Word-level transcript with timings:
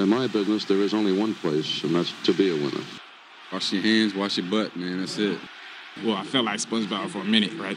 In 0.00 0.08
my 0.08 0.26
business, 0.26 0.64
there 0.64 0.78
is 0.78 0.94
only 0.94 1.12
one 1.12 1.34
place, 1.34 1.84
and 1.84 1.94
that's 1.94 2.14
to 2.24 2.32
be 2.32 2.48
a 2.48 2.54
winner. 2.54 2.82
Wash 3.52 3.70
your 3.70 3.82
hands, 3.82 4.14
wash 4.14 4.38
your 4.38 4.46
butt, 4.46 4.74
man. 4.74 5.00
That's 5.00 5.18
it. 5.18 5.38
Well, 6.02 6.16
I 6.16 6.24
felt 6.24 6.46
like 6.46 6.58
SpongeBob 6.58 7.10
for 7.10 7.18
a 7.18 7.24
minute, 7.24 7.52
right? 7.58 7.76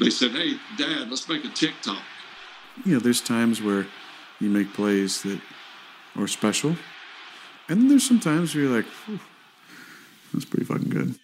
They 0.00 0.10
said, 0.10 0.32
hey, 0.32 0.54
Dad, 0.76 1.08
let's 1.08 1.28
make 1.28 1.44
a 1.44 1.48
TikTok. 1.48 2.02
You 2.84 2.94
know, 2.94 2.98
there's 2.98 3.20
times 3.20 3.62
where 3.62 3.86
you 4.40 4.48
make 4.50 4.72
plays 4.74 5.22
that 5.22 5.40
are 6.16 6.26
special. 6.26 6.70
And 7.68 7.80
then 7.80 7.88
there's 7.88 8.06
some 8.06 8.18
times 8.18 8.52
where 8.52 8.64
you're 8.64 8.76
like, 8.76 8.86
that's 10.32 10.46
pretty 10.46 10.64
fucking 10.64 10.88
good. 10.88 11.14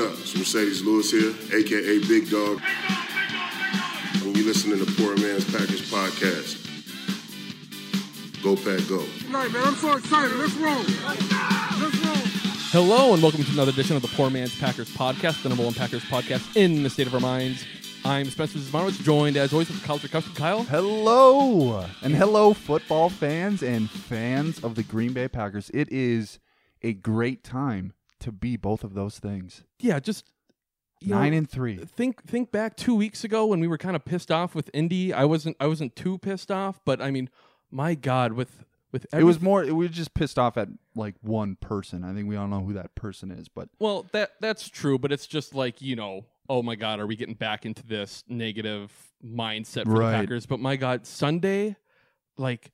Up? 0.00 0.12
It's 0.12 0.32
Marcedes 0.32 0.82
Lewis 0.82 1.10
here, 1.10 1.34
aka 1.52 1.98
Big 2.08 2.30
Dog. 2.30 2.62
And 4.14 4.34
you 4.34 4.46
listening 4.46 4.78
to 4.78 4.86
the 4.86 4.92
Poor 4.92 5.14
Man's 5.16 5.44
Packers 5.44 5.90
Podcast. 5.90 6.56
Go 8.42 8.56
Pack 8.56 8.88
Go. 8.88 9.04
Right, 9.30 9.52
man, 9.52 9.62
I'm 9.62 9.74
so 9.74 9.94
excited. 9.98 10.34
Let's 10.38 10.54
roll. 10.54 10.78
Let's 10.78 11.98
roll. 12.02 12.16
Hello 12.72 13.12
and 13.12 13.22
welcome 13.22 13.44
to 13.44 13.52
another 13.52 13.72
edition 13.72 13.94
of 13.94 14.00
the 14.00 14.08
Poor 14.08 14.30
Man's 14.30 14.58
Packers 14.58 14.88
podcast, 14.88 15.42
the 15.42 15.50
number 15.50 15.64
one 15.64 15.74
Packers 15.74 16.04
podcast 16.04 16.56
in 16.56 16.82
the 16.82 16.88
state 16.88 17.06
of 17.06 17.12
our 17.12 17.20
minds. 17.20 17.66
I'm 18.02 18.30
Spencer 18.30 18.58
Zmarowitz, 18.58 19.02
joined 19.02 19.36
as 19.36 19.52
always 19.52 19.68
with 19.68 19.82
Kyle 19.82 19.98
Custom 19.98 20.32
Kyle, 20.34 20.62
Hello, 20.62 21.84
and 22.00 22.14
hello, 22.14 22.54
football 22.54 23.10
fans 23.10 23.62
and 23.62 23.90
fans 23.90 24.64
of 24.64 24.76
the 24.76 24.82
Green 24.82 25.12
Bay 25.12 25.28
Packers. 25.28 25.70
It 25.74 25.92
is 25.92 26.38
a 26.82 26.94
great 26.94 27.44
time 27.44 27.92
to 28.20 28.32
be 28.32 28.56
both 28.56 28.84
of 28.84 28.94
those 28.94 29.18
things. 29.18 29.62
yeah, 29.78 29.98
just 30.00 30.32
Nine 31.02 31.30
know, 31.32 31.38
and 31.38 31.50
three. 31.50 31.78
Think 31.78 32.22
think 32.24 32.52
back 32.52 32.76
two 32.76 32.94
weeks 32.94 33.24
ago 33.24 33.46
when 33.46 33.58
we 33.60 33.66
were 33.68 33.78
kind 33.78 33.96
of 33.96 34.04
pissed 34.04 34.30
off 34.30 34.54
with 34.54 34.68
Indy. 34.74 35.14
I 35.14 35.24
wasn't 35.24 35.56
I 35.58 35.66
wasn't 35.66 35.96
too 35.96 36.18
pissed 36.18 36.50
off, 36.50 36.78
but 36.84 37.00
I 37.00 37.10
mean, 37.10 37.30
my 37.70 37.94
God, 37.94 38.34
with 38.34 38.64
with 38.92 39.06
It 39.14 39.24
was 39.24 39.40
more. 39.40 39.62
We 39.64 39.72
were 39.72 39.88
just 39.88 40.12
pissed 40.12 40.38
off 40.38 40.58
at 40.58 40.68
like 40.94 41.14
one 41.22 41.56
person. 41.56 42.04
I 42.04 42.12
think 42.12 42.28
we 42.28 42.36
all 42.36 42.48
know 42.48 42.60
who 42.60 42.74
that 42.74 42.94
person 42.96 43.30
is, 43.30 43.48
but 43.48 43.70
Well, 43.78 44.06
that 44.12 44.32
that's 44.40 44.68
true, 44.68 44.98
but 44.98 45.10
it's 45.10 45.26
just 45.26 45.54
like 45.54 45.80
you 45.80 45.96
know, 45.96 46.26
oh 46.50 46.62
my 46.62 46.74
God, 46.74 47.00
are 47.00 47.06
we 47.06 47.16
getting 47.16 47.34
back 47.34 47.64
into 47.64 47.82
this 47.82 48.22
negative 48.28 48.92
mindset 49.24 49.84
for 49.84 49.92
Right. 49.92 50.10
the 50.10 50.16
Packers? 50.18 50.44
But 50.44 50.60
my 50.60 50.76
God, 50.76 51.06
Sunday, 51.06 51.76
like, 52.36 52.72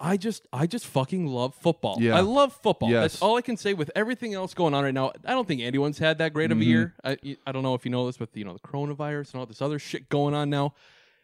I 0.00 0.16
just 0.16 0.46
I 0.52 0.66
just 0.66 0.86
fucking 0.86 1.26
love 1.26 1.54
football. 1.56 1.96
Yeah. 2.00 2.16
I 2.16 2.20
love 2.20 2.52
football. 2.52 2.88
Yes. 2.90 3.12
That's 3.14 3.22
all 3.22 3.36
I 3.36 3.40
can 3.42 3.56
say. 3.56 3.74
With 3.74 3.90
everything 3.96 4.32
else 4.34 4.54
going 4.54 4.72
on 4.74 4.84
right 4.84 4.94
now, 4.94 5.12
I 5.24 5.30
don't 5.32 5.46
think 5.48 5.60
anyone's 5.60 5.98
had 5.98 6.18
that 6.18 6.32
great 6.32 6.52
of 6.52 6.58
a 6.58 6.60
Mhm. 6.62 6.66
year. 6.66 6.94
I 7.02 7.16
I 7.46 7.52
don't 7.52 7.62
know 7.64 7.74
if 7.74 7.84
you 7.84 7.90
know 7.90 8.06
this 8.06 8.20
with 8.20 8.36
you 8.36 8.44
know 8.44 8.52
the 8.52 8.60
coronavirus 8.60 9.32
and 9.32 9.40
all 9.40 9.46
this 9.46 9.60
other 9.60 9.78
shit 9.78 10.08
going 10.08 10.34
on 10.34 10.50
now. 10.50 10.74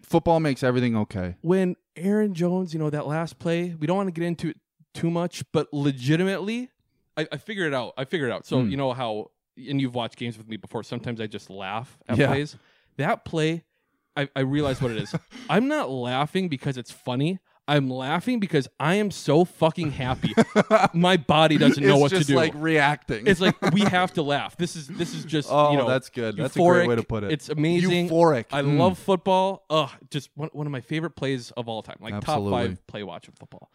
football 0.02 0.38
makes 0.38 0.62
everything 0.62 0.94
okay. 0.96 1.34
When 1.40 1.76
Aaron 1.96 2.34
Jones, 2.34 2.74
you 2.74 2.78
know 2.80 2.90
that 2.90 3.06
last 3.06 3.38
play, 3.38 3.74
we 3.78 3.86
don't 3.86 3.96
want 3.96 4.08
to 4.08 4.12
get 4.20 4.26
into 4.26 4.48
it 4.50 4.58
too 4.92 5.08
much, 5.10 5.44
but 5.50 5.72
legitimately, 5.72 6.68
I, 7.16 7.26
I 7.32 7.36
figured 7.38 7.68
it 7.72 7.74
out. 7.74 7.94
I 7.96 8.04
figured 8.04 8.28
it 8.30 8.32
out. 8.34 8.44
So 8.44 8.60
Hmm. 8.60 8.68
you 8.70 8.76
know 8.76 8.92
how, 8.92 9.30
and 9.56 9.80
you've 9.80 9.94
watched 9.94 10.16
games 10.16 10.36
with 10.36 10.46
me 10.48 10.56
before. 10.58 10.82
Sometimes 10.82 11.20
I 11.22 11.26
just 11.26 11.48
laugh 11.48 11.96
at 12.08 12.18
Yeah. 12.18 12.26
plays. 12.26 12.56
That 12.98 13.24
play, 13.24 13.64
I, 14.16 14.28
I 14.36 14.40
realize 14.40 14.82
what 14.82 14.90
it 14.90 14.98
is. 14.98 15.14
I'm 15.48 15.68
not 15.68 15.90
laughing 15.90 16.48
because 16.48 16.76
it's 16.76 16.90
funny. 16.90 17.38
I'm 17.66 17.88
laughing 17.88 18.40
because 18.40 18.68
I 18.78 18.96
am 18.96 19.10
so 19.10 19.44
fucking 19.46 19.92
happy. 19.92 20.34
My 20.92 21.16
body 21.16 21.56
doesn't 21.56 21.82
know 21.82 21.94
it's 21.94 22.00
what 22.02 22.08
to 22.10 22.16
do. 22.16 22.20
It's 22.20 22.30
like 22.30 22.52
reacting. 22.54 23.26
it's 23.26 23.40
like 23.40 23.60
we 23.72 23.80
have 23.82 24.12
to 24.14 24.22
laugh. 24.34 24.56
This 24.56 24.76
is 24.76 24.86
this 24.88 25.14
is 25.14 25.24
just 25.24 25.48
oh, 25.50 25.70
you 25.72 25.78
know 25.78 25.88
that's 25.88 26.10
good. 26.10 26.36
That's 26.36 26.54
a 26.56 26.58
great 26.58 26.88
way 26.88 26.96
to 26.96 27.02
put 27.02 27.24
it. 27.24 27.32
It's 27.32 27.48
amazing. 27.48 28.08
Euphoric. 28.10 28.46
I 28.52 28.60
Mm. 28.62 28.78
love 28.78 28.98
football. 28.98 29.64
Ugh, 29.70 29.90
just 30.10 30.28
one, 30.34 30.50
one 30.52 30.66
of 30.66 30.72
my 30.72 30.82
favorite 30.82 31.16
plays 31.16 31.52
of 31.52 31.68
all 31.68 31.82
time. 31.82 31.96
Like 32.00 32.20
top 32.20 32.48
five 32.50 32.86
play 32.86 33.02
watch 33.02 33.28
of 33.28 33.34
football. 33.38 33.70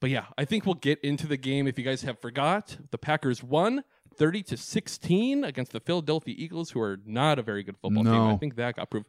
But 0.00 0.10
yeah, 0.10 0.26
I 0.38 0.44
think 0.44 0.64
we'll 0.66 0.74
get 0.74 1.00
into 1.00 1.26
the 1.26 1.36
game. 1.36 1.66
If 1.66 1.78
you 1.78 1.84
guys 1.84 2.02
have 2.02 2.20
forgot, 2.20 2.76
the 2.90 2.98
Packers 2.98 3.42
won 3.42 3.84
30 4.16 4.42
to 4.44 4.56
16 4.56 5.44
against 5.44 5.72
the 5.72 5.80
Philadelphia 5.80 6.34
Eagles, 6.36 6.70
who 6.70 6.80
are 6.80 6.98
not 7.06 7.38
a 7.38 7.42
very 7.42 7.62
good 7.62 7.76
football 7.78 8.04
team. 8.04 8.14
I 8.14 8.36
think 8.36 8.56
that 8.56 8.76
got 8.76 8.90
proved. 8.90 9.06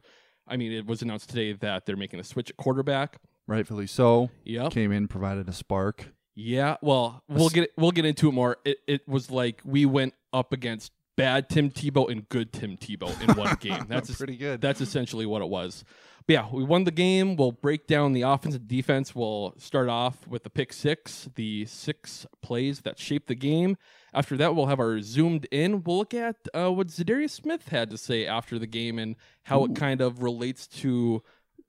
I 0.48 0.56
mean, 0.56 0.72
it 0.72 0.86
was 0.86 1.02
announced 1.02 1.28
today 1.28 1.52
that 1.52 1.86
they're 1.86 1.96
making 1.96 2.18
a 2.20 2.24
switch 2.24 2.50
at 2.50 2.56
quarterback. 2.56 3.20
Rightfully 3.46 3.86
so. 3.86 4.30
Yep. 4.44 4.72
Came 4.72 4.92
in, 4.92 5.08
provided 5.08 5.48
a 5.48 5.52
spark. 5.52 6.12
Yeah, 6.34 6.76
well, 6.82 7.22
we'll 7.28 7.48
get 7.48 7.70
we'll 7.78 7.92
get 7.92 8.04
into 8.04 8.28
it 8.28 8.32
more. 8.32 8.58
It 8.64 8.78
it 8.86 9.08
was 9.08 9.30
like 9.30 9.62
we 9.64 9.86
went 9.86 10.12
up 10.34 10.52
against 10.52 10.92
bad 11.16 11.48
Tim 11.48 11.70
Tebow 11.70 12.10
and 12.10 12.28
good 12.28 12.52
Tim 12.52 12.76
Tebow 12.76 13.08
in 13.26 13.34
one 13.36 13.56
game. 13.60 13.86
That's 13.88 14.10
es- 14.10 14.18
Pretty 14.18 14.36
good. 14.36 14.60
That's 14.60 14.82
essentially 14.82 15.24
what 15.24 15.40
it 15.40 15.48
was. 15.48 15.82
But 16.26 16.32
yeah, 16.32 16.48
we 16.52 16.64
won 16.64 16.84
the 16.84 16.90
game. 16.90 17.36
We'll 17.36 17.52
break 17.52 17.86
down 17.86 18.12
the 18.12 18.22
offense 18.22 18.54
and 18.56 18.66
defense. 18.68 19.14
We'll 19.14 19.54
start 19.58 19.88
off 19.88 20.26
with 20.26 20.42
the 20.42 20.50
pick 20.50 20.72
six, 20.72 21.28
the 21.36 21.64
six 21.66 22.26
plays 22.42 22.80
that 22.80 22.98
shaped 22.98 23.28
the 23.28 23.34
game. 23.36 23.76
After 24.12 24.36
that, 24.36 24.54
we'll 24.56 24.66
have 24.66 24.80
our 24.80 25.00
zoomed 25.00 25.46
in. 25.52 25.84
We'll 25.84 25.98
look 25.98 26.12
at 26.14 26.36
uh, 26.52 26.72
what 26.72 26.88
Zadarius 26.88 27.30
Smith 27.30 27.68
had 27.68 27.90
to 27.90 27.96
say 27.96 28.26
after 28.26 28.58
the 28.58 28.66
game 28.66 28.98
and 28.98 29.14
how 29.44 29.64
it 29.64 29.76
kind 29.76 30.00
of 30.00 30.20
relates 30.22 30.66
to 30.68 31.22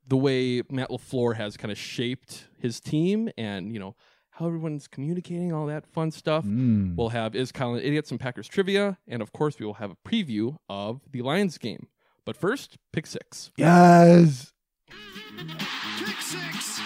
the 0.07 0.17
way 0.17 0.61
Matt 0.69 0.89
LaFleur 0.89 1.35
has 1.35 1.57
kind 1.57 1.71
of 1.71 1.77
shaped 1.77 2.47
his 2.59 2.79
team 2.79 3.29
and, 3.37 3.73
you 3.73 3.79
know, 3.79 3.95
how 4.31 4.45
everyone's 4.45 4.87
communicating, 4.87 5.51
all 5.51 5.65
that 5.65 5.85
fun 5.87 6.11
stuff. 6.11 6.45
Mm. 6.45 6.95
We'll 6.95 7.09
have 7.09 7.35
Is 7.35 7.51
Kyle 7.51 7.73
an 7.73 7.81
Idiot, 7.81 8.07
some 8.07 8.17
Packers 8.17 8.47
trivia, 8.47 8.99
and 9.07 9.21
of 9.21 9.33
course, 9.33 9.59
we 9.59 9.65
will 9.65 9.73
have 9.75 9.91
a 9.91 9.97
preview 10.07 10.57
of 10.69 11.01
the 11.11 11.23
Lions 11.23 11.57
game. 11.57 11.87
But 12.23 12.37
first, 12.37 12.77
pick 12.93 13.07
six. 13.07 13.51
Yes. 13.57 14.53
Pick 14.87 16.21
six. 16.21 16.79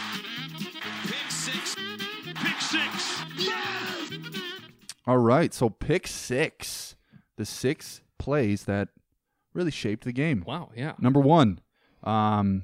Pick 1.05 1.31
six. 1.31 1.75
Pick 2.35 2.61
six. 2.61 3.21
All 5.07 5.17
right, 5.17 5.53
so 5.53 5.69
pick 5.69 6.07
six, 6.07 6.95
the 7.35 7.45
six 7.45 8.01
plays 8.17 8.63
that 8.65 8.89
really 9.53 9.71
shaped 9.71 10.03
the 10.05 10.13
game. 10.13 10.43
Wow, 10.45 10.69
yeah. 10.75 10.93
Number 10.99 11.19
one, 11.19 11.59
um, 12.03 12.63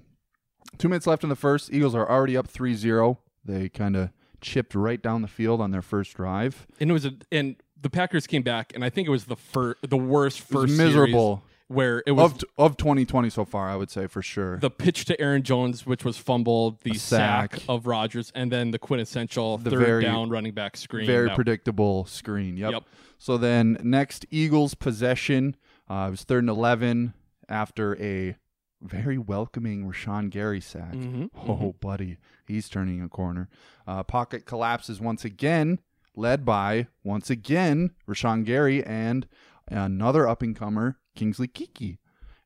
two 0.77 0.87
minutes 0.89 1.07
left 1.07 1.23
in 1.23 1.29
the 1.29 1.35
first. 1.35 1.71
Eagles 1.71 1.95
are 1.95 2.09
already 2.09 2.35
up 2.37 2.47
3-0. 2.47 3.17
They 3.45 3.69
kind 3.69 3.95
of 3.95 4.09
chipped 4.41 4.75
right 4.75 5.01
down 5.01 5.21
the 5.21 5.27
field 5.27 5.61
on 5.61 5.71
their 5.71 5.81
first 5.81 6.15
drive. 6.15 6.67
And 6.79 6.89
it 6.89 6.93
was 6.93 7.05
a 7.05 7.13
and 7.31 7.55
the 7.79 7.89
Packers 7.89 8.27
came 8.27 8.41
back, 8.43 8.71
and 8.73 8.83
I 8.83 8.89
think 8.89 9.07
it 9.07 9.11
was 9.11 9.25
the 9.25 9.35
first, 9.35 9.77
the 9.87 9.97
worst 9.97 10.41
first 10.41 10.75
miserable 10.77 11.43
where 11.67 12.01
it 12.07 12.11
was 12.11 12.31
of 12.31 12.43
of 12.57 12.77
2020 12.77 13.29
so 13.29 13.45
far. 13.45 13.69
I 13.69 13.75
would 13.75 13.91
say 13.91 14.07
for 14.07 14.21
sure. 14.21 14.57
the 14.57 14.69
pitch 14.71 15.05
to 15.05 15.19
Aaron 15.21 15.43
Jones, 15.43 15.85
which 15.85 16.03
was 16.05 16.17
fumbled, 16.17 16.81
the 16.81 16.93
sack. 16.95 17.55
sack. 17.57 17.63
of 17.69 17.87
Rodgers, 17.87 18.31
and 18.35 18.51
then 18.51 18.71
the 18.71 18.79
quintessential 18.79 19.57
The 19.57 19.71
third 19.71 19.79
very- 19.79 20.03
down 20.03 20.29
running 20.29 20.53
back 20.53 20.77
screen. 20.77 21.05
Very 21.05 21.29
predictable 21.29 22.05
screen. 22.05 22.57
Yep. 22.57 22.71
Yep. 22.71 22.83
So 23.17 23.37
then 23.37 23.77
next 23.83 24.25
Eagles 24.31 24.73
possession. 24.75 25.55
Uh, 25.89 26.05
it 26.07 26.11
was 26.11 26.23
third 26.23 26.43
and 26.43 26.49
11 26.49 27.13
after 27.49 28.01
a 28.01 28.35
very 28.81 29.17
welcoming 29.17 29.85
Rashan 29.85 30.29
Gary 30.29 30.61
sack. 30.61 30.93
Mhm, 30.93 31.29
Oh, 31.47 31.75
buddy, 31.79 32.17
he's 32.47 32.69
turning 32.69 33.01
a 33.01 33.09
corner. 33.09 33.49
Uh, 33.87 34.03
pocket 34.03 34.45
collapses 34.45 34.99
once 35.01 35.25
again, 35.25 35.79
led 36.15 36.45
by 36.45 36.87
once 37.03 37.29
again 37.29 37.91
Rashan 38.07 38.45
Gary 38.45 38.83
and 38.83 39.27
another 39.67 40.27
up 40.27 40.41
and 40.41 40.55
comer 40.55 40.97
Kingsley 41.15 41.47
Keke. 41.47 41.97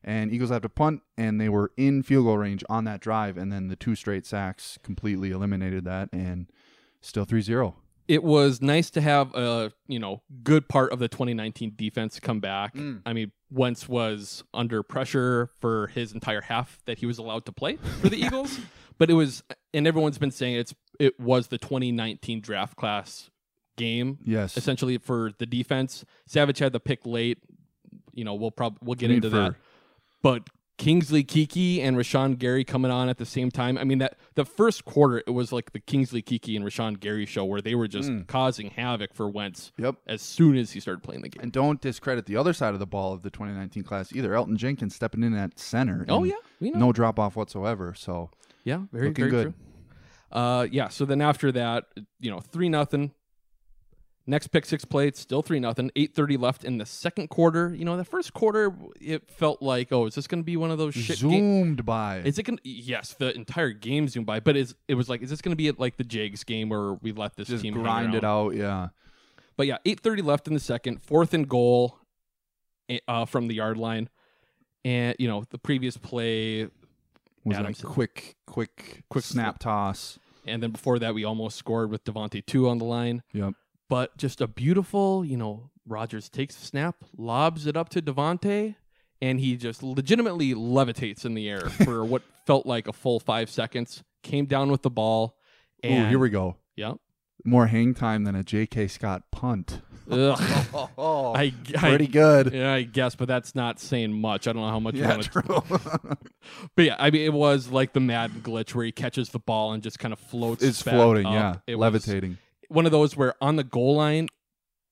And 0.04 0.32
Eagles 0.32 0.50
have 0.50 0.62
to 0.62 0.68
punt, 0.68 1.02
and 1.16 1.40
they 1.40 1.48
were 1.48 1.70
in 1.76 2.02
field 2.02 2.24
goal 2.24 2.36
range 2.38 2.64
on 2.68 2.84
that 2.84 3.00
drive, 3.00 3.36
and 3.36 3.52
then 3.52 3.68
the 3.68 3.76
two 3.76 3.94
straight 3.94 4.26
sacks 4.26 4.76
completely 4.82 5.30
eliminated 5.30 5.84
that, 5.84 6.08
and 6.12 6.50
still 7.00 7.24
3-0. 7.24 7.74
it 8.08 8.24
was 8.24 8.60
nice 8.60 8.90
to 8.90 9.00
have 9.00 9.32
a 9.34 9.72
you 9.86 10.00
know 10.00 10.22
good 10.42 10.68
part 10.68 10.92
of 10.92 10.98
the 10.98 11.06
2019 11.06 11.74
defense 11.76 12.18
come 12.18 12.40
back. 12.40 12.74
Mm. 12.74 13.02
I 13.06 13.12
mean, 13.12 13.30
Wentz 13.52 13.88
was 13.88 14.42
under 14.54 14.82
pressure 14.82 15.50
for 15.60 15.88
his 15.88 16.12
entire 16.12 16.40
half 16.40 16.80
that 16.86 16.98
he 16.98 17.06
was 17.06 17.18
allowed 17.18 17.44
to 17.46 17.52
play 17.52 17.76
for 18.00 18.08
the 18.08 18.16
Eagles, 18.24 18.58
but 18.98 19.10
it 19.10 19.14
was, 19.14 19.42
and 19.74 19.86
everyone's 19.86 20.18
been 20.18 20.30
saying 20.30 20.56
it's 20.56 20.74
it 20.98 21.18
was 21.20 21.48
the 21.48 21.58
2019 21.58 22.40
draft 22.40 22.76
class 22.76 23.30
game 23.76 24.18
Yes. 24.24 24.56
essentially 24.56 24.98
for 24.98 25.32
the 25.38 25.46
defense. 25.46 26.04
Savage 26.26 26.58
had 26.58 26.72
the 26.72 26.80
pick 26.80 27.04
late. 27.06 27.38
You 28.14 28.24
know, 28.24 28.34
we'll 28.34 28.50
probably 28.50 28.78
we'll 28.82 28.94
get 28.94 29.06
I 29.06 29.08
mean, 29.08 29.16
into 29.16 29.30
that. 29.30 29.54
But 30.22 30.42
Kingsley 30.82 31.22
Keke 31.22 31.80
and 31.80 31.96
Rashan 31.96 32.38
Gary 32.38 32.64
coming 32.64 32.90
on 32.90 33.08
at 33.08 33.16
the 33.16 33.24
same 33.24 33.52
time. 33.52 33.78
I 33.78 33.84
mean 33.84 33.98
that 33.98 34.16
the 34.34 34.44
first 34.44 34.84
quarter 34.84 35.22
it 35.26 35.30
was 35.30 35.52
like 35.52 35.70
the 35.72 35.78
Kingsley 35.78 36.22
Keke 36.22 36.56
and 36.56 36.64
Rashan 36.64 36.98
Gary 36.98 37.24
show 37.24 37.44
where 37.44 37.60
they 37.60 37.76
were 37.76 37.86
just 37.86 38.10
Mm. 38.10 38.26
causing 38.26 38.70
havoc 38.70 39.14
for 39.14 39.28
Wentz 39.28 39.70
Yep. 39.78 39.94
as 40.08 40.20
soon 40.22 40.56
as 40.56 40.72
he 40.72 40.80
started 40.80 41.04
playing 41.04 41.22
the 41.22 41.28
game. 41.28 41.40
And 41.40 41.52
don't 41.52 41.80
discredit 41.80 42.26
the 42.26 42.36
other 42.36 42.52
side 42.52 42.74
of 42.74 42.80
the 42.80 42.86
ball 42.86 43.12
of 43.12 43.22
the 43.22 43.30
2019 43.30 43.84
class 43.84 44.12
either. 44.12 44.30
Elgton 44.32 44.56
Jenkins 44.56 44.94
stepping 44.96 45.22
in 45.22 45.34
at 45.34 45.56
center. 45.56 46.04
Oh 46.08 46.24
yeah. 46.24 46.34
No 46.60 46.90
drop 46.92 47.16
off 47.18 47.36
whatsoever. 47.36 47.94
So 47.96 48.30
Yeah, 48.64 48.80
very 48.92 49.08
Looking 49.08 49.22
very 49.22 49.30
good. 49.30 49.42
true. 49.44 49.54
Uh, 50.32 50.66
yeah. 50.70 50.88
So 50.88 51.04
then 51.04 51.20
after 51.20 51.52
that, 51.52 51.84
you 52.18 52.30
know, 52.30 52.40
three 52.40 52.68
nothing. 52.68 53.12
Next 54.24 54.48
pick 54.48 54.64
six 54.64 54.84
play, 54.84 55.08
it's 55.08 55.18
still 55.18 55.42
three 55.42 55.58
nothing. 55.58 55.90
Eight 55.96 56.14
thirty 56.14 56.36
left 56.36 56.64
in 56.64 56.78
the 56.78 56.86
second 56.86 57.28
quarter. 57.28 57.74
You 57.74 57.84
know, 57.84 57.96
the 57.96 58.04
first 58.04 58.32
quarter 58.32 58.72
it 59.00 59.28
felt 59.28 59.60
like, 59.60 59.90
oh, 59.90 60.06
is 60.06 60.14
this 60.14 60.28
going 60.28 60.40
to 60.42 60.44
be 60.44 60.56
one 60.56 60.70
of 60.70 60.78
those 60.78 60.94
shit? 60.94 61.18
ga- 61.20 61.28
Zoomed 61.28 61.84
by. 61.84 62.18
is 62.18 62.38
it 62.38 62.44
going? 62.44 62.58
to 62.58 62.68
Yes, 62.68 63.14
the 63.18 63.34
entire 63.34 63.70
game 63.70 64.06
zoomed 64.06 64.26
by, 64.26 64.38
but 64.38 64.56
it's, 64.56 64.74
it 64.86 64.94
was 64.94 65.08
like, 65.08 65.22
is 65.22 65.30
this 65.30 65.40
going 65.42 65.50
to 65.50 65.56
be 65.56 65.68
like 65.72 65.96
the 65.96 66.04
Jags 66.04 66.44
game 66.44 66.68
where 66.68 66.92
we 66.94 67.10
let 67.10 67.34
this 67.34 67.48
just 67.48 67.62
team 67.64 67.74
grind 67.74 68.14
it 68.14 68.22
out. 68.22 68.54
Yeah. 68.54 68.90
But 69.56 69.66
yeah, 69.66 69.78
eight 69.84 69.98
thirty 69.98 70.22
left 70.22 70.46
in 70.46 70.54
the 70.54 70.60
second, 70.60 71.02
fourth 71.02 71.34
and 71.34 71.48
goal, 71.48 71.98
eh, 72.88 73.00
uh, 73.08 73.24
from 73.24 73.48
the 73.48 73.54
yard 73.56 73.76
line, 73.76 74.08
and 74.84 75.16
you 75.18 75.26
know 75.26 75.42
the 75.50 75.58
previous 75.58 75.96
play, 75.96 76.68
Was 77.44 77.56
Adams- 77.56 77.78
that 77.78 77.86
quick, 77.88 78.36
quick, 78.46 79.02
Quick 79.10 79.24
snap 79.24 79.58
toss? 79.58 80.20
and 80.46 80.62
then 80.62 80.70
before 80.70 81.00
that 81.00 81.12
we 81.12 81.24
almost 81.24 81.56
scored 81.56 81.90
with 81.90 82.04
Davante 82.04 82.46
two 82.46 82.68
on 82.68 82.78
the 82.78 82.84
line. 82.84 83.24
Yep. 83.32 83.54
But 83.88 84.16
just 84.16 84.40
a 84.40 84.46
beautiful, 84.46 85.24
you 85.24 85.36
know, 85.36 85.70
Rodgers 85.86 86.28
takes 86.28 86.54
the 86.56 86.64
snap, 86.66 86.96
lobs 87.16 87.66
it 87.66 87.76
up 87.76 87.88
to 87.90 88.00
Davante, 88.02 88.76
and 89.20 89.38
he 89.40 89.56
just 89.56 89.82
legitimately 89.82 90.54
levitates 90.54 91.24
in 91.24 91.34
the 91.34 91.48
air 91.48 91.68
for 91.84 92.04
what 92.04 92.22
felt 92.46 92.64
like 92.66 92.88
a 92.88 92.92
full 92.92 93.20
five 93.20 93.50
seconds. 93.50 94.02
Came 94.22 94.46
down 94.46 94.70
with 94.70 94.82
the 94.82 94.90
ball. 94.90 95.36
And 95.82 96.06
Ooh, 96.06 96.08
here 96.08 96.18
we 96.18 96.30
go. 96.30 96.56
Yep. 96.76 96.96
More 97.44 97.66
hang 97.66 97.92
time 97.92 98.22
than 98.24 98.36
a 98.36 98.44
J.K. 98.44 98.86
Scott 98.86 99.24
punt. 99.32 99.80
Ugh. 100.10 100.40
Oh, 100.98 101.34
I, 101.34 101.52
pretty 101.74 102.04
I, 102.04 102.08
good. 102.08 102.52
Yeah, 102.52 102.72
I 102.72 102.82
guess, 102.82 103.14
but 103.16 103.26
that's 103.28 103.54
not 103.54 103.80
saying 103.80 104.12
much. 104.12 104.46
I 104.46 104.52
don't 104.52 104.62
know 104.62 104.68
how 104.68 104.78
much 104.80 104.94
you 104.94 105.02
Yeah, 105.02 105.08
want 105.16 105.24
true. 105.24 105.42
to. 105.42 106.18
But 106.76 106.84
yeah, 106.84 106.96
I 106.98 107.10
mean, 107.10 107.22
it 107.22 107.32
was 107.32 107.68
like 107.68 107.92
the 107.92 108.00
Madden 108.00 108.40
glitch 108.42 108.74
where 108.74 108.84
he 108.84 108.92
catches 108.92 109.30
the 109.30 109.38
ball 109.38 109.72
and 109.72 109.82
just 109.82 109.98
kind 109.98 110.12
of 110.12 110.18
floats. 110.20 110.62
it's 110.62 110.82
floating. 110.82 111.26
up. 111.26 111.32
Yeah, 111.32 111.54
It 111.66 111.76
was- 111.76 111.80
levitating. 111.82 112.38
One 112.72 112.86
of 112.86 112.92
those 112.92 113.16
where 113.16 113.34
on 113.40 113.56
the 113.56 113.64
goal 113.64 113.96
line, 113.96 114.28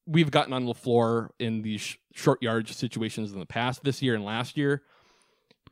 we've 0.07 0.31
gotten 0.31 0.53
on 0.53 0.65
the 0.67 0.75
floor 0.75 1.33
in 1.39 1.63
these 1.63 1.81
sh- 1.81 1.97
short 2.15 2.43
yardage 2.43 2.73
situations 2.75 3.33
in 3.33 3.39
the 3.39 3.47
past 3.47 3.85
this 3.85 4.03
year 4.03 4.15
and 4.15 4.25
last 4.25 4.57
year. 4.57 4.83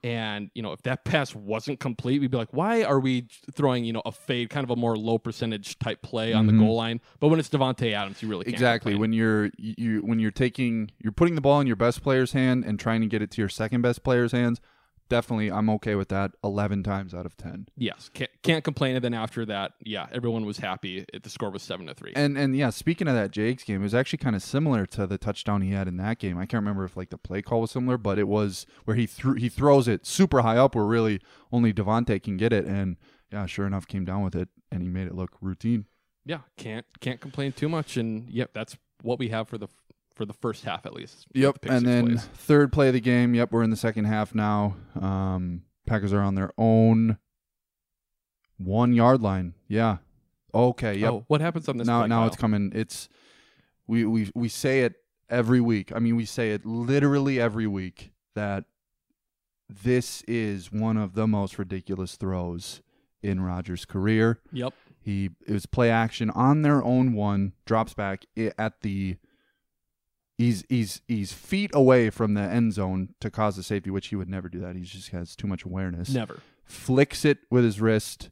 And, 0.04 0.50
you 0.54 0.62
know, 0.62 0.70
if 0.72 0.82
that 0.82 1.04
pass 1.04 1.34
wasn't 1.34 1.80
complete, 1.80 2.20
we'd 2.20 2.30
be 2.30 2.36
like, 2.36 2.52
why 2.52 2.84
are 2.84 3.00
we 3.00 3.26
throwing, 3.52 3.84
you 3.84 3.92
know, 3.92 4.02
a 4.06 4.12
fade, 4.12 4.48
kind 4.48 4.62
of 4.62 4.70
a 4.70 4.76
more 4.76 4.96
low 4.96 5.18
percentage 5.18 5.76
type 5.80 6.02
play 6.02 6.32
on 6.32 6.46
Mhm. 6.46 6.52
the 6.52 6.58
goal 6.58 6.76
line? 6.76 7.00
But 7.18 7.28
when 7.28 7.40
it's 7.40 7.48
Davante 7.48 7.92
Adams, 7.92 8.22
you 8.22 8.28
really 8.28 8.44
can't. 8.44 8.54
exactly 8.54 8.94
when 8.94 9.12
you're 9.12 9.50
you 9.58 10.00
when 10.02 10.20
you're 10.20 10.30
taking 10.30 10.92
you're 11.02 11.10
putting 11.12 11.34
the 11.34 11.40
ball 11.40 11.60
in 11.60 11.66
your 11.66 11.74
best 11.74 12.00
player's 12.04 12.30
hand 12.30 12.64
and 12.64 12.78
trying 12.78 13.00
to 13.00 13.08
get 13.08 13.22
it 13.22 13.32
to 13.32 13.42
your 13.42 13.48
second 13.48 13.82
best 13.82 14.04
player's 14.04 14.30
hands 14.30 14.60
definitely 15.08 15.50
i'm 15.50 15.68
okay 15.70 15.94
with 15.94 16.08
that 16.08 16.32
11 16.44 16.82
times 16.82 17.14
out 17.14 17.26
of 17.26 17.36
10 17.36 17.68
Yes, 17.76 18.10
can't, 18.12 18.30
can't 18.42 18.64
complain. 18.64 18.96
And 18.96 19.04
then 19.04 19.14
after 19.14 19.44
that, 19.46 19.72
yeah, 19.80 20.06
everyone 20.12 20.44
was 20.44 20.58
happy. 20.58 21.04
The 21.22 21.30
score 21.30 21.50
was 21.50 21.62
7 21.62 21.86
to 21.86 21.94
3. 21.94 22.12
and 22.16 22.36
and 22.36 22.56
yeah 22.56 22.70
speaking 22.70 23.08
of 23.08 23.14
that 23.14 23.30
jake's 23.30 23.64
game 23.64 23.80
it 23.80 23.84
was 23.84 23.94
actually 23.94 24.18
kind 24.18 24.36
of 24.36 24.42
similar 24.42 24.86
to 24.86 25.06
the 25.06 25.18
touchdown 25.18 25.62
he 25.62 25.70
had 25.72 25.88
in 25.88 25.96
that 25.98 26.18
game 26.18 26.36
i 26.38 26.46
can't 26.46 26.60
remember 26.62 26.84
if 26.84 26.96
like 26.96 27.10
the 27.10 27.18
play 27.18 27.42
call 27.42 27.60
was 27.62 27.70
similar 27.70 27.96
but 27.98 28.18
it 28.18 28.28
was 28.28 28.66
where 28.84 28.96
he 28.96 29.06
threw 29.06 29.34
he 29.34 29.48
throws 29.48 29.88
it 29.88 30.06
super 30.06 30.42
high 30.42 30.56
up 30.56 30.74
where 30.74 30.84
really 30.84 31.20
only 31.52 31.72
Davante 31.72 32.22
can 32.22 32.36
get 32.36 32.52
it 32.52 32.64
and 32.64 32.96
yeah 33.32 33.46
sure 33.46 33.66
enough 33.66 33.86
came 33.86 34.04
down 34.04 34.22
with 34.22 34.34
it 34.34 34.48
and 34.70 34.82
he 34.82 34.88
made 34.88 35.06
it 35.06 35.14
look 35.14 35.36
routine 35.40 35.86
yeah, 36.24 36.40
can't 36.58 36.84
can't 37.00 37.20
complain 37.22 37.52
too 37.52 37.70
much. 37.70 37.96
And 37.96 38.28
yep, 38.28 38.50
that's 38.52 38.76
what 39.00 39.18
we 39.18 39.28
have 39.28 39.48
for 39.48 39.56
the 39.56 39.68
for 40.18 40.26
the 40.26 40.34
first 40.34 40.64
half 40.64 40.84
at 40.84 40.92
least. 40.92 41.26
Yep. 41.32 41.62
the 41.62 41.72
And 41.72 41.86
then 41.86 42.06
plays. 42.08 42.24
third 42.34 42.72
play 42.72 42.88
of 42.88 42.94
the 42.94 43.00
game. 43.00 43.34
Yep, 43.34 43.52
we're 43.52 43.62
in 43.62 43.70
the 43.70 43.76
second 43.76 44.04
half 44.04 44.34
now. 44.34 44.76
Um, 45.00 45.62
Packers 45.86 46.12
are 46.12 46.20
on 46.20 46.34
their 46.34 46.52
own 46.58 47.16
one 48.58 48.92
yard 48.92 49.22
line. 49.22 49.54
Yeah. 49.68 49.98
Okay. 50.54 50.96
Yep. 50.98 51.10
Oh, 51.10 51.24
what 51.28 51.40
happens 51.40 51.68
on 51.68 51.78
this? 51.78 51.86
now 51.86 52.00
play, 52.00 52.08
now 52.08 52.18
Kyle? 52.20 52.26
it's 52.26 52.36
coming. 52.36 52.72
It's 52.74 53.08
we 53.86 54.04
we 54.04 54.30
we 54.34 54.48
say 54.48 54.80
it 54.82 54.94
every 55.30 55.60
week. 55.60 55.92
I 55.94 55.98
mean, 55.98 56.16
we 56.16 56.24
say 56.26 56.50
it 56.52 56.66
literally 56.66 57.40
every 57.40 57.66
week 57.66 58.12
that 58.34 58.64
this 59.68 60.22
is 60.22 60.72
one 60.72 60.96
of 60.96 61.14
the 61.14 61.26
most 61.26 61.58
ridiculous 61.58 62.16
throws 62.16 62.82
in 63.22 63.40
Rodgers' 63.40 63.84
career. 63.84 64.40
Yep. 64.52 64.74
He 65.00 65.30
it 65.46 65.52
was 65.52 65.66
play 65.66 65.90
action 65.90 66.28
on 66.30 66.62
their 66.62 66.82
own 66.82 67.14
one, 67.14 67.52
drops 67.64 67.94
back 67.94 68.26
at 68.58 68.80
the 68.82 69.16
he's 70.38 70.64
he's 70.68 71.02
he's 71.06 71.32
feet 71.32 71.70
away 71.74 72.08
from 72.08 72.34
the 72.34 72.40
end 72.40 72.72
zone 72.72 73.10
to 73.20 73.30
cause 73.30 73.58
a 73.58 73.62
safety, 73.62 73.90
which 73.90 74.06
he 74.06 74.16
would 74.16 74.28
never 74.28 74.48
do 74.48 74.60
that. 74.60 74.76
He 74.76 74.82
just 74.82 75.10
has 75.10 75.36
too 75.36 75.46
much 75.46 75.64
awareness. 75.64 76.08
Never. 76.10 76.40
Flicks 76.64 77.24
it 77.24 77.38
with 77.50 77.64
his 77.64 77.80
wrist 77.80 78.30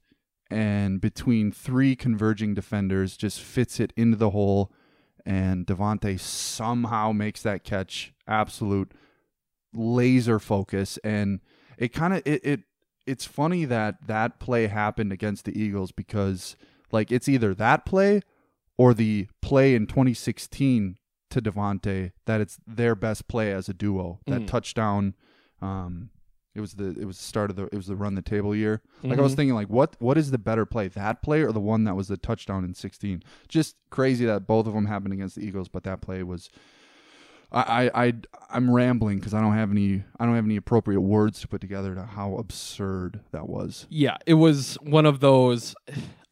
and 0.51 1.01
between 1.01 1.51
three 1.51 1.97
converging 1.97 2.55
defenders 2.55 3.17
just 3.17 3.41
fits 3.41 3.81
it 3.81 3.93
into 3.97 4.17
the 4.17 4.31
hole 4.31 4.73
and 5.25 5.67
Davante 5.67 6.21
somehow 6.21 7.11
makes 7.11 7.43
that 7.43 7.65
catch 7.65 8.13
absolute 8.29 8.93
laser 9.75 10.39
focus 10.39 10.99
and 11.03 11.41
it 11.79 11.89
kind 11.89 12.15
of 12.15 12.23
it, 12.25 12.45
it 12.45 12.61
it's 13.07 13.25
funny 13.25 13.65
that 13.65 14.07
that 14.07 14.39
play 14.39 14.69
happened 14.69 15.13
against 15.13 15.45
the 15.47 15.61
Eagles 15.61 15.91
because 15.91 16.57
like 16.93 17.11
it's 17.11 17.29
either 17.29 17.55
that 17.55 17.85
play 17.85 18.21
or 18.79 18.95
the 18.95 19.27
play 19.43 19.75
in 19.75 19.87
2016 19.87 20.97
to 21.31 21.43
Davante 21.43 22.13
that 22.27 22.41
it's 22.41 22.59
their 22.67 22.95
best 22.95 23.29
play 23.29 23.53
as 23.53 23.69
a 23.69 23.75
duo 23.75 24.21
that 24.27 24.43
Mm. 24.43 24.47
touchdown 24.47 25.15
um 25.61 26.11
it 26.55 26.61
was 26.61 26.75
the 26.75 26.89
it 26.99 27.05
was 27.05 27.19
the 27.19 27.23
start 27.25 27.51
of 27.51 27.57
the 27.57 27.65
it 27.67 27.75
was 27.75 27.87
the 27.89 27.97
run 27.97 28.15
the 28.15 28.23
table 28.23 28.55
year 28.55 28.81
like 29.03 29.19
I 29.19 29.23
was 29.23 29.33
Mhm. 29.33 29.37
thinking 29.37 29.55
like 29.55 29.69
what 29.69 29.97
what 29.99 30.17
is 30.17 30.31
the 30.31 30.39
better 30.39 30.65
play 30.65 30.89
that 30.89 31.23
play 31.23 31.43
or 31.43 31.53
the 31.53 31.61
one 31.61 31.85
that 31.85 31.97
was 31.97 32.09
the 32.09 32.17
touchdown 32.17 32.65
in 32.65 32.75
16 32.75 33.23
just 33.49 33.77
crazy 33.91 34.25
that 34.27 34.47
both 34.47 34.67
of 34.67 34.75
them 34.75 34.87
happened 34.87 35.13
against 35.15 35.37
the 35.37 35.45
Eagles 35.47 35.69
but 35.69 35.83
that 35.85 36.01
play 36.01 36.23
was 36.23 36.49
I 37.53 37.91
I, 37.95 38.07
I 38.07 38.13
I'm 38.51 38.71
rambling 38.71 39.19
because 39.19 39.35
I 39.35 39.41
don't 39.41 39.55
have 39.55 39.71
any 39.71 40.03
I 40.19 40.25
don't 40.27 40.35
have 40.35 40.45
any 40.45 40.57
appropriate 40.57 41.01
words 41.01 41.41
to 41.41 41.49
put 41.49 41.61
together 41.61 41.95
to 41.95 42.03
how 42.05 42.37
absurd 42.37 43.21
that 43.33 43.49
was. 43.49 43.87
Yeah, 43.91 44.17
it 44.27 44.35
was 44.35 44.77
one 44.83 45.07
of 45.07 45.21
those. 45.21 45.75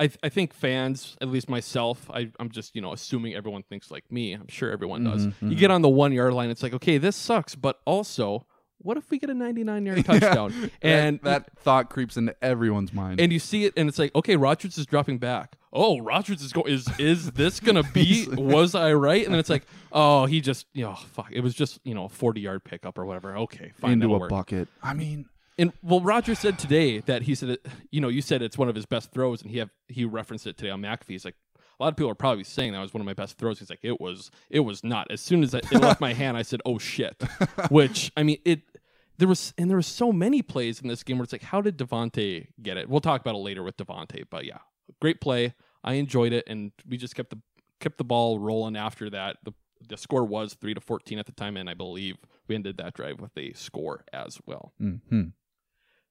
I 0.01 0.11
I 0.23 0.29
think 0.29 0.53
fans, 0.53 1.17
at 1.21 1.29
least 1.29 1.49
myself, 1.49 2.11
I 2.13 2.31
I'm 2.41 2.51
just 2.51 2.75
you 2.75 2.83
know 2.83 2.93
assuming 2.93 3.35
everyone 3.35 3.63
thinks 3.63 3.91
like 3.91 4.11
me. 4.11 4.33
I'm 4.33 4.49
sure 4.49 4.71
everyone 4.71 5.05
does. 5.05 5.27
Mhm, 5.27 5.51
You 5.51 5.57
get 5.57 5.71
on 5.71 5.83
the 5.83 5.89
one 5.89 6.13
yard 6.13 6.35
line, 6.35 6.51
it's 6.51 6.63
like 6.63 6.75
okay, 6.75 6.99
this 6.99 7.17
sucks, 7.17 7.55
but 7.55 7.81
also, 7.85 8.47
what 8.85 8.97
if 8.97 9.11
we 9.11 9.19
get 9.19 9.31
a 9.31 9.35
99 9.35 9.87
yard 9.87 10.05
touchdown? 10.07 10.71
and 10.83 11.19
that, 11.23 11.47
that 11.47 11.59
thought 11.59 11.91
creeps 11.91 12.17
into 12.17 12.37
everyone's 12.45 12.93
mind. 12.93 13.21
and 13.21 13.33
you 13.33 13.39
see 13.41 13.65
it, 13.65 13.73
and 13.77 13.89
it's 13.89 13.99
like 13.99 14.15
okay, 14.15 14.37
Rodgers 14.37 14.79
is 14.79 14.87
dropping 14.87 15.19
back. 15.19 15.57
Oh, 15.73 15.99
Rodgers 15.99 16.41
is 16.41 16.53
going. 16.53 16.73
Is 16.73 16.87
is 17.01 17.33
this 17.33 17.59
gonna 17.59 17.83
be? 17.95 18.29
was 18.29 18.77
I 18.77 18.93
right? 18.93 19.25
And 19.25 19.35
then 19.35 19.41
it's 19.41 19.51
like, 19.51 19.67
oh, 19.91 20.27
he 20.27 20.41
just, 20.41 20.67
you 20.73 20.85
know, 20.85 20.95
fuck. 20.95 21.33
It 21.33 21.41
was 21.41 21.53
just, 21.53 21.81
you 21.83 21.95
know, 21.95 22.05
a 22.05 22.09
forty 22.09 22.41
yard 22.43 22.63
pickup 22.63 22.97
or 22.97 23.05
whatever. 23.05 23.37
Okay, 23.39 23.73
fine. 23.75 23.95
into 23.95 24.15
a 24.15 24.19
work. 24.19 24.31
bucket. 24.31 24.69
I 24.83 24.95
mean, 24.95 25.27
And 25.59 25.73
well, 25.83 26.01
Roger 26.01 26.37
said 26.37 26.61
today 26.61 27.01
that 27.01 27.23
he 27.23 27.35
said, 27.35 27.49
it, 27.51 27.67
you 27.91 28.01
know, 28.01 28.09
you 28.09 28.23
said 28.23 28.41
it's 28.41 28.57
one 28.57 28.69
of 28.69 28.77
his 28.77 28.87
best 28.87 29.11
throws, 29.11 29.43
and 29.43 29.51
he 29.51 29.59
have 29.59 29.71
he 29.89 30.05
referenced 30.05 30.47
it 30.47 30.57
today 30.57 30.71
on 30.71 30.81
McAfee. 30.81 31.09
He's 31.09 31.25
like, 31.25 31.35
a 31.81 31.83
lot 31.83 31.89
of 31.89 31.97
people 31.97 32.11
are 32.11 32.15
probably 32.15 32.45
saying 32.45 32.73
that 32.73 32.79
was 32.81 32.95
one 32.95 33.01
of 33.01 33.05
my 33.07 33.15
best 33.15 33.37
throws. 33.37 33.59
He's 33.59 33.69
like, 33.69 33.81
it 33.83 34.01
was, 34.01 34.31
it 34.49 34.61
was 34.61 34.85
not. 34.85 35.11
As 35.11 35.21
soon 35.21 35.43
as 35.43 35.55
it 35.55 35.73
left 35.73 36.01
my 36.01 36.13
hand, 36.23 36.37
I 36.37 36.43
said, 36.43 36.63
oh 36.65 36.79
shit. 36.79 37.21
Which 37.69 38.13
I 38.17 38.23
mean, 38.23 38.39
it 38.45 38.61
there 39.19 39.29
was 39.29 39.55
and 39.57 39.69
there 39.71 39.77
was 39.77 39.87
so 39.87 40.13
many 40.13 40.43
plays 40.43 40.81
in 40.81 40.89
this 40.89 41.03
game 41.03 41.19
where 41.19 41.25
it's 41.25 41.33
like, 41.33 41.43
how 41.43 41.61
did 41.61 41.79
Davante 41.79 42.49
get 42.63 42.77
it? 42.77 42.89
We'll 42.89 43.01
talk 43.01 43.21
about 43.21 43.35
it 43.35 43.39
later 43.39 43.63
with 43.63 43.77
Davante, 43.77 44.25
but 44.29 44.45
yeah, 44.45 44.59
great 45.01 45.21
play. 45.21 45.55
I 45.83 45.95
enjoyed 45.95 46.33
it, 46.33 46.45
and 46.47 46.73
we 46.89 46.97
just 46.97 47.15
kept 47.15 47.31
the 47.31 47.39
kept 47.81 47.99
the 47.99 48.05
ball 48.05 48.39
rolling 48.39 48.77
after 48.77 49.11
that. 49.11 49.37
The 49.45 49.53
the 49.87 49.97
score 49.97 50.25
was 50.25 50.55
three 50.55 50.75
to 50.75 50.81
fourteen 50.81 51.19
at 51.19 51.27
the 51.27 51.33
time, 51.33 51.57
and 51.57 51.69
I 51.69 51.75
believe 51.75 52.17
we 52.49 52.55
ended 52.55 52.79
that 52.79 52.95
drive 52.95 53.21
with 53.21 53.37
a 53.37 53.53
score 53.53 54.05
as 54.13 54.39
well. 54.47 54.73
hmm 54.79 55.25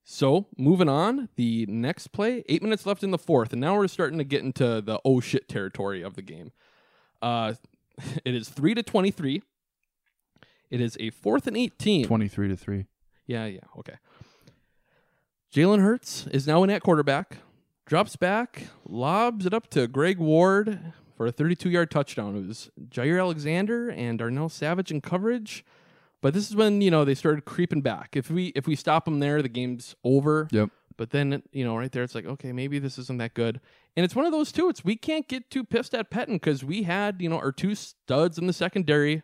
So 0.04 0.48
moving 0.58 0.90
on, 0.90 1.30
the 1.36 1.66
next 1.68 2.10
play, 2.10 2.44
eight 2.48 2.62
minutes 2.62 2.86
left 2.86 3.04
in 3.04 3.12
the 3.12 3.18
fourth, 3.18 3.52
and 3.52 3.60
now 3.62 3.76
we're 3.76 3.88
starting 3.88 4.18
to 4.20 4.24
get 4.24 4.44
into 4.44 4.80
the 4.82 5.00
oh 5.04 5.20
shit 5.20 5.50
territory 5.50 6.04
of 6.04 6.16
the 6.16 6.22
game. 6.22 6.52
Uh, 7.22 7.54
it 8.26 8.36
is 8.36 8.48
three 8.48 8.76
to 8.76 8.84
twenty-three. 8.84 9.42
It 10.70 10.82
is 10.82 10.96
a 11.00 11.10
fourth 11.10 11.48
and 11.48 11.58
eighteen. 11.58 12.06
twenty 12.06 12.28
three 12.28 12.48
to 12.48 12.56
three. 12.56 12.86
Yeah, 13.26 13.46
yeah, 13.46 13.62
okay. 13.80 13.96
Jalen 15.54 15.82
Hurts 15.82 16.28
is 16.28 16.48
now 16.48 16.64
in 16.64 16.70
at 16.70 16.82
quarterback, 16.82 17.38
drops 17.86 18.16
back, 18.16 18.68
lobs 18.88 19.46
it 19.46 19.54
up 19.54 19.70
to 19.70 19.88
Greg 19.88 20.18
Ward 20.18 20.80
for 21.16 21.28
a 21.28 21.32
32 21.32 21.70
yard 21.70 21.92
touchdown. 21.92 22.36
It 22.36 22.48
was 22.48 22.70
Jaire 22.90 23.20
Alexander 23.20 23.90
and 23.90 24.18
Darnell 24.18 24.50
Savage 24.50 24.92
in 24.92 25.02
coverage. 25.02 25.64
But 26.22 26.34
this 26.34 26.50
is 26.50 26.56
when, 26.56 26.82
you 26.82 26.90
know, 26.90 27.04
they 27.04 27.16
started 27.16 27.44
creeping 27.46 27.82
back. 27.82 28.16
If 28.16 28.32
we 28.32 28.48
if 28.56 28.66
we 28.66 28.76
stop 28.76 29.06
them 29.06 29.20
there, 29.20 29.42
the 29.42 29.50
game's 29.50 29.96
over. 30.04 30.48
Yep. 30.52 30.70
But 30.96 31.10
then, 31.10 31.44
you 31.52 31.66
know, 31.66 31.76
right 31.76 31.92
there, 31.92 32.04
it's 32.04 32.16
like, 32.16 32.26
okay, 32.26 32.52
maybe 32.52 32.80
this 32.80 32.98
isn't 32.98 33.18
that 33.18 33.34
good. 33.34 33.60
And 33.98 34.04
it's 34.04 34.16
one 34.16 34.26
of 34.26 34.32
those 34.32 34.52
too. 34.52 34.70
It's 34.70 34.86
we 34.86 34.96
can't 34.96 35.28
get 35.28 35.50
too 35.50 35.64
pissed 35.64 35.94
at 35.94 36.10
Pettine 36.10 36.36
because 36.36 36.64
we 36.64 36.84
had, 36.84 37.22
you 37.22 37.30
know, 37.30 37.38
our 37.38 37.52
two 37.52 37.76
studs 37.76 38.38
in 38.38 38.48
the 38.48 38.54
secondary 38.54 39.24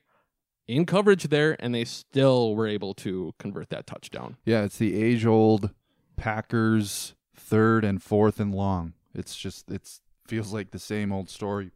in 0.69 0.85
coverage 0.85 1.29
there, 1.29 1.57
and 1.59 1.73
they 1.73 1.83
still 1.83 2.55
were 2.55 2.67
able 2.67 2.93
to 2.93 3.33
convert 3.39 3.69
that 3.71 3.87
touchdown. 3.87 4.37
Yeah, 4.45 4.63
it's 4.63 4.77
the 4.77 5.01
age 5.01 5.25
old 5.25 5.71
Packers 6.15 7.15
third 7.35 7.83
and 7.83 8.01
fourth 8.01 8.39
and 8.39 8.53
long. 8.53 8.93
It's 9.15 9.35
just 9.35 9.71
it's 9.71 10.01
feels 10.27 10.53
like 10.53 10.69
the 10.71 10.79
same 10.79 11.11
old 11.11 11.29
story. 11.29 11.71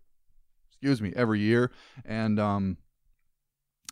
excuse 0.70 1.02
me, 1.02 1.12
every 1.16 1.40
year. 1.40 1.72
And 2.06 2.40
um, 2.40 2.78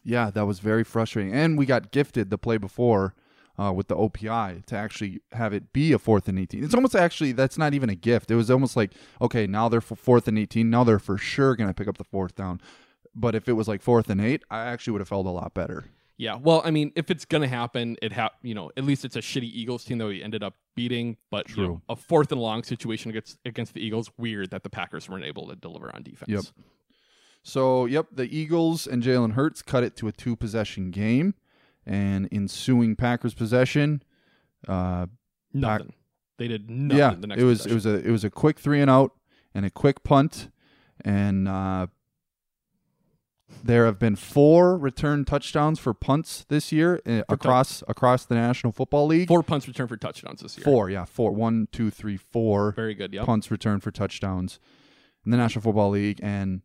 yeah, 0.03 0.29
that 0.29 0.45
was 0.45 0.59
very 0.59 0.83
frustrating. 0.83 1.33
And 1.33 1.57
we 1.57 1.65
got 1.65 1.91
gifted 1.91 2.29
the 2.29 2.37
play 2.37 2.57
before 2.57 3.15
uh, 3.57 3.73
with 3.73 3.87
the 3.87 3.95
OPI 3.95 4.63
to 4.67 4.75
actually 4.75 5.21
have 5.31 5.51
it 5.51 5.73
be 5.73 5.93
a 5.93 5.99
fourth 5.99 6.27
and 6.27 6.37
18. 6.37 6.63
It's 6.63 6.75
almost 6.75 6.95
actually, 6.95 7.31
that's 7.31 7.57
not 7.57 7.73
even 7.73 7.89
a 7.89 7.95
gift. 7.95 8.29
It 8.29 8.35
was 8.35 8.51
almost 8.51 8.75
like, 8.75 8.91
okay, 9.19 9.47
now 9.47 9.67
they're 9.67 9.81
for 9.81 9.95
fourth 9.95 10.27
and 10.27 10.37
18. 10.37 10.69
Now 10.69 10.83
they're 10.83 10.99
for 10.99 11.17
sure 11.17 11.55
going 11.55 11.69
to 11.69 11.73
pick 11.73 11.87
up 11.87 11.97
the 11.97 12.03
fourth 12.03 12.35
down. 12.35 12.61
But 13.15 13.35
if 13.35 13.49
it 13.49 13.53
was 13.53 13.67
like 13.67 13.81
fourth 13.81 14.09
and 14.09 14.21
eight, 14.21 14.43
I 14.49 14.65
actually 14.65 14.91
would 14.93 15.01
have 15.01 15.09
felt 15.09 15.25
a 15.25 15.29
lot 15.31 15.53
better. 15.53 15.85
Yeah, 16.17 16.35
well, 16.35 16.61
I 16.63 16.69
mean, 16.71 16.91
if 16.95 17.09
it's 17.09 17.25
gonna 17.25 17.47
happen, 17.47 17.97
it 18.01 18.13
ha- 18.13 18.29
you 18.43 18.53
know, 18.53 18.69
at 18.77 18.83
least 18.83 19.03
it's 19.05 19.15
a 19.15 19.21
shitty 19.21 19.43
Eagles 19.51 19.83
team 19.83 19.97
that 19.97 20.05
we 20.07 20.21
ended 20.21 20.43
up 20.43 20.53
beating. 20.75 21.17
But 21.31 21.49
you 21.49 21.55
know, 21.63 21.67
True. 21.67 21.81
a 21.89 21.95
fourth 21.95 22.31
and 22.31 22.39
long 22.39 22.63
situation 22.63 23.09
against 23.09 23.37
against 23.43 23.73
the 23.73 23.83
Eagles, 23.83 24.11
weird 24.17 24.51
that 24.51 24.61
the 24.63 24.69
Packers 24.69 25.09
weren't 25.09 25.25
able 25.25 25.47
to 25.49 25.55
deliver 25.55 25.93
on 25.95 26.03
defense. 26.03 26.29
Yep. 26.29 26.43
So, 27.43 27.85
yep, 27.85 28.05
the 28.11 28.25
Eagles 28.35 28.85
and 28.85 29.01
Jalen 29.01 29.33
Hurts 29.33 29.63
cut 29.63 29.83
it 29.83 29.95
to 29.97 30.07
a 30.07 30.11
two 30.11 30.35
possession 30.35 30.91
game. 30.91 31.33
And 31.87 32.29
ensuing 32.31 32.95
Packers 32.95 33.33
possession, 33.33 34.03
uh, 34.67 35.07
Nothing. 35.51 35.93
they 36.37 36.47
did 36.47 36.69
nothing. 36.69 36.97
yeah, 36.99 37.15
the 37.19 37.25
next 37.25 37.41
it 37.41 37.45
was 37.45 37.65
it 37.65 37.73
was 37.73 37.87
a 37.87 37.95
it 38.07 38.11
was 38.11 38.23
a 38.23 38.29
quick 38.29 38.59
three 38.59 38.79
and 38.81 38.89
out 38.91 39.13
and 39.55 39.65
a 39.65 39.71
quick 39.71 40.03
punt, 40.03 40.51
and 41.03 41.47
uh, 41.47 41.87
there 43.63 43.85
have 43.85 43.99
been 43.99 44.15
four 44.15 44.77
return 44.77 45.23
touchdowns 45.25 45.79
for 45.79 45.93
punts 45.93 46.45
this 46.49 46.71
year 46.71 46.99
uh, 47.05 47.21
across 47.29 47.83
across 47.87 48.25
the 48.25 48.35
National 48.35 48.71
Football 48.73 49.07
League. 49.07 49.27
four 49.27 49.43
punts 49.43 49.67
returned 49.67 49.89
for 49.89 49.97
touchdowns 49.97 50.41
this 50.41 50.57
year. 50.57 50.63
Four, 50.63 50.89
yeah, 50.89 51.05
four. 51.05 51.31
One, 51.31 51.67
two, 51.71 51.91
three, 51.91 52.17
four 52.17 52.71
Very 52.71 52.93
good. 52.95 53.13
Yeah. 53.13 53.23
punts 53.25 53.51
returned 53.51 53.83
for 53.83 53.91
touchdowns 53.91 54.59
in 55.25 55.31
the 55.31 55.37
National 55.37 55.61
Football 55.61 55.91
League, 55.91 56.19
and 56.23 56.61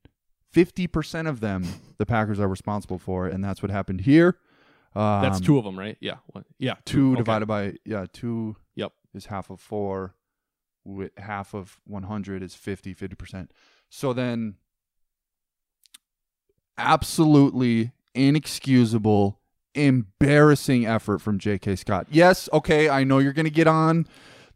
fifty 0.52 0.86
percent 0.86 1.28
of 1.28 1.40
them 1.40 1.64
the 1.98 2.06
Packers 2.06 2.40
are 2.40 2.48
responsible 2.48 2.98
for, 2.98 3.26
and 3.26 3.44
that's 3.44 3.62
what 3.62 3.70
happened 3.70 4.02
here. 4.02 4.38
Um, 4.94 5.20
That's 5.20 5.40
two 5.40 5.58
of 5.58 5.64
them, 5.64 5.78
right? 5.78 5.98
Yeah. 6.00 6.16
One, 6.28 6.46
yeah. 6.58 6.76
two 6.86 7.10
Okay. 7.12 7.18
divided 7.18 7.44
by 7.46 7.74
yeah 7.84 8.06
two 8.10 8.56
Yep. 8.76 8.92
is 9.12 9.26
half 9.26 9.50
of 9.50 9.60
four 9.60 10.14
with 10.86 11.10
half 11.18 11.52
of 11.52 11.80
100 11.86 12.42
is 12.42 12.54
50 12.54 12.94
50% 12.94 13.48
so 13.90 14.12
then 14.12 14.54
absolutely 16.78 17.92
inexcusable 18.14 19.40
embarrassing 19.74 20.86
effort 20.86 21.18
from 21.20 21.38
jk 21.38 21.76
scott 21.78 22.06
yes 22.10 22.48
okay 22.52 22.88
i 22.88 23.04
know 23.04 23.18
you're 23.18 23.32
gonna 23.34 23.50
get 23.50 23.66
on 23.66 24.06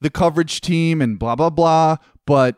the 0.00 0.08
coverage 0.08 0.60
team 0.62 1.02
and 1.02 1.18
blah 1.18 1.34
blah 1.36 1.50
blah 1.50 1.96
but 2.26 2.56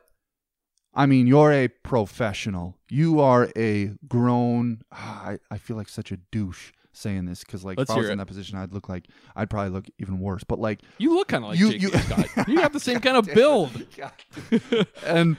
I 0.94 1.06
mean, 1.06 1.26
you're 1.26 1.50
a 1.50 1.68
professional. 1.68 2.76
You 2.90 3.18
are 3.20 3.48
a 3.56 3.92
grown. 4.08 4.82
ah, 4.92 5.28
I, 5.28 5.38
I 5.50 5.56
feel 5.56 5.74
like 5.78 5.88
such 5.88 6.12
a 6.12 6.18
douche 6.18 6.72
saying 6.92 7.24
this 7.24 7.42
because, 7.42 7.64
like, 7.64 7.78
Let's 7.78 7.90
if 7.90 7.96
I 7.96 7.98
was 8.00 8.08
in 8.08 8.12
it. 8.12 8.16
that 8.18 8.26
position, 8.26 8.58
I'd 8.58 8.74
look 8.74 8.90
like 8.90 9.06
I'd 9.34 9.48
probably 9.48 9.70
look 9.70 9.86
even 9.96 10.18
worse. 10.20 10.44
But 10.44 10.58
like, 10.58 10.82
You 10.98 11.14
look 11.14 11.28
kind 11.28 11.44
of 11.44 11.50
like 11.52 11.58
You- 11.58 11.78
J.K. 11.78 11.96
you- 11.96 11.98
Scott. 12.02 12.46
You 12.46 12.60
have 12.60 12.74
the 12.74 12.80
same 12.88 13.00
kind 13.00 13.16
of 13.16 13.24
build. 13.32 13.70
and 15.06 15.38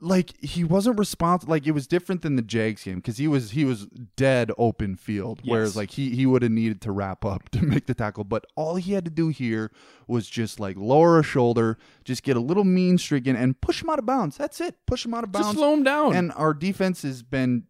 like 0.00 0.34
he 0.42 0.64
wasn't 0.64 0.98
responsible. 0.98 1.50
Like 1.50 1.66
it 1.66 1.72
was 1.72 1.86
different 1.86 2.22
than 2.22 2.36
the 2.36 2.42
Jags 2.42 2.84
game 2.84 2.96
because 2.96 3.18
he 3.18 3.26
was 3.26 3.52
he 3.52 3.64
was 3.64 3.86
dead 4.16 4.50
open 4.58 4.96
field. 4.96 5.40
Whereas 5.44 5.76
like 5.76 5.92
he 5.92 6.14
he 6.14 6.26
would 6.26 6.42
have 6.42 6.52
needed 6.52 6.80
to 6.82 6.92
wrap 6.92 7.24
up 7.24 7.48
to 7.50 7.62
make 7.62 7.86
the 7.86 7.94
tackle, 7.94 8.24
but 8.24 8.46
all 8.54 8.76
he 8.76 8.92
had 8.92 9.04
to 9.04 9.10
do 9.10 9.28
here 9.28 9.70
was 10.06 10.28
just 10.28 10.60
like 10.60 10.76
lower 10.76 11.18
a 11.18 11.22
shoulder, 11.22 11.78
just 12.04 12.22
get 12.22 12.36
a 12.36 12.40
little 12.40 12.64
mean 12.64 12.98
streak 12.98 13.26
in, 13.26 13.36
and 13.36 13.60
push 13.60 13.82
him 13.82 13.90
out 13.90 13.98
of 13.98 14.06
bounds. 14.06 14.36
That's 14.36 14.60
it. 14.60 14.76
Push 14.86 15.04
him 15.04 15.14
out 15.14 15.24
of 15.24 15.32
bounds. 15.32 15.48
Just 15.48 15.58
slow 15.58 15.74
him 15.74 15.82
down. 15.82 16.14
And 16.14 16.32
our 16.32 16.54
defense 16.54 17.02
has 17.02 17.22
been 17.22 17.64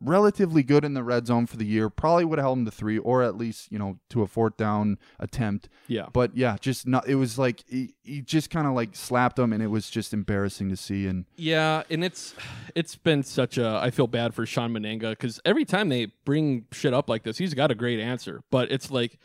relatively 0.00 0.62
good 0.62 0.84
in 0.84 0.94
the 0.94 1.02
red 1.02 1.26
zone 1.26 1.46
for 1.46 1.56
the 1.56 1.66
year. 1.66 1.90
Probably 1.90 2.24
would 2.24 2.38
have 2.38 2.44
held 2.44 2.58
him 2.58 2.64
to 2.64 2.70
three, 2.70 2.98
or 2.98 3.22
at 3.22 3.36
least 3.36 3.70
you 3.72 3.78
know 3.78 3.98
to 4.10 4.22
a 4.22 4.26
fourth 4.26 4.56
down 4.56 4.98
attempt. 5.18 5.68
yeah. 5.86 6.06
But 6.12 6.36
yeah, 6.36 6.56
just 6.60 6.86
not. 6.86 7.08
It 7.08 7.16
was 7.16 7.38
like 7.38 7.64
he, 7.68 7.94
he 8.02 8.20
just 8.20 8.50
kind 8.50 8.66
of 8.66 8.74
like 8.74 8.94
slapped 8.94 9.38
him, 9.38 9.52
and 9.52 9.62
it 9.62 9.68
was 9.68 9.90
just 9.90 10.12
embarrassing 10.12 10.68
to 10.70 10.76
see. 10.76 11.06
And 11.06 11.24
Yeah, 11.36 11.82
and 11.90 12.04
it's 12.04 12.34
it's 12.74 12.96
been 12.96 13.22
such 13.22 13.58
a 13.58 13.80
I 13.82 13.90
feel 13.90 14.06
bad 14.06 14.34
for 14.34 14.46
Shawn 14.46 14.72
Mennenga 14.72 15.10
because 15.10 15.40
every 15.44 15.64
time 15.64 15.88
they 15.88 16.06
bring 16.24 16.66
shit 16.72 16.94
up 16.94 17.08
like 17.08 17.22
this, 17.22 17.38
he's 17.38 17.54
got 17.54 17.70
a 17.70 17.74
great 17.74 18.00
answer. 18.00 18.42
But 18.50 18.70
it's 18.70 18.90
like 18.90 19.18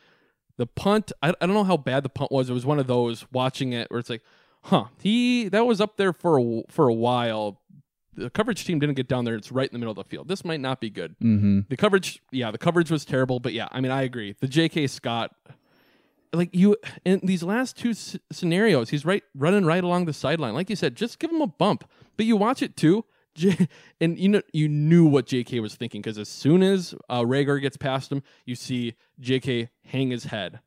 the 0.58 0.68
punt. 0.68 1.12
I, 1.22 1.30
I 1.30 1.46
don't 1.46 1.54
know 1.54 1.64
how 1.64 1.78
bad 1.78 2.04
the 2.04 2.10
punt 2.10 2.32
was. 2.32 2.50
It 2.50 2.54
was 2.54 2.66
one 2.66 2.80
of 2.80 2.88
those 2.88 3.26
watching 3.32 3.74
it 3.74 3.90
where 3.90 4.00
it's 4.00 4.10
like, 4.10 4.24
huh, 4.64 4.86
he 5.00 5.50
that 5.50 5.66
was 5.66 5.82
up 5.82 5.98
there 5.98 6.14
for 6.14 6.40
a, 6.40 6.62
for 6.70 6.88
a 6.88 6.94
while. 6.94 7.62
The 8.16 8.30
coverage 8.30 8.66
team 8.66 8.80
didn't 8.80 8.96
get 8.96 9.08
down 9.08 9.26
there. 9.26 9.36
It's 9.36 9.52
right 9.52 9.68
in 9.68 9.74
the 9.74 9.80
middle 9.80 9.92
of 9.92 9.98
the 9.98 10.04
field. 10.04 10.28
This 10.28 10.46
might 10.46 10.60
not 10.60 10.80
be 10.80 10.90
good. 10.90 11.16
mm-hmm. 11.20 11.62
The 11.70 11.78
coverage, 11.78 12.22
yeah, 12.32 12.52
the 12.52 12.58
coverage 12.58 12.92
was 12.92 13.06
terrible. 13.06 13.40
But 13.40 13.54
yeah, 13.54 13.68
I 13.72 13.82
mean, 13.82 13.92
I 13.92 14.04
agree. 14.04 14.36
The 14.40 14.48
J.K. 14.48 14.88
Scott, 14.88 15.36
like 16.32 16.50
you 16.54 16.76
in 17.06 17.20
these 17.24 17.44
last 17.44 17.78
two 17.78 17.92
s- 17.92 18.18
scenarios, 18.32 18.90
he's 18.90 19.06
right 19.06 19.24
running 19.36 19.66
right 19.66 19.84
along 19.84 20.06
the 20.06 20.14
sideline. 20.14 20.54
Like 20.54 20.70
you 20.70 20.76
said, 20.76 20.96
just 20.96 21.20
give 21.20 21.32
him 21.32 21.42
a 21.42 21.48
bump. 21.48 21.90
But 22.18 22.26
you 22.26 22.38
watch 22.38 22.62
it 22.62 22.76
too, 22.78 23.06
J- 23.36 23.68
and 24.00 24.18
you 24.20 24.30
know 24.30 24.42
you 24.52 24.68
knew 24.68 25.06
what 25.06 25.26
J.K. 25.26 25.60
was 25.60 25.76
thinking 25.76 26.02
because 26.02 26.18
as 26.20 26.30
soon 26.30 26.62
as 26.64 26.94
uh, 27.10 27.22
Reagor 27.22 27.60
gets 27.62 27.78
past 27.78 28.12
him, 28.12 28.22
you 28.46 28.56
see 28.56 28.94
J.K. 29.20 29.70
hang 29.86 30.10
his 30.12 30.26
head 30.26 30.60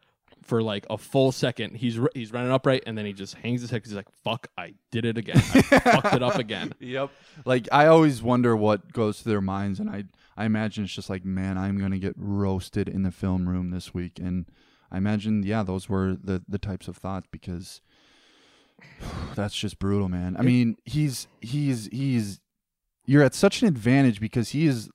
for 0.47 0.63
like 0.63 0.87
a 0.89 0.97
full 0.99 1.33
second. 1.33 1.77
He's 1.77 1.99
r- 1.99 2.11
he's 2.15 2.33
running 2.33 2.53
upright, 2.53 2.85
and 2.87 2.97
then 2.97 3.05
he 3.07 3.13
just 3.13 3.35
hangs 3.35 3.61
his 3.61 3.71
head 3.71 3.79
because 3.79 3.91
he's 3.91 3.97
like, 3.97 4.11
"Fuck, 4.25 4.49
I 4.57 4.75
did 4.91 5.05
it 5.05 5.19
again. 5.19 5.37
I 5.39 5.41
fucked 5.61 6.15
it 6.15 6.23
up 6.23 6.37
again." 6.37 6.73
Yep. 6.81 7.11
Like 7.45 7.69
I 7.73 7.87
always 7.87 8.23
wonder 8.23 8.57
what 8.57 8.93
goes 8.93 9.21
through 9.21 9.33
their 9.33 9.41
minds, 9.41 9.81
and 9.81 9.91
I 9.91 10.05
I 10.37 10.45
imagine 10.45 10.85
it's 10.85 10.95
just 10.95 11.11
like, 11.11 11.25
man, 11.25 11.59
I'm 11.59 11.79
gonna 11.79 11.99
get 11.99 12.15
roasted 12.17 12.89
in 12.89 13.03
the 13.03 13.11
film 13.11 13.49
room 13.49 13.71
this 13.71 13.93
week, 13.93 14.19
and 14.19 14.47
I 14.91 14.99
imagine, 14.99 15.43
yeah, 15.43 15.63
those 15.63 15.89
were 15.89 16.17
the 16.23 16.43
the 16.49 16.59
types 16.59 16.89
of 16.89 16.97
thoughts 16.97 17.27
because 17.31 17.81
that's 19.35 19.55
just 19.55 19.79
brutal, 19.79 20.09
man. 20.09 20.37
I 20.39 20.43
mean, 20.43 20.77
he's 20.85 21.29
he's 21.41 21.89
he's 21.93 22.41
you're 23.05 23.23
at 23.23 23.35
such 23.35 23.63
an 23.63 23.69
advantage 23.69 24.21
because 24.21 24.51
he 24.51 24.67
is 24.67 24.91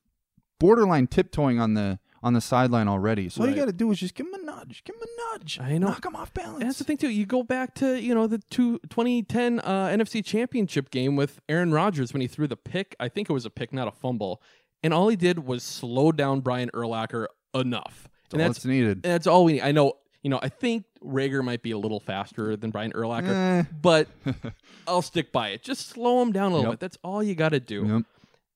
borderline 0.60 1.08
tiptoeing 1.08 1.60
on 1.60 1.74
the 1.74 2.00
on 2.24 2.34
the 2.34 2.42
sideline 2.42 2.88
already. 2.88 3.30
So 3.30 3.42
all 3.42 3.50
you 3.50 3.56
got 3.56 3.66
to 3.66 3.72
do 3.74 3.90
is 3.92 4.00
just 4.00 4.14
give 4.16 4.28
him 4.28 4.34
a 4.36 4.44
nudge, 4.44 4.84
give 4.84 4.96
him 4.96 5.02
a 5.02 5.34
nudge. 5.38 5.60
I 5.60 5.78
know. 5.78 5.88
knock 5.88 6.06
him 6.06 6.16
off 6.16 6.34
balance. 6.34 6.60
And 6.62 6.70
that's 6.70 6.78
the 6.78 6.84
thing 6.84 6.98
too. 6.98 7.10
You 7.10 7.26
go 7.26 7.44
back 7.44 7.74
to 7.76 8.00
you 8.00 8.14
know 8.14 8.28
the 8.28 8.38
two, 8.50 8.80
2010 8.90 9.60
uh, 9.60 9.88
NFC 9.88 10.24
Championship 10.24 10.92
game 10.92 11.16
with 11.16 11.40
Aaron 11.50 11.72
Rodgers 11.74 12.14
when 12.14 12.22
he 12.22 12.28
threw 12.28 12.48
the 12.48 12.56
pick. 12.58 12.96
I 13.00 13.10
think 13.10 13.30
it 13.30 13.34
was 13.34 13.46
a 13.46 13.50
pick, 13.50 13.74
not 13.74 13.88
a 13.88 13.92
fumble. 13.92 14.42
And 14.84 14.94
all 14.94 15.08
he 15.10 15.16
did 15.16 15.46
was 15.46 15.64
slow 15.64 16.12
down 16.12 16.42
Brian 16.42 16.70
Urlacher 16.74 17.28
enough. 17.54 18.08
That's 18.30 18.34
and 18.34 18.42
all 18.42 18.48
that's 18.48 18.58
that's 18.60 18.66
needed. 18.66 19.04
that's 19.04 19.28
all 19.28 19.46
we 19.46 19.54
need. 19.54 19.62
I 19.62 19.72
know. 19.72 19.94
You 20.24 20.30
know, 20.30 20.40
I 20.44 20.50
think 20.50 20.86
Reagor 21.04 21.44
might 21.44 21.64
be 21.64 21.72
a 21.72 21.80
little 21.80 22.00
faster 22.00 22.56
than 22.56 22.70
Brian 22.70 22.92
Urlacher, 22.92 23.62
Eh. 23.62 23.64
but 23.82 24.08
I'll 24.88 25.02
stick 25.02 25.32
by 25.32 25.50
it. 25.50 25.64
Just 25.64 25.88
slow 25.90 26.22
him 26.22 26.32
down 26.32 26.52
a 26.52 26.56
little 26.56 26.70
Yep. 26.72 26.74
bit. 26.74 26.80
That's 26.80 26.98
all 27.04 27.24
you 27.24 27.34
got 27.34 27.50
to 27.50 27.60
do. 27.60 27.86
Yep. 27.88 28.04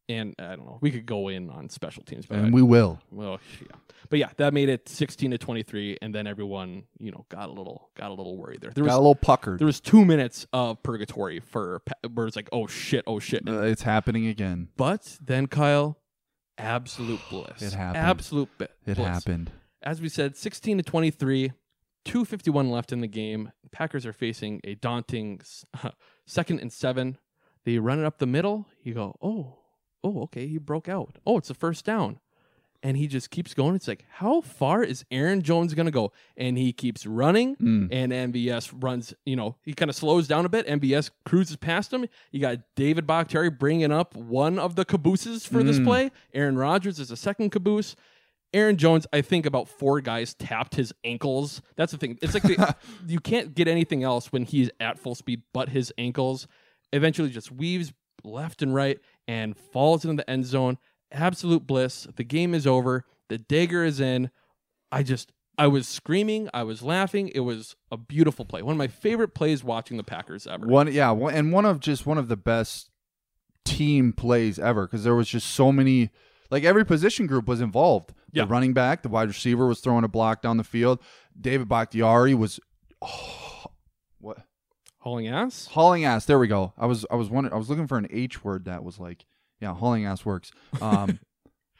And 0.07 0.35
I 0.37 0.55
don't 0.55 0.65
know. 0.65 0.77
We 0.81 0.91
could 0.91 1.05
go 1.07 1.29
in 1.29 1.49
on 1.49 1.67
special 1.69 2.03
teams, 2.03 2.25
but 2.27 2.37
I- 2.37 2.41
And 2.41 2.53
we 2.53 2.61
will. 2.61 2.99
well, 3.11 3.39
yeah, 3.59 3.75
but 4.09 4.19
yeah, 4.19 4.29
that 4.37 4.53
made 4.53 4.69
it 4.69 4.87
sixteen 4.87 5.31
to 5.31 5.37
twenty 5.39 5.63
three, 5.63 5.97
and 6.01 6.13
then 6.13 6.27
everyone, 6.27 6.83
you 6.99 7.09
know, 7.11 7.25
got 7.29 7.49
a 7.49 7.51
little, 7.51 7.89
got 7.95 8.09
a 8.11 8.13
little 8.13 8.37
worried 8.37 8.61
there. 8.61 8.69
There 8.69 8.83
was 8.83 8.91
Got 8.91 8.97
a 8.97 9.01
little 9.01 9.15
puckered. 9.15 9.57
there 9.59 9.65
was 9.65 9.79
two 9.79 10.05
minutes 10.05 10.45
of 10.53 10.83
purgatory 10.83 11.39
for 11.39 11.81
where 12.13 12.27
it's 12.27 12.35
like, 12.35 12.49
oh 12.51 12.67
shit, 12.67 13.03
oh 13.07 13.17
shit. 13.19 13.49
Uh, 13.49 13.61
it's 13.61 13.81
happening 13.81 14.27
again. 14.27 14.67
but 14.77 15.17
then 15.19 15.47
Kyle, 15.47 15.97
absolute 16.59 17.19
bliss. 17.31 17.61
It 17.61 17.73
happened. 17.73 17.97
Absolute 18.05 18.49
bi- 18.57 18.65
It 18.85 18.95
bliss. 18.95 18.97
happened. 19.07 19.51
As 19.81 20.01
we 20.01 20.09
said, 20.09 20.35
sixteen 20.37 20.77
to 20.77 20.83
twenty 20.83 21.09
three. 21.11 21.51
251 22.05 22.69
left 22.69 22.91
in 22.91 23.01
the 23.01 23.07
game. 23.07 23.51
Packers 23.71 24.05
are 24.05 24.13
facing 24.13 24.61
a 24.63 24.75
daunting 24.75 25.41
second 26.27 26.59
and 26.59 26.71
seven. 26.71 27.17
They 27.63 27.79
run 27.79 27.97
it 27.97 28.05
up 28.05 28.19
the 28.19 28.27
middle. 28.27 28.67
You 28.83 28.93
go, 28.93 29.15
oh, 29.23 29.57
oh, 30.05 30.21
okay, 30.23 30.47
he 30.47 30.57
broke 30.57 30.87
out. 30.87 31.17
Oh, 31.25 31.37
it's 31.37 31.49
a 31.49 31.53
first 31.53 31.83
down. 31.85 32.19
And 32.83 32.95
he 32.97 33.07
just 33.07 33.31
keeps 33.31 33.55
going. 33.55 33.73
It's 33.75 33.87
like, 33.87 34.05
how 34.11 34.41
far 34.41 34.83
is 34.83 35.05
Aaron 35.09 35.41
Jones 35.41 35.73
going 35.73 35.87
to 35.87 35.91
go? 35.91 36.11
And 36.37 36.55
he 36.55 36.71
keeps 36.71 37.07
running, 37.07 37.55
Mm. 37.55 37.89
and 37.91 38.13
MVS 38.13 38.71
runs, 38.83 39.11
you 39.25 39.35
know, 39.35 39.55
he 39.63 39.73
kind 39.73 39.89
of 39.89 39.95
slows 39.95 40.27
down 40.27 40.45
a 40.45 40.49
bit. 40.49 40.67
MVS 40.67 41.09
cruises 41.25 41.55
past 41.55 41.91
him. 41.91 42.05
You 42.31 42.41
got 42.41 42.59
David 42.75 43.07
Bakhtiari 43.07 43.49
bringing 43.49 43.91
up 43.91 44.15
one 44.15 44.59
of 44.59 44.75
the 44.75 44.85
cabooses 44.85 45.47
for 45.47 45.63
this 45.63 45.79
Mm. 45.79 45.85
play. 45.85 46.11
Aaron 46.33 46.57
Rodgers 46.57 46.99
is 46.99 47.09
a 47.09 47.17
second 47.17 47.49
caboose. 47.51 47.95
Aaron 48.53 48.77
Jones, 48.77 49.07
I 49.11 49.21
think 49.21 49.47
about 49.47 49.67
four 49.67 49.99
guys 49.99 50.35
tapped 50.35 50.75
his 50.75 50.93
ankles. 51.03 51.63
That's 51.75 51.91
the 51.91 51.97
thing. 51.97 52.19
It's 52.21 52.35
like 52.35 52.43
the, 52.43 52.75
you 53.07 53.19
can't 53.19 53.55
get 53.55 53.67
anything 53.67 54.03
else 54.03 54.31
when 54.31 54.43
he's 54.43 54.69
at 54.79 54.99
full 54.99 55.15
speed 55.15 55.41
but 55.53 55.69
his 55.69 55.91
ankles. 55.97 56.47
Eventually 56.93 57.29
just 57.31 57.51
weaves 57.51 57.91
left 58.23 58.61
and 58.61 58.73
right 58.75 58.99
and 59.27 59.57
falls 59.57 60.05
into 60.05 60.17
the 60.17 60.29
end 60.29 60.45
zone. 60.45 60.77
Absolute 61.11 61.65
bliss. 61.65 62.07
The 62.15 62.23
game 62.23 62.53
is 62.53 62.67
over. 62.67 63.05
The 63.29 63.37
dagger 63.37 63.83
is 63.83 63.99
in. 63.99 64.29
I 64.91 65.03
just 65.03 65.31
I 65.57 65.67
was 65.67 65.87
screaming, 65.87 66.49
I 66.53 66.63
was 66.63 66.81
laughing. 66.81 67.31
It 67.33 67.41
was 67.41 67.75
a 67.91 67.97
beautiful 67.97 68.45
play. 68.45 68.61
One 68.61 68.73
of 68.73 68.77
my 68.77 68.87
favorite 68.87 69.33
plays 69.33 69.63
watching 69.63 69.97
the 69.97 70.03
Packers 70.03 70.47
ever. 70.47 70.67
One, 70.67 70.91
yeah, 70.91 71.11
one, 71.11 71.33
and 71.33 71.51
one 71.51 71.65
of 71.65 71.79
just 71.79 72.05
one 72.05 72.17
of 72.17 72.27
the 72.27 72.35
best 72.35 72.89
team 73.63 74.13
plays 74.13 74.59
ever 74.59 74.85
because 74.85 75.03
there 75.03 75.15
was 75.15 75.29
just 75.29 75.47
so 75.47 75.71
many. 75.71 76.09
Like 76.51 76.63
every 76.63 76.85
position 76.85 77.25
group 77.25 77.47
was 77.47 77.61
involved. 77.61 78.13
Yeah. 78.31 78.43
The 78.43 78.49
running 78.49 78.73
back, 78.73 79.01
the 79.01 79.09
wide 79.09 79.27
receiver 79.27 79.65
was 79.65 79.79
throwing 79.79 80.03
a 80.03 80.07
block 80.07 80.41
down 80.41 80.57
the 80.57 80.63
field. 80.63 80.99
David 81.39 81.67
Bakhtiari 81.67 82.33
was 82.33 82.59
oh, 83.01 83.44
Hauling 85.05 85.27
ass. 85.27 85.67
hauling 85.67 86.03
ass. 86.03 86.25
There 86.25 86.39
we 86.39 86.47
go. 86.47 86.73
I 86.79 86.87
was 86.87 87.05
I 87.11 87.15
was 87.15 87.29
wondering. 87.29 87.53
I 87.53 87.57
was 87.57 87.69
looking 87.69 87.85
for 87.85 87.99
an 87.99 88.07
H 88.09 88.43
word 88.43 88.65
that 88.65 88.83
was 88.83 88.99
like, 88.99 89.25
yeah, 89.61 89.71
hauling 89.75 90.03
ass 90.03 90.25
works. 90.25 90.51
Um, 90.81 91.19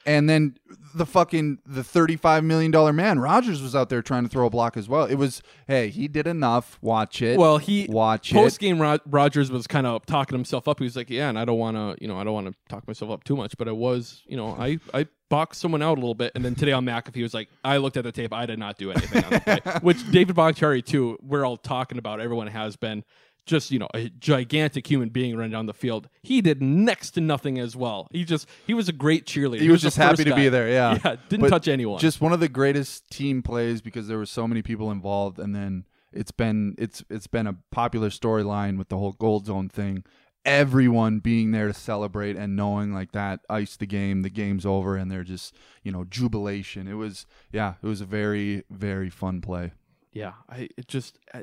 and 0.05 0.29
then 0.29 0.55
the 0.93 1.05
fucking 1.05 1.59
the 1.65 1.83
thirty 1.83 2.15
five 2.15 2.43
million 2.43 2.71
dollar 2.71 2.93
man 2.93 3.19
Rodgers 3.19 3.61
was 3.61 3.75
out 3.75 3.89
there 3.89 4.01
trying 4.01 4.23
to 4.23 4.29
throw 4.29 4.45
a 4.45 4.49
block 4.49 4.77
as 4.77 4.87
well. 4.87 5.05
It 5.05 5.15
was 5.15 5.41
hey, 5.67 5.89
he 5.89 6.07
did 6.07 6.27
enough. 6.27 6.77
Watch 6.81 7.21
it. 7.21 7.37
Well, 7.37 7.57
he 7.57 7.85
watch 7.89 8.31
post 8.31 8.57
it. 8.57 8.59
game 8.59 8.79
Rod- 8.81 9.01
Rodgers 9.05 9.51
was 9.51 9.67
kind 9.67 9.85
of 9.85 10.05
talking 10.05 10.37
himself 10.37 10.67
up. 10.67 10.79
He 10.79 10.83
was 10.85 10.95
like, 10.95 11.09
"Yeah, 11.09 11.29
and 11.29 11.37
I 11.37 11.45
don't 11.45 11.57
want 11.59 11.75
to, 11.75 12.01
you 12.01 12.07
know, 12.07 12.17
I 12.17 12.23
don't 12.23 12.33
want 12.33 12.47
to 12.47 12.53
talk 12.69 12.87
myself 12.87 13.11
up 13.11 13.23
too 13.23 13.35
much, 13.35 13.57
but 13.57 13.67
I 13.67 13.71
was, 13.73 14.23
you 14.27 14.37
know, 14.37 14.55
I 14.57 14.79
I 14.93 15.07
boxed 15.29 15.59
someone 15.59 15.81
out 15.81 15.97
a 15.97 16.01
little 16.01 16.13
bit." 16.15 16.31
And 16.35 16.45
then 16.45 16.55
today 16.55 16.71
on 16.71 16.85
McAfee 16.85 17.21
was 17.21 17.33
like, 17.33 17.49
"I 17.63 17.77
looked 17.77 17.97
at 17.97 18.03
the 18.03 18.11
tape. 18.11 18.31
I 18.31 18.45
did 18.45 18.59
not 18.59 18.77
do 18.77 18.91
anything 18.91 19.23
on 19.23 19.29
the 19.31 19.39
play." 19.41 19.59
Which 19.81 20.09
David 20.11 20.35
Bakhtiari 20.35 20.81
too. 20.81 21.17
We're 21.21 21.45
all 21.45 21.57
talking 21.57 21.97
about. 21.97 22.19
Everyone 22.21 22.47
has 22.47 22.75
been. 22.75 23.03
Just 23.45 23.69
you 23.71 23.77
know, 23.79 23.87
a 23.93 24.09
gigantic 24.09 24.87
human 24.87 25.09
being 25.09 25.35
running 25.35 25.51
down 25.51 25.67
the 25.67 25.73
field. 25.73 26.09
He 26.23 26.41
did 26.41 26.61
next 26.61 27.11
to 27.11 27.21
nothing 27.21 27.59
as 27.59 27.75
well. 27.75 28.07
He 28.11 28.23
just 28.25 28.47
he 28.65 28.73
was 28.73 28.89
a 28.89 28.93
great 28.93 29.25
cheerleader. 29.25 29.59
He 29.61 29.69
was 29.69 29.81
the 29.81 29.87
just 29.87 29.97
happy 29.97 30.23
to 30.23 30.29
guy. 30.31 30.35
be 30.35 30.49
there. 30.49 30.67
Yeah, 30.69 30.97
yeah, 31.05 31.15
didn't 31.29 31.41
But 31.41 31.49
touch 31.49 31.67
anyone. 31.67 31.99
Just 31.99 32.21
one 32.21 32.33
of 32.33 32.39
the 32.39 32.49
greatest 32.49 33.09
team 33.11 33.43
plays 33.43 33.81
because 33.81 34.07
there 34.07 34.17
were 34.17 34.25
so 34.25 34.47
many 34.47 34.61
people 34.63 34.89
involved, 34.91 35.37
and 35.37 35.53
then 35.55 35.85
it's 36.11 36.31
been 36.31 36.73
it's 36.79 37.03
it's 37.09 37.27
been 37.27 37.45
a 37.45 37.55
popular 37.71 38.09
storyline 38.09 38.77
with 38.77 38.89
the 38.89 38.97
whole 38.97 39.11
gold 39.13 39.45
zone 39.45 39.69
thing. 39.69 40.03
Everyone 40.43 41.19
being 41.19 41.51
there 41.51 41.67
to 41.67 41.73
celebrate 41.73 42.35
and 42.35 42.55
knowing 42.55 42.93
like 42.93 43.13
that 43.13 43.39
ice 43.49 43.75
the 43.77 43.87
game, 43.87 44.21
the 44.21 44.29
game's 44.29 44.63
over, 44.63 44.95
and 44.95 45.09
they're 45.09 45.23
just 45.23 45.55
you 45.83 45.91
know 45.91 46.03
jubilation. 46.03 46.87
It 46.87 46.93
was 46.93 47.25
yeah, 47.51 47.73
it 47.81 47.87
was 47.87 47.99
a 47.99 48.05
very 48.05 48.63
very 48.69 49.09
fun 49.09 49.41
play. 49.41 49.73
yeah, 50.13 50.33
I 50.47 50.69
it 50.77 50.87
just 50.87 51.17
uh, 51.33 51.41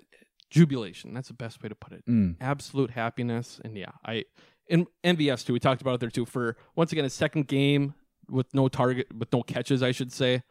jubilation. 0.53 1.15
That's 1.15 1.29
the 1.29 1.35
best 1.35 1.63
way 1.63 1.69
to 1.69 1.75
put 1.75 1.93
it. 1.93 2.05
Mm. 2.07 2.37
Absolute 2.41 2.91
happiness, 2.91 3.61
and 3.65 3.77
yeah, 3.77 3.93
I 4.05 4.25
in 4.69 4.87
MVS 5.03 5.45
too. 5.47 5.53
We 5.55 5.59
talked 5.61 5.81
about 5.81 5.95
it 5.95 6.01
there 6.01 6.11
too. 6.11 6.27
For 6.27 6.57
once 6.77 6.93
again, 6.93 7.05
a 7.05 7.11
second 7.11 7.49
game 7.49 7.95
with 8.31 8.53
no 8.55 8.69
target, 8.69 9.07
with 9.17 9.33
no 9.33 9.43
catches, 9.43 9.83
I 9.83 9.93
should 9.93 10.13
say. 10.13 10.43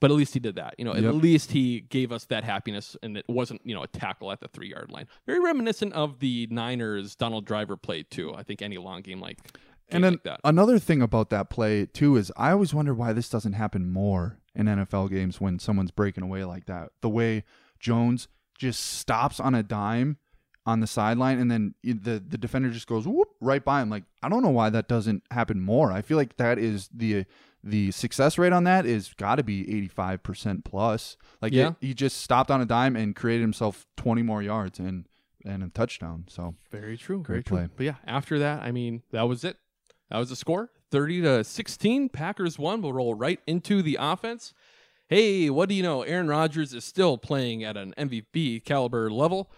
But 0.00 0.12
at 0.12 0.16
least 0.16 0.32
he 0.32 0.38
did 0.38 0.54
that. 0.54 0.76
You 0.78 0.84
know, 0.84 0.94
Yep. 0.94 1.04
at 1.04 1.14
least 1.16 1.50
he 1.50 1.80
gave 1.80 2.12
us 2.12 2.24
that 2.26 2.44
happiness, 2.44 2.96
and 3.02 3.16
it 3.16 3.24
wasn't 3.28 3.60
you 3.64 3.74
know 3.74 3.82
a 3.82 3.88
tackle 3.88 4.30
at 4.30 4.40
the 4.40 4.46
three 4.48 4.70
yard 4.70 4.92
line. 4.92 5.08
Very 5.26 5.40
reminiscent 5.40 5.92
of 5.92 6.20
the 6.20 6.46
Niners 6.52 7.16
Donald 7.16 7.44
Driver 7.44 7.76
play 7.76 8.04
too. 8.04 8.32
I 8.34 8.44
think 8.44 8.62
any 8.62 8.78
long 8.78 9.02
game 9.02 9.20
like 9.20 9.42
game 9.42 9.60
And 9.90 10.04
then 10.04 10.18
like 10.24 10.38
another 10.44 10.78
thing 10.78 11.02
about 11.02 11.30
that 11.30 11.50
play 11.50 11.84
too 11.86 12.14
is 12.16 12.30
I 12.36 12.52
always 12.52 12.72
wonder 12.72 12.94
why 12.94 13.12
this 13.12 13.28
doesn't 13.28 13.54
happen 13.54 13.90
more 13.90 14.38
in 14.54 14.66
NFL 14.66 15.10
games 15.10 15.40
when 15.40 15.58
someone's 15.58 15.90
breaking 15.90 16.22
away 16.22 16.44
like 16.44 16.66
that. 16.66 16.90
The 17.00 17.08
way 17.08 17.42
Jones 17.80 18.28
just 18.58 18.80
stops 18.98 19.40
on 19.40 19.54
a 19.54 19.62
dime 19.62 20.18
on 20.66 20.80
the 20.80 20.86
sideline 20.86 21.38
and 21.38 21.50
then 21.50 21.74
the 21.82 22.22
the 22.26 22.36
defender 22.36 22.68
just 22.70 22.86
goes 22.86 23.06
whoop 23.08 23.28
right 23.40 23.64
by 23.64 23.80
him. 23.80 23.88
Like 23.88 24.04
I 24.22 24.28
don't 24.28 24.42
know 24.42 24.50
why 24.50 24.68
that 24.70 24.86
doesn't 24.88 25.22
happen 25.30 25.60
more. 25.62 25.90
I 25.92 26.02
feel 26.02 26.16
like 26.18 26.36
that 26.36 26.58
is 26.58 26.90
the 26.92 27.24
the 27.64 27.90
success 27.90 28.36
rate 28.38 28.52
on 28.52 28.64
that 28.64 28.84
is 28.86 29.12
got 29.16 29.36
to 29.36 29.42
be 29.42 29.64
85% 29.90 30.64
plus. 30.64 31.16
Like 31.42 31.52
Yeah. 31.52 31.68
it- 31.70 31.74
he 31.80 31.94
just 31.94 32.18
stopped 32.18 32.50
on 32.50 32.60
a 32.60 32.66
dime 32.66 32.96
and 32.96 33.16
created 33.16 33.42
himself 33.42 33.86
20 33.96 34.22
more 34.22 34.42
yards 34.42 34.78
and 34.78 35.06
and 35.44 35.62
a 35.62 35.68
touchdown. 35.68 36.24
So 36.28 36.54
Very 36.70 36.98
true. 36.98 37.22
Great 37.22 37.26
very 37.26 37.42
true. 37.44 37.56
play. 37.56 37.68
But 37.76 37.86
yeah, 37.86 37.94
after 38.06 38.38
that, 38.40 38.62
I 38.62 38.70
mean, 38.72 39.02
that 39.12 39.22
was 39.28 39.44
it. 39.44 39.56
That 40.10 40.18
was 40.18 40.28
the 40.30 40.36
score. 40.36 40.70
30 40.90 41.22
to 41.22 41.44
16. 41.44 42.08
Packers 42.10 42.58
won. 42.58 42.82
We'll 42.82 42.92
roll 42.92 43.14
right 43.14 43.40
into 43.46 43.80
the 43.82 43.96
offense. 44.00 44.52
Hey, 45.08 45.48
what 45.50 45.68
do 45.68 45.74
you 45.74 45.82
know? 45.82 46.02
Aaron 46.02 46.28
Rodgers 46.28 46.74
is 46.74 46.84
still 46.84 47.16
playing 47.18 47.64
at 47.64 47.76
an 47.76 47.94
MVP 47.96 48.64
caliber 48.64 49.10
level. 49.10 49.50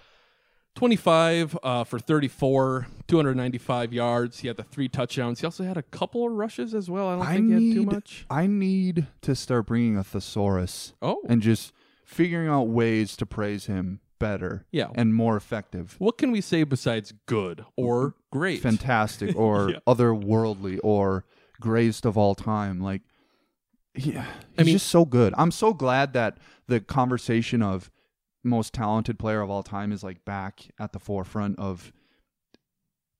25 0.76 1.58
uh, 1.62 1.84
for 1.84 1.98
34, 1.98 2.86
295 3.08 3.92
yards. 3.92 4.38
He 4.38 4.48
had 4.48 4.56
the 4.56 4.62
three 4.62 4.88
touchdowns. 4.88 5.40
He 5.40 5.46
also 5.46 5.64
had 5.64 5.76
a 5.76 5.82
couple 5.82 6.24
of 6.24 6.32
rushes 6.32 6.74
as 6.74 6.88
well. 6.88 7.08
I 7.08 7.16
don't 7.16 7.48
think 7.48 7.60
he 7.60 7.68
had 7.68 7.74
too 7.74 7.84
much. 7.86 8.26
I 8.30 8.46
need 8.46 9.08
to 9.22 9.34
start 9.34 9.66
bringing 9.66 9.96
a 9.96 10.04
thesaurus 10.04 10.94
Oh, 11.02 11.22
and 11.28 11.42
just 11.42 11.72
figuring 12.04 12.48
out 12.48 12.68
ways 12.68 13.16
to 13.16 13.26
praise 13.26 13.66
him 13.66 14.00
better 14.20 14.64
Yeah. 14.70 14.88
and 14.94 15.14
more 15.14 15.36
effective. 15.36 15.96
what 15.98 16.18
can 16.18 16.30
we 16.30 16.40
say 16.40 16.62
besides 16.62 17.12
good 17.26 17.64
or 17.76 18.14
great? 18.30 18.62
Fantastic 18.62 19.34
or 19.36 19.70
Yeah. 19.72 19.78
otherworldly 19.88 20.78
or 20.84 21.24
greatest 21.60 22.06
of 22.06 22.16
all 22.16 22.34
time. 22.36 22.80
Like, 22.80 23.02
yeah, 23.94 24.24
he's 24.24 24.58
I 24.58 24.62
mean- 24.62 24.74
just 24.74 24.88
so 24.88 25.04
good. 25.04 25.34
I'm 25.36 25.50
so 25.50 25.72
glad 25.72 26.12
that 26.14 26.38
the 26.66 26.80
conversation 26.80 27.62
of 27.62 27.90
most 28.42 28.72
talented 28.72 29.18
player 29.18 29.42
of 29.42 29.50
all 29.50 29.62
time 29.62 29.92
is 29.92 30.02
like 30.02 30.24
back 30.24 30.70
at 30.78 30.92
the 30.92 30.98
forefront 30.98 31.58
of 31.58 31.92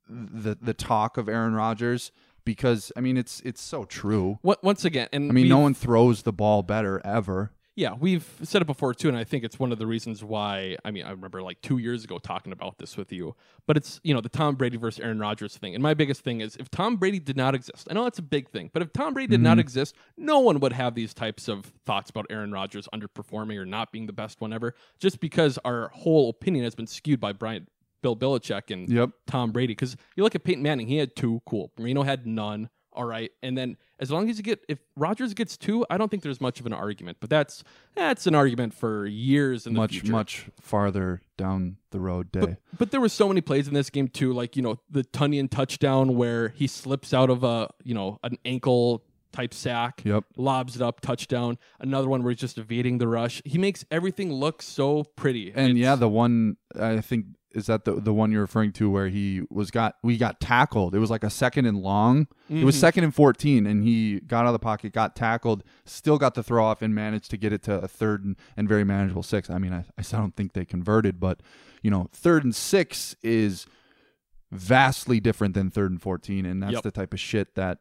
the 0.09 0.57
the 0.61 0.75
talk 0.75 1.17
of 1.17 1.29
Aaron 1.29 1.55
Rodgers 1.55 2.11
because 2.45 2.91
I 2.97 3.01
mean 3.01 3.17
it's 3.17 3.41
it's 3.45 3.61
so 3.63 3.85
true. 3.85 4.39
What, 4.43 4.63
once 4.65 4.85
again, 4.85 5.09
and 5.13 5.31
I 5.31 5.35
mean, 5.35 5.49
no 5.49 5.59
one 5.59 5.75
throws 5.75 6.23
the 6.23 6.33
ball 6.33 6.63
better 6.63 7.01
ever. 7.05 7.53
Yeah, 7.81 7.95
we've 7.99 8.29
said 8.43 8.61
it 8.61 8.67
before 8.67 8.93
too, 8.93 9.09
and 9.09 9.17
I 9.17 9.25
think 9.25 9.43
it's 9.43 9.59
one 9.59 9.73
of 9.73 9.79
the 9.79 9.87
reasons 9.87 10.23
why. 10.23 10.77
I 10.85 10.91
mean, 10.91 11.03
I 11.07 11.13
remember 11.13 11.41
like 11.41 11.63
two 11.63 11.79
years 11.79 12.05
ago 12.05 12.19
talking 12.19 12.53
about 12.53 12.77
this 12.77 12.95
with 12.95 13.11
you, 13.11 13.35
but 13.67 13.79
it's 13.79 14.03
you 14.05 14.13
know 14.13 14.21
the 14.21 14.29
Tom 14.29 14.55
Brady 14.55 14.77
versus 14.77 15.01
Aaron 15.01 15.19
Rodgers 15.19 15.57
thing. 15.57 15.73
And 15.75 15.83
my 15.83 15.95
biggest 15.95 16.21
thing 16.21 16.43
is 16.43 16.57
if 16.57 16.71
Tom 16.71 16.97
Brady 16.97 17.19
did 17.19 17.39
not 17.39 17.55
exist, 17.55 17.89
I 17.91 17.95
know 17.95 18.05
that's 18.05 18.19
a 18.19 18.23
big 18.23 18.51
thing, 18.51 18.69
but 18.75 18.83
if 18.83 18.93
Tom 18.93 19.15
Brady 19.15 19.29
did 19.29 19.41
not 19.41 19.53
mm-hmm. 19.53 19.61
exist, 19.61 19.97
no 20.19 20.41
one 20.41 20.61
would 20.61 20.75
have 20.75 20.95
these 20.95 21.15
types 21.15 21.49
of 21.49 21.73
thoughts 21.87 22.11
about 22.11 22.27
Aaron 22.29 22.53
Rodgers 22.53 22.87
underperforming 22.95 23.57
or 23.57 23.65
not 23.65 23.93
being 23.93 24.05
the 24.05 24.13
best 24.13 24.43
one 24.43 24.53
ever, 24.53 24.75
just 24.99 25.19
because 25.19 25.59
our 25.65 25.89
whole 25.95 26.29
opinion 26.29 26.65
has 26.65 26.75
been 26.75 26.87
skewed 26.87 27.19
by 27.19 27.33
Brian, 27.33 27.67
Bill 28.03 28.15
Belichick, 28.15 28.71
and 28.71 28.91
Yep. 28.91 29.11
Tom 29.27 29.53
Brady. 29.53 29.73
Because 29.73 29.97
you 30.17 30.23
look 30.23 30.35
at 30.35 30.45
Peyton 30.45 30.63
Manning, 30.63 30.87
he 30.87 30.99
had 30.99 31.17
two, 31.17 31.41
cool. 31.47 31.73
Marino 31.79 32.03
had 32.03 32.27
none. 32.27 32.69
All 32.93 33.05
right, 33.05 33.31
and 33.43 33.57
then 33.57 33.77
as 34.01 34.11
long 34.11 34.29
as 34.29 34.37
you 34.37 34.43
get 34.43 34.65
if 34.69 34.79
Rodgers 34.97 35.33
gets 35.35 35.57
two, 35.57 35.87
I 35.89 35.97
don't 35.97 36.11
think 36.11 36.23
there's 36.25 36.41
much 36.41 36.59
of 36.59 36.67
an 36.67 36.73
argument. 36.73 37.19
But 37.21 37.31
that's 37.31 37.63
that's 37.95 38.27
an 38.27 38.35
argument 38.35 38.75
for 38.75 39.07
years 39.07 39.67
in 39.67 39.75
the 39.75 39.81
much 39.81 39.93
future. 39.93 40.11
much 40.13 40.47
farther 40.61 41.23
down 41.37 41.77
the 41.91 42.01
road 42.01 42.33
day. 42.33 42.41
But, 42.41 42.57
but 42.79 42.91
there 42.91 43.01
were 43.01 43.09
so 43.09 43.29
many 43.29 43.41
plays 43.43 43.69
in 43.69 43.75
this 43.75 43.91
game 43.91 44.09
too, 44.09 44.33
like 44.33 44.57
you 44.57 44.63
know 44.63 44.81
the 44.91 45.05
Tonyan 45.05 45.49
touchdown 45.49 46.17
where 46.17 46.49
he 46.49 46.67
slips 46.67 47.15
out 47.15 47.31
of 47.31 47.45
a 47.45 47.69
you 47.85 47.95
know 47.95 48.19
an 48.25 48.39
ankle 48.45 49.05
type 49.33 49.55
sack, 49.55 50.03
Yep. 50.05 50.25
lobs 50.37 50.75
it 50.75 50.83
up, 50.83 51.01
touchdown. 51.01 51.57
Another 51.79 52.09
one 52.09 52.25
where 52.25 52.33
he's 52.33 52.41
just 52.41 52.59
evading 52.59 52.99
the 52.99 53.07
rush. 53.07 53.41
He 53.45 53.59
makes 53.59 53.85
everything 53.89 54.33
look 54.33 54.61
so 54.61 55.05
pretty. 55.15 55.53
And 55.55 55.79
yeah, 55.79 55.95
the 55.95 56.09
one 56.09 56.57
I 56.77 57.01
think 57.01 57.27
is 57.53 57.67
that 57.67 57.85
the 57.85 57.93
the 57.95 58.13
one 58.15 58.31
you're 58.31 58.41
referring 58.43 58.73
to 58.73 58.89
where 58.91 59.09
he 59.09 59.43
was 59.51 59.71
got 59.71 59.97
we 60.03 60.17
got 60.17 60.39
tackled. 60.41 60.95
It 60.95 60.99
was 61.01 61.11
like 61.11 61.25
a 61.25 61.31
second 61.31 61.67
and 61.67 61.79
long. 61.79 62.29
It 62.49 62.65
was 62.65 62.77
Mhm. 62.77 62.81
second 62.81 63.05
and 63.05 63.15
14 63.15 63.67
and 63.67 63.83
he 63.83 64.21
got 64.21 64.41
out 64.45 64.49
of 64.49 64.53
the 64.53 64.59
pocket, 64.61 64.93
got 64.93 65.17
tackled, 65.17 65.65
still 65.85 66.17
got 66.19 66.35
the 66.35 66.43
throw 66.43 66.65
off 66.65 66.81
and 66.83 66.95
managed 66.95 67.31
to 67.31 67.37
get 67.37 67.53
it 67.53 67.63
to 67.65 67.75
a 67.81 67.89
third 67.89 68.25
and, 68.25 68.37
and 68.57 68.69
very 68.69 68.85
manageable 68.85 69.23
six. 69.23 69.51
I 69.51 69.59
mean, 69.59 69.73
I, 69.73 69.85
I 69.99 70.03
don't 70.03 70.35
think 70.37 70.53
they 70.53 70.65
converted, 70.65 71.19
but 71.19 71.41
you 71.83 71.91
know, 71.91 72.09
third 72.13 72.45
and 72.45 72.55
6 72.55 73.17
is 73.23 73.67
vastly 74.53 75.21
different 75.21 75.55
than 75.55 75.71
third 75.71 75.91
and 75.91 76.03
14 76.03 76.45
and 76.45 76.63
that's 76.63 76.73
Yep. 76.75 76.83
the 76.83 76.91
type 76.91 77.13
of 77.15 77.21
shit 77.21 77.55
that 77.55 77.79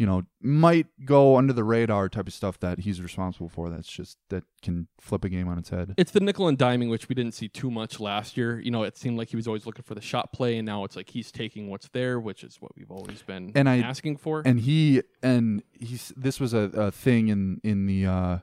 you 0.00 0.06
know 0.06 0.22
might 0.40 0.86
go 1.04 1.36
under 1.36 1.52
the 1.52 1.62
radar 1.62 2.08
type 2.08 2.26
of 2.26 2.32
stuff 2.32 2.58
that 2.60 2.78
he's 2.80 3.02
responsible 3.02 3.50
for 3.50 3.68
that's 3.68 3.86
just 3.90 4.16
that 4.30 4.44
can 4.62 4.88
flip 4.98 5.24
a 5.24 5.28
game 5.28 5.46
on 5.46 5.58
its 5.58 5.68
head. 5.68 5.92
It's 5.98 6.12
the 6.12 6.20
nickel 6.20 6.48
and 6.48 6.58
diming, 6.58 6.88
which 6.88 7.08
we 7.10 7.14
didn't 7.14 7.34
see 7.34 7.48
too 7.48 7.70
much 7.70 8.00
last 8.00 8.34
year. 8.38 8.58
You 8.58 8.70
know, 8.70 8.82
it 8.84 8.96
seemed 8.96 9.18
like 9.18 9.28
he 9.28 9.36
was 9.36 9.46
always 9.46 9.66
looking 9.66 9.82
for 9.82 9.94
the 9.94 10.00
shot 10.00 10.32
play, 10.32 10.56
and 10.56 10.64
now 10.64 10.84
it's 10.84 10.96
like 10.96 11.10
he's 11.10 11.30
taking 11.30 11.68
what's 11.68 11.88
there, 11.92 12.18
which 12.18 12.42
is 12.44 12.56
what 12.62 12.72
we've 12.76 12.90
always 12.90 13.20
been 13.22 13.52
And 13.54 13.68
I- 13.68 13.80
asking 13.80 14.16
for. 14.16 14.42
and 14.46 14.58
he 14.60 15.02
and 15.22 15.62
he's 15.72 16.14
this 16.16 16.40
was 16.40 16.54
a, 16.54 16.70
a 16.86 16.90
thing 16.90 17.28
in 17.28 17.60
in 17.62 17.84
the 17.86 18.06
uh 18.06 18.38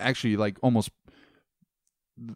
actually 0.00 0.36
like 0.36 0.58
almost 0.62 0.90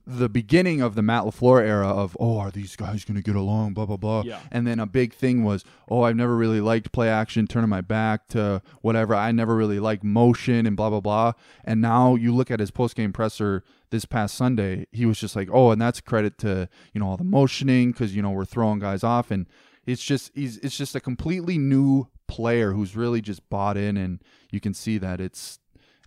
the 0.06 0.28
beginning 0.28 0.82
of 0.82 0.94
the 0.94 1.00
Matt 1.00 1.24
LaFleur 1.24 1.62
era 1.62 1.88
of 1.88 2.14
oh 2.20 2.38
are 2.38 2.50
these 2.50 2.76
guys 2.76 3.02
going 3.04 3.16
to 3.16 3.22
get 3.22 3.34
along 3.34 3.72
blah 3.72 3.86
blah 3.86 3.96
blah 3.96 4.22
Yeah. 4.26 4.40
and 4.50 4.66
then 4.66 4.78
a 4.78 4.84
big 4.86 5.14
thing 5.14 5.42
was 5.42 5.64
oh 5.88 6.02
I've 6.02 6.16
never 6.16 6.36
really 6.36 6.60
liked 6.60 6.92
play 6.92 7.08
action 7.08 7.46
turning 7.46 7.70
my 7.70 7.80
back 7.80 8.28
to 8.28 8.60
whatever 8.82 9.14
I 9.14 9.32
never 9.32 9.56
really 9.56 9.80
liked 9.80 10.04
motion 10.04 10.66
and 10.66 10.76
blah 10.76 10.90
blah 10.90 11.00
blah 11.00 11.32
and 11.64 11.80
now 11.80 12.14
you 12.14 12.34
look 12.34 12.50
at 12.50 12.60
his 12.60 12.70
post 12.70 12.94
game 12.94 13.12
presser 13.12 13.64
this 13.90 14.04
past 14.04 14.34
Sunday 14.34 14.86
he 14.92 15.06
was 15.06 15.18
just 15.18 15.34
like 15.34 15.48
oh 15.50 15.70
and 15.70 15.80
that's 15.80 16.00
credit 16.02 16.36
to 16.38 16.68
you 16.92 17.00
know 17.00 17.08
all 17.08 17.16
the 17.16 17.24
motioning 17.24 17.94
cuz 17.94 18.14
you 18.14 18.20
know 18.20 18.30
we're 18.32 18.44
throwing 18.44 18.80
guys 18.80 19.02
off 19.02 19.30
and 19.30 19.46
it's 19.86 20.04
just 20.04 20.30
he's 20.34 20.58
it's 20.58 20.76
just 20.76 20.94
a 20.94 21.00
completely 21.00 21.56
new 21.56 22.06
player 22.28 22.72
who's 22.74 22.94
really 22.96 23.22
just 23.22 23.48
bought 23.48 23.78
in 23.78 23.96
and 23.96 24.22
you 24.52 24.60
can 24.60 24.74
see 24.74 24.98
that 24.98 25.20
it's 25.22 25.58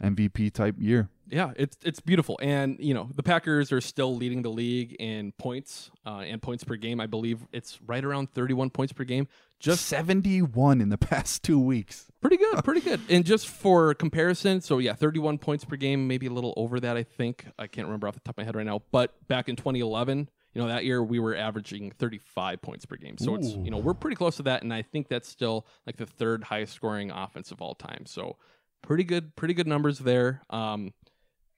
MVP 0.02 0.52
type 0.54 0.76
year. 0.80 1.10
Yeah, 1.30 1.54
it's 1.56 1.78
it's 1.84 2.00
beautiful, 2.00 2.40
and 2.42 2.78
you 2.80 2.94
know 2.94 3.10
the 3.16 3.24
Packers 3.24 3.72
are 3.72 3.82
still 3.82 4.16
leading 4.16 4.42
the 4.42 4.50
league 4.50 4.96
in 5.00 5.32
points 5.34 5.90
uh, 6.06 6.20
and 6.20 6.42
points 6.42 6.64
per 6.64 6.76
game. 6.76 7.00
I 7.00 7.08
believe 7.08 7.46
it's 7.52 7.80
right 7.86 8.04
around 8.04 8.34
31 8.34 8.70
points 8.70 8.94
per 8.94 9.04
game, 9.04 9.28
Just 9.60 9.86
71 9.86 10.82
in 10.82 10.90
the 10.90 10.98
past 11.10 11.44
two 11.44 11.60
weeks. 11.60 12.12
Pretty 12.22 12.38
good, 12.38 12.62
pretty 12.64 12.82
good. 12.82 13.00
And 13.10 13.26
just 13.26 13.48
for 13.48 13.94
comparison, 13.94 14.62
so 14.62 14.80
yeah, 14.80 14.94
31 14.94 15.38
points 15.38 15.64
per 15.66 15.76
game, 15.76 16.08
maybe 16.08 16.28
a 16.28 16.32
little 16.32 16.54
over 16.58 16.80
that, 16.82 16.98
I 16.98 17.04
think. 17.04 17.46
I 17.58 17.68
can't 17.68 17.88
remember 17.88 18.08
off 18.08 18.16
the 18.16 18.20
top 18.22 18.36
of 18.36 18.38
my 18.38 18.44
head 18.44 18.56
right 18.56 18.66
now. 18.66 18.82
But 18.92 19.14
back 19.28 19.48
in 19.50 19.56
2011, 19.56 20.30
you 20.54 20.62
know, 20.62 20.68
that 20.68 20.86
year 20.86 21.02
we 21.04 21.20
were 21.20 21.36
averaging 21.36 21.92
35 21.92 22.62
points 22.62 22.86
per 22.86 22.96
game. 22.96 23.18
So 23.18 23.36
it's, 23.36 23.48
you 23.48 23.72
know, 23.72 23.78
we're 23.78 23.96
pretty 23.96 24.16
close 24.16 24.36
to 24.38 24.44
that. 24.44 24.62
And 24.62 24.72
I 24.74 24.84
think 24.84 25.08
that's 25.08 25.28
still 25.28 25.66
like 25.88 25.98
the 25.98 26.06
third 26.06 26.44
highest 26.44 26.74
scoring 26.74 27.10
offense 27.10 27.52
of 27.52 27.62
all 27.62 27.74
time. 27.74 28.06
So 28.06 28.38
pretty 28.84 29.04
good, 29.04 29.36
pretty 29.36 29.56
good 29.56 29.68
numbers 29.68 29.98
there. 30.00 30.44
Um, 30.52 30.94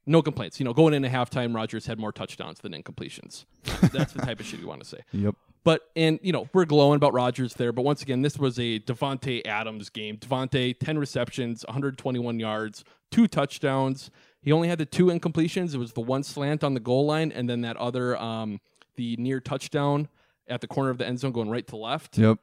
no 0.05 0.21
complaints. 0.21 0.59
You 0.59 0.65
know, 0.65 0.73
going 0.73 0.93
into 0.93 1.09
halftime, 1.09 1.55
Rodgers 1.55 1.85
had 1.85 1.99
more 1.99 2.11
touchdowns 2.11 2.59
than 2.59 2.73
incompletions. 2.73 3.45
That's 3.91 4.13
the 4.13 4.21
type 4.21 4.39
of 4.39 4.45
shit 4.45 4.59
you 4.59 4.67
want 4.67 4.81
to 4.81 4.87
say. 4.87 4.99
Yep. 5.11 5.35
But 5.63 5.89
and 5.95 6.19
you 6.21 6.31
know 6.31 6.47
we're 6.53 6.65
glowing 6.65 6.97
about 6.97 7.13
Rodgers 7.13 7.55
there, 7.55 7.71
but 7.71 7.81
once 7.81 8.03
again 8.03 8.21
this 8.21 8.37
was 8.37 8.59
a 8.59 8.79
Davante 8.79 9.45
Adams 9.47 9.89
game. 9.89 10.17
Davante 10.17 10.77
ten 10.77 10.97
receptions, 10.99 11.65
121 11.65 12.39
yards, 12.39 12.83
two 13.09 13.27
touchdowns. 13.27 14.11
He 14.41 14.51
only 14.51 14.67
had 14.67 14.77
the 14.77 14.85
two 14.85 15.07
incompletions. 15.07 15.73
It 15.73 15.79
was 15.79 15.93
the 15.93 16.01
one 16.01 16.21
slant 16.21 16.63
on 16.63 16.75
the 16.75 16.79
goal 16.79 17.07
line, 17.07 17.31
and 17.31 17.49
then 17.49 17.61
that 17.61 17.77
other 17.77 18.15
um, 18.17 18.61
the 18.95 19.15
near 19.17 19.39
touchdown 19.39 20.07
at 20.47 20.61
the 20.61 20.67
corner 20.67 20.91
of 20.91 20.99
the 20.99 21.07
end 21.07 21.19
zone 21.19 21.31
going 21.31 21.49
right 21.49 21.65
to 21.67 21.75
left. 21.75 22.17
Yep. 22.17 22.37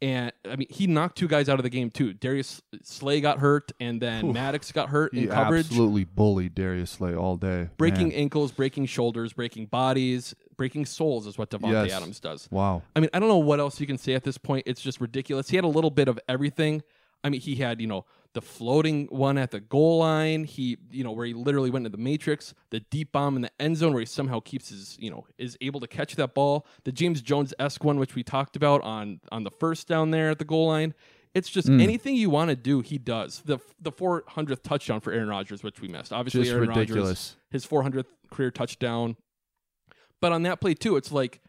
And 0.00 0.32
I 0.48 0.54
mean 0.54 0.68
he 0.70 0.86
knocked 0.86 1.18
two 1.18 1.26
guys 1.26 1.48
out 1.48 1.58
of 1.58 1.64
the 1.64 1.70
game 1.70 1.90
too. 1.90 2.12
Darius 2.12 2.62
Slay 2.82 3.20
got 3.20 3.38
hurt, 3.40 3.72
and 3.80 4.00
then 4.00 4.32
Maddox 4.32 4.70
got 4.70 4.90
hurt 4.90 5.12
He 5.12 5.24
in 5.24 5.28
coverage 5.28 5.66
absolutely 5.66 6.04
bullied 6.04 6.54
Darius 6.54 6.90
Slay 6.92 7.14
all 7.16 7.36
day. 7.36 7.68
breaking 7.76 8.08
Man. 8.10 8.18
ankles, 8.18 8.52
breaking 8.52 8.86
shoulders, 8.86 9.32
breaking 9.32 9.66
bodies, 9.66 10.36
breaking 10.56 10.86
souls 10.86 11.26
is 11.26 11.36
what 11.36 11.50
Davante 11.50 11.86
Yes. 11.86 11.92
Adams 11.92 12.20
does. 12.20 12.48
Wow. 12.50 12.82
I 12.94 13.00
mean, 13.00 13.10
I 13.12 13.18
don't 13.18 13.28
know 13.28 13.38
what 13.38 13.58
else 13.58 13.80
you 13.80 13.86
can 13.88 13.98
say 13.98 14.14
at 14.14 14.22
this 14.22 14.38
point. 14.38 14.64
It's 14.66 14.80
just 14.80 15.00
ridiculous. 15.00 15.48
He 15.48 15.56
had 15.56 15.64
a 15.64 15.68
little 15.68 15.90
bit 15.90 16.06
of 16.06 16.18
everything. 16.28 16.82
I 17.24 17.30
mean, 17.30 17.40
he 17.40 17.56
had, 17.56 17.80
you 17.80 17.88
know, 17.88 18.04
the 18.34 18.42
floating 18.42 19.06
one 19.06 19.38
at 19.38 19.50
the 19.50 19.60
goal 19.60 19.98
line. 19.98 20.44
He, 20.44 20.76
you 20.90 21.02
know, 21.02 21.12
where 21.12 21.26
he 21.26 21.32
literally 21.34 21.70
went 21.70 21.86
into 21.86 21.96
the 21.96 22.02
matrix, 22.02 22.54
the 22.70 22.80
deep 22.80 23.12
bomb 23.12 23.36
in 23.36 23.42
the 23.42 23.50
end 23.60 23.76
zone 23.78 23.92
where 23.92 24.00
he 24.00 24.06
somehow 24.06 24.40
keeps 24.40 24.68
his, 24.68 24.96
you 25.00 25.10
know, 25.10 25.26
is 25.38 25.56
able 25.60 25.80
to 25.80 25.86
catch 25.88 26.14
that 26.16 26.34
ball. 26.34 26.66
The 26.84 26.92
James 26.92 27.22
Jones 27.22 27.54
esque 27.58 27.82
one, 27.84 27.98
which 27.98 28.14
we 28.14 28.22
talked 28.22 28.54
about 28.56 28.82
on 28.82 29.20
on 29.32 29.44
the 29.44 29.50
first 29.50 29.88
down 29.88 30.10
there 30.10 30.30
at 30.30 30.38
the 30.38 30.44
goal 30.44 30.68
line. 30.68 30.94
It's 31.34 31.48
just 31.50 31.68
Mm. 31.68 31.82
anything 31.82 32.16
you 32.16 32.30
want 32.30 32.48
to 32.50 32.56
do, 32.56 32.80
he 32.80 32.98
does. 32.98 33.42
The 33.44 33.58
the 33.80 33.92
400th 33.92 34.62
touchdown 34.62 35.00
for 35.00 35.12
Aaron 35.12 35.28
Rodgers, 35.28 35.62
which 35.62 35.80
we 35.80 35.88
missed. 35.88 36.12
Obviously, 36.12 36.42
Just 36.42 36.52
Aaron 36.54 36.68
ridiculous. 36.68 37.04
Rodgers, 37.04 37.36
his 37.50 37.66
400th 37.66 38.06
career 38.30 38.50
touchdown. 38.50 39.16
But 40.20 40.32
on 40.32 40.42
that 40.42 40.60
play 40.60 40.74
too, 40.74 40.96
it's 40.96 41.12
like, 41.12 41.40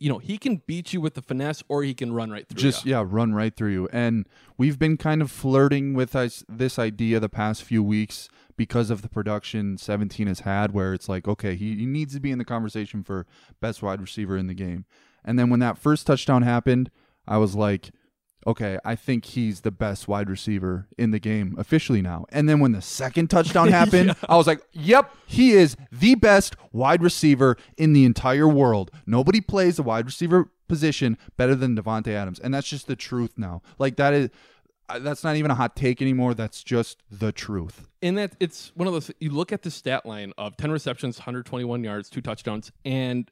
you 0.00 0.08
know, 0.08 0.18
he 0.18 0.38
can 0.38 0.62
beat 0.66 0.92
you 0.92 1.00
with 1.00 1.14
the 1.14 1.22
finesse, 1.22 1.62
or 1.68 1.84
he 1.84 1.94
can 1.94 2.12
run 2.12 2.30
right 2.30 2.48
through. 2.48 2.56
You. 2.56 2.70
Just 2.70 2.86
ya. 2.86 3.00
yeah 3.00 3.06
run 3.08 3.34
right 3.34 3.54
through 3.54 3.72
you 3.72 3.88
and 3.92 4.26
we've 4.56 4.78
been 4.78 4.96
kind 4.96 5.22
of 5.22 5.30
flirting 5.30 5.94
with 5.94 6.16
us, 6.16 6.44
this 6.48 6.78
idea 6.78 7.20
the 7.20 7.28
past 7.28 7.62
few 7.62 7.82
weeks 7.82 8.28
because 8.56 8.90
of 8.90 9.02
the 9.02 9.08
production 9.08 9.78
17 9.78 10.26
has 10.26 10.40
had 10.40 10.72
where 10.72 10.92
it's 10.92 11.08
like 11.08 11.26
okay 11.26 11.54
he, 11.54 11.76
he 11.76 11.86
needs 11.86 12.14
to 12.14 12.20
be 12.20 12.30
in 12.30 12.38
the 12.38 12.44
conversation 12.44 13.02
for 13.02 13.26
best 13.60 13.82
wide 13.82 14.00
receiver 14.00 14.36
in 14.36 14.48
the 14.48 14.54
game 14.54 14.84
and 15.24 15.38
then 15.38 15.48
when 15.48 15.60
that 15.60 15.78
first 15.78 16.06
touchdown 16.06 16.42
happened 16.42 16.90
i 17.26 17.38
was 17.38 17.54
like 17.54 17.90
okay 18.46 18.78
i 18.84 18.94
think 18.94 19.24
he's 19.26 19.60
the 19.60 19.70
best 19.70 20.08
wide 20.08 20.30
receiver 20.30 20.86
in 20.96 21.10
the 21.10 21.18
game 21.18 21.54
officially 21.58 22.00
now 22.00 22.24
and 22.30 22.48
then 22.48 22.58
when 22.60 22.72
the 22.72 22.80
second 22.82 23.28
touchdown 23.28 23.68
happened 23.80 24.14
i 24.28 24.36
was 24.36 24.46
like 24.46 24.60
yep 24.72 25.14
he 25.26 25.52
is 25.52 25.76
the 25.92 26.14
best 26.14 26.56
wide 26.72 27.02
receiver 27.02 27.56
in 27.76 27.92
the 27.92 28.04
entire 28.04 28.48
world 28.48 28.90
nobody 29.06 29.40
plays 29.40 29.76
the 29.76 29.82
wide 29.82 30.06
receiver 30.06 30.48
position 30.68 31.18
better 31.36 31.56
than 31.56 31.74
Davante 31.76 32.08
Adams, 32.14 32.38
and 32.38 32.54
that's 32.54 32.68
just 32.68 32.86
the 32.86 32.94
truth 32.94 33.32
now. 33.36 33.60
Like 33.80 33.96
that 33.96 34.14
is, 34.14 34.30
uh, 34.88 35.00
that's 35.00 35.24
not 35.24 35.34
even 35.34 35.50
a 35.50 35.54
hot 35.56 35.74
take 35.74 36.00
anymore. 36.00 36.32
That's 36.32 36.62
just 36.62 37.02
the 37.10 37.32
truth. 37.32 37.88
and 38.02 38.16
that 38.16 38.36
it's 38.38 38.70
one 38.76 38.86
of 38.86 38.92
those. 38.94 39.10
You 39.18 39.30
look 39.30 39.50
at 39.50 39.62
the 39.62 39.70
stat 39.72 40.06
line 40.06 40.32
of 40.38 40.56
10 40.56 40.70
receptions, 40.70 41.18
121 41.18 41.82
yards, 41.82 42.08
two 42.08 42.20
touchdowns, 42.20 42.70
and 42.84 43.28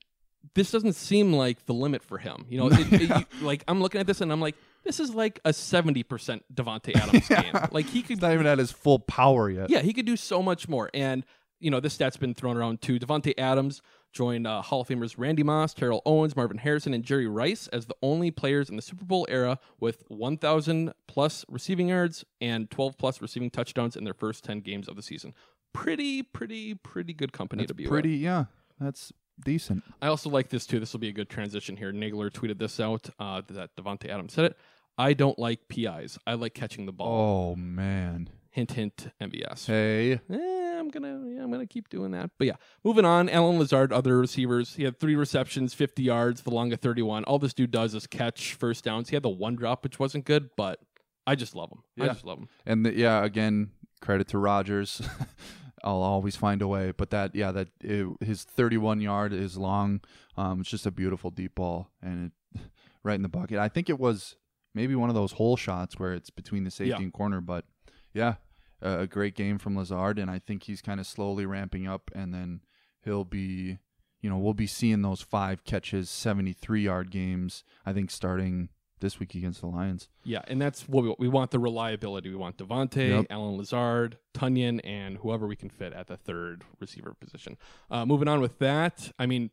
this 0.55 0.73
doesn't 0.73 0.95
seem 0.95 1.33
like 1.33 1.65
the 1.67 1.75
limit 1.75 2.03
for 2.03 2.19
him. 2.19 2.45
You 2.49 2.59
know, 2.59 2.67
it, 2.73 2.93
it- 2.93 3.01
you- 3.03 3.25
like 3.47 3.63
I'm 3.69 3.81
looking 3.81 4.01
at 4.01 4.09
this 4.09 4.21
and 4.21 4.33
I'm 4.33 4.41
like, 4.41 4.57
this 4.85 5.01
is 5.01 5.15
like 5.15 5.41
a 5.45 5.51
70% 5.51 6.41
Davante 6.53 6.97
Adams 6.97 7.29
game. 7.29 7.53
Like 7.73 7.87
he 7.87 8.03
could 8.03 8.19
He's 8.19 8.23
not 8.23 8.33
even 8.33 8.47
at 8.47 8.59
his 8.59 8.73
full 8.73 8.99
power 8.99 9.51
yet. 9.51 9.71
Yeah, 9.71 9.81
he 9.81 9.93
could 9.93 10.07
do 10.07 10.17
so 10.17 10.43
much 10.43 10.69
more. 10.69 10.91
And, 10.95 11.25
you 11.61 11.71
know, 11.71 11.81
this 11.81 11.95
stat's 11.95 12.17
been 12.17 12.35
thrown 12.35 12.57
around 12.57 12.81
too. 12.81 12.99
Davante 12.99 13.35
Adams 13.39 13.83
joined 14.13 14.47
uh, 14.47 14.63
Hall 14.63 14.81
of 14.81 14.89
Famers 14.89 15.15
Randy 15.19 15.43
Moss, 15.43 15.75
Terrell 15.75 16.03
Owens, 16.07 16.35
Marvin 16.35 16.59
Harrison, 16.59 16.95
and 16.95 17.05
Jerry 17.05 17.27
Rice 17.27 17.69
as 17.69 17.87
the 17.87 17.95
only 18.03 18.31
players 18.31 18.71
in 18.71 18.77
the 18.77 18.83
Super 18.83 19.05
Bowl 19.05 19.27
era 19.29 19.59
with 19.79 20.03
1,000 20.09 20.93
plus 21.07 21.45
receiving 21.49 21.89
yards 21.89 22.25
and 22.41 22.71
12 22.71 22.97
plus 22.97 23.21
receiving 23.21 23.51
touchdowns 23.51 23.97
in 23.97 24.05
their 24.05 24.15
first 24.15 24.45
10 24.45 24.61
games 24.61 24.89
of 24.89 24.97
the 24.97 25.03
season. 25.03 25.35
Pretty, 25.75 26.23
pretty, 26.23 26.75
pretty 26.75 27.13
good 27.13 27.33
company 27.33 27.63
That's 27.63 27.71
to 27.71 27.75
be 27.75 27.87
pretty. 27.87 28.13
with. 28.13 28.21
Yeah, 28.21 28.45
that's 28.81 29.13
decent. 29.45 29.85
I 30.01 30.09
also 30.09 30.31
like 30.31 30.49
this 30.49 30.67
too. 30.67 30.81
This 30.81 30.93
will 30.93 31.01
be 31.01 31.09
a 31.09 31.13
good 31.13 31.29
transition 31.29 31.77
here. 31.77 31.93
Nagler 31.93 32.31
tweeted 32.31 32.59
this 32.59 32.81
out 32.81 33.09
uh, 33.19 33.43
that 33.49 33.75
Davante 33.77 34.09
Adams 34.09 34.33
said 34.33 34.47
it. 34.47 34.57
I 34.97 35.13
don't 35.13 35.39
like 35.39 35.69
PIs. 35.69 36.19
I 36.27 36.35
like 36.35 36.55
catching 36.55 36.87
the 36.87 36.93
ball. 36.93 37.53
Oh 37.53 37.57
man. 37.57 38.31
Hint, 38.51 38.73
hint, 38.73 39.13
MVS. 39.21 39.67
Hey. 39.67 40.15
Eh, 40.15 40.79
I'm 40.79 40.89
gonna 40.89 41.21
yeah, 41.29 41.43
I'm 41.43 41.51
gonna 41.51 41.67
keep 41.67 41.89
doing 41.89 42.11
that. 42.13 42.31
But 42.39 42.47
yeah, 42.49 42.57
moving 42.83 43.05
on. 43.05 43.29
Allen 43.29 43.59
Lazard, 43.59 43.93
other 43.93 44.19
receivers. 44.19 44.75
He 44.75 44.85
had 44.85 44.99
three 44.99 45.15
receptions, 45.15 45.75
50 45.75 46.03
yards, 46.03 46.43
the 46.43 46.51
long 46.51 46.73
of 46.73 46.81
31. 46.81 47.25
All 47.25 47.39
this 47.39 47.55
dude 47.55 47.71
does 47.71 47.95
is 47.95 48.07
catch 48.07 48.55
first 48.55 48.85
downs. 48.85 49.11
He 49.11 49.17
had 49.17 49.23
the 49.23 49.29
one 49.29 49.55
drop, 49.55 49.85
which 49.85 50.01
wasn't 50.01 50.25
good, 50.25 50.51
but 50.57 50.81
I 51.27 51.35
just 51.35 51.55
love 51.55 51.71
him. 51.71 51.83
I 52.03 52.09
just 52.09 52.25
love 52.25 52.39
him. 52.39 52.49
And 52.67 52.87
the, 52.87 52.95
yeah, 52.95 53.23
again, 53.23 53.71
credit 54.01 54.29
to 54.29 54.39
Rodgers. 54.39 55.03
I'll 55.85 56.03
always 56.03 56.37
find 56.37 56.63
a 56.63 56.69
way. 56.69 56.93
But 56.97 57.11
that, 57.11 57.35
yeah, 57.35 57.53
that 57.53 57.69
it, 57.83 58.07
his 58.21 58.45
31 58.45 59.01
yard 59.01 59.33
is 59.33 59.57
long. 59.57 60.01
Um, 60.37 60.61
it's 60.61 60.71
just 60.71 60.87
a 60.87 60.91
beautiful 60.91 61.31
deep 61.31 61.55
ball, 61.55 61.91
and 62.03 62.33
it 62.55 62.61
right 63.03 63.15
in 63.17 63.23
the 63.23 63.29
bucket. 63.29 63.59
I 63.59 63.69
think 63.69 63.89
it 63.91 63.99
was 63.99 64.37
maybe 64.75 64.95
one 64.95 65.09
of 65.09 65.15
those 65.15 65.33
hole 65.33 65.57
shots 65.57 65.99
where 65.99 66.13
it's 66.13 66.31
between 66.31 66.65
the 66.65 66.71
safety 66.71 66.91
Yeah. 66.91 66.97
and 66.99 67.13
corner. 67.13 67.41
But 67.41 67.65
yeah, 68.13 68.35
a, 68.83 69.01
a 69.01 69.07
great 69.07 69.35
game 69.35 69.59
from 69.59 69.77
Lazard, 69.77 70.19
and 70.19 70.31
I 70.31 70.39
think 70.39 70.65
he's 70.65 70.83
kind 70.83 71.01
of 71.01 71.07
slowly 71.07 71.47
ramping 71.47 71.87
up, 71.87 72.11
and 72.15 72.33
then 72.35 72.61
he'll 73.05 73.25
be. 73.25 73.79
You 74.21 74.29
know, 74.29 74.37
we'll 74.39 74.53
be 74.53 74.67
seeing 74.67 75.03
those 75.03 75.21
five 75.23 75.63
catches, 75.63 76.11
73 76.11 76.83
yard 76.83 77.13
games, 77.13 77.63
I 77.87 77.93
think, 77.93 78.11
starting 78.11 78.69
this 79.01 79.19
week 79.21 79.35
against 79.35 79.61
the 79.61 79.67
Lions. 79.67 80.09
Yeah, 80.25 80.43
and 80.49 80.61
that's 80.61 80.89
what 80.89 81.05
we, 81.05 81.15
we 81.19 81.29
want 81.29 81.51
the 81.51 81.59
reliability. 81.59 82.31
We 82.31 82.37
want 82.37 82.57
Davante, 82.59 83.09
Yep. 83.11 83.27
Allen 83.31 83.57
Lazard, 83.57 84.19
Tonyan, 84.35 84.81
and 84.85 85.19
whoever 85.19 85.47
we 85.47 85.57
can 85.57 85.71
fit 85.71 85.93
at 85.93 86.07
the 86.07 86.17
third 86.17 86.65
receiver 86.81 87.15
position. 87.15 87.57
Uh, 87.91 88.05
moving 88.07 88.29
on 88.29 88.41
with 88.41 88.59
that, 88.59 89.13
I 89.19 89.27
mean, 89.27 89.51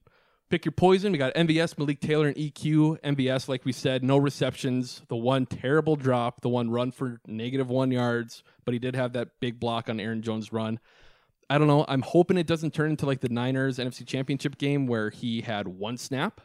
pick 0.49 0.65
your 0.65 0.71
poison. 0.73 1.11
We 1.11 1.17
got 1.17 1.33
MVS, 1.35 1.77
Malik 1.77 1.99
Taylor, 1.99 2.27
and 2.27 2.35
EQ. 2.35 3.01
MVS, 3.01 3.47
like 3.47 3.65
we 3.65 3.71
said, 3.71 4.03
no 4.03 4.17
receptions. 4.17 5.01
The 5.07 5.15
one 5.15 5.45
terrible 5.45 5.95
drop, 5.95 6.41
the 6.41 6.49
one 6.49 6.69
run 6.69 6.91
for 6.91 7.19
negative 7.27 7.69
one 7.69 7.91
yards, 7.91 8.43
but 8.63 8.73
he 8.73 8.79
did 8.79 8.95
have 8.95 9.13
that 9.13 9.39
big 9.39 9.59
block 9.59 9.89
on 9.89 9.99
Aaron 9.99 10.21
Jones' 10.21 10.51
run. 10.53 10.79
I 11.49 11.59
don't 11.59 11.67
know. 11.67 11.85
I'm 11.87 12.01
hoping 12.01 12.37
it 12.37 12.47
doesn't 12.47 12.73
turn 12.73 12.89
into 12.89 13.05
like 13.05 13.21
the 13.21 13.29
Niners 13.29 13.77
NFC 13.77 14.05
Championship 14.05 14.57
game 14.57 14.87
where 14.87 15.11
he 15.11 15.41
had 15.41 15.67
one 15.67 15.95
snap, 15.97 16.41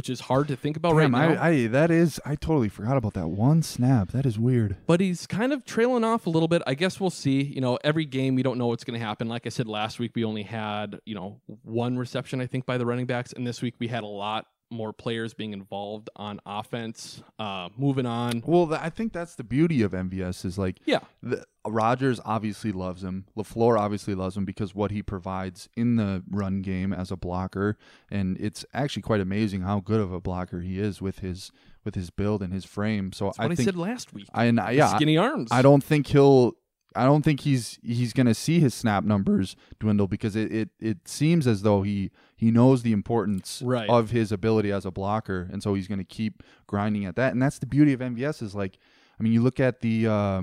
which 0.00 0.08
is 0.08 0.20
hard 0.20 0.48
to 0.48 0.56
think 0.56 0.78
about 0.78 0.96
Damn, 0.96 1.14
right 1.14 1.34
now. 1.34 1.42
I, 1.42 1.48
I 1.48 1.66
that 1.66 1.90
is 1.90 2.18
I 2.24 2.34
totally 2.34 2.70
forgot 2.70 2.96
about 2.96 3.12
that 3.12 3.28
one 3.28 3.62
snap. 3.62 4.12
That 4.12 4.24
is 4.24 4.38
weird. 4.38 4.78
but 4.86 4.98
he's 4.98 5.26
kind 5.26 5.52
of 5.52 5.66
trailing 5.66 6.04
off 6.04 6.24
a 6.24 6.30
little 6.30 6.48
bit. 6.48 6.62
I 6.66 6.72
guess 6.72 6.98
we'll 6.98 7.10
see. 7.10 7.42
You 7.42 7.60
know, 7.60 7.78
every 7.84 8.06
game 8.06 8.34
we 8.34 8.42
don't 8.42 8.56
know 8.56 8.68
what's 8.68 8.82
going 8.82 8.98
to 8.98 9.04
happen. 9.04 9.28
Like 9.28 9.44
I 9.44 9.50
said 9.50 9.68
last 9.68 9.98
week, 9.98 10.12
we 10.14 10.24
only 10.24 10.42
had 10.42 11.00
you 11.04 11.14
know 11.14 11.42
one 11.64 11.98
reception, 11.98 12.40
I 12.40 12.46
think, 12.46 12.64
by 12.64 12.78
the 12.78 12.86
running 12.86 13.04
backs, 13.04 13.34
and 13.34 13.46
this 13.46 13.60
week 13.60 13.74
we 13.78 13.88
had 13.88 14.02
a 14.02 14.06
lot 14.06 14.46
more 14.70 14.92
players 14.92 15.34
being 15.34 15.52
involved 15.52 16.08
on 16.16 16.40
offense. 16.46 17.22
Uh, 17.38 17.68
moving 17.76 18.06
on, 18.06 18.42
Well, 18.46 18.68
th- 18.68 18.80
I 18.80 18.88
think 18.90 19.12
that's 19.12 19.34
the 19.34 19.44
beauty 19.44 19.82
of 19.82 19.92
MVS 19.92 20.44
is 20.44 20.58
like 20.58 20.78
yeah, 20.84 21.00
the, 21.22 21.44
Rodgers 21.66 22.20
obviously 22.24 22.72
loves 22.72 23.02
him. 23.04 23.26
Lafleur 23.36 23.78
obviously 23.78 24.14
loves 24.14 24.36
him 24.36 24.44
because 24.44 24.74
what 24.74 24.90
he 24.90 25.02
provides 25.02 25.68
in 25.76 25.96
the 25.96 26.22
run 26.30 26.62
game 26.62 26.92
as 26.92 27.10
a 27.10 27.16
blocker, 27.16 27.76
and 28.10 28.36
it's 28.38 28.64
actually 28.72 29.02
quite 29.02 29.20
amazing 29.20 29.62
how 29.62 29.80
good 29.80 30.00
of 30.00 30.12
a 30.12 30.20
blocker 30.20 30.60
he 30.60 30.78
is 30.78 31.02
with 31.02 31.18
his 31.18 31.50
with 31.84 31.94
his 31.94 32.10
build 32.10 32.42
and 32.42 32.52
his 32.52 32.64
frame. 32.64 33.10
So 33.12 33.26
that's 33.26 33.38
I 33.38 33.44
what 33.44 33.52
I, 33.52 33.54
think 33.56 33.66
said 33.66 33.76
last 33.76 34.12
week. 34.12 34.26
I, 34.34 34.44
and 34.44 34.60
I- 34.60 34.72
yeah, 34.72 34.90
I- 34.92 34.96
skinny 34.96 35.16
arms. 35.16 35.48
I 35.50 35.62
don't 35.62 35.82
think 35.82 36.06
he'll. 36.08 36.54
I 36.96 37.04
don't 37.04 37.22
think 37.22 37.40
he's 37.40 37.78
he's 37.84 38.12
gonna 38.12 38.34
see 38.34 38.58
his 38.58 38.74
snap 38.74 39.04
numbers 39.04 39.54
dwindle 39.78 40.08
because 40.08 40.34
it, 40.34 40.50
it, 40.52 40.68
it 40.80 41.06
seems 41.06 41.46
as 41.46 41.62
though 41.62 41.82
he 41.82 42.10
he 42.36 42.50
knows 42.50 42.82
the 42.82 42.92
importance 42.92 43.62
Right. 43.64 43.88
of 43.88 44.10
his 44.10 44.32
ability 44.32 44.72
as 44.72 44.84
a 44.84 44.90
blocker, 44.90 45.48
and 45.52 45.62
so 45.62 45.74
he's 45.74 45.86
gonna 45.86 46.02
keep 46.04 46.42
grinding 46.66 47.04
at 47.04 47.14
that. 47.16 47.32
And 47.32 47.40
that's 47.40 47.58
the 47.60 47.66
beauty 47.66 47.92
of 47.92 48.00
MVS 48.00 48.42
is 48.42 48.54
like, 48.56 48.78
I 49.18 49.22
mean, 49.22 49.32
you 49.32 49.40
look 49.40 49.60
at 49.60 49.80
the 49.80 50.06
uh, 50.08 50.42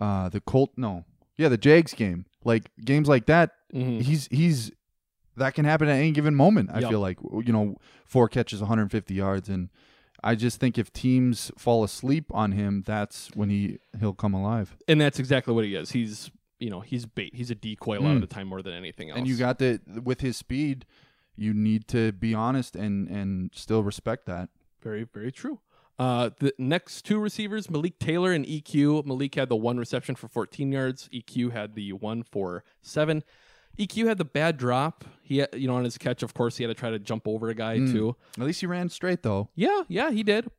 uh, 0.00 0.28
the 0.28 0.40
Colt, 0.40 0.70
no, 0.76 1.04
yeah, 1.36 1.48
the 1.48 1.58
Jags 1.58 1.94
game, 1.94 2.26
like 2.44 2.70
games 2.84 3.08
like 3.08 3.26
that. 3.26 3.50
Mhm. 3.74 4.02
He's 4.02 4.28
he's 4.30 4.70
that 5.36 5.54
can 5.54 5.64
happen 5.64 5.88
at 5.88 5.96
any 5.96 6.12
given 6.12 6.34
moment. 6.34 6.70
I 6.72 6.80
Yep. 6.80 6.90
feel 6.90 7.00
like 7.00 7.18
you 7.22 7.52
know 7.52 7.76
four 8.04 8.28
catches, 8.28 8.60
150 8.60 9.14
yards, 9.14 9.48
and 9.48 9.68
I 10.22 10.34
just 10.34 10.60
think 10.60 10.76
if 10.78 10.92
teams 10.92 11.50
fall 11.56 11.82
asleep 11.84 12.26
on 12.32 12.52
him, 12.52 12.82
that's 12.86 13.30
when 13.34 13.48
he 13.50 13.78
he'll 13.98 14.12
come 14.14 14.34
alive. 14.34 14.76
And 14.88 15.00
that's 15.00 15.18
exactly 15.18 15.54
what 15.54 15.64
he 15.64 15.74
is. 15.74 15.90
He's 15.92 16.30
you 16.58 16.70
know 16.70 16.80
he's 16.80 17.06
bait. 17.06 17.34
He's 17.34 17.50
a 17.50 17.54
decoy 17.54 17.98
a 17.98 18.00
lot 18.00 18.12
of 18.12 18.18
Mm. 18.18 18.20
the 18.22 18.26
time 18.26 18.48
more 18.48 18.62
than 18.62 18.74
anything 18.74 19.10
else. 19.10 19.18
And 19.18 19.26
you 19.26 19.36
got 19.36 19.58
the 19.58 19.80
with 20.04 20.20
his 20.20 20.36
speed, 20.36 20.84
you 21.36 21.54
need 21.54 21.88
to 21.88 22.12
be 22.12 22.34
honest 22.34 22.76
and 22.76 23.08
and 23.08 23.50
still 23.54 23.82
respect 23.82 24.26
that. 24.26 24.50
Very, 24.82 25.04
very 25.04 25.32
true. 25.32 25.60
Uh, 25.98 26.30
the 26.38 26.54
next 26.58 27.02
two 27.02 27.18
receivers, 27.18 27.68
Malik 27.68 27.98
Taylor 27.98 28.32
and 28.32 28.46
EQ. 28.46 29.04
Malik 29.04 29.34
had 29.34 29.50
the 29.50 29.56
one 29.56 29.76
reception 29.76 30.14
for 30.14 30.28
14 30.28 30.72
yards. 30.72 31.10
EQ 31.12 31.52
had 31.52 31.74
the 31.74 31.92
one 31.92 32.22
for 32.22 32.64
seven. 32.80 33.22
EQ 33.78 34.06
had 34.08 34.18
the 34.18 34.24
bad 34.24 34.56
drop. 34.56 35.04
He, 35.22 35.38
had, 35.38 35.48
you 35.54 35.68
know, 35.68 35.76
on 35.76 35.84
his 35.84 35.96
catch, 35.96 36.22
of 36.22 36.34
course, 36.34 36.56
he 36.56 36.64
had 36.64 36.68
to 36.68 36.74
try 36.74 36.90
to 36.90 36.98
jump 36.98 37.26
over 37.28 37.48
a 37.48 37.54
guy 37.54 37.78
Mm. 37.78 37.92
too. 37.92 38.16
At 38.38 38.44
least 38.46 38.60
he 38.60 38.66
ran 38.66 38.88
straight 38.88 39.22
though. 39.22 39.48
Yeah, 39.54 39.82
yeah, 39.88 40.10
he 40.10 40.22
did. 40.22 40.50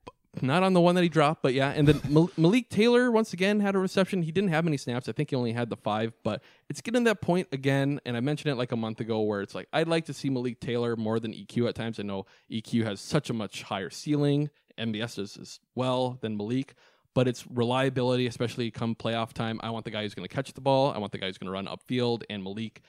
Not 0.41 0.63
on 0.63 0.71
the 0.71 0.79
one 0.79 0.95
that 0.95 1.01
he 1.01 1.09
dropped, 1.09 1.43
but 1.43 1.53
yeah. 1.53 1.71
And 1.71 1.85
then 1.85 1.99
Mal- 2.09 2.31
Malik 2.37 2.69
Taylor 2.69 3.11
once 3.11 3.33
again 3.33 3.59
had 3.59 3.75
a 3.75 3.79
reception. 3.79 4.21
He 4.23 4.31
didn't 4.31 4.51
have 4.51 4.63
many 4.63 4.77
snaps. 4.77 5.09
I 5.09 5.11
think 5.11 5.29
he 5.31 5.35
only 5.35 5.51
had 5.51 5.69
the 5.69 5.75
five, 5.75 6.13
but 6.23 6.41
it's 6.69 6.79
getting 6.79 7.03
that 7.03 7.19
point 7.19 7.49
again. 7.51 7.99
And 8.05 8.15
I 8.15 8.21
mentioned 8.21 8.49
it 8.49 8.55
like 8.55 8.71
a 8.71 8.77
month 8.77 9.01
ago 9.01 9.19
where 9.21 9.41
it's 9.41 9.53
like 9.53 9.67
I'd 9.73 9.89
like 9.89 10.05
to 10.05 10.13
see 10.13 10.29
Malik 10.29 10.61
Taylor 10.61 10.95
more 10.95 11.19
than 11.19 11.33
EQ 11.33 11.67
at 11.67 11.75
times. 11.75 11.99
I 11.99 12.03
know 12.03 12.25
EQ 12.49 12.85
has 12.85 13.01
such 13.01 13.29
a 13.29 13.33
much 13.33 13.63
higher 13.63 13.89
ceiling. 13.89 14.49
MVS 14.77 15.15
does 15.17 15.35
as 15.35 15.59
well 15.75 16.17
than 16.21 16.37
Malik, 16.37 16.75
but 17.13 17.27
it's 17.27 17.45
reliability, 17.51 18.25
especially 18.25 18.71
come 18.71 18.95
playoff 18.95 19.33
time. 19.33 19.59
I 19.61 19.69
want 19.69 19.83
the 19.83 19.91
guy 19.91 20.03
who's 20.03 20.15
going 20.15 20.27
to 20.27 20.33
catch 20.33 20.53
the 20.53 20.61
ball. 20.61 20.93
I 20.93 20.97
want 20.97 21.11
the 21.11 21.17
guy 21.17 21.25
who's 21.27 21.37
going 21.37 21.47
to 21.47 21.51
run 21.51 21.67
upfield. 21.67 22.23
And 22.29 22.41
Malik, 22.41 22.81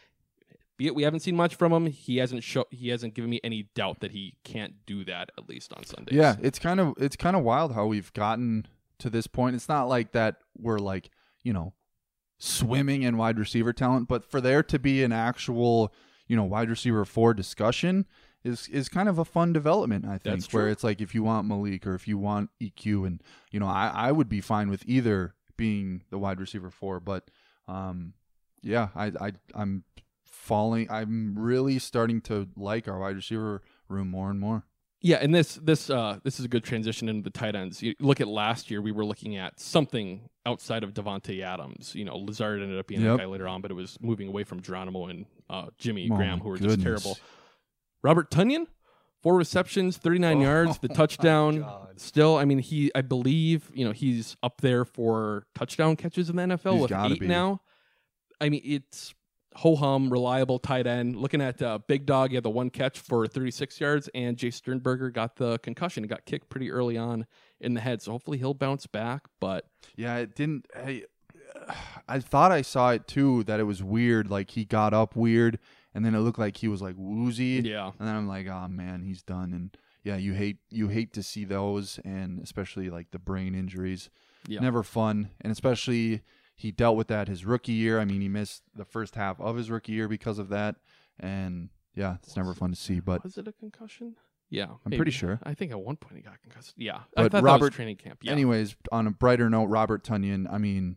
we 0.78 1.02
haven't 1.02 1.20
seen 1.20 1.36
much 1.36 1.54
from 1.54 1.72
him. 1.72 1.86
He 1.86 2.16
hasn't 2.16 2.42
show, 2.42 2.64
he 2.70 2.88
hasn't 2.88 3.14
given 3.14 3.30
me 3.30 3.40
any 3.44 3.68
doubt 3.74 4.00
that 4.00 4.10
he 4.12 4.34
can't 4.44 4.74
do 4.86 5.04
that 5.04 5.30
at 5.38 5.48
least 5.48 5.72
on 5.74 5.84
Sundays. 5.84 6.16
Yeah, 6.16 6.36
it's 6.40 6.58
kind 6.58 6.80
of 6.80 6.94
it's 6.98 7.16
kind 7.16 7.36
of 7.36 7.42
wild 7.42 7.74
how 7.74 7.86
we've 7.86 8.12
gotten 8.12 8.66
to 8.98 9.10
this 9.10 9.26
point. 9.26 9.56
It's 9.56 9.68
not 9.68 9.84
like 9.88 10.12
that 10.12 10.36
we're 10.56 10.78
like, 10.78 11.10
you 11.42 11.52
know, 11.52 11.74
swimming 12.38 13.02
in 13.02 13.16
wide 13.16 13.38
receiver 13.38 13.72
talent, 13.72 14.08
but 14.08 14.24
for 14.24 14.40
there 14.40 14.62
to 14.64 14.78
be 14.78 15.02
an 15.02 15.12
actual, 15.12 15.92
you 16.26 16.36
know, 16.36 16.44
wide 16.44 16.70
receiver 16.70 17.04
four 17.04 17.34
discussion 17.34 18.06
is 18.44 18.66
is 18.68 18.88
kind 18.88 19.08
of 19.08 19.18
a 19.18 19.24
fun 19.24 19.52
development, 19.52 20.04
I 20.04 20.18
think, 20.18 20.40
That's 20.40 20.52
where 20.52 20.68
it's 20.68 20.82
like 20.82 21.00
if 21.00 21.14
you 21.14 21.22
want 21.22 21.46
Malik 21.46 21.86
or 21.86 21.94
if 21.94 22.08
you 22.08 22.18
want 22.18 22.50
EQ 22.60 23.06
and 23.06 23.22
you 23.50 23.60
know, 23.60 23.66
I 23.66 23.88
I 23.94 24.12
would 24.12 24.28
be 24.28 24.40
fine 24.40 24.68
with 24.68 24.82
either 24.86 25.34
being 25.56 26.02
the 26.10 26.18
wide 26.18 26.40
receiver 26.40 26.70
four, 26.70 26.98
but 26.98 27.30
um 27.68 28.14
yeah, 28.62 28.88
I 28.96 29.06
I 29.20 29.32
I'm 29.54 29.84
falling 30.42 30.90
I'm 30.90 31.38
really 31.38 31.78
starting 31.78 32.20
to 32.22 32.48
like 32.56 32.88
our 32.88 32.98
wide 32.98 33.14
receiver 33.16 33.62
room 33.88 34.08
more 34.10 34.28
and 34.30 34.40
more. 34.40 34.64
Yeah, 35.00 35.16
and 35.16 35.34
this 35.34 35.54
this 35.56 35.88
uh 35.90 36.18
this 36.24 36.38
is 36.38 36.44
a 36.44 36.48
good 36.48 36.64
transition 36.64 37.08
into 37.08 37.22
the 37.22 37.30
tight 37.30 37.54
ends. 37.56 37.82
You 37.82 37.94
look 38.00 38.20
at 38.20 38.28
last 38.28 38.70
year, 38.70 38.80
we 38.82 38.92
were 38.92 39.04
looking 39.04 39.36
at 39.36 39.58
something 39.60 40.28
outside 40.46 40.84
of 40.84 40.94
Davante 40.94 41.42
Adams. 41.42 41.94
You 41.94 42.04
know, 42.04 42.16
Lazard 42.16 42.60
ended 42.62 42.78
up 42.78 42.86
being 42.86 43.00
Yep. 43.02 43.16
that 43.18 43.22
guy 43.24 43.26
later 43.26 43.46
on, 43.48 43.60
but 43.62 43.70
it 43.70 43.74
was 43.74 43.96
moving 44.00 44.28
away 44.28 44.44
from 44.44 44.60
Geronimo 44.60 45.06
and 45.06 45.26
uh, 45.50 45.66
Jimmy 45.78 46.08
Oh, 46.10 46.16
Graham, 46.16 46.40
who 46.40 46.48
were 46.50 46.56
goodness. 46.58 46.76
just 46.76 46.84
terrible. 46.84 47.18
Robert 48.04 48.30
Tonyan, 48.30 48.66
four 49.22 49.36
receptions, 49.36 49.96
thirty 49.96 50.18
nine 50.18 50.40
yards, 50.40 50.78
the 50.78 50.88
touchdown. 51.00 51.64
Still, 51.96 52.36
I 52.36 52.44
mean, 52.44 52.58
he 52.58 52.90
I 52.94 53.02
believe 53.02 53.70
you 53.74 53.84
know 53.84 53.92
he's 53.92 54.36
up 54.42 54.60
there 54.60 54.84
for 54.84 55.46
touchdown 55.54 55.94
catches 55.96 56.30
in 56.30 56.36
the 56.36 56.42
NFL 56.42 56.72
He's 56.74 56.82
with 56.82 56.92
eight 57.12 57.20
be. 57.20 57.26
now. 57.26 57.60
I 58.40 58.48
mean, 58.48 58.62
it's 58.64 59.14
ho 59.56 59.76
hum, 59.76 60.10
reliable 60.10 60.58
tight 60.58 60.86
end. 60.86 61.16
Looking 61.16 61.40
at 61.40 61.60
uh, 61.60 61.78
Big 61.86 62.06
Dog, 62.06 62.30
he 62.30 62.34
had 62.36 62.44
the 62.44 62.50
one 62.50 62.70
catch 62.70 62.98
for 62.98 63.26
36 63.26 63.80
yards, 63.80 64.08
and 64.14 64.36
Jace 64.36 64.54
Sternberger 64.54 65.10
got 65.10 65.36
the 65.36 65.58
concussion. 65.58 66.02
He 66.04 66.08
got 66.08 66.24
kicked 66.24 66.48
pretty 66.48 66.70
early 66.70 66.96
on 66.96 67.26
in 67.60 67.74
the 67.74 67.80
head, 67.80 68.02
so 68.02 68.12
hopefully 68.12 68.38
he'll 68.38 68.54
bounce 68.54 68.86
back. 68.86 69.22
But 69.40 69.66
Yeah, 69.96 70.16
it 70.16 70.34
didn't. 70.34 70.66
I, 70.76 71.04
I 72.08 72.18
thought 72.20 72.50
I 72.52 72.62
saw 72.62 72.90
it 72.90 73.06
too. 73.06 73.44
That 73.44 73.60
it 73.60 73.64
was 73.64 73.82
weird. 73.82 74.30
Like 74.30 74.50
he 74.50 74.64
got 74.64 74.94
up 74.94 75.14
weird, 75.16 75.58
and 75.94 76.04
then 76.04 76.14
it 76.14 76.20
looked 76.20 76.38
like 76.38 76.56
he 76.56 76.68
was 76.68 76.82
like 76.82 76.94
woozy. 76.96 77.62
yeah, 77.64 77.90
And 77.98 78.08
then 78.08 78.14
I'm 78.16 78.28
like, 78.28 78.48
oh 78.48 78.68
man, 78.68 79.02
he's 79.02 79.22
done. 79.22 79.52
And 79.52 79.76
yeah, 80.02 80.16
you 80.16 80.32
hate 80.32 80.58
you 80.70 80.88
hate 80.88 81.12
to 81.14 81.22
see 81.22 81.44
those, 81.44 82.00
and 82.04 82.40
especially 82.40 82.90
like 82.90 83.10
the 83.10 83.18
brain 83.18 83.54
injuries. 83.54 84.10
yeah, 84.48 84.60
Never 84.60 84.82
fun, 84.82 85.30
and 85.40 85.52
especially 85.52 86.22
he 86.62 86.70
dealt 86.70 86.96
with 86.96 87.08
that 87.08 87.28
his 87.28 87.44
rookie 87.44 87.72
year. 87.72 87.98
I 88.00 88.04
mean, 88.04 88.20
he 88.20 88.28
missed 88.28 88.62
the 88.74 88.84
first 88.84 89.14
half 89.16 89.40
of 89.40 89.56
his 89.56 89.70
rookie 89.70 89.92
year 89.92 90.08
because 90.08 90.38
of 90.38 90.48
that, 90.50 90.76
and 91.20 91.68
yeah, 91.94 92.16
it's 92.22 92.36
never 92.36 92.54
fun 92.54 92.70
to 92.70 92.76
see. 92.76 93.00
But 93.00 93.22
was 93.24 93.36
it 93.38 93.46
a 93.48 93.52
concussion? 93.52 94.16
Yeah, 94.50 94.64
I'm 94.66 94.78
maybe. 94.86 94.96
pretty 94.98 95.10
sure. 95.12 95.40
I 95.44 95.54
think 95.54 95.72
at 95.72 95.80
one 95.80 95.96
point 95.96 96.16
he 96.16 96.22
got 96.22 96.40
concussed. 96.42 96.74
Yeah, 96.76 96.96
I 96.96 97.00
But 97.16 97.22
thought 97.22 97.30
that 97.32 97.42
Robert- 97.44 97.64
was 97.66 97.74
training 97.74 97.96
camp. 97.96 98.18
Yeah. 98.22 98.32
Anyways, 98.32 98.76
on 98.90 99.06
a 99.06 99.10
brighter 99.10 99.48
note, 99.48 99.64
Robert 99.66 100.04
Tonyan, 100.04 100.46
I 100.52 100.58
mean, 100.58 100.96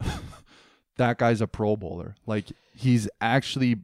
that 0.96 1.18
guy's 1.18 1.40
a 1.40 1.46
Pro 1.46 1.76
Bowler. 1.76 2.14
Like 2.26 2.46
he's 2.74 3.08
actually 3.20 3.76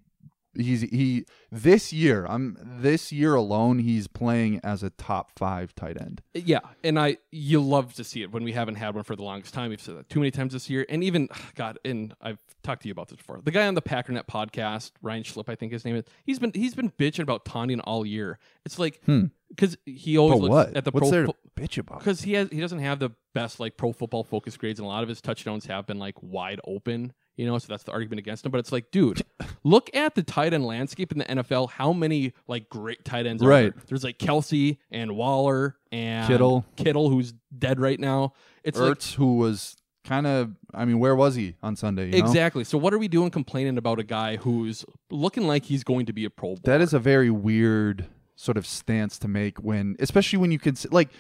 he's 0.54 0.82
he 0.82 1.24
this 1.50 1.92
year. 1.92 2.26
I'm 2.28 2.56
this 2.80 3.12
year 3.12 3.34
alone. 3.34 3.78
He's 3.80 4.06
playing 4.06 4.60
as 4.64 4.82
a 4.82 4.90
top 4.90 5.32
five 5.38 5.74
tight 5.74 6.00
end. 6.00 6.22
Yeah, 6.34 6.60
and 6.82 6.98
I 6.98 7.18
you 7.30 7.60
love 7.60 7.94
to 7.94 8.04
see 8.04 8.22
it 8.22 8.32
when 8.32 8.44
we 8.44 8.52
haven't 8.52 8.76
had 8.76 8.94
one 8.94 9.04
for 9.04 9.16
the 9.16 9.22
longest 9.22 9.54
time. 9.54 9.70
We've 9.70 9.80
said 9.80 9.96
that 9.96 10.08
too 10.08 10.20
many 10.20 10.30
times 10.30 10.52
this 10.52 10.68
year, 10.70 10.84
and 10.88 11.02
even 11.04 11.28
God, 11.54 11.78
and 11.84 12.14
I've 12.20 12.38
talked 12.62 12.82
to 12.82 12.88
you 12.88 12.92
about 12.92 13.08
this 13.08 13.16
before. 13.18 13.40
The 13.42 13.50
guy 13.50 13.66
on 13.66 13.74
the 13.74 13.82
Packernet 13.82 14.26
podcast, 14.26 14.92
Ryan 15.02 15.22
Schlip, 15.22 15.48
I 15.48 15.54
think 15.54 15.72
his 15.72 15.84
name 15.84 15.96
is. 15.96 16.04
He's 16.24 16.38
been 16.38 16.52
he's 16.54 16.74
been 16.74 16.90
bitching 16.90 17.20
about 17.22 17.44
Tonyan 17.44 17.80
all 17.84 18.04
year. 18.06 18.38
It's 18.64 18.78
like 18.78 19.00
Hmm. 19.04 19.26
because 19.48 19.76
he 19.86 20.18
always 20.18 20.40
But 20.40 20.42
looks 20.50 20.52
what? 20.68 20.76
at 20.76 20.84
the 20.84 20.90
What's 20.90 21.10
pro 21.10 21.26
fo- 21.26 21.36
bitch 21.56 21.78
about? 21.78 21.98
because 22.00 22.22
he 22.22 22.32
has 22.34 22.48
he 22.50 22.60
doesn't 22.60 22.80
have 22.80 22.98
the 22.98 23.10
best 23.34 23.60
like 23.60 23.76
pro 23.76 23.92
football 23.92 24.24
focus 24.24 24.56
grades, 24.56 24.78
and 24.80 24.84
a 24.86 24.88
lot 24.88 25.02
of 25.02 25.08
his 25.08 25.20
touchdowns 25.20 25.66
have 25.66 25.86
been 25.86 25.98
like 25.98 26.14
wide 26.22 26.60
open. 26.64 27.12
You 27.38 27.46
know, 27.46 27.56
so 27.58 27.66
that's 27.68 27.84
the 27.84 27.92
argument 27.92 28.18
against 28.18 28.44
him. 28.44 28.50
But 28.50 28.58
it's 28.58 28.72
like, 28.72 28.90
dude, 28.90 29.22
look 29.64 29.88
at 29.94 30.14
the 30.16 30.22
tight 30.22 30.52
end 30.52 30.66
landscape 30.66 31.12
in 31.12 31.18
the 31.18 31.24
NFL. 31.24 31.70
How 31.70 31.92
many 31.92 32.34
like 32.48 32.68
great 32.68 33.04
tight 33.04 33.26
ends? 33.26 33.42
Are 33.42 33.48
Right. 33.48 33.72
there? 33.74 33.84
There's 33.86 34.02
like 34.04 34.18
Kelce 34.18 34.76
and 34.90 35.16
Waller 35.16 35.76
and 35.92 36.26
Kittle. 36.26 36.66
Kittle, 36.76 37.08
who's 37.08 37.32
dead 37.56 37.78
right 37.80 37.98
now. 37.98 38.32
It's 38.64 38.78
like 38.78 38.98
Ertz, 38.98 39.14
who 39.14 39.36
was 39.36 39.76
kind 40.04 40.26
of, 40.26 40.50
I 40.74 40.84
mean, 40.84 40.98
where 40.98 41.14
was 41.14 41.36
he 41.36 41.54
on 41.62 41.76
Sunday? 41.76 42.06
You 42.06 42.12
know? 42.12 42.26
exactly. 42.26 42.64
So 42.64 42.76
what 42.76 42.92
are 42.92 42.98
we 42.98 43.06
doing 43.08 43.30
complaining 43.30 43.78
about 43.78 44.00
a 44.00 44.04
guy 44.04 44.36
who's 44.36 44.84
looking 45.10 45.46
like 45.46 45.64
he's 45.64 45.84
going 45.84 46.06
to 46.06 46.12
be 46.12 46.24
a 46.24 46.30
Pro 46.30 46.48
Bowl? 46.50 46.60
That 46.64 46.80
is 46.80 46.92
a 46.92 46.98
very 46.98 47.30
weird 47.30 48.06
sort 48.34 48.56
of 48.56 48.66
stance 48.66 49.18
to 49.20 49.28
make 49.28 49.58
when, 49.58 49.96
especially 50.00 50.38
when 50.38 50.50
you 50.50 50.58
can 50.58 50.76
like, 50.90 51.10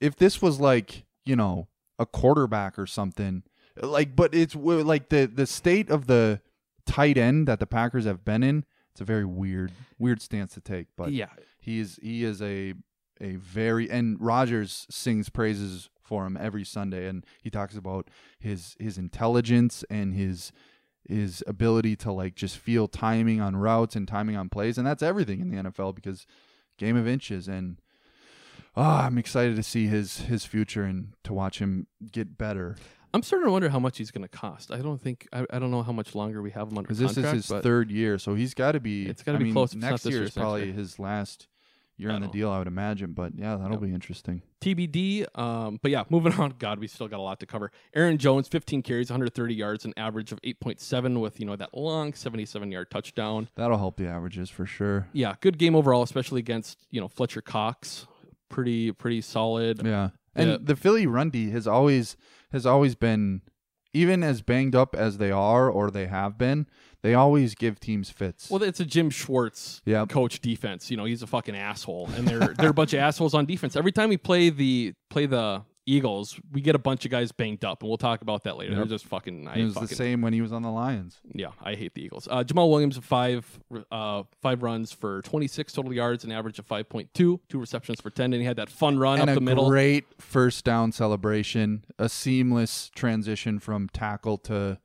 if 0.00 0.16
this 0.16 0.42
was 0.42 0.58
like 0.60 1.04
you 1.24 1.36
know 1.36 1.68
a 1.98 2.06
quarterback 2.06 2.78
or 2.78 2.86
something, 2.86 3.42
like, 3.80 4.16
but 4.16 4.34
it's 4.34 4.54
like 4.54 5.08
the 5.08 5.26
the 5.26 5.46
state 5.46 5.90
of 5.90 6.06
the 6.06 6.40
tight 6.86 7.18
end 7.18 7.48
that 7.48 7.60
the 7.60 7.66
Packers 7.66 8.04
have 8.04 8.24
been 8.24 8.42
in. 8.42 8.64
It's 8.92 9.00
a 9.00 9.04
very 9.04 9.24
weird 9.24 9.72
weird 9.98 10.22
stance 10.22 10.54
to 10.54 10.60
take, 10.60 10.86
but 10.96 11.12
yeah. 11.12 11.28
he 11.58 11.80
is 11.80 11.98
he 12.02 12.24
is 12.24 12.40
a 12.40 12.74
a 13.20 13.36
very 13.36 13.90
and 13.90 14.16
Rodgers 14.20 14.86
sings 14.90 15.28
praises 15.28 15.90
for 16.02 16.24
him 16.24 16.36
every 16.40 16.64
Sunday 16.64 17.08
and 17.08 17.24
he 17.42 17.50
talks 17.50 17.76
about 17.76 18.08
his 18.38 18.76
his 18.78 18.96
intelligence 18.96 19.84
and 19.90 20.14
his 20.14 20.52
his 21.08 21.42
ability 21.46 21.96
to 21.96 22.12
like 22.12 22.34
just 22.34 22.56
feel 22.56 22.88
timing 22.88 23.40
on 23.40 23.56
routes 23.56 23.96
and 23.96 24.06
timing 24.06 24.36
on 24.36 24.48
plays 24.48 24.78
and 24.78 24.86
that's 24.86 25.02
everything 25.02 25.40
in 25.40 25.50
the 25.50 25.56
NFL 25.56 25.94
because 25.94 26.26
game 26.78 26.96
of 26.96 27.08
inches 27.08 27.48
and 27.48 27.80
ah 28.76 29.06
I'm 29.06 29.18
excited 29.18 29.56
to 29.56 29.62
see 29.62 29.86
his 29.86 30.18
his 30.18 30.44
future 30.44 30.84
and 30.84 31.14
to 31.24 31.32
watch 31.32 31.58
him 31.58 31.86
get 32.12 32.38
better 32.38 32.76
I'm 33.16 33.22
starting 33.22 33.46
to 33.46 33.50
wonder 33.52 33.68
how 33.70 33.78
much 33.80 33.98
he's 33.98 34.10
going 34.10 34.22
to 34.22 34.28
cost. 34.28 34.70
I 34.70 34.78
don't 34.78 35.00
think 35.00 35.26
I, 35.32 35.44
I 35.50 35.58
don't 35.58 35.70
know 35.70 35.82
how 35.82 35.92
much 35.92 36.14
longer 36.14 36.42
we 36.42 36.50
have 36.52 36.68
him 36.70 36.78
under 36.78 36.82
because 36.88 36.98
this 36.98 37.16
is 37.16 37.32
his 37.32 37.46
third 37.46 37.90
year 37.90 38.18
so 38.18 38.34
he's 38.34 38.54
got 38.54 38.72
to 38.72 38.80
be 38.80 39.06
It's 39.06 39.22
gotta 39.22 39.38
be 39.38 39.44
mean, 39.44 39.52
close 39.54 39.70
if 39.72 39.76
it's 39.76 39.82
not 39.82 39.90
next 39.92 40.04
year 40.06 40.22
is 40.22 40.30
probably 40.32 40.64
year. 40.66 40.72
his 40.74 40.98
last 40.98 41.48
year 41.98 42.10
on 42.10 42.20
the 42.20 42.28
deal 42.28 42.50
I 42.50 42.58
would 42.58 42.66
imagine 42.66 43.12
but 43.12 43.32
yeah 43.34 43.56
that'll 43.56 43.72
Yep. 43.78 43.80
be 43.80 43.94
interesting 43.94 44.42
TBD. 44.60 45.26
Um, 45.38 45.78
but 45.82 45.90
yeah, 45.90 46.04
moving 46.10 46.32
on. 46.40 46.54
God, 46.58 46.78
we 46.78 46.86
still 46.88 47.08
got 47.08 47.18
a 47.20 47.22
lot 47.22 47.38
to 47.40 47.46
cover. 47.46 47.70
Aaron 47.94 48.18
Jones, 48.18 48.48
15 48.48 48.82
carries, 48.82 49.10
130 49.10 49.54
yards, 49.54 49.84
an 49.84 49.94
average 49.96 50.32
of 50.32 50.40
8.7 50.42 51.20
with 51.20 51.38
you 51.40 51.46
know 51.46 51.56
that 51.56 51.72
long 51.72 52.12
77 52.14 52.70
yard 52.72 52.90
touchdown. 52.90 53.48
that'll 53.54 53.78
help 53.78 53.96
the 53.96 54.06
averages 54.08 54.50
for 54.50 54.66
sure 54.66 55.08
Yeah, 55.12 55.34
good 55.40 55.56
game 55.58 55.74
overall, 55.74 56.02
especially 56.02 56.40
against 56.40 56.78
you 56.90 57.00
know 57.00 57.08
Fletcher 57.08 57.40
Cox. 57.40 58.06
Pretty 58.48 58.92
pretty 58.92 59.20
solid. 59.22 59.84
Yeah. 59.84 60.10
And 60.36 60.50
Yeah. 60.50 60.56
the 60.60 60.76
Philly 60.76 61.06
run 61.06 61.30
D 61.30 61.50
has 61.50 61.66
always 61.66 62.16
has 62.52 62.64
always 62.66 62.94
been 62.94 63.42
even 63.92 64.22
as 64.22 64.42
banged 64.42 64.76
up 64.76 64.94
as 64.94 65.16
they 65.18 65.30
are 65.30 65.70
or 65.70 65.90
they 65.90 66.06
have 66.06 66.36
been, 66.36 66.66
they 67.02 67.14
always 67.14 67.54
give 67.54 67.80
teams 67.80 68.10
fits. 68.10 68.50
Well, 68.50 68.62
it's 68.62 68.78
a 68.78 68.84
Jim 68.84 69.08
Schwartz 69.10 69.80
Yep. 69.86 70.10
coach 70.10 70.40
defense. 70.40 70.90
You 70.90 70.96
know, 70.98 71.06
he's 71.06 71.22
a 71.22 71.26
fucking 71.26 71.56
asshole, 71.56 72.10
and 72.14 72.28
they're 72.28 72.54
they're 72.58 72.70
a 72.70 72.74
bunch 72.74 72.92
of 72.92 72.98
assholes 73.00 73.32
on 73.34 73.46
defense. 73.46 73.74
Every 73.74 73.92
time 73.92 74.08
we 74.10 74.16
play 74.18 74.50
the 74.50 74.92
play 75.10 75.24
the 75.26 75.62
Eagles, 75.86 76.38
we 76.52 76.60
get 76.60 76.74
a 76.74 76.78
bunch 76.80 77.04
of 77.04 77.12
guys 77.12 77.30
banged 77.30 77.64
up, 77.64 77.82
and 77.82 77.88
we'll 77.88 77.96
talk 77.96 78.20
about 78.20 78.42
that 78.42 78.56
later. 78.56 78.72
Yep. 78.72 78.78
They're 78.78 78.86
just 78.86 79.06
fucking. 79.06 79.46
I 79.46 79.58
It 79.58 79.64
was 79.64 79.74
fucking, 79.74 79.88
the 79.88 79.94
same 79.94 80.20
when 80.20 80.32
he 80.32 80.40
was 80.40 80.52
on 80.52 80.62
the 80.62 80.70
Lions. 80.70 81.20
Yeah, 81.32 81.50
I 81.62 81.74
hate 81.76 81.94
the 81.94 82.02
Eagles. 82.02 82.26
Uh, 82.28 82.42
Jamaal 82.42 82.68
Williams 82.70 82.96
five 82.98 83.60
uh, 83.92 84.24
five 84.42 84.62
runs 84.64 84.90
for 84.92 85.22
26 85.22 85.72
total 85.72 85.92
yards, 85.92 86.24
an 86.24 86.32
average 86.32 86.58
of 86.58 86.66
5.2, 86.66 87.12
two 87.14 87.40
receptions 87.52 88.00
for 88.00 88.10
10, 88.10 88.32
and 88.32 88.42
he 88.42 88.46
had 88.46 88.56
that 88.56 88.68
fun 88.68 88.98
run 88.98 89.20
and 89.20 89.30
up 89.30 89.34
the 89.34 89.40
middle. 89.40 89.68
great 89.68 90.04
first 90.18 90.64
down 90.64 90.90
celebration, 90.90 91.84
a 91.98 92.08
seamless 92.08 92.90
transition 92.94 93.60
from 93.60 93.88
tackle 93.88 94.38
to 94.38 94.78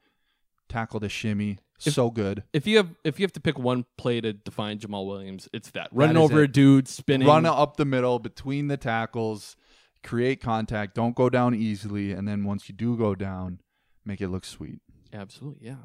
tackle 0.69 0.99
to 0.99 1.09
shimmy. 1.09 1.57
If- 1.83 1.93
so 1.93 2.11
good. 2.11 2.43
if 2.53 2.67
you 2.67 2.77
have 2.77 2.89
if 3.03 3.19
you 3.19 3.23
have 3.23 3.33
to 3.33 3.39
pick 3.41 3.57
one 3.57 3.85
play 3.97 4.21
to 4.21 4.33
define 4.33 4.77
Jamaal 4.77 5.07
Williams, 5.07 5.49
it's 5.51 5.71
that 5.71 5.89
running 5.91 6.15
is 6.15 6.21
over 6.21 6.41
it. 6.41 6.43
a 6.43 6.47
dude, 6.47 6.87
spinning. 6.87 7.27
Run 7.27 7.47
up 7.47 7.77
the 7.77 7.85
middle 7.85 8.19
between 8.19 8.67
the 8.67 8.77
tackles, 8.77 9.55
create 10.03 10.41
contact, 10.41 10.95
don't 10.95 11.15
go 11.15 11.29
down 11.29 11.53
easily, 11.55 12.11
and 12.11 12.27
then 12.27 12.43
once 12.43 12.67
you 12.69 12.75
do 12.75 12.97
go 12.97 13.15
down, 13.15 13.59
make 14.05 14.21
it 14.21 14.29
look 14.29 14.45
sweet. 14.45 14.79
Absolutely, 15.13 15.67
yeah. 15.67 15.75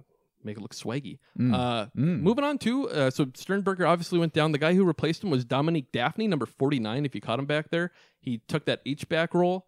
Make 0.44 0.58
it 0.58 0.60
look 0.60 0.74
swaggy. 0.74 1.18
Mm. 1.38 1.52
Uh, 1.54 1.86
Mm. 1.96 2.20
Moving 2.20 2.44
on 2.44 2.58
to 2.58 2.88
uh, 2.90 3.10
so 3.10 3.26
Sternberger 3.34 3.84
obviously 3.86 4.18
went 4.18 4.32
down. 4.32 4.52
The 4.52 4.58
guy 4.58 4.74
who 4.74 4.84
replaced 4.84 5.24
him 5.24 5.30
was 5.30 5.44
Dominique 5.44 5.90
Dafney, 5.92 6.28
number 6.28 6.46
forty 6.46 6.78
nine. 6.78 7.04
If 7.04 7.14
you 7.16 7.20
caught 7.20 7.38
him 7.40 7.46
back 7.46 7.70
there, 7.70 7.90
he 8.20 8.42
took 8.46 8.64
that 8.66 8.80
H 8.86 9.08
back 9.08 9.34
role. 9.34 9.66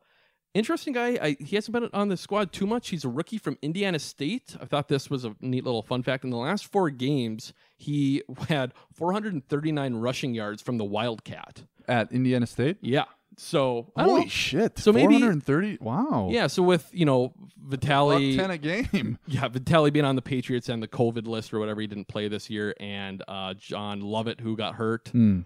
Interesting 0.54 0.92
guy. 0.94 1.18
I, 1.20 1.36
he 1.40 1.56
hasn't 1.56 1.72
been 1.72 1.90
on 1.92 2.08
the 2.08 2.16
squad 2.16 2.52
too 2.52 2.66
much. 2.66 2.88
He's 2.88 3.04
a 3.04 3.08
rookie 3.08 3.38
from 3.38 3.58
Indiana 3.60 3.98
State. 3.98 4.56
I 4.60 4.64
thought 4.64 4.88
this 4.88 5.10
was 5.10 5.24
a 5.24 5.34
neat 5.40 5.64
little 5.64 5.82
fun 5.82 6.02
fact. 6.02 6.24
In 6.24 6.30
the 6.30 6.36
last 6.36 6.66
four 6.66 6.90
games, 6.90 7.52
he 7.76 8.22
had 8.48 8.72
439 8.94 9.94
rushing 9.96 10.34
yards 10.34 10.62
from 10.62 10.78
the 10.78 10.84
Wildcat. 10.84 11.64
At 11.86 12.10
Indiana 12.12 12.46
State? 12.46 12.78
Yeah. 12.80 13.04
So 13.40 13.92
Holy 13.96 14.28
shit. 14.28 14.78
So 14.78 14.92
maybe- 14.92 15.18
430. 15.18 15.78
Wow. 15.80 16.28
Yeah. 16.30 16.48
So 16.48 16.62
with 16.62 16.88
you 16.92 17.04
know 17.04 17.32
Vitale, 17.56 18.36
10 18.36 18.50
a 18.50 18.58
game. 18.58 19.18
yeah, 19.26 19.46
Vitale 19.48 19.90
being 19.90 20.04
on 20.04 20.16
the 20.16 20.22
Patriots 20.22 20.68
and 20.68 20.82
the 20.82 20.88
COVID 20.88 21.26
list 21.26 21.54
or 21.54 21.58
whatever, 21.60 21.80
he 21.80 21.86
didn't 21.86 22.08
play 22.08 22.28
this 22.28 22.50
year, 22.50 22.74
and 22.80 23.22
uh, 23.28 23.54
John 23.54 24.00
Lovett 24.00 24.40
who 24.40 24.56
got 24.56 24.74
hurt. 24.74 25.08
Hmm. 25.08 25.40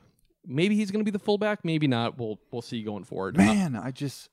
Maybe 0.46 0.74
he's 0.74 0.90
going 0.90 1.00
to 1.00 1.04
be 1.04 1.12
the 1.12 1.22
fullback. 1.22 1.64
Maybe 1.64 1.86
not. 1.86 2.18
We'll 2.18 2.38
we'll 2.50 2.62
see 2.62 2.82
going 2.82 3.04
forward. 3.04 3.36
Uh, 3.38 3.42
Man, 3.44 3.76
I 3.76 3.90
just 3.90 4.28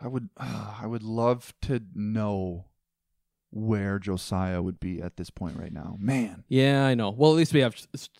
I 0.00 0.06
would 0.08 0.28
I 0.36 0.86
would 0.86 1.02
love 1.02 1.52
to 1.62 1.82
know 1.94 2.66
where 3.50 3.98
Josiah 3.98 4.62
would 4.62 4.78
be 4.78 5.02
at 5.02 5.16
this 5.16 5.28
point 5.28 5.56
right 5.58 5.72
now. 5.72 5.96
Man. 5.98 6.44
yeah, 6.48 6.86
I 6.86 6.94
know. 6.94 7.10
Well, 7.10 7.32
at 7.32 7.36
least 7.36 7.52
we 7.52 7.60
have 7.60 7.74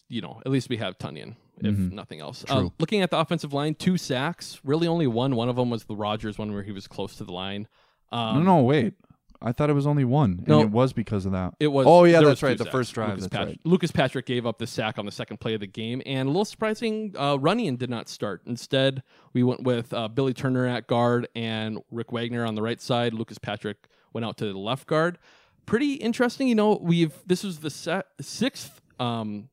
you 0.09 0.21
know 0.21 0.43
at 0.45 0.51
least 0.51 0.69
we 0.69 0.77
have 0.79 0.99
Tonyan. 0.99 1.37
If 1.62 1.75
Mhm. 1.77 1.92
nothing 1.92 2.20
else. 2.20 2.44
Uh, 2.49 2.68
looking 2.79 3.03
at 3.03 3.11
the 3.11 3.18
offensive 3.18 3.53
line, 3.53 3.75
two 3.75 3.96
sacks. 3.96 4.61
Really, 4.64 4.87
only 4.87 5.07
one. 5.07 5.37
One 5.37 5.49
of 5.49 5.57
them 5.57 5.70
was 5.70 5.85
the 5.85 5.96
Rodgers 5.96 6.38
one 6.38 6.53
where 6.53 6.62
he 6.62 6.73
was 6.73 6.87
close 6.88 7.16
to 7.16 7.25
the 7.25 7.33
line. 7.33 7.68
Um, 8.12 8.38
no, 8.44 8.57
no, 8.57 8.62
wait. 8.62 8.94
I 9.42 9.53
thought 9.53 9.70
it 9.70 9.75
was 9.75 9.87
only 9.87 10.05
one. 10.05 10.33
And 10.40 10.49
No. 10.49 10.61
it 10.61 10.70
was 10.70 10.92
because 10.92 11.25
of 11.25 11.33
that. 11.33 11.55
It 11.59 11.68
was. 11.68 11.87
Oh 11.88 12.05
yeah, 12.05 12.20
that's 12.20 12.42
right. 12.42 12.59
The 12.59 12.66
first 12.66 12.92
drive. 12.92 13.11
Lucas, 13.16 13.29
Patrick, 13.29 13.49
right. 13.49 13.61
Lucas 13.64 13.90
Patrick 13.90 14.27
gave 14.27 14.44
up 14.46 14.59
the 14.59 14.66
sack 14.66 14.99
on 14.99 15.07
the 15.07 15.12
second 15.12 15.38
play 15.40 15.55
of 15.55 15.61
the 15.61 15.66
game, 15.66 16.03
and 16.05 16.27
a 16.29 16.31
little 16.31 16.44
surprising, 16.44 17.14
uh, 17.16 17.38
Runyan 17.38 17.79
did 17.79 17.88
not 17.88 18.11
start. 18.11 18.42
Instead, 18.44 19.03
we 19.33 19.42
went 19.42 19.62
with 19.62 19.94
uh, 19.94 20.09
Billy 20.09 20.35
Turner 20.35 20.66
at 20.66 20.87
guard 20.88 21.27
and 21.35 21.79
Rick 21.90 22.12
Wagner 22.12 22.44
on 22.44 22.55
the 22.55 22.61
right 22.61 22.83
side. 22.83 23.14
Lucas 23.14 23.38
Patrick 23.38 23.88
went 24.12 24.27
out 24.27 24.37
to 24.38 24.53
the 24.53 24.59
left 24.59 24.87
guard. 24.87 25.16
Pretty 25.64 25.94
interesting. 25.94 26.46
You 26.49 26.55
know, 26.55 26.79
we've 26.83 27.14
this 27.27 27.42
was 27.42 27.61
the 27.61 27.70
se- 27.70 28.03
sixth 28.20 28.83
um, 28.99 29.49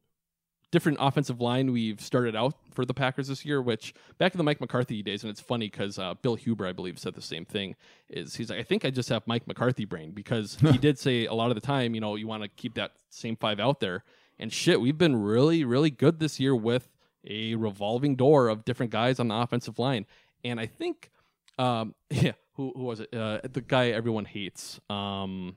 different 0.72 0.98
offensive 1.00 1.40
line 1.40 1.72
we've 1.72 2.02
started 2.02 2.36
out 2.36 2.56
for 2.74 2.86
the 2.86 2.94
Packers 2.94 3.28
this 3.28 3.46
year, 3.46 3.62
which 3.62 3.94
back 4.18 4.34
in 4.34 4.38
the 4.38 4.44
Mike 4.44 4.60
McCarthy 4.60 5.02
days, 5.02 5.24
and 5.24 5.32
it's 5.32 5.40
funny 5.40 5.70
because 5.70 5.98
uh, 5.98 6.14
Bill 6.16 6.36
Huber, 6.36 6.66
I 6.66 6.74
believe, 6.74 7.00
said 7.00 7.16
the 7.16 7.22
same 7.22 7.46
thing. 7.46 7.76
Is 8.10 8.36
he's 8.36 8.50
like, 8.50 8.60
I 8.60 8.64
think 8.64 8.84
I 8.86 8.90
just 8.90 9.10
have 9.10 9.26
Mike 9.26 9.48
McCarthy 9.48 9.86
brain 9.86 10.12
because 10.12 10.58
he 10.60 10.78
did 10.78 11.00
say 11.00 11.26
a 11.26 11.34
lot 11.34 11.50
of 11.50 11.56
the 11.56 11.62
time, 11.62 11.96
you 11.96 12.02
know, 12.02 12.16
you 12.16 12.28
want 12.28 12.44
to 12.44 12.50
keep 12.50 12.76
that 12.76 12.92
same 13.10 13.36
five 13.36 13.60
out 13.60 13.80
there. 13.80 14.04
And 14.40 14.52
shit, 14.52 14.80
we've 14.80 14.98
been 14.98 15.16
really, 15.16 15.64
really 15.64 15.90
good 15.90 16.20
this 16.20 16.40
year 16.40 16.56
with 16.56 16.90
a 17.26 17.56
revolving 17.56 18.16
door 18.16 18.50
of 18.50 18.66
different 18.66 18.92
guys 18.92 19.20
on 19.20 19.30
the 19.30 19.36
offensive 19.36 19.80
line. 19.80 20.06
And 20.44 20.60
I 20.60 20.66
think, 20.66 21.12
um, 21.58 21.96
yeah, 22.10 22.34
who, 22.54 22.74
who 22.76 22.84
was 22.84 23.00
it? 23.00 23.14
Uh, 23.14 23.40
the 23.52 23.62
guy 23.62 23.90
everyone 23.90 24.26
hates. 24.26 24.80
Um, 24.90 25.56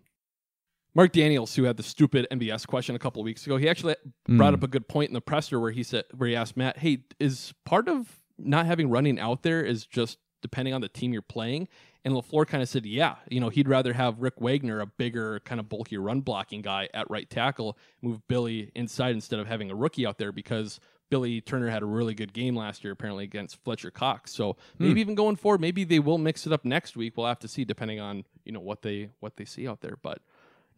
Mark 0.94 1.12
Daniels, 1.12 1.54
who 1.54 1.64
had 1.64 1.76
the 1.76 1.82
stupid 1.82 2.26
MVS 2.30 2.66
question 2.66 2.94
a 2.96 2.98
couple 2.98 3.20
of 3.20 3.24
weeks 3.24 3.46
ago, 3.46 3.56
he 3.56 3.68
actually 3.68 3.94
brought 4.26 4.52
Mm. 4.52 4.56
up 4.56 4.62
a 4.62 4.68
good 4.68 4.88
point 4.88 5.08
in 5.08 5.14
the 5.14 5.20
presser 5.20 5.60
where 5.60 5.70
he 5.70 5.82
said, 5.82 6.04
where 6.16 6.28
he 6.28 6.34
asked 6.36 6.56
Matt, 6.56 6.78
"Hey, 6.78 7.04
is 7.20 7.54
part 7.64 7.88
of 7.88 8.20
not 8.38 8.66
having 8.66 8.88
running 8.90 9.18
out 9.18 9.42
there 9.42 9.62
is 9.64 9.86
just 9.86 10.18
depending 10.42 10.74
on 10.74 10.80
the 10.80 10.88
team 10.88 11.12
you're 11.12 11.22
playing?" 11.22 11.68
And 12.04 12.14
Lafleur 12.14 12.46
kind 12.46 12.62
of 12.62 12.68
said, 12.68 12.86
"Yeah, 12.86 13.16
you 13.30 13.40
know, 13.40 13.50
he'd 13.50 13.68
rather 13.68 13.92
have 13.92 14.20
Rick 14.20 14.40
Wagner, 14.40 14.80
a 14.80 14.86
bigger, 14.86 15.38
kind 15.40 15.60
of 15.60 15.68
bulkier 15.68 16.00
run 16.00 16.22
blocking 16.22 16.62
guy, 16.62 16.88
at 16.94 17.08
right 17.10 17.28
tackle, 17.28 17.76
move 18.02 18.26
Billy 18.26 18.72
inside 18.74 19.14
instead 19.14 19.38
of 19.38 19.46
having 19.46 19.70
a 19.70 19.74
rookie 19.74 20.06
out 20.06 20.18
there 20.18 20.32
because." 20.32 20.80
Billy 21.10 21.40
Turner 21.40 21.70
had 21.70 21.82
a 21.82 21.86
really 21.86 22.14
good 22.14 22.32
game 22.32 22.54
last 22.54 22.84
year, 22.84 22.92
apparently 22.92 23.24
against 23.24 23.56
Fletcher 23.64 23.90
Cox. 23.90 24.32
So 24.32 24.56
maybe 24.78 25.00
even 25.00 25.16
going 25.16 25.34
forward, 25.34 25.60
maybe 25.60 25.82
they 25.82 25.98
will 25.98 26.18
mix 26.18 26.46
it 26.46 26.52
up 26.52 26.64
next 26.64 26.96
week. 26.96 27.16
We'll 27.16 27.26
have 27.26 27.40
to 27.40 27.48
see, 27.48 27.64
depending 27.64 27.98
on 27.98 28.24
you 28.44 28.52
know 28.52 28.60
what 28.60 28.82
they 28.82 29.10
what 29.18 29.36
they 29.36 29.44
see 29.44 29.66
out 29.66 29.80
there. 29.80 29.96
But 30.00 30.22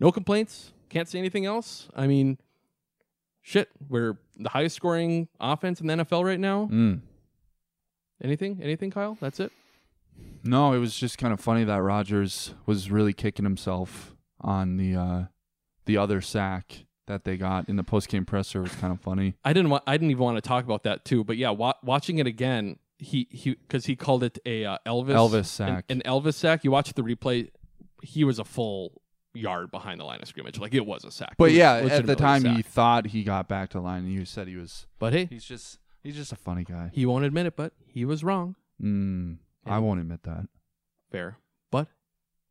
no 0.02 0.12
complaints. 0.12 0.72
Can't 0.88 1.08
say 1.08 1.18
anything 1.18 1.46
else. 1.46 1.88
I 1.96 2.06
mean, 2.06 2.36
shit, 3.40 3.70
we're 3.88 4.18
the 4.36 4.50
highest 4.50 4.76
scoring 4.76 5.28
offense 5.40 5.80
in 5.80 5.86
the 5.86 5.94
NFL 5.94 6.24
right 6.24 6.40
now. 6.40 6.68
Mm. 6.70 7.00
Anything? 8.22 8.60
Anything, 8.62 8.90
Kyle? 8.90 9.16
That's 9.20 9.40
it. 9.40 9.52
No, 10.44 10.72
it 10.72 10.78
was 10.78 10.94
just 10.94 11.18
kind 11.18 11.32
of 11.32 11.40
funny 11.40 11.64
that 11.64 11.80
Rodgers 11.80 12.54
was 12.66 12.90
really 12.90 13.12
kicking 13.12 13.44
himself 13.44 14.14
on 14.40 14.76
the 14.76 14.94
uh 14.96 15.22
the 15.86 15.96
other 15.96 16.20
sack 16.20 16.84
that 17.06 17.24
they 17.24 17.36
got 17.36 17.68
in 17.68 17.76
the 17.76 17.82
post 17.82 18.08
game 18.08 18.24
presser 18.24 18.60
was 18.62 18.74
kind 18.76 18.92
of 18.92 19.00
funny. 19.00 19.34
I 19.44 19.52
didn't. 19.52 19.70
Wa- 19.70 19.80
I 19.86 19.92
didn't 19.96 20.10
even 20.10 20.22
want 20.22 20.36
to 20.36 20.40
talk 20.40 20.64
about 20.64 20.84
that 20.84 21.04
too. 21.04 21.24
But 21.24 21.36
yeah, 21.36 21.50
wa- 21.50 21.74
watching 21.82 22.18
it 22.18 22.26
again, 22.26 22.78
he 22.98 23.26
he 23.30 23.54
because 23.54 23.86
he 23.86 23.96
called 23.96 24.22
it 24.22 24.38
a 24.46 24.64
uh, 24.64 24.78
Elvis 24.86 25.14
Elvis 25.14 25.46
sack. 25.46 25.84
An, 25.88 26.00
an 26.00 26.02
Elvis 26.06 26.34
sack. 26.34 26.64
You 26.64 26.70
watch 26.70 26.92
the 26.92 27.02
replay. 27.02 27.50
He 28.02 28.22
was 28.24 28.38
a 28.38 28.44
full 28.44 29.01
yard 29.35 29.71
behind 29.71 30.01
the 30.01 30.05
line 30.05 30.21
of 30.23 30.29
scrimmage. 30.29 30.59
Like 30.59 30.75
it 30.75 30.87
was 30.87 31.05
a 31.05 31.11
sack. 31.11 31.35
But 31.38 31.53
yeah, 31.53 31.75
at 31.75 32.07
the 32.07 32.16
time 32.16 32.45
he 32.45 32.62
thought 32.62 33.07
he 33.09 33.25
got 33.25 33.49
back 33.49 33.71
to 33.71 33.81
line 33.81 34.05
and 34.05 34.12
you 34.12 34.25
said 34.25 34.49
he 34.49 34.57
was 34.57 34.87
But 34.99 35.12
hey, 35.12 35.27
he's 35.27 35.45
just 35.45 35.79
he's 36.03 36.16
just 36.16 36.33
a 36.33 36.37
funny 36.37 36.64
guy. 36.64 36.90
he 36.92 37.07
won't 37.07 37.25
admit 37.25 37.47
it. 37.47 37.57
But 37.57 37.73
he 37.87 38.05
was 38.05 38.23
wrong. 38.25 38.57
Mm, 38.83 39.38
I 39.66 39.79
won't 39.79 40.01
admit 40.01 40.23
that. 40.25 40.49
Fair. 41.11 41.38
But 41.71 41.88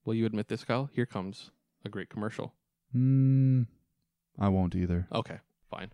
will 0.05 0.13
you 0.13 0.25
admit 0.25 0.47
this, 0.47 0.63
Kyle? 0.63 0.89
Here 0.93 1.05
comes 1.05 1.51
a 1.85 1.89
great 1.89 2.09
commercial. 2.09 2.53
Mm, 2.95 3.67
I 4.39 4.49
won't 4.49 4.75
either. 4.75 5.07
Okay, 5.13 5.39
fine. 5.69 5.91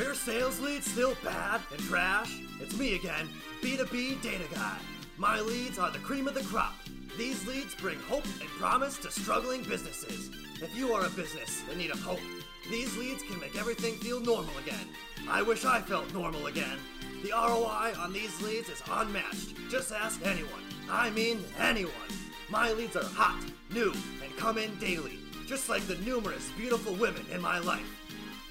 Are 0.00 0.04
your 0.04 0.14
sales 0.14 0.58
leads 0.60 0.90
still 0.90 1.14
bad 1.22 1.60
and 1.70 1.78
trash? 1.82 2.40
It's 2.58 2.74
me 2.78 2.94
again, 2.94 3.28
B2B 3.60 4.22
Data 4.22 4.44
Guy. 4.54 4.78
My 5.18 5.40
leads 5.40 5.78
are 5.78 5.90
the 5.90 5.98
cream 5.98 6.26
of 6.26 6.32
the 6.32 6.42
crop. 6.44 6.72
These 7.18 7.46
leads 7.46 7.74
bring 7.74 7.98
hope 8.08 8.24
and 8.24 8.48
promise 8.48 8.96
to 9.00 9.10
struggling 9.10 9.62
businesses. 9.62 10.30
If 10.62 10.74
you 10.74 10.94
are 10.94 11.04
a 11.04 11.10
business 11.10 11.62
in 11.70 11.76
need 11.76 11.90
of 11.90 12.00
hope, 12.00 12.20
these 12.70 12.96
leads 12.96 13.22
can 13.24 13.38
make 13.40 13.58
everything 13.58 13.92
feel 13.96 14.20
normal 14.20 14.56
again. 14.64 14.88
I 15.28 15.42
wish 15.42 15.66
I 15.66 15.82
felt 15.82 16.14
normal 16.14 16.46
again. 16.46 16.78
The 17.22 17.32
ROI 17.32 17.92
on 17.98 18.14
these 18.14 18.40
leads 18.40 18.70
is 18.70 18.82
unmatched. 18.90 19.54
Just 19.68 19.92
ask 19.92 20.18
anyone. 20.24 20.64
I 20.90 21.10
mean 21.10 21.44
anyone. 21.58 21.92
My 22.48 22.72
leads 22.72 22.96
are 22.96 23.04
hot, 23.04 23.44
new, 23.70 23.92
and 24.24 24.34
come 24.38 24.56
in 24.56 24.78
daily, 24.78 25.18
just 25.46 25.68
like 25.68 25.86
the 25.86 25.96
numerous 25.96 26.50
beautiful 26.56 26.94
women 26.94 27.26
in 27.30 27.42
my 27.42 27.58
life. 27.58 27.99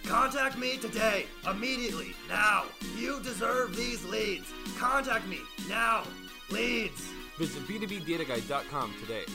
Contact 0.10 0.58
me 0.58 0.76
today, 0.78 1.28
immediately, 1.48 2.16
now. 2.28 2.64
You 2.98 3.20
deserve 3.22 3.76
these 3.76 4.04
leads. 4.06 4.52
Contact 4.76 5.28
me 5.28 5.38
now. 5.70 6.04
Leads. 6.50 7.00
Visit 7.38 7.62
b2bdataguide.com 7.68 8.96
today. 9.02 9.26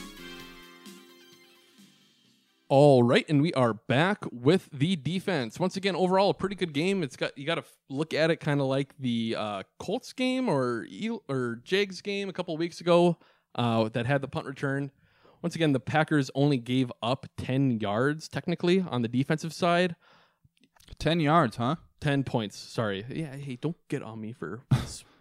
All 2.67 3.03
right, 3.03 3.25
and 3.29 3.41
we 3.41 3.53
are 3.53 3.73
back 3.73 4.25
with 4.33 4.69
the 4.73 4.97
defense. 4.97 5.61
Once 5.61 5.77
again, 5.77 5.95
overall, 5.95 6.31
a 6.31 6.33
pretty 6.33 6.55
good 6.55 6.73
game. 6.73 7.03
It's 7.03 7.15
got 7.15 7.37
you 7.37 7.45
got 7.45 7.55
to 7.55 7.63
look 7.87 8.13
at 8.13 8.29
it 8.29 8.41
kind 8.41 8.59
of 8.59 8.67
like 8.67 8.93
the 8.99 9.37
uh, 9.39 9.63
Colts 9.79 10.11
game 10.11 10.49
or 10.49 10.85
Eel- 10.91 11.23
or 11.29 11.61
Jags 11.63 12.01
game 12.01 12.27
a 12.27 12.33
couple 12.33 12.53
of 12.53 12.59
weeks 12.59 12.81
ago 12.81 13.17
uh, 13.55 13.87
that 13.87 14.05
had 14.05 14.19
the 14.19 14.27
punt 14.27 14.45
return. 14.45 14.91
Once 15.41 15.55
again, 15.55 15.71
the 15.71 15.79
Packers 15.79 16.29
only 16.35 16.57
gave 16.57 16.91
up 17.01 17.27
ten 17.37 17.79
yards 17.79 18.27
technically 18.27 18.81
on 18.81 19.03
the 19.03 19.07
defensive 19.07 19.53
side. 19.53 19.95
Ten 20.99 21.19
yards, 21.19 21.57
huh? 21.57 21.75
Ten 21.99 22.23
points. 22.23 22.57
Sorry. 22.57 23.05
Yeah. 23.09 23.35
Hey, 23.35 23.57
don't 23.59 23.77
get 23.87 24.01
on 24.03 24.19
me 24.21 24.33
for. 24.33 24.61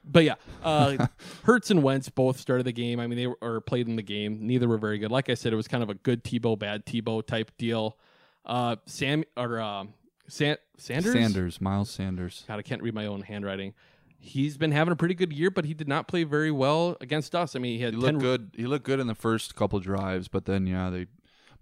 but 0.04 0.24
yeah, 0.24 0.34
uh, 0.62 1.06
Hurts 1.44 1.70
and 1.70 1.82
Wentz 1.82 2.08
both 2.08 2.38
started 2.38 2.64
the 2.66 2.72
game. 2.72 3.00
I 3.00 3.06
mean, 3.06 3.16
they 3.18 3.26
were 3.26 3.38
or 3.40 3.60
played 3.60 3.88
in 3.88 3.96
the 3.96 4.02
game. 4.02 4.46
Neither 4.46 4.68
were 4.68 4.78
very 4.78 4.98
good. 4.98 5.10
Like 5.10 5.30
I 5.30 5.34
said, 5.34 5.52
it 5.52 5.56
was 5.56 5.68
kind 5.68 5.82
of 5.82 5.90
a 5.90 5.94
good 5.94 6.24
Tebow, 6.24 6.58
bad 6.58 6.84
Tebow 6.86 7.26
type 7.26 7.50
deal. 7.58 7.96
Uh, 8.44 8.76
Sam 8.86 9.24
or 9.36 9.60
uh, 9.60 9.84
San- 10.28 10.58
Sanders. 10.76 11.12
Sanders, 11.14 11.60
Miles 11.60 11.90
Sanders. 11.90 12.44
God, 12.46 12.58
I 12.58 12.62
can't 12.62 12.82
read 12.82 12.94
my 12.94 13.06
own 13.06 13.22
handwriting. 13.22 13.72
He's 14.18 14.56
been 14.56 14.72
having 14.72 14.92
a 14.92 14.96
pretty 14.96 15.14
good 15.14 15.32
year, 15.34 15.50
but 15.50 15.64
he 15.66 15.74
did 15.74 15.86
not 15.88 16.08
play 16.08 16.24
very 16.24 16.50
well 16.50 16.96
against 17.00 17.34
us. 17.34 17.54
I 17.54 17.58
mean, 17.58 17.76
he 17.76 17.82
had 17.84 17.94
He 17.94 18.00
10 18.00 18.14
looked 18.14 18.22
good. 18.22 18.50
He 18.56 18.66
looked 18.66 18.84
good 18.86 18.98
in 19.00 19.06
the 19.06 19.14
first 19.14 19.54
couple 19.54 19.78
drives, 19.80 20.28
but 20.28 20.46
then 20.46 20.66
yeah, 20.66 20.88
they 20.90 21.06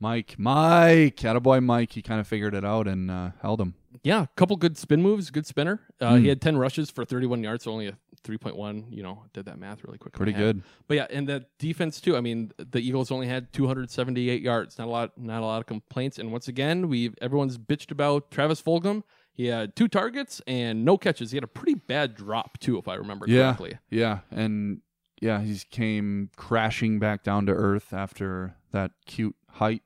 Mike, 0.03 0.35
Mike, 0.37 1.17
attaboy 1.19 1.63
Mike, 1.63 1.93
he 1.93 2.03
kind 2.03 2.21
of 2.21 2.27
figured 2.27 2.55
it 2.55 2.65
out 2.65 2.89
and 2.89 3.09
uh, 3.11 3.31
held 3.41 3.61
him. 3.61 3.75
Yeah, 4.03 4.23
a 4.25 4.29
couple 4.37 4.57
good 4.57 4.77
spin 4.77 5.01
moves, 5.01 5.31
good 5.31 5.47
spinner. 5.47 5.81
Uh, 6.01 6.17
Hmm. 6.17 6.23
He 6.23 6.29
had 6.29 6.41
10 6.41 6.57
rushes 6.59 6.91
for 6.91 7.05
31 7.05 7.43
yards, 7.45 7.63
so 7.65 7.71
only 7.71 7.87
a 7.87 7.97
3.1. 8.25 8.87
You 8.91 9.03
know, 9.05 9.23
did 9.33 9.45
that 9.45 9.59
math 9.61 9.85
really 9.85 9.99
quick. 9.99 10.13
Pretty 10.15 10.33
good. 10.33 10.63
But 10.89 10.97
yeah, 10.97 11.07
and 11.11 11.29
the 11.29 11.47
defense 11.61 12.01
too. 12.01 12.17
I 12.17 12.21
mean, 12.21 12.51
the 12.59 12.81
Eagles 12.81 13.13
only 13.13 13.29
had 13.29 13.53
278 13.53 14.43
yards. 14.43 14.77
Not 14.79 14.89
a 14.89 14.91
lot, 14.91 15.17
not 15.17 15.43
a 15.43 15.47
lot 15.47 15.61
of 15.61 15.67
complaints. 15.67 16.19
And 16.19 16.33
once 16.33 16.49
again, 16.49 16.89
we've 16.89 17.15
everyone's 17.23 17.57
bitched 17.59 17.93
about 17.93 18.31
Travis 18.33 18.61
Fulgham. 18.61 19.05
He 19.33 19.47
had 19.47 19.77
two 19.77 19.87
targets 19.89 20.43
and 20.49 20.85
no 20.85 20.99
catches. 20.99 21.31
He 21.31 21.37
had 21.37 21.45
a 21.45 21.49
pretty 21.49 21.75
bad 21.75 22.15
drop 22.17 22.59
too, 22.59 22.77
if 22.79 22.89
I 22.89 22.95
remember 22.95 23.27
Yeah, 23.29 23.55
correctly. 23.55 23.79
yeah, 23.89 24.19
and 24.33 24.81
yeah, 25.21 25.41
he 25.41 25.57
came 25.71 26.31
crashing 26.37 26.99
back 26.99 27.23
down 27.23 27.47
to 27.47 27.53
earth 27.53 27.93
after 27.95 28.57
that 28.73 28.91
cute 29.07 29.37
hype 29.49 29.83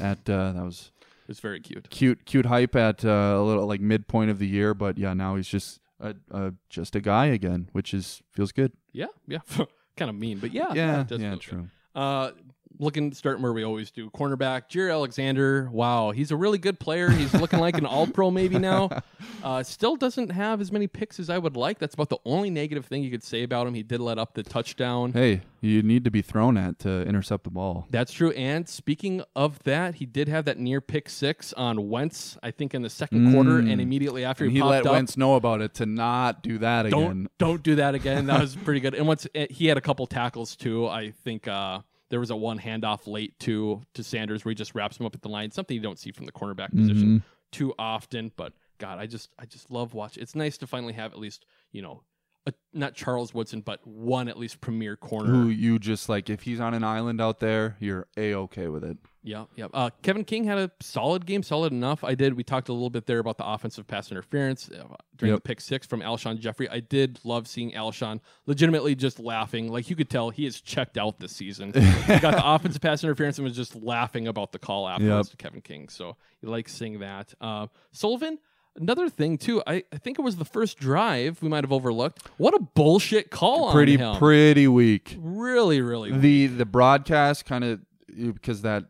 at 0.00 0.28
uh, 0.28 0.52
that 0.52 0.64
was 0.64 0.92
it's 1.28 1.40
very 1.40 1.60
cute. 1.60 1.90
cute 1.90 2.24
cute 2.24 2.46
hype 2.46 2.74
at 2.76 3.04
uh, 3.04 3.36
a 3.38 3.42
little 3.42 3.66
like 3.66 3.80
midpoint 3.80 4.30
of 4.30 4.38
the 4.38 4.46
year, 4.46 4.74
but 4.74 4.98
yeah, 4.98 5.14
now 5.14 5.36
he's 5.36 5.48
just 5.48 5.80
a, 6.00 6.14
a 6.30 6.54
just 6.70 6.96
a 6.96 7.00
guy 7.00 7.26
again, 7.26 7.68
which 7.72 7.92
is 7.92 8.22
feels 8.32 8.52
good. 8.52 8.72
Yeah, 8.92 9.06
yeah, 9.26 9.40
kind 9.96 10.08
of 10.08 10.16
mean, 10.16 10.38
but 10.38 10.52
yeah, 10.52 10.72
Yeah, 10.74 11.02
does 11.04 11.20
yeah, 11.20 11.36
true. 11.36 11.68
Uh, 11.94 12.30
looking 12.78 13.12
starting 13.12 13.42
where 13.42 13.52
we 13.52 13.64
always 13.64 13.90
do. 13.90 14.10
Cornerback 14.10 14.68
Jaire 14.70 14.90
Alexander. 14.92 15.68
Wow, 15.72 16.10
he's 16.12 16.30
a 16.30 16.36
really 16.36 16.58
good 16.58 16.78
player. 16.78 17.10
He's 17.10 17.34
looking 17.34 17.58
like 17.58 17.76
an 17.78 17.86
All 17.98 18.06
Pro 18.06 18.30
maybe 18.30 18.58
now. 18.58 18.88
Uh, 19.42 19.62
still 19.62 19.94
doesn't 19.94 20.30
have 20.30 20.60
as 20.60 20.72
many 20.72 20.88
picks 20.88 21.20
as 21.20 21.30
I 21.30 21.38
would 21.38 21.56
like. 21.56 21.78
That's 21.78 21.94
about 21.94 22.08
the 22.08 22.18
only 22.24 22.50
negative 22.50 22.86
thing 22.86 23.04
you 23.04 23.10
could 23.10 23.22
say 23.22 23.44
about 23.44 23.68
him. 23.68 23.74
He 23.74 23.84
did 23.84 24.00
let 24.00 24.18
up 24.18 24.34
the 24.34 24.42
touchdown. 24.42 25.12
Hey, 25.12 25.42
you 25.60 25.80
need 25.82 26.02
to 26.04 26.10
be 26.10 26.22
thrown 26.22 26.56
at 26.56 26.80
to 26.80 27.02
intercept 27.02 27.44
the 27.44 27.50
ball. 27.50 27.86
That's 27.90 28.12
true. 28.12 28.32
And 28.32 28.68
speaking 28.68 29.22
of 29.36 29.62
that, 29.62 29.96
he 29.96 30.06
did 30.06 30.28
have 30.28 30.44
that 30.46 30.58
near 30.58 30.80
pick 30.80 31.08
six 31.08 31.52
on 31.52 31.88
Wentz, 31.88 32.36
I 32.42 32.50
think 32.50 32.74
in 32.74 32.82
the 32.82 32.90
second 32.90 33.32
quarter, 33.32 33.58
and 33.58 33.68
Mm. 33.68 33.80
immediately 33.80 34.24
after 34.24 34.44
And 34.44 34.52
he, 34.52 34.58
he 34.58 34.64
let 34.64 34.84
up, 34.86 34.92
Wentz 34.92 35.16
know 35.16 35.34
about 35.36 35.60
it 35.60 35.74
to 35.74 35.86
not 35.86 36.42
do 36.42 36.58
that 36.58 36.90
don't 36.90 37.02
again. 37.04 37.28
don't 37.38 37.62
do 37.62 37.76
that 37.76 37.94
again. 37.94 38.26
That 38.26 38.40
was 38.40 38.56
pretty 38.64 38.80
good. 38.80 38.94
And 38.94 39.06
once 39.06 39.26
eh, 39.36 39.46
he 39.50 39.66
had 39.66 39.76
a 39.78 39.82
couple 39.82 40.06
tackles 40.08 40.56
too, 40.56 40.88
I 40.88 41.12
think 41.12 41.46
uh, 41.46 41.80
there 42.10 42.20
was 42.20 42.30
a 42.30 42.36
one 42.36 42.58
handoff 42.58 43.06
late 43.06 43.38
to 43.40 43.82
to 43.94 44.02
Sanders 44.02 44.44
where 44.44 44.50
he 44.50 44.54
just 44.54 44.74
wraps 44.74 44.98
him 44.98 45.06
up 45.06 45.14
at 45.14 45.22
the 45.22 45.28
line. 45.28 45.50
Something 45.50 45.74
you 45.76 45.82
don't 45.82 45.98
see 45.98 46.12
from 46.12 46.26
the 46.26 46.32
cornerback 46.32 46.70
position 46.74 47.20
Mhm. 47.20 47.22
too 47.52 47.74
often. 47.78 48.32
But 48.36 48.52
God, 48.78 48.98
I 48.98 49.06
just 49.06 49.30
I 49.38 49.44
just 49.46 49.70
love 49.70 49.94
watching. 49.94 50.22
It's 50.22 50.34
nice 50.34 50.56
to 50.58 50.66
finally 50.66 50.92
have 50.94 51.12
at 51.12 51.18
least 51.18 51.44
you 51.72 51.82
know. 51.82 52.02
A, 52.48 52.52
not 52.72 52.94
Charles 52.94 53.32
Woodson, 53.32 53.60
but 53.60 53.86
one 53.86 54.28
at 54.28 54.38
least 54.38 54.60
premier 54.60 54.96
corner. 54.96 55.30
Who 55.30 55.48
you 55.48 55.78
just 55.78 56.08
like 56.08 56.28
if 56.30 56.42
he's 56.42 56.60
on 56.60 56.74
an 56.74 56.84
island 56.84 57.20
out 57.20 57.38
there, 57.40 57.76
you're 57.80 58.06
a 58.16 58.34
okay 58.34 58.68
with 58.68 58.84
it. 58.84 58.98
Yeah, 59.22 59.44
yeah. 59.56 59.66
Uh, 59.74 59.90
Kevin 60.02 60.24
King 60.24 60.44
had 60.44 60.56
a 60.58 60.70
solid 60.80 61.26
game, 61.26 61.42
solid 61.42 61.72
enough. 61.72 62.02
I 62.02 62.14
did. 62.14 62.34
We 62.34 62.44
talked 62.44 62.68
a 62.70 62.72
little 62.72 62.88
bit 62.88 63.04
there 63.06 63.18
about 63.18 63.36
the 63.36 63.46
offensive 63.46 63.86
pass 63.86 64.10
interference 64.10 64.70
uh, 64.70 64.84
during 65.16 65.32
Yep. 65.34 65.42
the 65.42 65.46
pick 65.48 65.60
six 65.60 65.86
from 65.86 66.00
Alshon 66.00 66.38
Jeffery. 66.38 66.68
I 66.70 66.80
did 66.80 67.18
love 67.24 67.46
seeing 67.46 67.72
Alshon 67.72 68.20
legitimately 68.46 68.94
just 68.94 69.20
laughing. 69.20 69.70
Like 69.70 69.90
you 69.90 69.96
could 69.96 70.08
tell 70.08 70.30
he 70.30 70.46
is 70.46 70.60
checked 70.62 70.96
out 70.96 71.18
this 71.20 71.32
season. 71.32 71.72
he 72.06 72.18
got 72.20 72.36
the 72.36 72.42
offensive 72.44 72.80
pass 72.80 73.04
interference 73.04 73.36
and 73.38 73.44
was 73.46 73.56
just 73.56 73.74
laughing 73.76 74.28
about 74.28 74.52
the 74.52 74.58
call 74.58 74.88
afterwards 74.88 75.28
Yep. 75.28 75.30
to 75.32 75.36
Kevin 75.36 75.60
King. 75.60 75.88
So 75.90 76.16
you 76.40 76.48
like 76.48 76.68
seeing 76.68 77.00
that. 77.00 77.34
Uh, 77.40 77.66
Sullivan. 77.92 78.38
Another 78.80 79.08
thing 79.08 79.38
too, 79.38 79.62
I, 79.66 79.82
I 79.92 79.98
think 79.98 80.18
it 80.18 80.22
was 80.22 80.36
the 80.36 80.44
first 80.44 80.78
drive 80.78 81.42
we 81.42 81.48
might 81.48 81.64
have 81.64 81.72
overlooked. 81.72 82.28
What 82.36 82.54
a 82.54 82.60
bullshit 82.60 83.30
call 83.30 83.72
Pretty 83.72 84.00
on 84.00 84.14
him. 84.14 84.18
pretty 84.18 84.68
weak. 84.68 85.16
really, 85.18 85.80
really. 85.80 86.12
The 86.12 86.46
the 86.46 86.66
broadcast 86.66 87.44
kind 87.44 87.64
of 87.64 87.80
because 88.16 88.62
that 88.62 88.84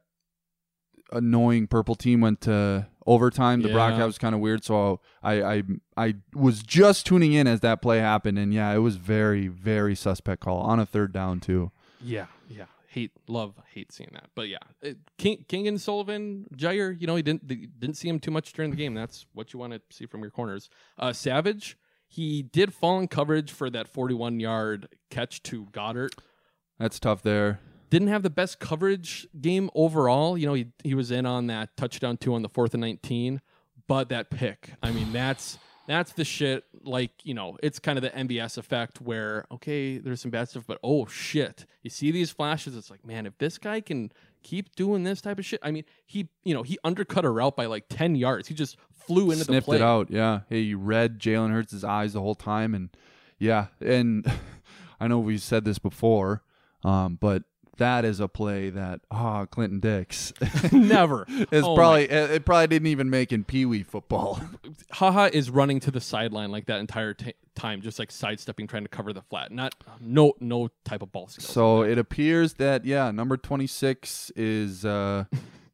annoying 1.12 1.66
purple 1.66 1.94
team 1.94 2.20
went 2.20 2.40
to 2.42 2.86
overtime. 3.06 3.62
The 3.62 3.68
Yeah. 3.68 3.74
broadcast 3.74 4.06
was 4.06 4.18
kind 4.18 4.34
of 4.34 4.40
weird, 4.40 4.64
so 4.64 5.00
I, 5.22 5.42
I 5.42 5.62
I 5.96 6.14
was 6.34 6.62
just 6.62 7.06
tuning 7.06 7.32
in 7.32 7.46
as 7.46 7.60
that 7.60 7.80
play 7.80 7.98
happened, 8.00 8.38
and 8.38 8.52
yeah, 8.52 8.72
it 8.74 8.78
was 8.78 8.96
very 8.96 9.48
very 9.48 9.94
suspect 9.94 10.42
call 10.42 10.58
on 10.60 10.78
a 10.78 10.86
third 10.86 11.12
down 11.12 11.40
too. 11.40 11.70
Yeah, 12.02 12.26
yeah. 12.48 12.64
Hate, 12.90 13.12
love, 13.28 13.54
hate 13.70 13.92
seeing 13.92 14.10
that. 14.14 14.30
But 14.34 14.48
yeah, 14.48 14.58
it, 14.80 14.96
King, 15.18 15.44
King 15.46 15.68
and 15.68 15.78
Sullivan, 15.78 16.46
Jaire, 16.56 16.98
you 16.98 17.06
know, 17.06 17.16
he 17.16 17.22
didn't 17.22 17.46
they 17.46 17.66
didn't 17.78 17.96
see 17.96 18.08
him 18.08 18.18
too 18.18 18.30
much 18.30 18.52
during 18.54 18.70
the 18.70 18.76
game. 18.76 18.94
That's 18.94 19.26
what 19.34 19.52
you 19.52 19.58
want 19.58 19.74
to 19.74 19.80
see 19.90 20.06
from 20.06 20.22
your 20.22 20.30
corners. 20.30 20.70
Uh, 20.98 21.12
Savage, 21.12 21.76
he 22.06 22.42
did 22.42 22.72
fall 22.72 22.98
in 22.98 23.06
coverage 23.06 23.52
for 23.52 23.68
that 23.68 23.88
41 23.88 24.40
yard 24.40 24.88
catch 25.10 25.42
to 25.44 25.66
Goedert. 25.66 26.12
That's 26.78 26.98
tough 26.98 27.22
there. 27.22 27.60
Didn't 27.90 28.08
have 28.08 28.22
the 28.22 28.30
best 28.30 28.58
coverage 28.58 29.26
game 29.38 29.68
overall. 29.74 30.38
You 30.38 30.46
know, 30.46 30.54
he 30.54 30.68
he 30.82 30.94
was 30.94 31.10
in 31.10 31.26
on 31.26 31.46
that 31.48 31.76
touchdown 31.76 32.16
two 32.16 32.34
on 32.34 32.40
the 32.40 32.48
fourth 32.48 32.72
and 32.72 32.80
19, 32.80 33.42
but 33.86 34.08
that 34.08 34.30
pick, 34.30 34.70
I 34.82 34.92
mean, 34.92 35.12
that's 35.12 35.58
that's 35.88 36.12
the 36.12 36.24
shit. 36.24 36.64
Like, 36.84 37.10
you 37.24 37.34
know, 37.34 37.56
it's 37.62 37.78
kind 37.78 37.98
of 37.98 38.02
the 38.02 38.10
MVS 38.10 38.58
effect 38.58 39.00
where, 39.00 39.46
okay, 39.50 39.98
there's 39.98 40.20
some 40.20 40.30
bad 40.30 40.48
stuff, 40.48 40.64
but 40.66 40.78
oh 40.84 41.06
shit. 41.06 41.66
You 41.82 41.90
see 41.90 42.12
these 42.12 42.30
flashes, 42.30 42.76
it's 42.76 42.90
like, 42.90 43.04
man, 43.04 43.26
if 43.26 43.36
this 43.38 43.58
guy 43.58 43.80
can 43.80 44.12
keep 44.42 44.74
doing 44.76 45.02
this 45.02 45.20
type 45.20 45.38
of 45.38 45.44
shit. 45.44 45.60
I 45.62 45.70
mean, 45.70 45.84
he, 46.06 46.28
you 46.44 46.54
know, 46.54 46.62
he 46.62 46.78
undercut 46.84 47.24
a 47.24 47.30
route 47.30 47.56
by 47.56 47.66
like 47.66 47.86
10 47.88 48.14
yards. 48.14 48.48
He 48.48 48.54
just 48.54 48.76
flew 48.90 49.30
into 49.30 49.38
the 49.38 49.44
Sniffed 49.44 49.64
play. 49.66 49.76
it 49.76 49.82
out. 49.82 50.10
Yeah. 50.10 50.40
Hey, 50.48 50.60
you 50.60 50.78
read 50.78 51.18
Jalen 51.18 51.52
Hurts' 51.52 51.82
eyes 51.84 52.12
the 52.12 52.20
whole 52.20 52.34
time, 52.34 52.74
and 52.74 52.90
yeah, 53.38 53.68
and 53.80 54.30
I 55.00 55.08
know 55.08 55.18
we've 55.18 55.42
said 55.42 55.64
this 55.64 55.78
before, 55.78 56.42
um, 56.84 57.18
but 57.20 57.44
that 57.78 58.04
is 58.04 58.20
a 58.20 58.28
play 58.28 58.70
that 58.70 59.00
ah 59.10 59.46
Clinton 59.46 59.80
Dix 59.80 60.32
Never. 60.72 61.26
It's 61.50 61.66
Oh 61.66 61.74
probably 61.74 62.04
it, 62.04 62.30
it 62.30 62.44
probably 62.44 62.66
didn't 62.68 62.88
even 62.88 63.08
make 63.10 63.32
in 63.32 63.44
Pee 63.44 63.64
Wee 63.64 63.82
football. 63.82 64.40
Haha 64.92 65.30
is 65.32 65.50
running 65.50 65.80
to 65.80 65.90
the 65.90 66.00
sideline 66.00 66.50
like 66.50 66.66
that 66.66 66.80
entire 66.80 67.14
t- 67.14 67.34
time, 67.54 67.80
just 67.80 67.98
like 67.98 68.10
sidestepping, 68.10 68.66
trying 68.66 68.84
to 68.84 68.88
cover 68.88 69.12
the 69.12 69.22
flat. 69.22 69.50
Not 69.50 69.74
no 70.00 70.34
no 70.40 70.68
type 70.84 71.02
of 71.02 71.10
ball 71.12 71.28
skills. 71.28 71.48
so 71.48 71.82
it 71.82 71.98
appears 71.98 72.54
that 72.54 72.84
yeah, 72.84 73.10
number 73.10 73.36
twenty 73.36 73.66
six 73.66 74.30
is 74.36 74.84
uh 74.84 75.24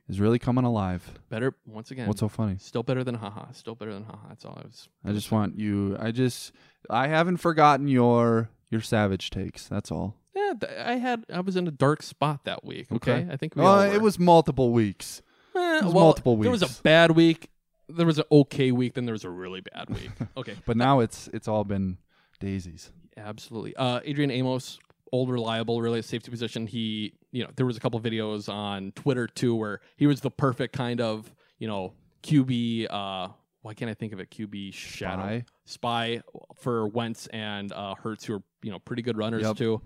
is 0.08 0.20
really 0.20 0.38
coming 0.38 0.64
alive. 0.64 1.18
better 1.30 1.54
once 1.66 1.90
again. 1.90 2.06
What's 2.06 2.20
so 2.20 2.28
funny? 2.28 2.56
Still 2.58 2.82
better 2.82 3.02
than 3.04 3.14
haha. 3.16 3.50
Still 3.52 3.74
better 3.74 3.92
than 3.94 4.04
haha. 4.04 4.28
That's 4.28 4.44
all 4.44 4.58
I 4.60 4.66
was. 4.66 4.88
I 5.04 5.12
just 5.12 5.32
want 5.32 5.58
you. 5.58 5.96
I 5.98 6.10
just 6.10 6.52
I 6.90 7.08
haven't 7.08 7.38
forgotten 7.38 7.88
your 7.88 8.50
your 8.70 8.80
savage 8.82 9.30
takes. 9.30 9.66
That's 9.66 9.90
all. 9.90 10.16
Yeah, 10.34 10.52
th- 10.60 10.72
I 10.78 10.96
had. 10.96 11.24
I 11.32 11.40
was 11.40 11.56
in 11.56 11.66
a 11.68 11.70
dark 11.70 12.02
spot 12.02 12.44
that 12.44 12.64
week. 12.64 12.90
Okay, 12.92 13.26
I 13.30 13.36
think 13.36 13.54
we 13.56 13.62
all 13.62 13.80
it 13.80 13.92
were. 13.94 14.00
was 14.00 14.18
multiple 14.18 14.72
weeks. 14.72 15.22
Eh, 15.54 15.78
it 15.78 15.84
was 15.84 15.94
well, 15.94 16.04
multiple 16.04 16.36
There 16.36 16.50
was 16.50 16.62
weeks. 16.62 16.80
a 16.80 16.82
bad 16.82 17.12
week. 17.12 17.50
There 17.88 18.06
was 18.06 18.18
an 18.18 18.24
okay 18.32 18.72
week. 18.72 18.94
Then 18.94 19.04
there 19.06 19.12
was 19.12 19.24
a 19.24 19.30
really 19.30 19.60
bad 19.60 19.90
week. 19.90 20.10
Okay, 20.36 20.54
But 20.66 20.76
now 20.76 21.00
it's 21.00 21.28
it's 21.32 21.46
all 21.46 21.62
been 21.64 21.98
daisies. 22.40 22.90
Absolutely. 23.16 23.76
Uh, 23.76 24.00
Adrian 24.04 24.30
Amos, 24.32 24.78
old 25.12 25.30
reliable, 25.30 25.80
really 25.80 26.00
at 26.00 26.04
safety 26.04 26.30
position. 26.30 26.66
He, 26.66 27.12
you 27.30 27.44
know, 27.44 27.50
there 27.54 27.66
was 27.66 27.76
a 27.76 27.80
couple 27.80 28.00
videos 28.00 28.52
on 28.52 28.90
Twitter 28.96 29.28
too 29.28 29.54
where 29.54 29.80
he 29.96 30.06
was 30.08 30.20
the 30.22 30.30
perfect 30.32 30.74
kind 30.76 31.00
of, 31.00 31.32
you 31.60 31.68
know, 31.68 31.92
QB. 32.24 32.86
Uh, 32.90 33.28
why 33.62 33.74
can't 33.74 33.90
I 33.90 33.94
think 33.94 34.12
of 34.12 34.18
it? 34.18 34.30
QB 34.30 34.74
shadow 34.74 35.42
Spy? 35.64 36.18
spy 36.18 36.22
for 36.56 36.88
Wentz 36.88 37.28
and 37.28 37.72
uh, 37.72 37.94
Hurts, 37.94 38.24
who 38.24 38.34
are 38.34 38.42
you 38.62 38.70
know 38.72 38.78
pretty 38.80 39.02
good 39.02 39.16
runners 39.16 39.42
Yep. 39.42 39.56
too. 39.56 39.80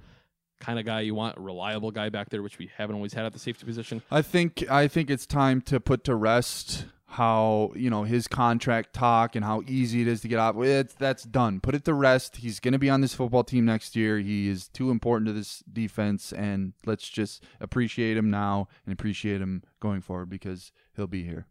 Kind 0.61 0.79
of 0.79 0.85
guy 0.85 1.01
you 1.01 1.15
want, 1.15 1.39
a 1.39 1.41
reliable 1.41 1.91
guy 1.91 2.09
back 2.09 2.31
there, 2.31 2.43
which 2.43 2.59
we 2.59 2.71
haven't 2.77 2.97
always 2.97 3.13
had 3.13 3.25
at 3.25 3.33
the 3.33 3.39
safety 3.39 3.65
position. 3.65 4.03
I 4.11 4.23
think 4.23 4.69
I 4.71 4.89
think 4.89 5.11
it's 5.11 5.27
time 5.27 5.61
to 5.63 5.79
put 5.81 6.05
to 6.05 6.15
rest 6.15 6.87
how 7.11 7.73
you 7.75 7.89
know 7.89 8.05
his 8.05 8.29
contract 8.29 8.93
talk 8.93 9.35
and 9.35 9.45
how 9.45 9.63
easy 9.67 10.03
it 10.03 10.09
is 10.09 10.21
to 10.21 10.29
get 10.29 10.39
out. 10.39 10.57
It's 10.59 10.95
that's 10.95 11.25
done. 11.25 11.61
Put 11.61 11.75
it 11.75 11.85
to 11.87 11.95
rest. 11.95 12.37
He's 12.37 12.61
going 12.61 12.73
to 12.73 12.79
be 12.79 12.91
on 12.91 13.01
this 13.01 13.15
football 13.15 13.45
team 13.45 13.65
next 13.65 13.97
year. 13.97 14.19
He 14.19 14.49
is 14.49 14.69
too 14.69 14.91
important 14.91 15.27
to 15.29 15.33
this 15.33 15.63
defense, 15.73 16.33
and 16.33 16.75
let's 16.85 17.09
just 17.09 17.43
appreciate 17.61 18.17
him 18.17 18.31
now 18.31 18.69
and 18.85 18.93
appreciate 18.93 19.41
him 19.41 19.63
going 19.81 20.01
forward 20.01 20.29
because 20.29 20.71
he'll 20.97 21.07
be 21.07 21.25
here. 21.25 21.47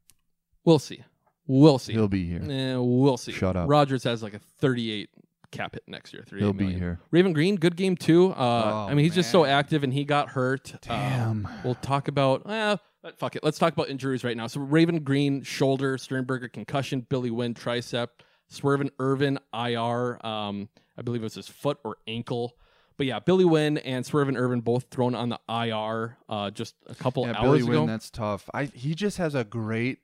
We'll 0.64 0.80
see. 0.80 1.04
We'll 1.48 1.80
see. 1.80 1.94
He'll 1.94 2.08
be 2.08 2.26
here. 2.26 2.44
Eh, 2.44 2.76
we'll 2.78 3.18
see. 3.18 3.32
Shut 3.32 3.56
up. 3.56 3.70
Rodgers 3.70 4.04
has 4.04 4.22
like 4.22 4.34
a 4.34 4.40
38 4.40 5.10
cap 5.52 5.74
hit 5.74 5.84
next 5.88 6.14
year. 6.14 6.24
Three. 6.28 6.40
He'll 6.40 6.54
be 6.54 6.74
here. 6.74 7.00
Raven 7.12 7.34
Greene, 7.34 7.56
good 7.56 7.76
game 7.76 7.96
too. 7.96 8.32
Uh, 8.32 8.36
Oh, 8.38 8.88
I 8.90 8.94
mean, 8.94 9.04
he's 9.06 9.16
just 9.16 9.32
so 9.32 9.46
active, 9.46 9.84
and 9.84 9.94
he 9.94 10.04
got 10.06 10.30
hurt. 10.30 10.74
Damn. 10.82 11.46
Uh, 11.46 11.50
we'll 11.64 11.76
talk 11.76 12.08
about. 12.08 12.46
Well, 12.46 12.80
fuck 13.18 13.36
it. 13.36 13.44
Let's 13.44 13.58
talk 13.58 13.74
about 13.74 13.90
injuries 13.90 14.24
right 14.24 14.36
now. 14.38 14.48
So 14.48 14.60
Raven 14.62 15.00
Greene, 15.04 15.44
shoulder. 15.44 15.98
Sternberger, 15.98 16.48
concussion. 16.50 17.02
Billy 17.10 17.32
Winn, 17.32 17.54
tricep. 17.54 18.08
Swervin 18.52 18.90
Irvin, 19.00 19.40
IR. 19.54 20.26
Um, 20.26 20.70
I 20.98 21.02
believe 21.02 21.22
it 21.22 21.26
was 21.26 21.36
his 21.36 21.48
foot 21.48 21.78
or 21.84 21.98
ankle. 22.08 22.54
But 22.98 23.06
yeah, 23.06 23.20
Billy 23.20 23.46
Winn 23.46 23.78
and 23.78 24.04
Swervin 24.06 24.36
Irvin 24.38 24.62
both 24.62 24.86
thrown 24.90 25.14
on 25.14 25.30
the 25.30 25.40
IR 25.48 26.18
uh, 26.30 26.50
just 26.50 26.74
a 26.88 26.96
couple 26.96 27.28
Yeah, 27.28 27.34
hours 27.38 27.60
Billy 27.60 27.60
ago. 27.62 27.82
Winn, 27.82 27.86
that's 27.88 28.10
tough. 28.10 28.50
I 28.54 28.66
he 28.66 28.96
just 28.96 29.18
has 29.20 29.36
a 29.36 29.44
great 29.44 30.00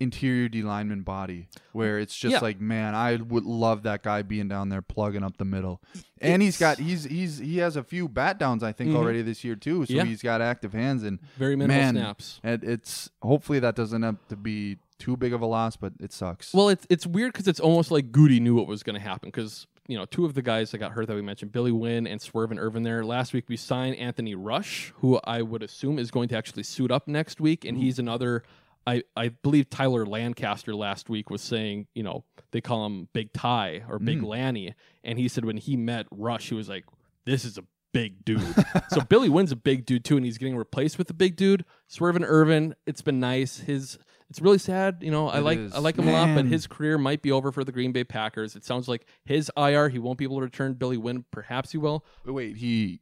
interior 0.00 0.48
D 0.48 0.62
lineman 0.62 1.02
body 1.02 1.48
where 1.72 1.98
it's 1.98 2.16
just 2.16 2.32
Yeah. 2.34 2.40
like, 2.40 2.60
man, 2.60 2.94
I 2.94 3.16
would 3.16 3.44
love 3.44 3.84
that 3.84 4.02
guy 4.02 4.22
being 4.22 4.48
down 4.48 4.68
there 4.68 4.82
plugging 4.82 5.22
up 5.22 5.36
the 5.36 5.44
middle. 5.44 5.80
And 6.20 6.42
he's 6.42 6.58
got 6.58 6.78
he's 6.78 7.04
he's 7.04 7.38
he 7.38 7.58
has 7.58 7.76
a 7.76 7.82
few 7.84 8.08
bat 8.08 8.38
downs 8.38 8.62
I 8.62 8.72
think 8.72 8.90
Mhm. 8.90 8.96
already 8.96 9.22
this 9.22 9.44
year 9.44 9.54
too. 9.56 9.86
So 9.86 9.94
Yeah. 9.94 10.04
he's 10.04 10.22
got 10.22 10.40
active 10.40 10.72
hands 10.72 11.02
and 11.04 11.20
Very 11.38 11.54
minimal 11.56 11.76
man, 11.80 11.94
snaps. 11.94 12.40
And 12.42 12.62
it's 12.64 13.10
hopefully 13.22 13.60
that 13.60 13.76
doesn't 13.76 14.02
have 14.02 14.16
to 14.28 14.36
be 14.36 14.78
too 14.98 15.16
big 15.16 15.32
of 15.32 15.40
a 15.40 15.46
loss, 15.46 15.76
but 15.76 15.92
it 16.00 16.12
sucks. 16.12 16.52
Well, 16.52 16.68
it's 16.68 16.86
it's 16.90 17.06
weird 17.06 17.32
because 17.32 17.46
it's 17.48 17.60
almost 17.60 17.90
like 17.90 18.10
Goody 18.10 18.40
knew 18.40 18.54
what 18.56 18.66
was 18.66 18.82
going 18.82 18.94
to 18.94 19.00
happen 19.00 19.28
because 19.28 19.66
you 19.86 19.96
know 19.98 20.06
two 20.06 20.24
of 20.24 20.34
the 20.34 20.42
guys 20.42 20.70
that 20.70 20.78
got 20.78 20.92
hurt 20.92 21.06
that 21.08 21.14
we 21.14 21.22
mentioned, 21.22 21.52
Billy 21.52 21.72
Winn 21.72 22.06
and 22.06 22.20
Swerve 22.20 22.50
and 22.50 22.58
Irvin. 22.58 22.82
There 22.84 23.04
last 23.04 23.32
week 23.32 23.44
we 23.48 23.56
signed 23.56 23.96
Anthony 23.96 24.34
Rush, 24.34 24.92
who 24.96 25.20
I 25.24 25.42
would 25.42 25.62
assume 25.62 25.98
is 25.98 26.10
going 26.10 26.28
to 26.30 26.36
actually 26.36 26.62
suit 26.64 26.90
up 26.90 27.06
next 27.06 27.40
week, 27.40 27.64
and 27.64 27.76
he's 27.78 27.98
another. 28.00 28.42
I, 28.86 29.02
I 29.16 29.28
believe 29.28 29.70
Tyler 29.70 30.04
Lancaster 30.04 30.74
last 30.74 31.08
week 31.08 31.30
was 31.30 31.40
saying, 31.42 31.86
you 31.94 32.02
know, 32.02 32.24
they 32.50 32.60
call 32.60 32.84
him 32.86 33.08
Big 33.12 33.32
Ty 33.32 33.82
or 33.88 33.98
Big 33.98 34.20
Mm. 34.20 34.26
Lanny. 34.26 34.74
And 35.02 35.18
he 35.18 35.28
said 35.28 35.44
when 35.44 35.56
he 35.56 35.76
met 35.76 36.06
Rush, 36.10 36.50
he 36.50 36.54
was 36.54 36.68
like, 36.68 36.84
this 37.24 37.44
is 37.44 37.56
a 37.58 37.64
big 37.92 38.24
dude. 38.24 38.42
so 38.90 39.00
Billy 39.00 39.28
Winn's 39.28 39.52
a 39.52 39.56
big 39.56 39.86
dude 39.86 40.04
too, 40.04 40.16
and 40.16 40.24
he's 40.26 40.36
getting 40.38 40.56
replaced 40.56 40.98
with 40.98 41.08
a 41.10 41.14
big 41.14 41.36
dude. 41.36 41.64
Swerve 41.88 42.16
and 42.16 42.24
Irvin, 42.24 42.74
it's 42.86 43.02
been 43.02 43.20
nice. 43.20 43.58
His 43.60 43.98
it's 44.30 44.40
really 44.40 44.58
sad, 44.58 44.98
you 45.00 45.10
know. 45.10 45.28
I 45.28 45.38
It 45.38 45.42
like 45.42 45.58
is. 45.58 45.74
I 45.74 45.78
like 45.78 45.96
him 45.96 46.08
a 46.08 46.12
lot, 46.12 46.34
but 46.34 46.44
his 46.46 46.66
career 46.66 46.98
might 46.98 47.22
be 47.22 47.30
over 47.30 47.52
for 47.52 47.62
the 47.62 47.72
Green 47.72 47.92
Bay 47.92 48.04
Packers. 48.04 48.56
It 48.56 48.64
sounds 48.64 48.88
like 48.88 49.06
his 49.24 49.50
IR, 49.56 49.88
he 49.90 49.98
won't 49.98 50.18
be 50.18 50.24
able 50.24 50.38
to 50.38 50.42
return. 50.42 50.74
Billy 50.74 50.96
Winn, 50.96 51.24
perhaps 51.30 51.72
he 51.72 51.78
will. 51.78 52.04
Wait, 52.26 52.56
he 52.56 53.00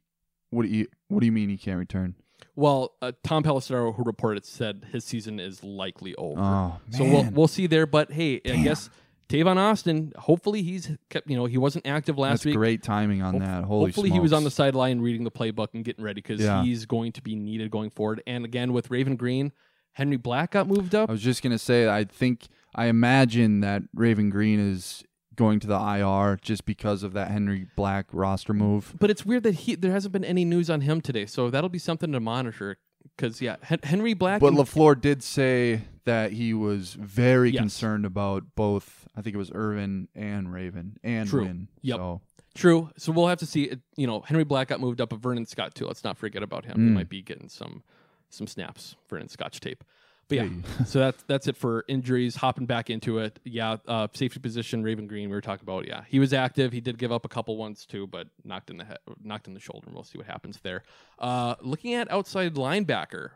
what 0.51 0.63
do 0.63 0.69
you 0.69 0.87
what 1.07 1.19
do 1.21 1.25
you 1.25 1.31
mean 1.31 1.49
he 1.49 1.57
can't 1.57 1.79
return? 1.79 2.15
Well, 2.55 2.93
uh, 3.01 3.13
Tom 3.23 3.43
Pelissero, 3.43 3.95
who 3.95 4.03
reported, 4.03 4.45
said 4.45 4.85
his 4.91 5.03
season 5.03 5.39
is 5.39 5.63
likely 5.63 6.13
over. 6.15 6.39
Oh, 6.39 6.79
so 6.91 7.03
we'll 7.03 7.29
we'll 7.31 7.47
see 7.47 7.65
there. 7.67 7.85
But 7.87 8.11
hey, 8.11 8.41
I 8.45 8.57
guess 8.63 8.89
Tavon 9.27 9.57
Austin. 9.57 10.13
Hopefully 10.17 10.61
he's 10.61 10.91
kept. 11.09 11.27
You 11.29 11.35
know, 11.37 11.45
he 11.45 11.57
wasn't 11.57 11.87
active 11.87 12.17
last 12.19 12.31
That's 12.39 12.45
week. 12.45 12.55
great 12.55 12.83
timing 12.83 13.21
on 13.23 13.33
Hope- 13.33 13.41
that. 13.41 13.63
Holy 13.63 13.85
hopefully 13.85 14.09
he 14.11 14.19
was 14.19 14.33
on 14.33 14.43
the 14.43 14.51
smokes. 14.51 14.55
sideline 14.55 14.99
reading 15.01 15.23
the 15.23 15.31
playbook 15.31 15.69
and 15.73 15.83
getting 15.83 16.03
ready 16.03 16.21
because 16.21 16.41
Yeah. 16.41 16.63
he's 16.63 16.85
going 16.85 17.11
to 17.13 17.21
be 17.23 17.35
needed 17.35 17.71
going 17.71 17.89
forward. 17.89 18.21
And 18.27 18.45
again 18.45 18.71
with 18.71 18.91
Raven 18.91 19.15
Greene, 19.15 19.51
Henry 19.93 20.17
Black 20.17 20.51
got 20.51 20.67
moved 20.67 20.93
up. 20.93 21.09
I 21.09 21.11
was 21.13 21.21
just 21.23 21.41
gonna 21.41 21.57
say, 21.57 21.89
I 21.89 22.03
think 22.03 22.47
I 22.75 22.85
imagine 22.85 23.61
that 23.61 23.81
Raven 23.95 24.29
Greene 24.29 24.59
is 24.59 25.03
going 25.35 25.59
to 25.61 25.67
the 25.67 25.77
IR 25.79 26.37
just 26.41 26.65
because 26.65 27.03
of 27.03 27.13
that 27.13 27.31
Henry 27.31 27.67
Black 27.75 28.07
roster 28.11 28.53
move. 28.53 28.95
But 28.99 29.09
it's 29.09 29.25
weird 29.25 29.43
that 29.43 29.55
he 29.55 29.75
there 29.75 29.91
hasn't 29.91 30.11
been 30.13 30.25
any 30.25 30.45
news 30.45 30.69
on 30.69 30.81
him 30.81 31.01
today, 31.01 31.25
so 31.25 31.49
that'll 31.49 31.69
be 31.69 31.79
something 31.79 32.11
to 32.11 32.19
monitor. 32.19 32.77
Because 33.15 33.41
yeah, 33.41 33.57
Hen- 33.61 33.79
Henry 33.83 34.13
Black. 34.13 34.39
But 34.41 34.47
and- 34.47 34.57
Lafleur 34.57 34.99
did 34.99 35.21
say 35.23 35.81
that 36.05 36.31
he 36.31 36.53
was 36.53 36.93
very 36.93 37.51
Yes. 37.51 37.59
concerned 37.59 38.05
about 38.05 38.55
both. 38.55 39.07
I 39.15 39.21
think 39.21 39.35
it 39.35 39.37
was 39.37 39.51
Irvin 39.53 40.07
and 40.15 40.51
Raven 40.51 40.97
and 41.03 41.29
True. 41.29 41.43
Winn. 41.43 41.67
Yep. 41.81 41.97
So 41.97 42.21
True. 42.55 42.89
So 42.97 43.11
we'll 43.11 43.27
have 43.27 43.39
to 43.39 43.45
see. 43.45 43.71
You 43.97 44.07
know, 44.07 44.21
Henry 44.21 44.43
Black 44.43 44.67
got 44.69 44.79
moved 44.79 45.01
up, 45.01 45.09
but 45.09 45.19
Vernon 45.19 45.45
Scott 45.45 45.73
too. 45.75 45.85
Let's 45.85 46.03
not 46.03 46.17
forget 46.17 46.43
about 46.43 46.65
him. 46.65 46.75
He 46.77 46.89
Mm. 46.89 46.93
might 46.93 47.09
be 47.09 47.21
getting 47.21 47.49
some 47.49 47.83
some 48.29 48.47
snaps. 48.47 48.95
Vernon 49.09 49.27
Scotch 49.27 49.59
tape. 49.59 49.83
But 50.27 50.35
yeah, 50.35 50.43
Hey. 50.43 50.85
so 50.85 50.99
that's 50.99 51.23
that's 51.23 51.47
it 51.47 51.57
for 51.57 51.83
injuries. 51.87 52.35
Hopping 52.35 52.65
back 52.65 52.89
into 52.89 53.19
it, 53.19 53.39
yeah. 53.43 53.77
Uh, 53.87 54.07
safety 54.13 54.39
position, 54.39 54.83
Raven 54.83 55.07
Greene. 55.07 55.29
We 55.29 55.35
were 55.35 55.41
talking 55.41 55.63
about. 55.63 55.87
Yeah, 55.87 56.03
he 56.07 56.19
was 56.19 56.33
active. 56.33 56.71
He 56.71 56.81
did 56.81 56.97
give 56.97 57.11
up 57.11 57.25
a 57.25 57.29
couple 57.29 57.57
ones 57.57 57.85
too, 57.85 58.07
but 58.07 58.27
knocked 58.43 58.69
in 58.69 58.77
the 58.77 58.85
head, 58.85 58.97
knocked 59.23 59.47
in 59.47 59.53
the 59.53 59.59
shoulder. 59.59 59.87
We'll 59.91 60.03
see 60.03 60.17
what 60.17 60.27
happens 60.27 60.59
there. 60.63 60.83
Uh, 61.19 61.55
looking 61.61 61.93
at 61.93 62.09
outside 62.11 62.55
linebacker, 62.55 63.31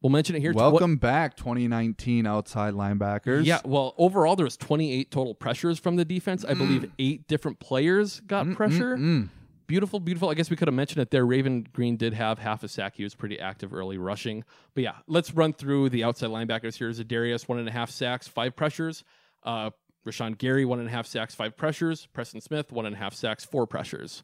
we'll 0.00 0.10
mention 0.10 0.36
it 0.36 0.40
here. 0.40 0.52
Welcome 0.52 0.96
back, 0.96 1.36
2019 1.36 2.26
outside 2.26 2.74
linebackers. 2.74 3.44
yeah, 3.44 3.60
well, 3.64 3.94
overall 3.98 4.36
there 4.36 4.44
was 4.44 4.56
28 4.56 5.10
total 5.10 5.34
pressures 5.34 5.78
from 5.78 5.96
the 5.96 6.04
defense. 6.04 6.44
I 6.44 6.54
believe 6.54 6.90
eight 6.98 7.28
different 7.28 7.58
players 7.60 8.20
got 8.20 8.50
pressure. 8.54 8.96
mm. 8.96 9.28
Beautiful, 9.72 10.00
beautiful. 10.00 10.28
I 10.28 10.34
guess 10.34 10.50
we 10.50 10.56
could 10.56 10.68
have 10.68 10.74
mentioned 10.74 11.00
it 11.00 11.10
there. 11.10 11.24
Raven 11.24 11.66
Greene 11.72 11.96
did 11.96 12.12
have 12.12 12.38
half 12.38 12.62
a 12.62 12.68
sack. 12.68 12.94
He 12.94 13.04
was 13.04 13.14
pretty 13.14 13.40
active 13.40 13.72
early 13.72 13.96
rushing. 13.96 14.44
But 14.74 14.84
yeah, 14.84 14.96
let's 15.06 15.32
run 15.32 15.54
through 15.54 15.88
the 15.88 16.04
outside 16.04 16.28
linebackers 16.28 16.74
here. 16.74 16.90
Zadarius, 16.90 17.48
one 17.48 17.58
and 17.58 17.66
a 17.66 17.72
half 17.72 17.88
sacks, 17.88 18.28
five 18.28 18.54
pressures. 18.54 19.02
Uh, 19.42 19.70
Rashan 20.06 20.36
Gary, 20.36 20.66
one 20.66 20.78
and 20.78 20.88
a 20.88 20.90
half 20.90 21.06
sacks, 21.06 21.34
five 21.34 21.56
pressures. 21.56 22.04
Preston 22.12 22.42
Smith, 22.42 22.70
one 22.70 22.84
and 22.84 22.94
a 22.94 22.98
half 22.98 23.14
sacks, 23.14 23.46
four 23.46 23.66
pressures. 23.66 24.22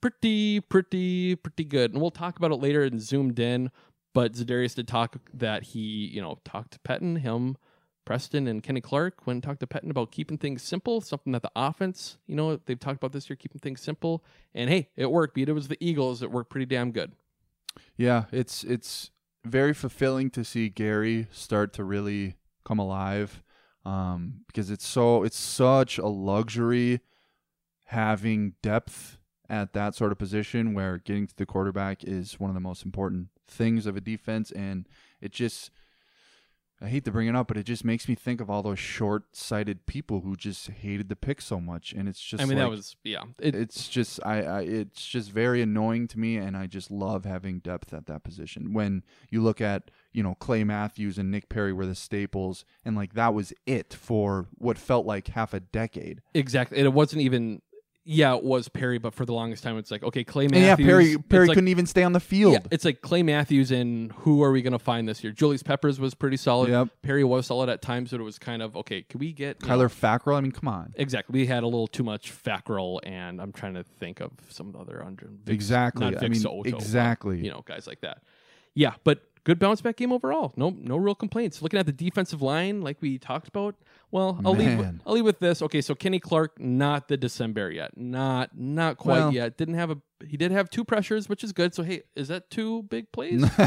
Pretty, 0.00 0.60
pretty, 0.60 1.34
pretty 1.34 1.64
good. 1.64 1.90
And 1.90 2.00
we'll 2.00 2.12
talk 2.12 2.36
about 2.36 2.52
it 2.52 2.60
later 2.60 2.84
and 2.84 3.02
zoomed 3.02 3.40
in. 3.40 3.72
But 4.12 4.34
Zadarius 4.34 4.76
did 4.76 4.86
talk 4.86 5.16
that 5.32 5.64
he, 5.64 5.80
you 5.80 6.22
know, 6.22 6.38
talked 6.44 6.74
to 6.74 6.78
Pettine, 6.78 7.18
him, 7.18 7.56
Preston, 8.04 8.46
and 8.46 8.62
Kenny 8.62 8.80
Clark 8.80 9.26
when 9.26 9.40
talked 9.40 9.60
to 9.60 9.66
Pettine 9.66 9.90
about 9.90 10.10
keeping 10.10 10.38
things 10.38 10.62
simple, 10.62 11.00
something 11.00 11.32
that 11.32 11.42
the 11.42 11.50
offense, 11.56 12.18
you 12.26 12.34
know, 12.34 12.56
they've 12.66 12.78
talked 12.78 12.96
about 12.96 13.12
this 13.12 13.28
year, 13.28 13.36
keeping 13.36 13.60
things 13.60 13.80
simple. 13.80 14.24
And 14.54 14.68
hey, 14.70 14.90
it 14.96 15.10
worked. 15.10 15.34
Beat 15.34 15.48
it 15.48 15.52
was 15.52 15.68
the 15.68 15.78
Eagles. 15.80 16.22
It 16.22 16.30
worked 16.30 16.50
pretty 16.50 16.66
damn 16.66 16.92
good. 16.92 17.12
Yeah, 17.96 18.24
it's 18.32 18.64
it's 18.64 19.10
very 19.44 19.74
fulfilling 19.74 20.30
to 20.30 20.44
see 20.44 20.68
Gary 20.68 21.26
start 21.32 21.72
to 21.74 21.84
really 21.84 22.36
come 22.64 22.78
alive 22.78 23.42
um, 23.84 24.40
because 24.46 24.70
it's 24.70 24.86
so 24.86 25.22
it's 25.22 25.38
such 25.38 25.98
a 25.98 26.06
luxury 26.06 27.00
having 27.86 28.54
depth 28.62 29.18
at 29.48 29.74
that 29.74 29.94
sort 29.94 30.10
of 30.10 30.18
position 30.18 30.72
where 30.72 30.98
getting 30.98 31.26
to 31.26 31.36
the 31.36 31.46
quarterback 31.46 32.02
is 32.02 32.40
one 32.40 32.48
of 32.48 32.54
the 32.54 32.60
most 32.60 32.84
important 32.84 33.28
things 33.46 33.84
of 33.84 33.96
a 33.96 34.00
defense 34.00 34.50
and 34.50 34.88
it 35.20 35.32
just 35.32 35.70
I 36.80 36.88
hate 36.88 37.04
to 37.04 37.12
bring 37.12 37.28
it 37.28 37.36
up, 37.36 37.48
but 37.48 37.56
it 37.56 37.62
just 37.64 37.84
makes 37.84 38.08
me 38.08 38.14
think 38.14 38.40
of 38.40 38.50
all 38.50 38.62
those 38.62 38.78
short-sighted 38.78 39.86
people 39.86 40.20
who 40.20 40.36
just 40.36 40.68
hated 40.68 41.08
the 41.08 41.16
pick 41.16 41.40
so 41.40 41.60
much, 41.60 41.92
and 41.92 42.08
it's 42.08 42.20
just. 42.20 42.42
I 42.42 42.46
mean, 42.46 42.58
that 42.58 42.68
was- 42.68 42.96
yeah, 43.04 43.22
it- 43.38 43.54
it's 43.54 43.88
just 43.88 44.20
I, 44.24 44.42
I, 44.42 44.60
it's 44.62 45.06
just 45.06 45.30
very 45.30 45.62
annoying 45.62 46.08
to 46.08 46.18
me, 46.18 46.36
and 46.36 46.56
I 46.56 46.66
just 46.66 46.90
love 46.90 47.24
having 47.24 47.60
depth 47.60 47.94
at 47.94 48.06
that 48.06 48.24
position. 48.24 48.72
When 48.72 49.02
you 49.30 49.40
look 49.42 49.60
at 49.60 49.90
you 50.12 50.22
know 50.22 50.34
Clay 50.34 50.64
Matthews 50.64 51.16
and 51.16 51.30
Nick 51.30 51.48
Perry 51.48 51.72
were 51.72 51.86
the 51.86 51.94
staples, 51.94 52.64
and 52.84 52.96
like 52.96 53.14
that 53.14 53.34
was 53.34 53.52
it 53.66 53.94
for 53.94 54.48
what 54.58 54.76
felt 54.76 55.06
like 55.06 55.28
half 55.28 55.54
a 55.54 55.60
decade. 55.60 56.22
Exactly. 56.34 56.78
And 56.78 56.86
it 56.86 56.92
wasn't 56.92 57.22
even, 57.22 57.62
yeah, 58.06 58.36
it 58.36 58.44
was 58.44 58.68
Perry, 58.68 58.98
but 58.98 59.14
for 59.14 59.24
the 59.24 59.32
longest 59.32 59.62
time, 59.62 59.78
it's 59.78 59.90
like, 59.90 60.02
okay, 60.02 60.24
Clay 60.24 60.44
And 60.44 60.52
Matthews. 60.52 60.86
yeah, 60.86 60.92
Perry 60.92 61.12
it's 61.12 61.22
Perry 61.28 61.46
like- 61.46 61.54
couldn't 61.54 61.68
even 61.68 61.86
stay 61.86 62.02
on 62.02 62.12
the 62.12 62.20
field. 62.20 62.52
Yeah, 62.52 62.58
it's 62.70 62.84
like 62.84 63.00
Clay 63.00 63.22
Matthews 63.22 63.70
and 63.70 64.12
who 64.12 64.42
are 64.42 64.50
we 64.52 64.60
going 64.60 64.72
to 64.74 64.78
find 64.78 65.08
this 65.08 65.24
year? 65.24 65.32
Julius 65.32 65.62
Peppers 65.62 65.98
was 65.98 66.14
pretty 66.14 66.36
solid. 66.36 66.68
Yep. 66.68 66.88
Perry 67.02 67.24
was 67.24 67.46
solid 67.46 67.70
at 67.70 67.80
times, 67.80 68.10
but 68.10 68.20
it 68.20 68.24
was 68.24 68.38
kind 68.38 68.60
of 68.60 68.76
okay. 68.76 69.02
Can 69.02 69.20
we 69.20 69.32
get 69.32 69.62
you 69.62 69.68
know- 69.68 69.78
Kyler 69.78 69.88
Fackrell. 69.88 70.36
I 70.36 70.40
mean, 70.42 70.52
come 70.52 70.68
on. 70.68 70.92
Exactly. 70.96 71.40
We 71.40 71.46
had 71.46 71.62
a 71.62 71.66
little 71.66 71.86
too 71.86 72.02
much 72.04 72.30
Fackrell, 72.32 73.00
and 73.04 73.40
I'm 73.40 73.52
trying 73.52 73.74
to 73.74 73.84
think 73.84 74.20
of 74.20 74.32
some 74.50 74.66
of 74.68 74.72
the 74.74 74.78
other 74.80 75.02
under 75.02 75.28
Vic- 75.44 75.54
Exactly. 75.54 76.04
Not 76.04 76.16
I 76.16 76.20
Vic 76.20 76.30
mean, 76.32 76.40
Soto, 76.40 76.62
but, 76.70 76.74
exactly. 76.74 77.42
you 77.42 77.50
know, 77.50 77.62
guys 77.64 77.86
like 77.86 78.02
that. 78.02 78.22
Yeah, 78.74 78.94
but 79.04 79.22
good 79.44 79.58
bounce 79.58 79.80
back 79.80 79.96
game 79.96 80.12
overall. 80.12 80.52
No, 80.56 80.76
no 80.78 80.96
real 80.98 81.14
complaints. 81.14 81.62
Looking 81.62 81.78
at 81.78 81.86
the 81.86 81.92
defensive 81.92 82.42
line, 82.42 82.82
like 82.82 82.98
we 83.00 83.18
talked 83.18 83.48
about. 83.48 83.76
Well, 84.14 84.40
I'll 84.44 84.54
leave. 84.54 84.78
I'll 85.04 85.14
leave 85.14 85.24
with 85.24 85.40
this. 85.40 85.60
Okay, 85.60 85.80
so 85.80 85.96
Kenny 85.96 86.20
Clark, 86.20 86.60
not 86.60 87.08
the 87.08 87.16
December 87.16 87.72
yet. 87.72 87.96
Not, 87.96 88.56
not 88.56 88.96
quite 88.96 89.18
Well- 89.18 89.34
yet. 89.34 89.56
Didn't 89.58 89.74
have 89.74 89.90
a. 89.90 89.96
He 90.24 90.36
did 90.36 90.52
have 90.52 90.70
two 90.70 90.84
pressures, 90.84 91.28
which 91.28 91.42
is 91.42 91.52
good. 91.52 91.74
So 91.74 91.82
hey, 91.82 92.02
is 92.14 92.28
that 92.28 92.48
two 92.48 92.84
big 92.84 93.10
plays? 93.10 93.40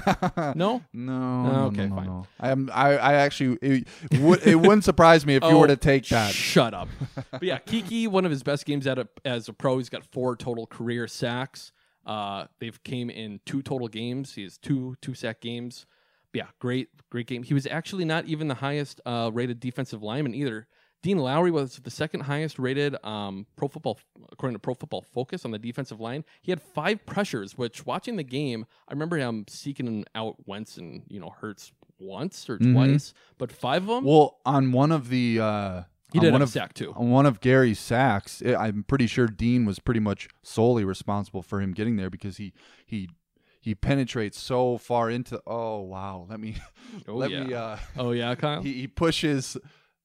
no. 0.56 0.56
No, 0.56 0.82
Oh, 0.82 0.84
no, 0.94 1.66
okay, 1.66 1.86
no, 1.86 1.88
no, 1.88 1.96
fine. 1.96 2.06
no. 2.06 2.28
I 2.40 2.50
am. 2.52 2.70
I, 2.74 2.98
I 2.98 3.14
actually. 3.16 3.58
It, 3.62 3.88
it 4.10 4.56
wouldn't 4.56 4.86
surprise 4.86 5.26
me 5.26 5.36
if 5.36 5.44
you 5.44 5.50
Oh, 5.52 5.60
were 5.60 5.68
to 5.68 5.76
take 5.76 6.08
that. 6.08 6.34
Shut 6.34 6.74
up. 6.74 6.88
but 7.32 7.44
yeah, 7.44 7.60
Keke, 7.60 8.08
one 8.08 8.24
of 8.24 8.32
his 8.32 8.42
best 8.42 8.66
games 8.66 8.88
at 8.88 8.98
a, 8.98 9.10
as 9.26 9.50
a 9.50 9.54
pro. 9.54 9.78
He's 9.80 9.90
got 9.90 10.06
four 10.06 10.38
total 10.38 10.66
career 10.66 11.10
sacks. 11.10 11.74
Uh, 12.06 12.46
they've 12.62 12.82
came 12.86 13.10
in 13.10 13.42
two 13.46 13.62
total 13.62 13.90
games. 13.90 14.36
He 14.36 14.44
has 14.44 14.58
two 14.58 14.96
two 15.02 15.14
sack 15.14 15.42
games. 15.42 15.86
Yeah, 16.38 16.48
great 16.60 16.90
great 17.10 17.28
game. 17.28 17.44
He 17.44 17.54
was 17.54 17.66
actually 17.68 18.06
not 18.06 18.26
even 18.26 18.48
the 18.48 18.56
highest 18.56 19.02
uh, 19.06 19.32
rated 19.34 19.60
defensive 19.60 20.02
lineman 20.04 20.34
either. 20.36 20.68
Dean 21.04 21.20
Lowry 21.20 21.52
was 21.52 21.76
the 21.78 21.92
second 21.92 22.22
highest 22.22 22.58
rated 22.58 22.96
um, 23.06 23.46
pro 23.56 23.68
football 23.68 24.00
according 24.32 24.56
to 24.56 24.60
Pro 24.60 24.74
Football 24.74 25.04
Focus 25.14 25.46
on 25.46 25.52
the 25.52 25.60
defensive 25.60 26.00
line. 26.00 26.26
He 26.42 26.52
had 26.52 26.62
five 26.62 27.06
pressures, 27.06 27.58
which 27.58 27.86
watching 27.86 28.16
the 28.16 28.24
game, 28.24 28.66
I 28.88 28.94
remember 28.94 29.16
him 29.18 29.46
seeking 29.48 30.06
out 30.16 30.36
Wentz 30.48 30.78
and 30.78 31.04
you 31.08 31.20
know 31.20 31.30
Hurts 31.30 31.72
once 32.00 32.50
or 32.50 32.58
Mhm. 32.60 32.74
twice, 32.74 33.14
but 33.38 33.52
five 33.52 33.84
of 33.84 33.88
them. 33.90 34.04
Well, 34.06 34.40
on 34.46 34.72
one 34.72 34.92
of 34.92 35.10
the 35.10 35.40
uh, 35.40 35.84
He 36.14 36.20
did 36.20 36.32
one 36.34 36.42
of, 36.42 36.50
sack, 36.50 36.74
too. 36.74 36.94
On 36.96 37.10
one 37.10 37.26
of 37.26 37.42
Gary's 37.42 37.80
sacks, 37.80 38.42
I'm 38.42 38.84
pretty 38.84 39.08
sure 39.08 39.28
Dean 39.28 39.66
was 39.66 39.78
pretty 39.80 40.00
much 40.00 40.28
solely 40.44 40.84
responsible 40.84 41.42
for 41.42 41.62
him 41.62 41.74
getting 41.74 41.96
there 41.96 42.10
because 42.10 42.38
he 42.38 42.54
he 42.86 43.10
he 43.68 43.76
penetrates 43.76 44.40
so 44.40 44.78
far 44.78 45.10
into. 45.10 45.42
Oh 45.46 45.82
wow, 45.82 46.26
let 46.30 46.40
me 46.40 46.56
Oh, 47.08 47.16
let 47.16 47.32
yeah. 47.32 47.44
me. 47.44 47.54
Uh, 47.54 47.78
Oh, 47.98 48.12
yeah, 48.12 48.34
Kyle? 48.36 48.62
He, 48.68 48.74
he 48.74 48.88
pushes 48.88 49.58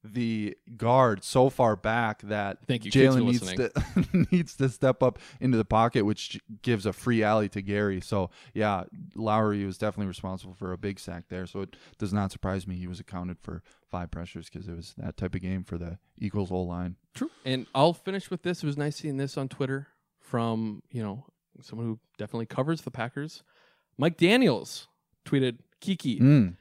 the 0.05 0.57
guard 0.77 1.23
so 1.23 1.49
far 1.49 1.77
back 1.77 2.23
that 2.23 2.59
Thank 2.67 2.85
you, 2.85 2.91
Jalen 2.91 3.25
needs 3.25 3.41
listening. 3.41 3.71
to 3.71 4.27
needs 4.33 4.57
to 4.57 4.69
step 4.69 5.01
up 5.01 5.21
into 5.41 5.57
the 5.57 5.65
pocket, 5.65 6.05
which 6.05 6.41
gives 6.63 6.87
a 6.87 6.93
free 6.93 7.23
alley 7.23 7.49
to 7.51 7.63
Gary. 7.63 8.01
So 8.01 8.31
yeah, 8.53 8.83
Lowry 9.15 9.65
was 9.65 9.79
definitely 9.79 10.09
responsible 10.09 10.55
for 10.55 10.73
a 10.73 10.77
big 10.77 10.99
sack 10.99 11.27
there. 11.29 11.47
So 11.47 11.61
it 11.61 11.77
does 11.99 12.13
not 12.13 12.33
surprise 12.33 12.67
me 12.67 12.75
he 12.75 12.89
was 12.89 12.99
accounted 12.99 13.39
for 13.41 13.63
five 13.93 14.11
pressures 14.11 14.51
because 14.51 14.67
it 14.67 14.75
was 14.75 14.93
that 14.99 15.17
type 15.17 15.37
of 15.37 15.41
game 15.41 15.63
for 15.63 15.79
the 15.79 15.99
Eagles 16.19 16.51
O 16.51 16.63
line. 16.63 16.97
True. 17.15 17.31
And 17.45 17.67
I'll 17.73 17.93
finish 17.95 18.29
with 18.29 18.43
this. 18.43 18.65
It 18.65 18.67
was 18.67 18.77
nice 18.77 18.97
seeing 18.97 19.19
this 19.19 19.39
on 19.39 19.49
Twitter 19.49 19.87
from, 20.19 20.83
you 20.91 21.05
know, 21.05 21.27
someone 21.61 21.87
who 21.87 22.01
definitely 22.19 22.47
covers 22.47 22.81
the 22.83 22.91
Packers. 22.91 23.45
Mike 24.03 24.17
Daniels 24.17 24.89
tweeted, 25.25 25.59
Keke, 25.81 26.21
Mm. 26.21 26.57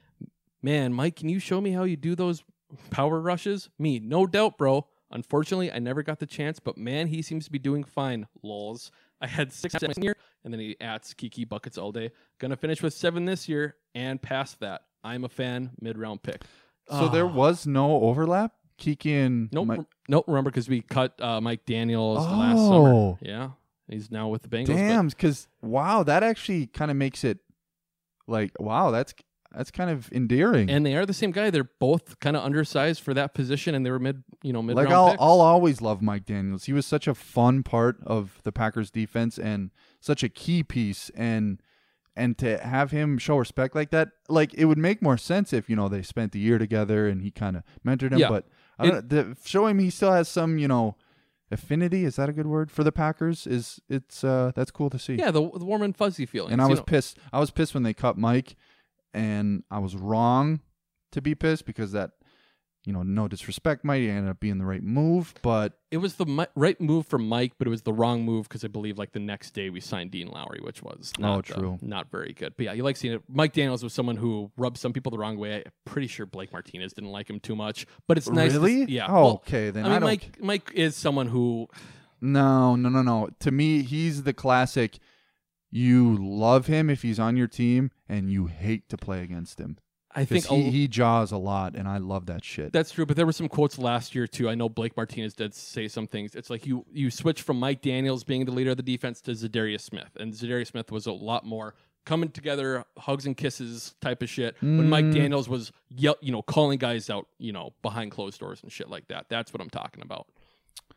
man, 0.62 0.92
Mike, 0.92 1.16
can 1.16 1.28
you 1.28 1.40
show 1.40 1.60
me 1.60 1.72
how 1.72 1.82
you 1.82 1.96
do 1.96 2.14
those 2.14 2.44
power 2.90 3.18
rushes? 3.20 3.68
Me, 3.80 3.98
no 3.98 4.28
doubt, 4.28 4.56
bro. 4.56 4.86
Unfortunately, 5.10 5.72
I 5.72 5.80
never 5.80 6.04
got 6.04 6.20
the 6.20 6.26
chance, 6.26 6.60
but 6.60 6.78
man, 6.78 7.08
he 7.08 7.20
seems 7.20 7.44
to 7.46 7.50
be 7.50 7.58
doing 7.58 7.82
fine. 7.82 8.28
Lols. 8.44 8.92
I 9.20 9.26
had 9.26 9.52
six 9.52 9.74
last 9.82 10.00
year, 10.00 10.14
and 10.44 10.54
then 10.54 10.60
he 10.60 10.76
adds 10.80 11.14
Keke 11.14 11.48
buckets 11.48 11.76
all 11.76 11.90
day. 11.90 12.12
Gonna 12.38 12.54
finish 12.56 12.80
with 12.80 12.94
seven 12.94 13.24
this 13.24 13.48
year 13.48 13.74
and 13.92 14.22
past 14.22 14.60
that. 14.60 14.82
I'm 15.02 15.24
a 15.24 15.28
fan, 15.28 15.72
mid 15.80 15.98
round 15.98 16.22
pick. 16.22 16.42
So 16.88 17.08
there 17.08 17.26
Ah. 17.26 17.32
was 17.34 17.66
no 17.66 18.02
overlap. 18.02 18.54
Keke 18.78 19.26
and 19.26 19.52
Nope. 19.52 19.66
Mike- 19.66 19.80
nope. 20.08 20.26
Remember, 20.28 20.50
because 20.50 20.68
we 20.68 20.80
cut 20.80 21.20
uh, 21.20 21.40
Mike 21.40 21.66
Daniels 21.66 22.24
the 22.24 22.36
last 22.36 22.58
summer. 22.58 22.92
Oh. 22.94 23.18
Yeah. 23.20 23.50
He's 23.88 24.10
now 24.10 24.28
with 24.28 24.42
the 24.42 24.48
Bengals. 24.48 24.66
Damn, 24.66 25.08
because 25.08 25.48
wow, 25.60 26.02
that 26.02 26.22
actually 26.22 26.66
kind 26.66 26.90
of 26.90 26.96
makes 26.96 27.24
it 27.24 27.38
like 28.26 28.52
wow, 28.58 28.90
that's 28.90 29.14
that's 29.54 29.70
kind 29.70 29.90
of 29.90 30.10
endearing. 30.12 30.70
and 30.70 30.86
they 30.86 30.96
are 30.96 31.04
the 31.04 31.12
same 31.12 31.30
guy. 31.30 31.50
They're 31.50 31.68
both 31.78 32.18
kind 32.20 32.36
of 32.36 32.44
undersized 32.44 33.02
for 33.02 33.12
that 33.14 33.34
position, 33.34 33.74
and 33.74 33.84
they 33.84 33.90
were 33.90 33.98
mid, 33.98 34.22
you 34.42 34.52
know, 34.52 34.62
mid 34.62 34.76
like 34.76 34.88
I'll 34.88 35.10
picks. 35.10 35.22
I'll 35.22 35.40
always 35.40 35.80
love 35.80 36.00
Mike 36.00 36.24
Daniels. 36.24 36.64
He 36.64 36.72
was 36.72 36.86
such 36.86 37.06
a 37.06 37.14
fun 37.14 37.62
part 37.62 37.98
of 38.04 38.40
the 38.44 38.52
Packers 38.52 38.90
defense 38.90 39.38
and 39.38 39.70
such 40.00 40.22
a 40.22 40.28
key 40.28 40.62
piece 40.62 41.10
and 41.14 41.60
and 42.14 42.36
to 42.38 42.58
have 42.58 42.90
him 42.90 43.16
show 43.18 43.36
respect 43.38 43.74
like 43.74 43.90
that, 43.90 44.10
like 44.28 44.52
it 44.54 44.66
would 44.66 44.78
make 44.78 45.00
more 45.00 45.16
sense 45.16 45.52
if 45.52 45.68
you 45.70 45.76
know 45.76 45.88
they 45.88 46.02
spent 46.02 46.32
the 46.32 46.38
year 46.38 46.58
together 46.58 47.08
and 47.08 47.22
he 47.22 47.30
kind 47.30 47.56
of 47.56 47.62
mentored 47.86 48.12
him. 48.12 48.18
Yeah. 48.18 48.28
But 48.28 48.46
I 48.78 48.86
don't 48.86 49.10
know, 49.10 49.22
the, 49.22 49.36
show 49.44 49.66
him 49.66 49.78
he 49.78 49.90
still 49.90 50.12
has 50.12 50.28
some 50.28 50.58
you 50.58 50.68
know 50.68 50.96
affinity. 51.52 52.04
Is 52.04 52.16
that 52.16 52.28
a 52.28 52.32
good 52.32 52.46
word 52.46 52.70
for 52.70 52.82
the 52.82 52.92
Packers? 52.92 53.46
Is 53.46 53.80
it's 53.88 54.24
uh 54.24 54.52
that's 54.54 54.70
cool 54.70 54.90
to 54.90 54.98
see. 54.98 55.14
yeah, 55.14 55.30
the, 55.30 55.40
the 55.40 55.64
warm 55.64 55.82
and 55.82 55.96
fuzzy 55.96 56.26
feeling. 56.26 56.52
And 56.52 56.62
I 56.62 56.66
was 56.66 56.80
pissed. 56.80 57.18
I 57.32 57.38
was 57.38 57.50
pissed 57.50 57.74
when 57.74 57.82
they 57.82 57.94
cut 57.94 58.16
Mike, 58.18 58.56
and 59.14 59.62
I 59.70 59.78
was 59.78 59.94
wrong 59.94 60.60
to 61.12 61.20
be 61.20 61.34
pissed 61.34 61.66
because 61.66 61.92
that, 61.92 62.12
you 62.84 62.92
know, 62.92 63.02
no 63.02 63.28
disrespect, 63.28 63.84
might 63.84 64.00
ended 64.02 64.28
up 64.28 64.40
being 64.40 64.58
the 64.58 64.64
right 64.64 64.82
move. 64.82 65.34
But 65.42 65.74
It 65.92 65.98
was 65.98 66.14
the 66.16 66.26
mi- 66.26 66.46
right 66.56 66.80
move 66.80 67.06
for 67.06 67.18
Mike, 67.18 67.52
but 67.58 67.66
it 67.68 67.70
was 67.70 67.82
the 67.82 67.92
wrong 67.92 68.24
move 68.24 68.48
because 68.48 68.64
I 68.64 68.68
believe 68.68 68.98
like 68.98 69.12
the 69.12 69.20
next 69.20 69.52
day 69.52 69.70
we 69.70 69.78
signed 69.80 70.10
Dean 70.10 70.28
Lowry, 70.28 70.58
which 70.62 70.82
was 70.82 71.12
not, 71.18 71.34
Oh, 71.34 71.38
uh, 71.54 71.58
true. 71.58 71.78
not 71.80 72.10
very 72.10 72.32
good. 72.32 72.54
But 72.56 72.64
yeah, 72.66 72.72
you 72.72 72.82
like 72.82 72.96
seeing 72.96 73.14
it. 73.14 73.22
Mike 73.28 73.52
Daniels 73.52 73.84
was 73.84 73.92
someone 73.92 74.16
who 74.16 74.50
rubbed 74.56 74.78
some 74.78 74.92
people 74.92 75.10
the 75.10 75.18
wrong 75.18 75.36
way. 75.38 75.56
I'm 75.64 75.72
pretty 75.84 76.08
sure 76.08 76.26
Blake 76.26 76.52
Martinez 76.52 76.92
didn't 76.92 77.10
like 77.12 77.30
him 77.30 77.38
too 77.38 77.54
much, 77.54 77.86
but 78.08 78.18
it's 78.18 78.28
nice. 78.28 78.52
to 78.52 78.56
s- 78.58 78.62
Really? 78.62 78.84
yeah. 78.92 79.06
Oh, 79.08 79.12
well, 79.14 79.26
okay, 79.46 79.70
then 79.70 79.84
I 79.84 79.88
I 79.88 79.90
mean, 79.92 80.00
don't 80.00 80.08
Mike 80.08 80.38
Mike 80.40 80.72
is 80.74 80.96
someone 80.96 81.28
who 81.28 81.68
no, 82.20 82.74
no, 82.76 82.88
no, 82.88 83.02
no. 83.02 83.28
To 83.40 83.50
me, 83.50 83.82
he's 83.82 84.22
the 84.24 84.32
classic. 84.32 84.98
You 85.70 86.16
love 86.20 86.66
him 86.66 86.90
if 86.90 87.02
he's 87.02 87.18
on 87.18 87.36
your 87.36 87.46
team, 87.48 87.90
and 88.08 88.30
you 88.30 88.46
hate 88.46 88.88
to 88.90 88.96
play 88.96 89.22
against 89.22 89.58
him. 89.58 89.78
I 90.14 90.24
think 90.24 90.46
he, 90.46 90.56
a- 90.68 90.70
he 90.70 90.88
jaws 90.88 91.32
a 91.32 91.36
lot, 91.38 91.74
and 91.74 91.88
I 91.88 91.98
love 91.98 92.26
that 92.26 92.44
shit. 92.44 92.72
That's 92.72 92.90
true, 92.90 93.06
but 93.06 93.16
there 93.16 93.24
were 93.26 93.32
some 93.32 93.48
quotes 93.48 93.78
last 93.78 94.14
year 94.14 94.26
too. 94.26 94.48
I 94.50 94.54
know 94.54 94.68
Blake 94.68 94.96
Martinez 94.96 95.34
did 95.34 95.54
say 95.54 95.88
some 95.88 96.06
things. 96.06 96.34
It's 96.34 96.50
like 96.50 96.66
you 96.66 96.84
you 96.92 97.10
switch 97.10 97.42
from 97.42 97.58
Mike 97.58 97.80
Daniels 97.82 98.22
being 98.24 98.44
the 98.44 98.52
leader 98.52 98.70
of 98.72 98.76
the 98.76 98.82
defense 98.82 99.20
to 99.22 99.30
Zadarius 99.32 99.80
Smith, 99.80 100.10
and 100.20 100.32
Zadarius 100.34 100.68
Smith 100.68 100.92
was 100.92 101.06
a 101.06 101.12
lot 101.12 101.44
more 101.46 101.74
coming 102.04 102.28
together, 102.30 102.84
hugs 102.98 103.26
and 103.26 103.36
kisses 103.36 103.94
type 104.00 104.22
of 104.22 104.28
shit. 104.28 104.56
When 104.60 104.88
Mike 104.88 105.04
Mm. 105.04 105.14
Daniels 105.14 105.48
was 105.48 105.70
yell, 105.88 106.16
you 106.20 106.32
know, 106.32 106.42
calling 106.42 106.78
guys 106.78 107.08
out, 107.08 107.28
you 107.38 107.52
know, 107.52 107.72
behind 107.80 108.10
closed 108.10 108.40
doors 108.40 108.60
and 108.62 108.72
shit 108.72 108.90
like 108.90 109.06
that. 109.08 109.26
That's 109.28 109.52
what 109.54 109.60
I'm 109.60 109.70
talking 109.70 110.02
about. 110.02 110.26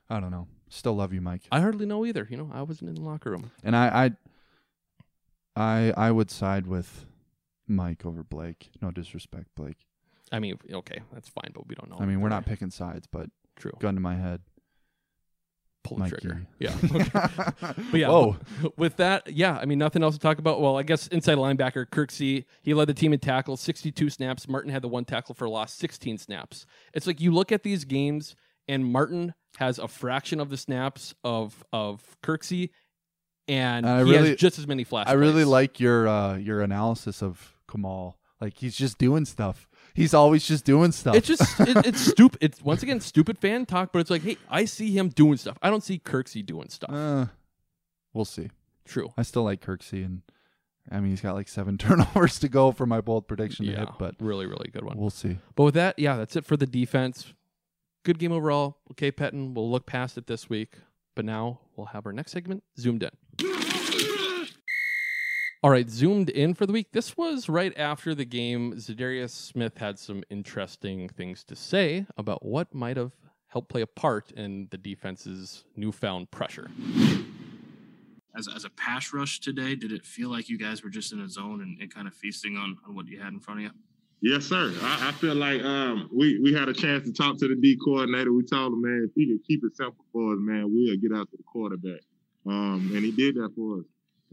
I 0.10 0.20
don't 0.20 0.32
know. 0.32 0.48
Still 0.70 0.96
love 0.96 1.14
you, 1.14 1.22
Mike. 1.22 1.44
I 1.52 1.62
hardly 1.62 1.86
know 1.86 2.06
either. 2.08 2.28
You 2.30 2.38
know, 2.38 2.50
I 2.52 2.64
wasn't 2.64 2.90
in 2.90 2.96
the 2.96 3.02
locker 3.02 3.30
room. 3.30 3.52
And 3.64 3.76
I, 3.76 4.12
I, 5.56 5.90
I, 5.90 5.94
I 5.96 6.12
would 6.12 6.32
side 6.32 6.68
with 6.68 7.06
Mike 7.68 8.06
over 8.06 8.24
Blake. 8.24 8.72
No 8.82 8.92
disrespect, 8.92 9.48
Blake. 9.56 9.86
I 10.32 10.40
mean, 10.40 10.58
okay, 10.72 11.00
that's 11.14 11.30
fine, 11.30 11.52
but 11.54 11.68
we 11.68 11.76
don't 11.76 11.90
know. 11.90 11.98
I 12.00 12.06
mean, 12.06 12.20
we're 12.22 12.30
not 12.30 12.46
picking 12.46 12.72
sides, 12.72 13.08
but 13.12 13.30
True. 13.56 13.72
gun 13.80 13.94
to 13.96 14.02
my 14.02 14.16
head. 14.16 14.42
pull 15.84 15.98
the 15.98 16.10
trigger. 16.10 16.48
Yeah. 16.60 16.76
But 17.92 18.00
yeah, 18.00 18.08
Whoa. 18.10 18.38
with 18.78 18.98
that, 18.98 19.32
yeah, 19.32 19.58
I 19.58 19.66
mean, 19.66 19.78
nothing 19.78 20.02
else 20.04 20.16
to 20.16 20.20
talk 20.20 20.40
about. 20.40 20.60
Well, 20.60 20.78
I 20.78 20.84
guess 20.84 21.08
inside 21.08 21.38
linebacker 21.38 21.86
Kirksey, 21.86 22.46
he 22.64 22.74
led 22.74 22.88
the 22.88 22.94
team 22.94 23.14
in 23.14 23.20
tackles, 23.20 23.62
62 23.62 24.10
snaps. 24.10 24.48
Martin 24.48 24.72
had 24.72 24.82
the 24.82 24.88
one 24.88 25.06
tackle 25.06 25.36
for 25.36 25.46
a 25.46 25.50
loss, 25.50 25.74
16 25.74 26.18
snaps. 26.18 26.66
It's 26.94 27.06
like 27.08 27.22
you 27.22 27.32
look 27.32 27.52
at 27.52 27.62
these 27.64 27.86
games, 27.86 28.36
and 28.68 28.86
Martin 28.86 29.36
has 29.58 29.78
a 29.78 29.88
fraction 29.88 30.40
of 30.40 30.50
the 30.50 30.58
snaps 30.58 31.14
of 31.24 31.64
of 31.72 32.02
Kirksey, 32.24 32.72
and 33.48 33.86
I 33.86 34.04
he 34.04 34.12
really- 34.12 34.30
has 34.30 34.38
just 34.38 34.58
as 34.60 34.66
many 34.68 34.84
flash. 34.84 35.06
I 35.08 35.14
really 35.14 35.46
like 35.46 35.80
your 35.80 36.08
uh, 36.08 36.36
your 36.38 36.62
analysis 36.62 37.22
of 37.22 37.55
Kamal. 37.70 38.18
Like 38.42 38.58
he's 38.58 38.76
just 38.76 38.98
doing 38.98 39.26
stuff. 39.26 39.68
He's 39.94 40.14
always 40.14 40.46
just 40.46 40.66
doing 40.66 40.92
stuff. 40.92 41.16
It's 41.16 41.28
just 41.28 41.60
it, 41.62 41.86
it's 41.86 42.02
stupid. 42.12 42.40
It's 42.42 42.62
once 42.62 42.84
again 42.84 43.00
stupid 43.00 43.38
fan 43.38 43.66
talk, 43.66 43.92
but 43.94 44.00
it's 44.00 44.10
like, 44.10 44.24
hey, 44.24 44.38
I 44.50 44.66
see 44.66 44.92
him 44.98 45.08
doing 45.10 45.38
stuff. 45.38 45.58
I 45.62 45.70
don't 45.70 45.84
see 45.84 46.00
Kirksey 46.00 46.46
doing 46.46 46.68
stuff. 46.70 46.92
Uh, 46.92 47.28
we'll 48.14 48.26
see. 48.26 48.50
True. 48.84 49.14
I 49.18 49.22
still 49.24 49.44
like 49.44 49.62
Kirksey, 49.62 50.04
and 50.06 50.22
I 50.92 51.00
mean 51.00 51.12
he's 51.12 51.22
got 51.22 51.34
like 51.36 51.48
seven 51.48 51.78
turnovers 51.80 52.38
to 52.40 52.50
go 52.50 52.72
for 52.74 52.86
my 52.86 53.00
bold 53.00 53.28
prediction 53.28 53.66
to 53.68 53.72
Yeah, 53.72 53.80
hit, 53.80 53.90
but 53.98 54.16
really, 54.20 54.46
really 54.46 54.70
good 54.72 54.84
one. 54.84 54.98
we'll 54.98 55.10
see. 55.10 55.38
But 55.56 55.64
with 55.64 55.74
that, 55.76 55.98
yeah, 55.98 56.18
that's 56.18 56.36
it 56.36 56.46
for 56.46 56.58
the 56.58 56.68
defense. 56.68 57.34
Good 58.04 58.20
game 58.20 58.34
overall. 58.34 58.78
Okay, 58.92 59.12
Pettine, 59.14 59.54
we'll 59.56 59.72
look 59.72 59.86
past 59.86 60.18
it 60.18 60.28
this 60.28 60.50
week. 60.50 60.74
But 61.16 61.24
now 61.24 61.62
we'll 61.78 61.88
have 61.88 62.06
our 62.06 62.12
next 62.12 62.34
segment 62.34 62.64
zoomed 62.78 63.02
in. 63.02 63.10
All 65.66 65.72
right, 65.72 65.90
zoomed 65.90 66.30
in 66.30 66.54
for 66.54 66.68
the 66.68 66.74
week. 66.74 66.92
This 66.92 67.18
was 67.18 67.50
right 67.50 67.76
after 67.76 68.14
the 68.14 68.24
game. 68.24 68.74
Zadarius 68.74 69.32
Smith 69.32 69.80
had 69.80 69.98
some 69.98 70.24
interesting 70.30 71.10
things 71.10 71.44
to 71.46 71.56
say 71.56 72.06
about 72.18 72.46
what 72.46 72.72
might 72.76 72.98
have 72.98 73.14
helped 73.48 73.70
play 73.70 73.82
a 73.82 73.88
part 73.88 74.30
in 74.34 74.68
the 74.70 74.78
defense's 74.78 75.64
newfound 75.76 76.30
pressure. 76.30 76.70
as, 78.38 78.48
as 78.48 78.64
a 78.64 78.70
pass 78.70 79.12
rush 79.12 79.40
today, 79.40 79.74
did 79.74 79.92
it 79.92 80.06
feel 80.06 80.30
like 80.30 80.50
you 80.50 80.60
guys 80.60 80.84
were 80.84 80.92
just 80.92 81.12
in 81.12 81.20
a 81.20 81.28
zone 81.28 81.64
and, 81.64 81.82
and 81.82 81.92
kind 81.92 82.08
of 82.08 82.14
feasting 82.14 82.58
on, 82.58 82.78
on 82.88 82.94
what 82.94 83.08
you 83.08 83.20
had 83.20 83.34
in 83.34 83.40
front 83.40 83.62
of 83.62 83.64
you? 83.64 83.72
Yes, 84.22 84.46
sir. 84.46 84.72
I, 84.84 85.08
I 85.10 85.12
feel 85.14 85.34
like 85.34 85.64
um, 85.64 86.12
we 86.14 86.40
we 86.44 86.54
had 86.54 86.70
a 86.70 86.74
chance 86.74 87.06
to 87.06 87.12
talk 87.12 87.40
to 87.40 87.48
the 87.48 87.56
D 87.56 87.76
coordinator. 87.84 88.32
We 88.32 88.44
told 88.44 88.74
him, 88.74 88.84
man, 88.84 89.08
if 89.10 89.16
he 89.16 89.34
could 89.34 89.44
keep 89.48 89.64
it 89.64 89.76
simple 89.76 90.06
for 90.14 90.34
us, 90.34 90.38
man, 90.40 90.66
we'll 90.72 90.96
get 90.98 91.12
out 91.12 91.28
to 91.32 91.38
the 91.38 91.44
quarterback. 91.52 92.02
Um, 92.46 92.92
and 92.94 93.04
he 93.04 93.10
did 93.12 93.34
that 93.38 93.50
for 93.56 93.80
us. 93.80 93.86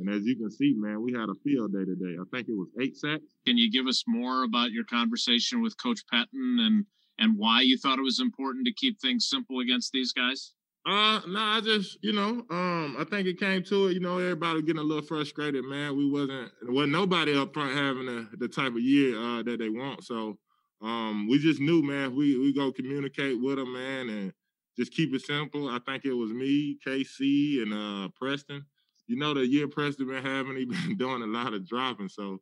And 0.07 0.15
as 0.15 0.27
you 0.27 0.37
can 0.37 0.51
see, 0.51 0.75
man, 0.77 1.01
we 1.01 1.13
had 1.13 1.29
a 1.29 1.35
field 1.45 1.73
day 1.73 1.85
today. 1.85 2.17
I 2.21 2.25
think 2.35 2.49
it 2.49 2.57
was 2.57 2.69
eight 2.81 2.97
sacks. 2.97 3.23
Can 3.47 3.57
you 3.57 3.71
give 3.71 3.87
us 3.87 4.03
more 4.07 4.43
about 4.43 4.73
your 4.73 4.85
conversation 4.85 5.63
with 5.63 5.81
Coach 5.81 6.01
Pettine 6.13 6.61
and 6.61 6.85
and 7.19 7.37
why 7.37 7.61
you 7.61 7.79
thought 7.79 7.99
it 7.99 8.03
was 8.03 8.21
important 8.21 8.67
to 8.67 8.73
keep 8.73 9.01
things 9.01 9.29
simple 9.29 9.61
against 9.61 9.93
these 9.93 10.13
guys? 10.13 10.55
Uh, 10.85 11.21
no, 11.29 11.39
I 11.39 11.61
just, 11.63 11.99
you 12.03 12.13
know, 12.13 12.45
um, 12.51 12.97
I 12.99 13.05
think 13.09 13.29
it 13.29 13.39
came 13.39 13.63
to 13.65 13.87
it. 13.87 13.93
You 13.93 14.01
know, 14.01 14.19
everybody 14.19 14.63
getting 14.63 14.81
a 14.81 14.85
little 14.85 15.05
frustrated, 15.05 15.65
man. 15.65 15.97
We 15.97 16.11
wasn't, 16.11 16.51
wasn't 16.63 16.93
nobody 16.93 17.39
up 17.39 17.55
front 17.55 17.77
having 17.77 18.07
the, 18.07 18.29
the 18.39 18.49
type 18.49 18.73
of 18.73 18.81
year 18.81 19.17
uh, 19.17 19.43
that 19.45 19.61
they 19.61 19.69
want. 19.69 20.03
So, 20.03 20.39
um, 20.83 21.29
we 21.29 21.39
just 21.39 21.61
knew, 21.61 21.83
man, 21.83 22.17
we 22.17 22.37
we 22.39 22.53
go 22.53 22.73
communicate 22.73 23.41
with 23.41 23.57
them, 23.57 23.73
man, 23.73 24.09
and 24.09 24.33
just 24.77 24.93
keep 24.93 25.15
it 25.15 25.23
simple. 25.23 25.69
I 25.69 25.79
think 25.87 26.05
it 26.05 26.13
was 26.13 26.33
me, 26.33 26.79
KC, 26.85 27.63
and 27.63 27.73
uh 27.73 28.09
Preston. 28.19 28.65
You 29.07 29.17
know, 29.17 29.35
the 29.35 29.47
year 29.47 29.69
Preston 29.69 30.09
been 30.09 30.25
having, 30.25 30.57
he 30.57 30.65
been 30.87 30.97
doing 30.97 31.23
a 31.23 31.27
lot 31.27 31.55
of 31.55 31.67
dropping. 31.67 32.09
So, 32.09 32.41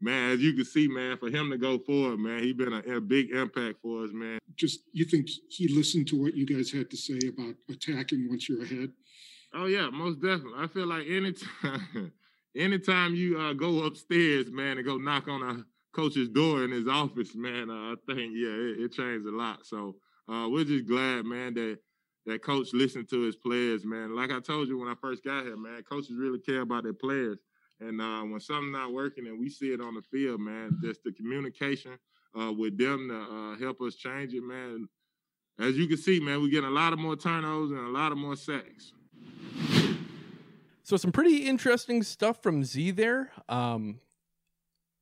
man, 0.00 0.32
as 0.32 0.40
you 0.40 0.54
can 0.54 0.64
see, 0.64 0.88
man, 0.88 1.16
for 1.18 1.30
him 1.30 1.50
to 1.50 1.58
go 1.58 1.78
forward, 1.78 2.18
man, 2.18 2.42
he 2.42 2.52
been 2.52 2.72
a, 2.72 2.96
a 2.96 3.00
big 3.00 3.30
impact 3.30 3.78
for 3.82 4.04
us, 4.04 4.10
man. 4.12 4.38
Just 4.56 4.80
you 4.92 5.04
think 5.04 5.28
he 5.48 5.68
listened 5.68 6.08
to 6.08 6.22
what 6.22 6.34
you 6.34 6.46
guys 6.46 6.70
had 6.70 6.90
to 6.90 6.96
say 6.96 7.18
about 7.28 7.54
attacking 7.70 8.28
once 8.28 8.48
you're 8.48 8.62
ahead? 8.62 8.90
Oh 9.54 9.66
yeah, 9.66 9.90
most 9.90 10.20
definitely. 10.20 10.58
I 10.58 10.66
feel 10.66 10.86
like 10.86 11.06
anytime, 11.06 12.12
anytime 12.56 13.14
you 13.14 13.38
uh, 13.38 13.52
go 13.52 13.84
upstairs, 13.84 14.50
man, 14.50 14.78
and 14.78 14.86
go 14.86 14.96
knock 14.96 15.28
on 15.28 15.42
a 15.42 15.64
coach's 15.94 16.28
door 16.28 16.64
in 16.64 16.70
his 16.70 16.88
office, 16.88 17.34
man, 17.34 17.70
uh, 17.70 17.92
I 17.92 17.94
think 18.06 18.32
yeah, 18.34 18.48
it, 18.48 18.80
it 18.80 18.92
changed 18.92 19.26
a 19.26 19.36
lot. 19.36 19.66
So 19.66 19.96
uh, 20.30 20.48
we're 20.48 20.64
just 20.64 20.86
glad, 20.86 21.24
man, 21.26 21.54
that 21.54 21.78
that 22.26 22.42
coach 22.42 22.68
listened 22.72 23.08
to 23.10 23.20
his 23.22 23.36
players, 23.36 23.84
man. 23.84 24.14
Like 24.14 24.30
I 24.30 24.40
told 24.40 24.68
you 24.68 24.78
when 24.78 24.88
I 24.88 24.94
first 25.00 25.24
got 25.24 25.44
here, 25.44 25.56
man, 25.56 25.82
coaches 25.82 26.16
really 26.16 26.38
care 26.38 26.60
about 26.60 26.84
their 26.84 26.92
players. 26.92 27.38
And 27.80 28.00
uh, 28.00 28.22
when 28.22 28.38
something's 28.40 28.72
not 28.72 28.92
working 28.92 29.26
and 29.26 29.40
we 29.40 29.48
see 29.48 29.72
it 29.72 29.80
on 29.80 29.94
the 29.94 30.02
field, 30.02 30.40
man, 30.40 30.78
just 30.82 31.02
the 31.02 31.12
communication 31.12 31.98
uh, 32.38 32.52
with 32.52 32.78
them 32.78 33.08
to 33.08 33.16
uh, 33.16 33.58
help 33.58 33.80
us 33.80 33.96
change 33.96 34.34
it, 34.34 34.42
man. 34.42 34.88
as 35.58 35.76
you 35.76 35.88
can 35.88 35.96
see, 35.96 36.20
man, 36.20 36.40
we're 36.40 36.50
getting 36.50 36.70
a 36.70 36.72
lot 36.72 36.92
of 36.92 36.98
more 36.98 37.16
turnovers 37.16 37.70
and 37.70 37.80
a 37.80 37.90
lot 37.90 38.12
of 38.12 38.18
more 38.18 38.36
sacks. 38.36 38.92
So 40.84 40.96
some 40.96 41.12
pretty 41.12 41.46
interesting 41.46 42.02
stuff 42.02 42.42
from 42.42 42.64
Z 42.64 42.92
there. 42.92 43.30
Um, 43.48 44.00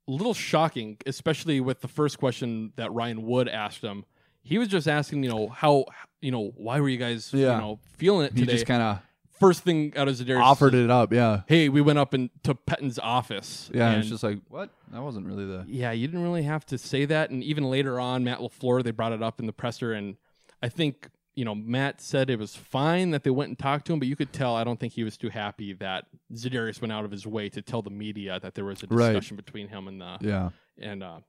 a 0.08 0.12
little 0.12 0.34
shocking, 0.34 0.96
especially 1.06 1.60
with 1.60 1.80
the 1.80 1.88
first 1.88 2.18
question 2.18 2.72
that 2.76 2.92
Ryan 2.92 3.22
Wood 3.22 3.48
asked 3.48 3.82
him. 3.82 4.04
He 4.42 4.58
was 4.58 4.68
just 4.68 4.88
asking, 4.88 5.22
you 5.22 5.30
know, 5.30 5.48
how, 5.48 5.84
you 6.20 6.30
know, 6.30 6.52
why 6.56 6.80
were 6.80 6.88
you 6.88 6.98
guys, 6.98 7.32
Yeah. 7.32 7.54
you 7.56 7.60
know, 7.60 7.78
feeling 7.96 8.26
it 8.26 8.34
He 8.34 8.40
today? 8.40 8.52
just 8.52 8.66
kinda 8.66 9.02
first 9.38 9.62
thing 9.62 9.92
out 9.96 10.06
of 10.06 10.14
Zadarius 10.16 10.42
offered 10.42 10.74
it 10.74 10.90
up, 10.90 11.12
yeah. 11.14 11.42
Hey, 11.46 11.70
we 11.70 11.80
went 11.80 11.98
up 11.98 12.12
and 12.12 12.28
to 12.42 12.54
Pettine's 12.54 12.98
office. 12.98 13.70
Yeah, 13.72 13.90
and 13.90 14.00
it's 14.00 14.08
just 14.10 14.22
like 14.22 14.38
what? 14.48 14.70
That 14.92 15.02
wasn't 15.02 15.26
really 15.26 15.46
the. 15.46 15.64
yeah, 15.66 15.92
you 15.92 16.06
didn't 16.06 16.22
really 16.22 16.42
have 16.42 16.66
to 16.66 16.76
say 16.78 17.04
that. 17.06 17.30
And 17.30 17.42
even 17.42 17.64
later 17.64 17.98
on, 17.98 18.22
Matt 18.24 18.40
LaFleur, 18.40 18.82
they 18.84 18.90
brought 18.90 19.12
it 19.12 19.22
up 19.22 19.40
in 19.40 19.46
the 19.46 19.52
presser. 19.54 19.92
And 19.94 20.16
I 20.62 20.68
think, 20.68 21.08
you 21.34 21.46
know, 21.46 21.54
Matt 21.54 22.02
said 22.02 22.28
it 22.28 22.38
was 22.38 22.54
fine 22.54 23.12
that 23.12 23.22
they 23.24 23.30
went 23.30 23.48
and 23.48 23.58
talked 23.58 23.86
to 23.86 23.94
him, 23.94 23.98
but 23.98 24.08
you 24.08 24.16
could 24.16 24.32
tell, 24.32 24.56
I 24.56 24.64
don't 24.64 24.78
think 24.78 24.92
he 24.92 25.04
was 25.04 25.16
too 25.16 25.30
happy 25.30 25.72
that 25.74 26.04
Zadarius 26.34 26.82
went 26.82 26.92
out 26.92 27.06
of 27.06 27.10
his 27.10 27.26
way 27.26 27.48
to 27.48 27.62
tell 27.62 27.80
the 27.80 27.88
media 27.90 28.38
that 28.40 28.54
there 28.54 28.66
was 28.66 28.82
a 28.82 28.86
Right. 28.88 29.12
discussion 29.12 29.36
between 29.36 29.68
him 29.68 29.88
and 29.88 30.00
the, 30.02 30.18
Yeah. 30.20 30.50
and, 30.78 31.02
uh, 31.02 31.20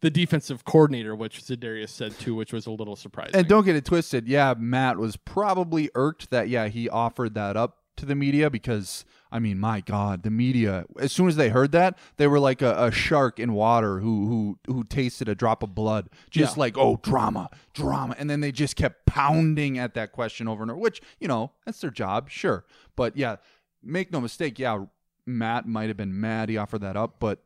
the 0.00 0.10
defensive 0.10 0.64
coordinator, 0.64 1.14
which 1.14 1.42
Zadarius 1.42 1.88
said 1.90 2.18
too, 2.18 2.34
which 2.34 2.52
was 2.52 2.66
a 2.66 2.70
little 2.70 2.96
surprising. 2.96 3.34
And 3.36 3.48
don't 3.48 3.64
get 3.64 3.76
it 3.76 3.84
twisted. 3.84 4.28
Yeah, 4.28 4.54
Matt 4.58 4.96
was 4.98 5.16
probably 5.16 5.90
irked 5.94 6.30
that 6.30 6.48
yeah 6.48 6.68
he 6.68 6.88
offered 6.88 7.34
that 7.34 7.56
up 7.56 7.78
to 7.96 8.06
the 8.06 8.14
media 8.14 8.48
because 8.48 9.04
I 9.30 9.40
mean, 9.40 9.58
my 9.58 9.80
God, 9.80 10.22
the 10.22 10.30
media. 10.30 10.86
As 10.98 11.12
soon 11.12 11.28
as 11.28 11.36
they 11.36 11.50
heard 11.50 11.72
that, 11.72 11.98
they 12.16 12.26
were 12.26 12.38
like 12.40 12.62
a, 12.62 12.84
a 12.86 12.90
shark 12.92 13.38
in 13.38 13.52
water 13.52 13.98
who 13.98 14.26
who 14.66 14.72
who 14.72 14.84
tasted 14.84 15.28
a 15.28 15.34
drop 15.34 15.62
of 15.62 15.74
blood, 15.74 16.08
just 16.30 16.56
Yeah. 16.56 16.60
like 16.60 16.78
oh 16.78 16.98
drama, 17.02 17.50
drama, 17.74 18.14
and 18.18 18.30
then 18.30 18.40
they 18.40 18.52
just 18.52 18.76
kept 18.76 19.04
pounding 19.06 19.78
at 19.78 19.94
that 19.94 20.12
question 20.12 20.48
over 20.48 20.62
and 20.62 20.70
over. 20.70 20.80
Which 20.80 21.02
you 21.20 21.28
know 21.28 21.52
that's 21.66 21.80
their 21.80 21.90
job, 21.90 22.30
sure. 22.30 22.64
But 22.96 23.16
yeah, 23.16 23.36
make 23.82 24.12
no 24.12 24.20
mistake. 24.20 24.58
Yeah, 24.58 24.84
Matt 25.26 25.66
might 25.66 25.88
have 25.88 25.96
been 25.98 26.18
mad 26.18 26.48
he 26.48 26.56
offered 26.56 26.80
that 26.82 26.96
up, 26.96 27.16
but 27.18 27.42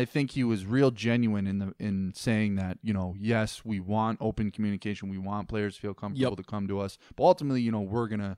I 0.00 0.04
think 0.04 0.30
he 0.32 0.44
was 0.44 0.66
real 0.66 0.90
genuine 0.90 1.46
in 1.46 1.58
the 1.58 1.74
in 1.78 2.12
saying 2.14 2.56
that 2.56 2.78
you 2.82 2.92
know 2.92 3.14
yes 3.18 3.64
we 3.64 3.78
want 3.80 4.18
open 4.20 4.50
communication. 4.50 5.08
We 5.08 5.18
want 5.18 5.48
players 5.48 5.74
to 5.76 5.80
feel 5.80 5.94
comfortable 5.94 6.32
Yep. 6.32 6.36
to 6.38 6.44
come 6.44 6.68
to 6.68 6.80
us. 6.80 6.98
But 7.16 7.24
ultimately 7.24 7.62
you 7.62 7.72
know 7.72 7.80
we're 7.80 8.08
gonna 8.08 8.36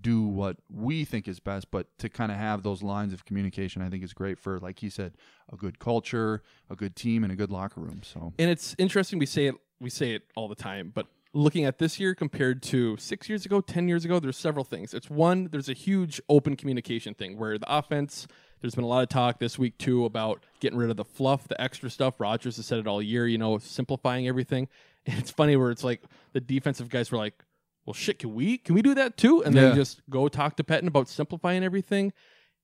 do 0.00 0.22
what 0.22 0.56
we 0.70 1.04
think 1.04 1.26
is 1.28 1.40
best. 1.40 1.70
But 1.70 1.86
to 1.98 2.08
kind 2.08 2.30
of 2.30 2.38
have 2.38 2.62
those 2.62 2.82
lines 2.82 3.12
of 3.12 3.24
communication 3.24 3.80
I 3.82 3.88
think 3.90 4.02
is 4.04 4.12
great 4.12 4.38
for 4.38 4.58
like 4.58 4.80
he 4.80 4.90
said 4.90 5.12
a 5.52 5.56
good 5.56 5.78
culture 5.78 6.42
a 6.68 6.76
good 6.76 6.94
team 6.96 7.22
and 7.24 7.32
a 7.32 7.36
good 7.36 7.50
locker 7.50 7.80
room. 7.80 8.00
So 8.02 8.32
And 8.38 8.50
it's 8.50 8.74
interesting 8.78 9.18
we 9.18 9.26
say 9.26 9.46
it 9.46 9.54
we 9.80 9.90
say 9.90 10.14
it 10.16 10.22
all 10.36 10.48
the 10.48 10.56
time, 10.70 10.90
but 10.94 11.06
looking 11.34 11.64
at 11.64 11.78
this 11.78 12.00
year 12.00 12.14
compared 12.14 12.62
to 12.62 12.96
six 12.96 13.28
years 13.28 13.46
ago, 13.46 13.60
ten 13.60 13.86
years 13.86 14.04
ago, 14.04 14.18
there's 14.18 14.36
several 14.36 14.64
things. 14.64 14.92
It's 14.94 15.08
one, 15.10 15.48
there's 15.52 15.68
a 15.68 15.74
huge 15.74 16.20
open 16.28 16.56
communication 16.56 17.14
thing 17.14 17.38
where 17.38 17.58
the 17.58 17.70
offense, 17.72 18.26
there's 18.60 18.74
been 18.74 18.84
a 18.84 18.88
lot 18.88 19.02
of 19.02 19.08
talk 19.08 19.38
this 19.38 19.58
week 19.58 19.78
too 19.78 20.04
about 20.04 20.42
getting 20.60 20.78
rid 20.78 20.90
of 20.90 20.96
the 20.96 21.04
fluff, 21.04 21.48
the 21.48 21.60
extra 21.60 21.90
stuff. 21.90 22.20
Rodgers 22.20 22.56
has 22.56 22.66
said 22.66 22.78
it 22.78 22.86
all 22.86 23.00
year, 23.02 23.26
you 23.26 23.38
know, 23.38 23.58
simplifying 23.58 24.26
everything. 24.28 24.68
And 25.06 25.18
it's 25.18 25.30
funny 25.30 25.56
where 25.56 25.70
it's 25.70 25.84
like 25.84 26.02
the 26.34 26.40
defensive 26.40 26.90
guys 26.90 27.10
were 27.10 27.16
like, 27.16 27.42
Well 27.86 27.94
shit, 27.94 28.18
can 28.18 28.34
we 28.34 28.58
can 28.58 28.74
we 28.74 28.82
do 28.82 28.94
that 28.94 29.16
too? 29.16 29.42
And 29.42 29.54
Yeah. 29.54 29.68
then 29.68 29.74
just 29.76 30.02
go 30.10 30.28
talk 30.28 30.56
to 30.56 30.64
Pettine 30.64 30.86
about 30.88 31.08
simplifying 31.08 31.64
everything. 31.64 32.12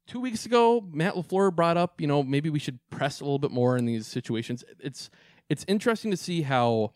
Two 0.07 0.21
weeks 0.21 0.45
ago, 0.45 0.87
Matt 0.93 1.15
LaFleur 1.15 1.55
brought 1.57 1.79
up, 1.79 1.99
you 2.03 2.07
know, 2.07 2.23
maybe 2.23 2.51
we 2.51 2.59
should 2.59 2.79
press 2.91 3.21
a 3.21 3.25
little 3.25 3.39
bit 3.39 3.51
more 3.51 3.79
in 3.79 3.87
these 3.87 4.07
situations. 4.07 4.63
It's 4.79 5.09
it's 5.49 5.65
interesting 5.69 6.11
to 6.11 6.17
see 6.19 6.43
how 6.43 6.93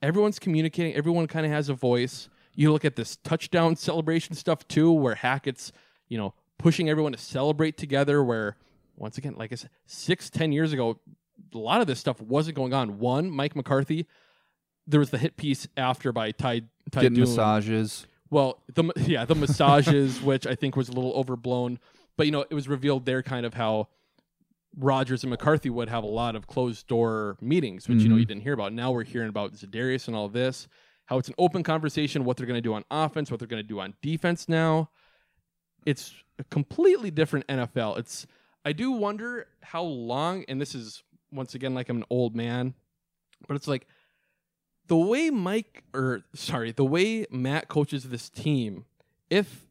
everyone's 0.00 0.38
communicating. 0.38 0.94
Everyone 0.94 1.26
kind 1.26 1.44
of 1.44 1.52
has 1.52 1.68
a 1.68 1.74
voice. 1.74 2.28
You 2.54 2.72
look 2.72 2.84
at 2.84 2.96
this 2.96 3.16
touchdown 3.16 3.76
celebration 3.76 4.34
stuff 4.36 4.66
too, 4.68 4.90
where 4.90 5.16
Hackett's, 5.16 5.70
you 6.08 6.16
know, 6.18 6.32
pushing 6.58 6.88
everyone 6.88 7.12
to 7.12 7.18
celebrate 7.18 7.76
together. 7.76 8.22
Where 8.22 8.56
once 8.96 9.18
again, 9.18 9.34
like 9.36 9.52
I 9.52 9.56
said, 9.56 9.70
six, 9.86 10.30
ten 10.30 10.52
years 10.52 10.72
ago, 10.72 11.00
a 11.54 11.58
lot 11.58 11.80
of 11.80 11.86
this 11.86 11.98
stuff 11.98 12.20
wasn't 12.20 12.56
going 12.56 12.74
on. 12.74 12.98
One, 12.98 13.30
Mike 13.30 13.56
McCarthy. 13.56 14.06
There 14.86 15.00
was 15.00 15.10
the 15.10 15.18
hit 15.18 15.36
piece 15.36 15.68
after 15.76 16.12
by 16.12 16.30
Ty. 16.30 16.62
Ty 16.90 17.02
getting 17.02 17.14
Dune. 17.14 17.24
massages 17.24 18.06
Well, 18.30 18.62
the 18.74 18.92
yeah, 19.06 19.24
the 19.24 19.34
massages, 19.34 20.22
which 20.22 20.46
I 20.46 20.54
think 20.54 20.76
was 20.76 20.88
a 20.88 20.92
little 20.92 21.12
overblown, 21.12 21.78
but 22.16 22.26
you 22.26 22.32
know, 22.32 22.44
it 22.48 22.54
was 22.54 22.68
revealed 22.68 23.06
there 23.06 23.22
kind 23.22 23.46
of 23.46 23.54
how 23.54 23.88
Rodgers 24.76 25.24
and 25.24 25.30
McCarthy 25.30 25.70
would 25.70 25.88
have 25.88 26.04
a 26.04 26.08
lot 26.08 26.36
of 26.36 26.46
closed 26.46 26.86
door 26.86 27.36
meetings, 27.40 27.88
which 27.88 28.02
you 28.02 28.08
know 28.08 28.16
you 28.16 28.22
mm-hmm. 28.22 28.28
didn't 28.28 28.42
hear 28.42 28.52
about. 28.52 28.72
Now 28.72 28.92
we're 28.92 29.04
hearing 29.04 29.28
about 29.28 29.54
Zadarius 29.54 30.08
and 30.08 30.16
all 30.16 30.28
this, 30.28 30.68
how 31.06 31.18
it's 31.18 31.28
an 31.28 31.34
open 31.38 31.62
conversation, 31.62 32.24
what 32.24 32.36
they're 32.36 32.46
going 32.46 32.58
to 32.58 32.62
do 32.62 32.74
on 32.74 32.84
offense, 32.90 33.30
what 33.30 33.40
they're 33.40 33.48
going 33.48 33.62
to 33.62 33.68
do 33.68 33.80
on 33.80 33.94
defense. 34.02 34.48
Now, 34.48 34.90
it's 35.88 36.12
a 36.38 36.44
completely 36.44 37.10
different 37.10 37.46
NFL. 37.48 37.98
It's 37.98 38.26
I 38.64 38.72
do 38.72 38.92
wonder 38.92 39.46
how 39.62 39.82
long, 39.82 40.44
and 40.48 40.60
this 40.60 40.74
is 40.74 41.02
once 41.32 41.54
again 41.54 41.74
like 41.74 41.88
I'm 41.88 41.98
an 41.98 42.04
old 42.10 42.34
man, 42.36 42.74
but 43.46 43.54
it's 43.56 43.68
like 43.68 43.86
the 44.86 44.96
way 44.96 45.30
Mike 45.30 45.84
or 45.94 46.22
sorry, 46.34 46.72
the 46.72 46.84
way 46.84 47.26
Matt 47.30 47.68
coaches 47.68 48.04
this 48.04 48.28
team, 48.28 48.84
if 49.30 49.66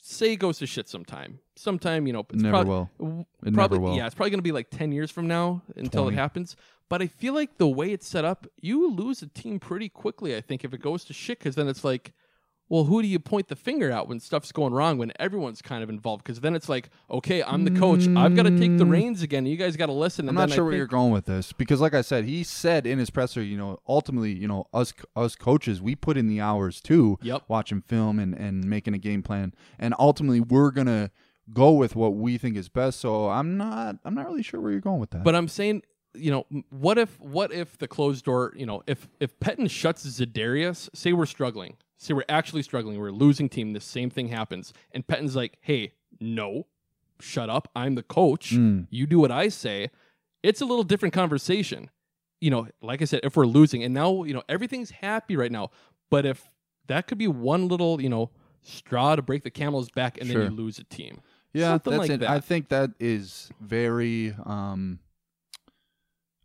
say 0.00 0.36
goes 0.36 0.58
to 0.58 0.66
shit 0.66 0.88
sometime, 0.88 1.40
sometime 1.56 2.06
you 2.06 2.12
know, 2.12 2.24
it's 2.30 2.42
Never 2.42 2.56
prob- 2.64 2.66
will. 2.68 2.90
w- 2.98 3.24
It 3.44 3.54
probably 3.54 3.78
never 3.78 3.90
will. 3.90 3.96
yeah, 3.96 4.06
it's 4.06 4.14
probably 4.14 4.30
gonna 4.30 4.42
be 4.42 4.52
like 4.52 4.70
ten 4.70 4.92
years 4.92 5.10
from 5.10 5.26
now 5.26 5.62
until 5.76 6.04
20. 6.04 6.16
it 6.16 6.18
happens. 6.18 6.56
But 6.88 7.02
I 7.02 7.06
feel 7.06 7.34
like 7.34 7.58
the 7.58 7.68
way 7.68 7.92
it's 7.92 8.06
set 8.08 8.24
up, 8.24 8.46
you 8.60 8.90
lose 8.90 9.20
a 9.22 9.26
team 9.26 9.60
pretty 9.60 9.90
quickly. 9.90 10.34
I 10.34 10.40
think 10.40 10.64
if 10.64 10.72
it 10.72 10.80
goes 10.80 11.04
to 11.04 11.12
shit, 11.12 11.38
because 11.38 11.54
then 11.54 11.68
it's 11.68 11.84
like, 11.84 12.14
well, 12.68 12.84
who 12.84 13.00
do 13.00 13.08
you 13.08 13.18
point 13.18 13.48
the 13.48 13.56
finger 13.56 13.90
at 13.90 14.08
when 14.08 14.20
stuff's 14.20 14.52
going 14.52 14.72
wrong 14.72 14.98
when 14.98 15.12
everyone's 15.18 15.62
kind 15.62 15.82
of 15.82 15.88
involved? 15.88 16.22
Because 16.22 16.40
then 16.40 16.54
it's 16.54 16.68
like, 16.68 16.90
okay, 17.10 17.42
I'm 17.42 17.64
the 17.64 17.70
coach, 17.70 18.06
I've 18.06 18.36
got 18.36 18.42
to 18.42 18.58
take 18.58 18.76
the 18.76 18.84
mm. 18.84 18.90
reins 18.90 19.22
again. 19.22 19.46
You 19.46 19.56
guys 19.56 19.76
got 19.76 19.86
to 19.86 19.92
listen. 19.92 20.28
I'm 20.28 20.34
not 20.34 20.50
sure 20.50 20.64
I 20.64 20.64
where 20.64 20.72
think- 20.72 20.78
you're 20.78 20.86
going 20.86 21.12
with 21.12 21.26
this 21.26 21.52
because, 21.52 21.80
like 21.80 21.94
I 21.94 22.02
said, 22.02 22.24
he 22.24 22.44
said 22.44 22.86
in 22.86 22.98
his 22.98 23.10
presser, 23.10 23.42
you 23.42 23.56
know, 23.56 23.78
ultimately, 23.88 24.32
you 24.32 24.48
know, 24.48 24.66
us 24.74 24.92
us 25.16 25.34
coaches, 25.34 25.80
we 25.80 25.94
put 25.94 26.16
in 26.16 26.28
the 26.28 26.40
hours 26.40 26.80
too, 26.80 27.18
Yep. 27.22 27.44
watching 27.48 27.80
film 27.80 28.18
and 28.18 28.34
and 28.34 28.64
making 28.64 28.94
a 28.94 28.98
game 28.98 29.22
plan, 29.22 29.54
and 29.78 29.94
ultimately, 29.98 30.40
we're 30.40 30.70
gonna 30.70 31.10
go 31.52 31.72
with 31.72 31.96
what 31.96 32.14
we 32.14 32.38
think 32.38 32.56
is 32.56 32.68
best. 32.68 33.00
So 33.00 33.28
I'm 33.28 33.56
not 33.56 33.96
I'm 34.04 34.14
not 34.14 34.26
really 34.26 34.42
sure 34.42 34.60
where 34.60 34.70
you're 34.70 34.80
going 34.80 35.00
with 35.00 35.10
that. 35.10 35.24
But 35.24 35.34
I'm 35.34 35.48
saying, 35.48 35.82
you 36.14 36.30
know, 36.30 36.46
what 36.70 36.98
if 36.98 37.18
what 37.20 37.52
if 37.52 37.78
the 37.78 37.88
closed 37.88 38.24
door, 38.24 38.52
you 38.56 38.66
know, 38.66 38.82
if 38.86 39.08
if 39.20 39.38
Pettine 39.40 39.70
shuts 39.70 40.06
Zadarius, 40.06 40.88
say 40.94 41.12
we're 41.12 41.26
struggling, 41.26 41.76
say 41.98 42.14
we're 42.14 42.24
actually 42.28 42.62
struggling, 42.62 42.98
we're 42.98 43.08
a 43.08 43.12
losing 43.12 43.48
team, 43.50 43.74
the 43.74 43.80
same 43.80 44.08
thing 44.08 44.28
happens, 44.28 44.72
and 44.92 45.06
Pettine's 45.06 45.36
like, 45.36 45.58
hey, 45.60 45.92
no, 46.20 46.66
shut 47.20 47.50
up, 47.50 47.68
I'm 47.76 47.94
the 47.96 48.02
coach, 48.02 48.52
Mm. 48.54 48.86
you 48.90 49.06
do 49.06 49.18
what 49.18 49.30
I 49.30 49.48
say. 49.48 49.90
It's 50.42 50.60
a 50.60 50.64
little 50.64 50.84
different 50.84 51.12
conversation. 51.12 51.90
You 52.40 52.50
know, 52.50 52.68
like 52.80 53.02
I 53.02 53.04
said, 53.04 53.20
if 53.24 53.36
we're 53.36 53.46
losing, 53.46 53.82
and 53.82 53.92
now 53.92 54.22
you 54.22 54.32
know 54.32 54.42
everything's 54.48 54.92
happy 54.92 55.36
right 55.36 55.50
now, 55.52 55.70
but 56.08 56.24
if 56.24 56.48
that 56.86 57.06
could 57.08 57.18
be 57.18 57.26
one 57.26 57.66
little, 57.68 58.00
you 58.00 58.08
know, 58.08 58.30
straw 58.62 59.16
to 59.16 59.22
break 59.22 59.42
the 59.42 59.50
camel's 59.50 59.90
back, 59.90 60.16
and 60.18 60.28
Sure. 60.30 60.42
then 60.44 60.52
you 60.52 60.56
lose 60.56 60.78
a 60.78 60.84
team. 60.84 61.20
yeah, 61.52 61.70
Something 61.72 61.90
that's 61.94 62.00
like 62.00 62.10
it. 62.12 62.20
that. 62.20 62.30
I 62.30 62.38
think 62.40 62.68
that 62.68 62.92
is 63.00 63.50
very 63.60 64.34
um 64.46 65.00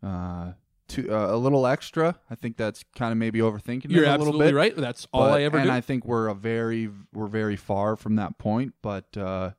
uh. 0.02 0.54
Uh, 0.98 1.34
a 1.34 1.38
little 1.38 1.66
extra. 1.68 2.20
I 2.30 2.36
think 2.36 2.58
that's 2.58 2.84
kind 2.96 3.12
of 3.12 3.18
maybe 3.18 3.40
overthinking 3.40 3.90
You're 3.92 4.04
it 4.04 4.08
a 4.08 4.12
little 4.12 4.28
absolutely 4.28 4.48
bit. 4.48 4.56
right. 4.56 4.76
That's 4.76 5.08
all 5.12 5.22
But- 5.30 5.40
I 5.40 5.44
ever 5.44 5.58
and 5.58 5.68
do. 5.68 5.74
I 5.74 5.82
think 5.82 6.06
we're 6.06 6.28
a 6.28 6.36
very 6.36 6.90
we're 7.14 7.28
very 7.28 7.56
far 7.56 7.96
from 7.96 8.16
that 8.18 8.38
point, 8.38 8.74
but 8.82 9.16
uh, 9.18 9.52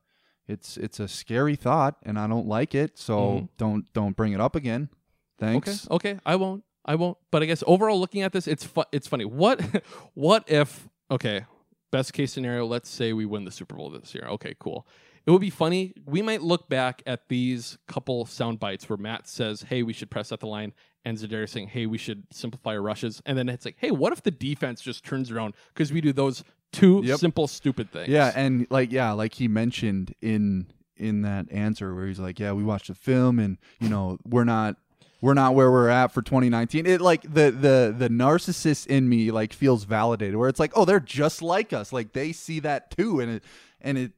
it's 0.47 0.77
it's 0.77 0.99
a 0.99 1.07
scary 1.07 1.55
thought, 1.55 1.97
and 2.03 2.17
I 2.19 2.27
don't 2.27 2.47
like 2.47 2.75
it. 2.75 2.97
So 2.97 3.17
Mhm. 3.19 3.49
don't 3.57 3.93
don't 3.93 4.15
bring 4.15 4.33
it 4.33 4.41
up 4.41 4.55
again. 4.55 4.89
Thanks. 5.37 5.87
Okay, 5.91 6.11
okay, 6.11 6.19
I 6.25 6.35
won't. 6.35 6.63
I 6.85 6.95
won't. 6.95 7.17
But 7.31 7.41
I 7.43 7.45
guess 7.45 7.63
overall, 7.67 7.99
looking 7.99 8.21
at 8.21 8.31
this, 8.31 8.47
it's 8.47 8.63
fu- 8.63 8.83
it's 8.91 9.07
funny. 9.07 9.25
What 9.25 9.59
what 10.13 10.43
if? 10.49 10.87
Okay, 11.11 11.45
best 11.91 12.13
case 12.13 12.31
scenario. 12.33 12.65
Let's 12.65 12.89
say 12.89 13.11
we 13.13 13.25
win 13.25 13.43
the 13.45 13.51
Super 13.51 13.75
Bowl 13.75 13.89
this 13.89 14.13
year. 14.15 14.25
Okay, 14.29 14.55
cool. 14.59 14.87
It 15.25 15.31
would 15.31 15.41
be 15.41 15.49
funny. 15.49 15.95
We 16.05 16.21
might 16.21 16.43
look 16.43 16.69
back 16.69 17.01
at 17.07 17.27
these 17.29 17.79
couple 17.87 18.27
sound 18.27 18.59
bites 18.59 18.87
where 18.87 18.97
Matt 18.97 19.27
says, 19.27 19.63
"Hey, 19.63 19.81
we 19.81 19.91
should 19.93 20.11
press 20.11 20.31
at 20.31 20.39
the 20.39 20.45
line," 20.47 20.71
and 21.05 21.17
Zadarius 21.17 21.49
saying, 21.49 21.67
"Hey, 21.69 21.85
we 21.85 21.97
should 21.97 22.23
simplify 22.31 22.71
our 22.71 22.81
rushes," 22.81 23.21
and 23.25 23.37
then 23.37 23.47
it's 23.47 23.63
like, 23.65 23.75
"Hey, 23.77 23.91
what 23.91 24.11
if 24.11 24.23
the 24.23 24.31
defense 24.31 24.81
just 24.81 25.05
turns 25.05 25.31
around 25.31 25.53
because 25.73 25.93
we 25.93 26.01
do 26.01 26.11
those 26.11 26.43
two 26.73 27.01
Yep. 27.05 27.19
simple, 27.19 27.47
stupid 27.47 27.91
things?" 27.91 28.09
Yeah, 28.09 28.31
and 28.35 28.67
like 28.69 28.91
yeah, 28.91 29.11
like 29.11 29.35
he 29.35 29.47
mentioned 29.47 30.13
in 30.21 30.67
in 30.97 31.21
that 31.23 31.45
answer 31.51 31.93
where 31.93 32.07
he's 32.07 32.19
like, 32.19 32.39
yeah, 32.39 32.53
we 32.53 32.63
watched 32.63 32.87
the 32.87 32.95
film, 32.95 33.37
and 33.39 33.57
you 33.79 33.87
know 33.89 34.17
we're 34.25 34.43
not 34.45 34.77
we're 35.21 35.33
not 35.33 35.55
where 35.55 35.71
we're 35.71 35.89
at 35.89 36.11
for 36.11 36.21
2019. 36.21 36.85
It 36.85 37.01
like 37.01 37.21
the 37.23 37.51
the 37.51 37.93
the 37.97 38.09
narcissist 38.09 38.87
in 38.87 39.07
me 39.09 39.31
like 39.31 39.53
feels 39.53 39.83
validated 39.85 40.35
where 40.35 40.49
it's 40.49 40.59
like, 40.59 40.71
oh, 40.75 40.85
they're 40.85 40.99
just 40.99 41.41
like 41.41 41.73
us. 41.73 41.91
Like 41.93 42.13
they 42.13 42.31
see 42.31 42.59
that 42.61 42.91
too, 42.95 43.19
and 43.19 43.31
it 43.31 43.43
and 43.81 43.97
it 43.97 44.11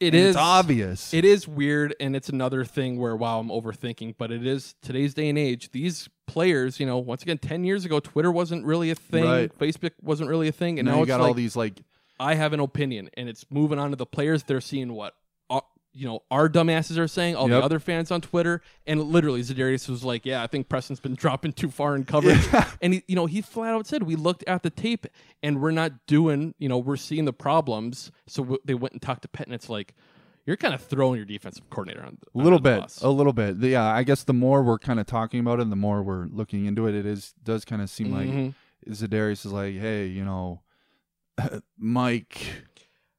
It 0.00 0.06
and 0.08 0.16
is 0.16 0.28
it's 0.30 0.36
obvious. 0.36 1.14
It 1.14 1.24
is 1.24 1.46
weird, 1.46 1.94
and 2.00 2.16
it's 2.16 2.28
another 2.28 2.64
thing 2.64 2.98
where 2.98 3.14
wow, 3.16 3.38
I'm 3.40 3.48
overthinking. 3.48 4.16
But 4.18 4.32
it 4.32 4.44
is 4.46 4.74
today's 4.82 5.14
day 5.14 5.28
and 5.28 5.38
age. 5.38 5.70
These 5.72 6.08
players, 6.26 6.78
you 6.80 6.86
know, 6.86 6.98
once 6.98 7.22
again, 7.22 7.38
ten 7.38 7.64
years 7.64 7.84
ago, 7.84 8.00
Twitter 8.00 8.30
wasn't 8.32 8.64
really 8.64 8.90
a 8.90 8.94
thing, 8.94 9.24
Right. 9.24 9.58
Facebook 9.58 9.92
wasn't 10.02 10.28
really 10.30 10.48
a 10.48 10.52
thing, 10.52 10.78
and 10.78 10.86
now 10.86 10.94
now, 10.94 11.00
you 11.00 11.06
got 11.06 11.20
like, 11.20 11.28
all 11.28 11.34
these 11.34 11.56
like 11.56 11.80
I 12.20 12.34
have 12.34 12.52
an 12.52 12.60
opinion, 12.60 13.10
and 13.16 13.28
it's 13.28 13.44
moving 13.50 13.78
on 13.78 13.90
to 13.90 13.96
the 13.96 14.06
players. 14.06 14.44
They're 14.44 14.60
seeing 14.60 14.92
what. 14.92 15.14
uh, 15.50 15.60
You 15.96 16.06
know, 16.06 16.20
our 16.30 16.48
dumbasses 16.48 16.98
are 16.98 17.06
saying, 17.06 17.36
all 17.36 17.48
Yep. 17.48 17.60
the 17.60 17.64
other 17.64 17.78
fans 17.80 18.10
on 18.10 18.20
Twitter, 18.20 18.62
and 18.86 19.00
literally 19.02 19.42
Zadarius 19.42 19.88
was 19.88 20.02
like, 20.04 20.24
"Yeah, 20.26 20.42
I 20.42 20.46
think 20.48 20.68
Preston's 20.68 20.98
been 21.00 21.14
dropping 21.24 21.52
too 21.52 21.70
far 21.70 21.94
in 21.96 22.04
coverage." 22.14 22.44
And 22.82 22.94
he, 22.94 23.02
you 23.06 23.14
know, 23.16 23.26
he 23.26 23.40
flat 23.42 23.74
out 23.74 23.86
said, 23.86 24.02
"We 24.04 24.16
looked 24.16 24.42
at 24.48 24.62
the 24.64 24.70
tape, 24.70 25.06
and 25.42 25.60
we're 25.62 25.70
not 25.70 26.06
doing. 26.08 26.54
You 26.58 26.68
know, 26.68 26.78
we're 26.78 26.96
seeing 26.96 27.24
the 27.26 27.32
problems." 27.32 28.10
So 28.26 28.42
w- 28.42 28.60
they 28.64 28.74
went 28.74 28.92
and 28.92 29.02
talked 29.02 29.22
to 29.22 29.28
Pet, 29.28 29.46
and 29.46 29.54
it's 29.54 29.68
like, 29.68 29.94
you're 30.46 30.56
kind 30.56 30.74
of 30.74 30.82
throwing 30.82 31.16
your 31.16 31.24
defensive 31.26 31.68
coordinator 31.70 32.04
on 32.04 32.18
a 32.34 32.38
little 32.38 32.58
the 32.58 32.70
bit, 32.70 32.80
bus. 32.82 33.00
a 33.02 33.08
little 33.08 33.32
bit. 33.32 33.60
The- 33.60 33.68
Yeah, 33.68 33.84
I 33.84 34.02
guess 34.02 34.24
the 34.24 34.34
more 34.34 34.62
we're 34.62 34.78
kind 34.78 35.00
of 35.00 35.06
talking 35.06 35.40
about 35.40 35.58
it, 35.58 35.62
and 35.62 35.72
the 35.72 35.76
more 35.76 36.02
we're 36.02 36.26
looking 36.26 36.66
into 36.66 36.86
it. 36.86 36.94
It 36.94 37.06
is 37.06 37.32
does 37.42 37.64
kind 37.64 37.80
of 37.82 37.88
seem 37.90 38.08
Mhm. 38.08 38.46
like 38.46 38.54
Zadarius 38.94 39.46
is 39.46 39.52
like, 39.52 39.74
hey, 39.76 40.06
you 40.06 40.24
know, 40.24 40.60
Mike 41.78 42.46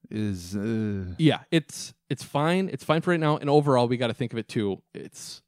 is. 0.10 0.56
Uh, 0.56 1.14
yeah, 1.18 1.40
it's 1.52 1.94
it's 2.10 2.24
fine. 2.24 2.70
It's 2.72 2.84
fine 2.84 3.02
for 3.02 3.12
right 3.12 3.20
now. 3.20 3.38
And 3.38 3.50
overall, 3.50 3.88
we 3.88 3.98
got 3.98 4.08
to 4.08 4.14
think 4.14 4.32
of 4.34 4.40
it 4.40 4.48
too. 4.48 4.82
It's 4.94 5.42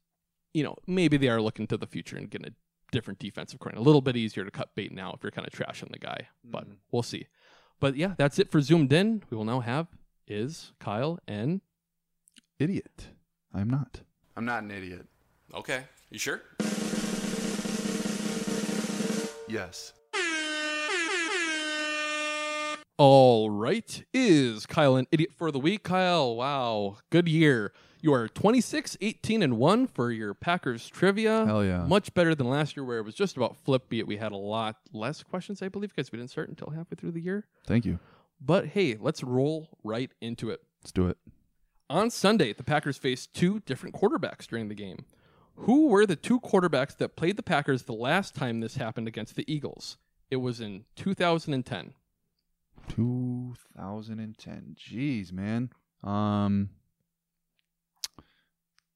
you 0.54 0.62
know 0.64 0.76
maybe 0.86 1.16
they 1.16 1.28
are 1.28 1.40
looking 1.40 1.66
to 1.68 1.76
the 1.76 1.86
future 1.86 2.16
and 2.16 2.28
getting 2.30 2.48
a 2.48 2.54
different 2.90 3.18
defensive 3.18 3.60
coordinator. 3.60 3.82
A 3.82 3.84
little 3.84 4.00
bit 4.00 4.16
easier 4.16 4.44
to 4.44 4.50
cut 4.50 4.74
bait 4.74 4.92
now 4.92 5.12
if 5.12 5.22
you're 5.22 5.30
kind 5.30 5.46
of 5.46 5.52
trashing 5.52 5.92
the 5.92 5.98
guy, 5.98 6.28
but 6.44 6.66
we'll 6.90 7.02
see. 7.02 7.26
But 7.80 7.96
yeah, 7.96 8.14
that's 8.18 8.38
it 8.38 8.50
for 8.50 8.60
zoomed 8.60 8.92
in. 8.92 9.22
We 9.30 9.36
will 9.36 9.44
now 9.44 9.60
have 9.60 9.86
is 10.26 10.72
Kyle 10.80 11.18
and 11.28 11.60
idiot. 12.58 13.08
I'm 13.54 13.68
not. 13.68 14.00
I'm 14.36 14.44
not 14.44 14.62
an 14.62 14.70
idiot. 14.70 15.06
Okay, 15.54 15.84
you 16.10 16.18
sure? 16.18 16.42
Yes. 19.48 19.92
All 22.98 23.48
right, 23.50 24.04
is 24.12 24.66
Kyle 24.66 24.96
an 24.96 25.06
idiot 25.12 25.30
for 25.36 25.52
the 25.52 25.60
week? 25.60 25.84
Kyle, 25.84 26.34
wow, 26.34 26.96
good 27.10 27.28
year. 27.28 27.72
You 28.00 28.12
are 28.12 28.28
26, 28.28 28.96
18, 29.00 29.42
and 29.42 29.56
1 29.56 29.86
for 29.88 30.10
your 30.10 30.34
Packers 30.34 30.88
trivia. 30.88 31.46
Hell 31.46 31.64
yeah. 31.64 31.84
Much 31.84 32.12
better 32.14 32.34
than 32.34 32.48
last 32.48 32.76
year, 32.76 32.84
where 32.84 32.98
it 32.98 33.04
was 33.04 33.14
just 33.14 33.36
about 33.36 33.56
flip, 33.56 33.88
be 33.88 33.98
it 33.98 34.06
we 34.06 34.16
had 34.16 34.32
a 34.32 34.36
lot 34.36 34.76
less 34.92 35.22
questions, 35.22 35.62
I 35.62 35.68
believe, 35.68 35.90
because 35.94 36.12
we 36.12 36.18
didn't 36.18 36.30
start 36.30 36.48
until 36.48 36.70
halfway 36.70 36.96
through 36.96 37.12
the 37.12 37.20
year. 37.20 37.46
Thank 37.66 37.84
you. 37.84 37.98
But 38.40 38.66
hey, 38.66 38.96
let's 39.00 39.24
roll 39.24 39.68
right 39.82 40.12
into 40.20 40.50
it. 40.50 40.60
Let's 40.82 40.92
do 40.92 41.08
it. 41.08 41.18
On 41.90 42.10
Sunday, 42.10 42.52
the 42.52 42.62
Packers 42.62 42.98
faced 42.98 43.32
two 43.32 43.60
different 43.60 43.94
quarterbacks 43.94 44.46
during 44.46 44.68
the 44.68 44.74
game. 44.74 45.04
Who 45.56 45.88
were 45.88 46.06
the 46.06 46.16
two 46.16 46.38
quarterbacks 46.40 46.96
that 46.98 47.16
played 47.16 47.36
the 47.36 47.42
Packers 47.42 47.84
the 47.84 47.94
last 47.94 48.34
time 48.34 48.60
this 48.60 48.76
happened 48.76 49.08
against 49.08 49.36
the 49.36 49.50
Eagles? 49.52 49.96
It 50.30 50.36
was 50.36 50.60
in 50.60 50.84
2010. 50.96 51.94
2010. 52.88 54.76
Jeez, 54.78 55.32
man. 55.32 55.70
Um. 56.04 56.70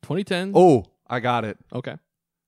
2010. 0.03 0.53
Oh, 0.55 0.85
I 1.09 1.21
got 1.21 1.45
it. 1.45 1.59
Okay. 1.73 1.97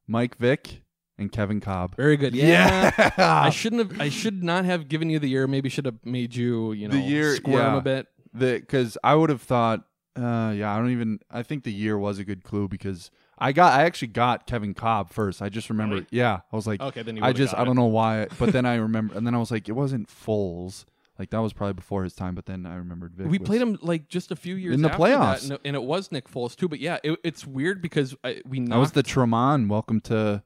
Mike 0.07 0.36
Vick 0.36 0.82
and 1.18 1.32
Kevin 1.32 1.61
Kolb. 1.61 1.97
Very 1.97 2.16
good. 2.16 2.34
Yeah. 2.34 2.90
Yeah. 2.99 3.12
I 3.18 3.51
shouldn't 3.51 3.90
have 3.90 4.01
I 4.01 4.09
should 4.11 4.42
not 4.42 4.64
have 4.64 4.88
given 4.88 5.11
you 5.11 5.18
the 5.18 5.28
year. 5.28 5.47
Maybe 5.47 5.68
should 5.68 5.86
have 5.86 6.05
made 6.05 6.34
you, 6.34 6.72
you 6.72 6.88
know, 6.88 6.95
the 6.95 7.01
year 7.01 7.36
squirm 7.36 7.55
yeah. 7.55 7.78
a 7.78 7.80
bit. 7.80 8.07
The 8.32 8.61
because 8.61 8.99
I 9.03 9.14
would 9.14 9.30
have 9.30 9.42
thought, 9.42 9.84
uh, 10.17 10.53
yeah, 10.57 10.73
I 10.75 10.79
don't 10.79 10.91
even. 10.91 11.21
I 11.31 11.43
think 11.43 11.65
the 11.65 11.73
year 11.73 11.99
was 11.99 12.19
a 12.19 12.25
good 12.25 12.45
clue 12.45 12.69
because 12.69 13.11
I 13.39 13.53
got, 13.53 13.73
I 13.79 13.85
actually 13.85 14.09
got 14.09 14.47
Kevin 14.47 14.75
Kolb 14.75 15.11
first. 15.11 15.43
I 15.43 15.49
just 15.49 15.69
remember, 15.71 15.97
Really? 15.97 16.07
yeah, 16.11 16.41
I 16.53 16.57
was 16.57 16.67
like, 16.67 16.81
Okay, 16.81 17.03
then 17.03 17.17
you 17.17 17.25
I 17.25 17.33
just, 17.33 17.53
I 17.55 17.65
don't 17.65 17.75
know 17.77 17.87
why, 17.87 18.27
but 18.39 18.53
then 18.53 18.65
I 18.65 18.77
remember, 18.77 19.17
and 19.17 19.27
then 19.27 19.35
I 19.35 19.39
was 19.39 19.51
like, 19.51 19.69
it 19.69 19.73
wasn't 19.73 20.09
Foles. 20.09 20.85
Like 21.19 21.31
that 21.31 21.39
was 21.39 21.53
probably 21.53 21.75
before 21.75 22.03
his 22.03 22.15
time, 22.15 22.35
but 22.35 22.47
then 22.47 22.67
I 22.67 22.75
remembered 22.77 23.15
Vick. 23.15 23.29
we 23.29 23.39
was- 23.39 23.47
played 23.47 23.61
him 23.62 23.79
like 23.83 24.09
just 24.09 24.31
a 24.33 24.37
few 24.37 24.57
years 24.57 24.75
In 24.75 24.83
the 24.83 24.91
after 24.91 25.03
that, 25.05 25.19
playoffs. 25.19 25.59
and, 25.65 25.77
it 25.77 25.83
was 25.83 26.11
Nick 26.11 26.29
Foles 26.29 26.57
too. 26.57 26.69
But 26.69 26.81
yeah, 26.81 26.99
it, 27.05 27.19
it's 27.23 27.47
weird 27.47 27.81
because 27.81 28.17
I, 28.25 28.43
we 28.49 28.61
That 28.61 28.79
was 28.79 28.93
the 28.93 29.03
Tramon. 29.05 29.69
Welcome 29.69 30.01
to, 30.03 30.43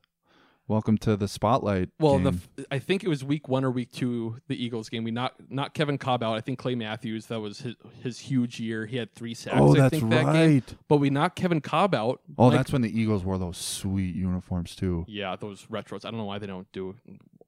welcome 0.69 0.97
to 0.99 1.17
the 1.17 1.27
spotlight. 1.27 1.89
Well, 1.99 2.19
the 2.19 2.39
I 2.71 2.79
think 2.79 3.03
it 3.03 3.09
was 3.09 3.25
week 3.25 3.49
one 3.49 3.65
or 3.65 3.71
week 3.71 3.91
two, 3.93 4.37
the 4.49 4.63
Eagles 4.63 4.89
game. 4.89 5.03
We 5.05 5.11
knocked 5.11 5.41
not 5.51 5.75
Kevin 5.75 5.99
Kolb 5.99 6.23
out. 6.23 6.35
I 6.37 6.41
think 6.41 6.59
Clay 6.59 6.75
Matthews. 6.75 7.27
That 7.27 7.41
was 7.41 7.61
his, 7.61 7.75
his 8.03 8.19
huge 8.19 8.61
year. 8.61 8.87
He 8.87 8.97
had 8.97 9.13
three 9.15 9.35
sacks. 9.35 9.57
Oh, 9.59 9.75
I 9.75 9.79
that's 9.81 9.99
think, 9.99 10.11
that 10.11 10.33
game. 10.33 10.55
right. 10.55 10.75
But 10.89 10.99
we 10.99 11.11
knocked 11.11 11.37
Kevin 11.37 11.61
Kolb 11.61 11.95
out. 11.95 12.21
oh, 12.39 12.47
Like, 12.49 12.59
that's 12.59 12.73
when 12.73 12.83
the 12.83 13.01
Eagles 13.01 13.25
wore 13.25 13.39
those 13.39 13.57
sweet 13.59 14.15
uniforms 14.15 14.77
too. 14.77 15.05
yeah, 15.09 15.35
those 15.37 15.67
retros. 15.67 16.05
I 16.05 16.11
don't 16.11 16.19
know 16.19 16.25
why 16.25 16.39
they 16.39 16.47
don't 16.47 16.71
do 16.73 16.95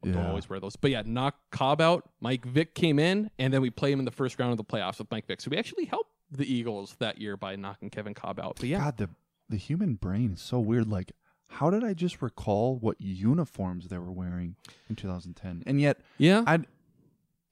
don't 0.02 0.14
Yeah. 0.14 0.28
always 0.28 0.48
wear 0.48 0.58
those. 0.60 0.76
But 0.76 0.90
yeah, 0.90 1.02
knock 1.04 1.36
Kolb 1.50 1.80
out. 1.82 2.08
Mike 2.20 2.46
Vick 2.46 2.74
came 2.74 2.98
in, 2.98 3.30
and 3.38 3.52
then 3.52 3.60
we 3.60 3.68
play 3.68 3.92
him 3.92 3.98
in 3.98 4.06
the 4.06 4.10
first 4.10 4.38
round 4.40 4.50
of 4.50 4.56
the 4.56 4.64
playoffs 4.64 4.98
with 4.98 5.10
Mike 5.10 5.26
Vick. 5.26 5.42
So 5.42 5.50
we 5.50 5.58
actually 5.58 5.84
helped 5.84 6.10
the 6.30 6.50
Eagles 6.50 6.96
that 7.00 7.20
year 7.20 7.36
by 7.36 7.54
knocking 7.56 7.90
Kevin 7.90 8.14
Kolb 8.14 8.40
out. 8.40 8.56
But 8.60 8.68
yeah, 8.70 8.78
God, 8.78 8.96
the 8.96 9.10
the 9.50 9.56
human 9.56 9.96
brain 9.96 10.32
is 10.32 10.40
so 10.40 10.58
weird. 10.60 10.86
Like, 10.88 11.12
how 11.50 11.68
did 11.70 11.84
I 11.84 11.94
just 11.94 12.22
recall 12.22 12.76
what 12.76 12.96
uniforms 13.00 13.88
they 13.88 13.98
were 13.98 14.12
wearing 14.12 14.56
in 14.88 14.96
2010? 14.96 15.62
And 15.66 15.80
yet, 15.80 16.00
yeah, 16.18 16.44
I 16.46 16.60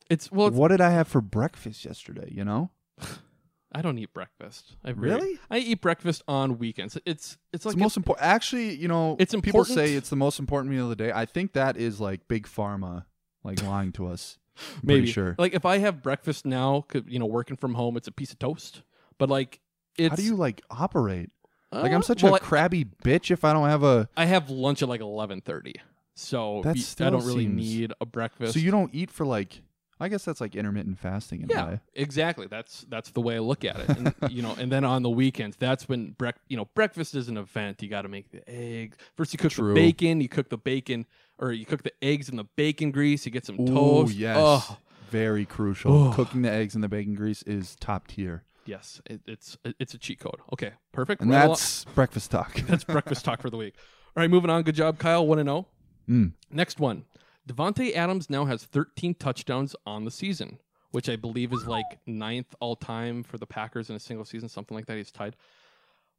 it's 0.09 0.31
well. 0.33 0.51
what 0.51 0.69
did 0.69 0.81
I 0.81 0.91
have 0.91 1.09
for 1.09 1.21
breakfast 1.21 1.85
yesterday? 1.85 2.29
You 2.31 2.45
know, 2.45 2.71
I 3.73 3.83
don't 3.83 3.99
eat 3.99 4.15
breakfast. 4.15 4.77
I 4.85 4.93
very- 4.93 5.11
Really? 5.11 5.39
I 5.51 5.59
eat 5.59 5.81
breakfast 5.81 6.23
on 6.27 6.59
weekends. 6.59 6.97
It's 6.97 7.05
it's 7.07 7.39
it's 7.53 7.67
like 7.67 7.75
the 7.75 7.81
most 7.83 7.97
important. 7.97 8.27
Actually, 8.27 8.77
you 8.77 8.89
know, 8.89 9.17
It's 9.19 9.35
People 9.35 9.61
important. 9.61 9.75
say 9.77 9.95
it's 9.95 10.09
the 10.09 10.17
most 10.17 10.39
important 10.39 10.73
meal 10.73 10.85
of 10.85 10.91
the 10.91 10.97
day. 11.05 11.13
I 11.13 11.27
think 11.27 11.53
that 11.53 11.77
is 11.77 12.01
like 12.01 12.29
big 12.29 12.47
pharma, 12.47 13.05
like 13.45 13.63
lying 13.63 13.93
to 13.93 14.07
us. 14.07 14.39
I'm 14.77 14.81
maybe 14.85 15.07
sure. 15.11 15.35
Like 15.39 15.55
if 15.55 15.65
I 15.65 15.79
have 15.79 16.03
breakfast 16.03 16.47
now, 16.47 16.87
you 17.07 17.19
know, 17.19 17.27
working 17.27 17.57
from 17.57 17.75
home, 17.75 17.97
it's 17.97 18.09
a 18.09 18.13
piece 18.13 18.33
of 18.33 18.39
toast. 18.39 18.83
But 19.19 19.29
like, 19.29 19.61
it's 19.97 20.11
how 20.11 20.17
do 20.17 20.23
you 20.23 20.35
like 20.37 20.63
operate? 20.71 21.31
Like 21.73 21.93
Uh, 21.93 21.95
I'm 21.95 22.03
such 22.03 22.23
well, 22.23 22.35
a 22.35 22.41
crabby 22.41 22.85
bitch 23.05 23.31
if 23.31 23.45
I 23.45 23.53
don't 23.53 23.69
have 23.69 23.83
a. 23.83 24.09
I 24.17 24.27
have 24.27 24.51
lunch 24.51 24.83
at 24.83 24.89
like 24.89 25.01
eleven 25.01 25.41
thirty, 25.41 25.75
so 26.15 26.63
That 26.65 26.77
I 27.01 27.11
don't 27.11 27.25
really 27.25 27.45
seems- 27.45 27.57
need 27.57 27.93
a 28.01 28.07
breakfast. 28.07 28.55
So 28.55 28.59
you 28.61 28.71
don't 28.71 28.95
eat 28.95 29.11
for 29.11 29.27
like. 29.27 29.63
I 30.01 30.07
guess 30.09 30.25
that's 30.25 30.41
like 30.41 30.55
intermittent 30.55 31.01
fasting 31.01 31.43
in 31.43 31.49
yeah, 31.49 31.79
exactly. 31.93 32.47
That's 32.47 32.87
that's 32.89 33.11
the 33.11 33.21
way 33.21 33.35
I 33.35 33.41
look 33.41 33.65
at 33.65 33.81
it. 33.81 33.89
And, 33.89 34.15
you 34.31 34.43
know, 34.43 34.55
and 34.57 34.71
then 34.71 34.85
on 34.85 35.03
the 35.03 35.11
weekends, 35.11 35.57
that's 35.57 35.89
when 35.89 36.15
brec- 36.17 36.35
you 36.47 36.57
know 36.57 36.67
breakfast 36.77 37.17
is 37.17 37.29
an 37.29 37.37
event. 37.37 37.83
You 37.83 37.89
got 37.89 38.03
to 38.03 38.09
make 38.09 38.31
the 38.31 38.49
eggs 38.49 38.97
first. 39.17 39.33
You 39.33 39.39
cook 39.39 39.51
True. 39.51 39.75
the 39.75 39.75
bacon. 39.75 40.21
You 40.21 40.29
cook 40.29 40.51
the 40.51 40.57
bacon, 40.57 41.05
or 41.41 41.51
you 41.51 41.67
cook 41.67 41.83
the 41.83 41.93
eggs 42.01 42.29
in 42.29 42.37
the 42.37 42.45
bacon 42.45 42.93
grease. 42.93 43.27
You 43.27 43.33
get 43.33 43.45
some 43.45 43.59
Ooh, 43.61 43.67
toast. 43.67 44.15
yes. 44.15 44.37
Ugh. 44.39 44.77
Very 45.11 45.45
crucial. 45.45 46.11
Ugh. 46.11 46.15
Cooking 46.15 46.43
the 46.43 46.51
eggs 46.53 46.77
in 46.77 46.81
the 46.81 46.89
bacon 46.89 47.15
grease 47.17 47.43
is 47.43 47.75
top 47.81 48.07
tier. 48.07 48.45
Yes, 48.69 49.01
it, 49.07 49.23
it's 49.27 49.57
it's 49.81 49.95
a 49.95 49.99
cheat 49.99 50.21
code. 50.21 50.41
Okay, 50.53 50.73
perfect. 50.93 51.23
And 51.23 51.31
Right 51.31 51.39
along- 51.39 51.49
that's 51.53 51.85
breakfast 51.87 52.31
talk. 52.31 52.55
That's 52.67 52.85
breakfast 52.85 53.25
talk 53.25 53.41
for 53.41 53.49
the 53.49 53.57
week. 53.57 53.75
All 54.15 54.21
right, 54.21 54.29
moving 54.29 54.51
on. 54.51 54.63
Good 54.63 54.75
job, 54.75 54.99
Kyle. 54.99 55.27
One 55.27 55.39
and 55.39 55.49
zero. 55.49 55.67
Mm. 56.07 56.33
Next 56.51 56.79
one. 56.79 57.05
Davante 57.49 57.95
Adams 57.95 58.29
now 58.29 58.45
has 58.45 58.65
13 58.65 59.15
touchdowns 59.15 59.75
on 59.87 60.05
the 60.05 60.11
season, 60.11 60.59
which 60.91 61.09
I 61.09 61.17
believe 61.17 61.51
is 61.55 61.67
like 61.67 61.87
ninth 62.07 62.55
all 62.61 62.77
time 62.77 63.23
for 63.23 63.39
the 63.39 63.47
Packers 63.47 63.89
in 63.89 63.97
a 63.97 64.01
single 64.01 64.27
season, 64.27 64.51
something 64.51 64.77
like 64.77 64.85
that. 64.85 64.99
He's 64.99 65.11
tied. 65.11 65.35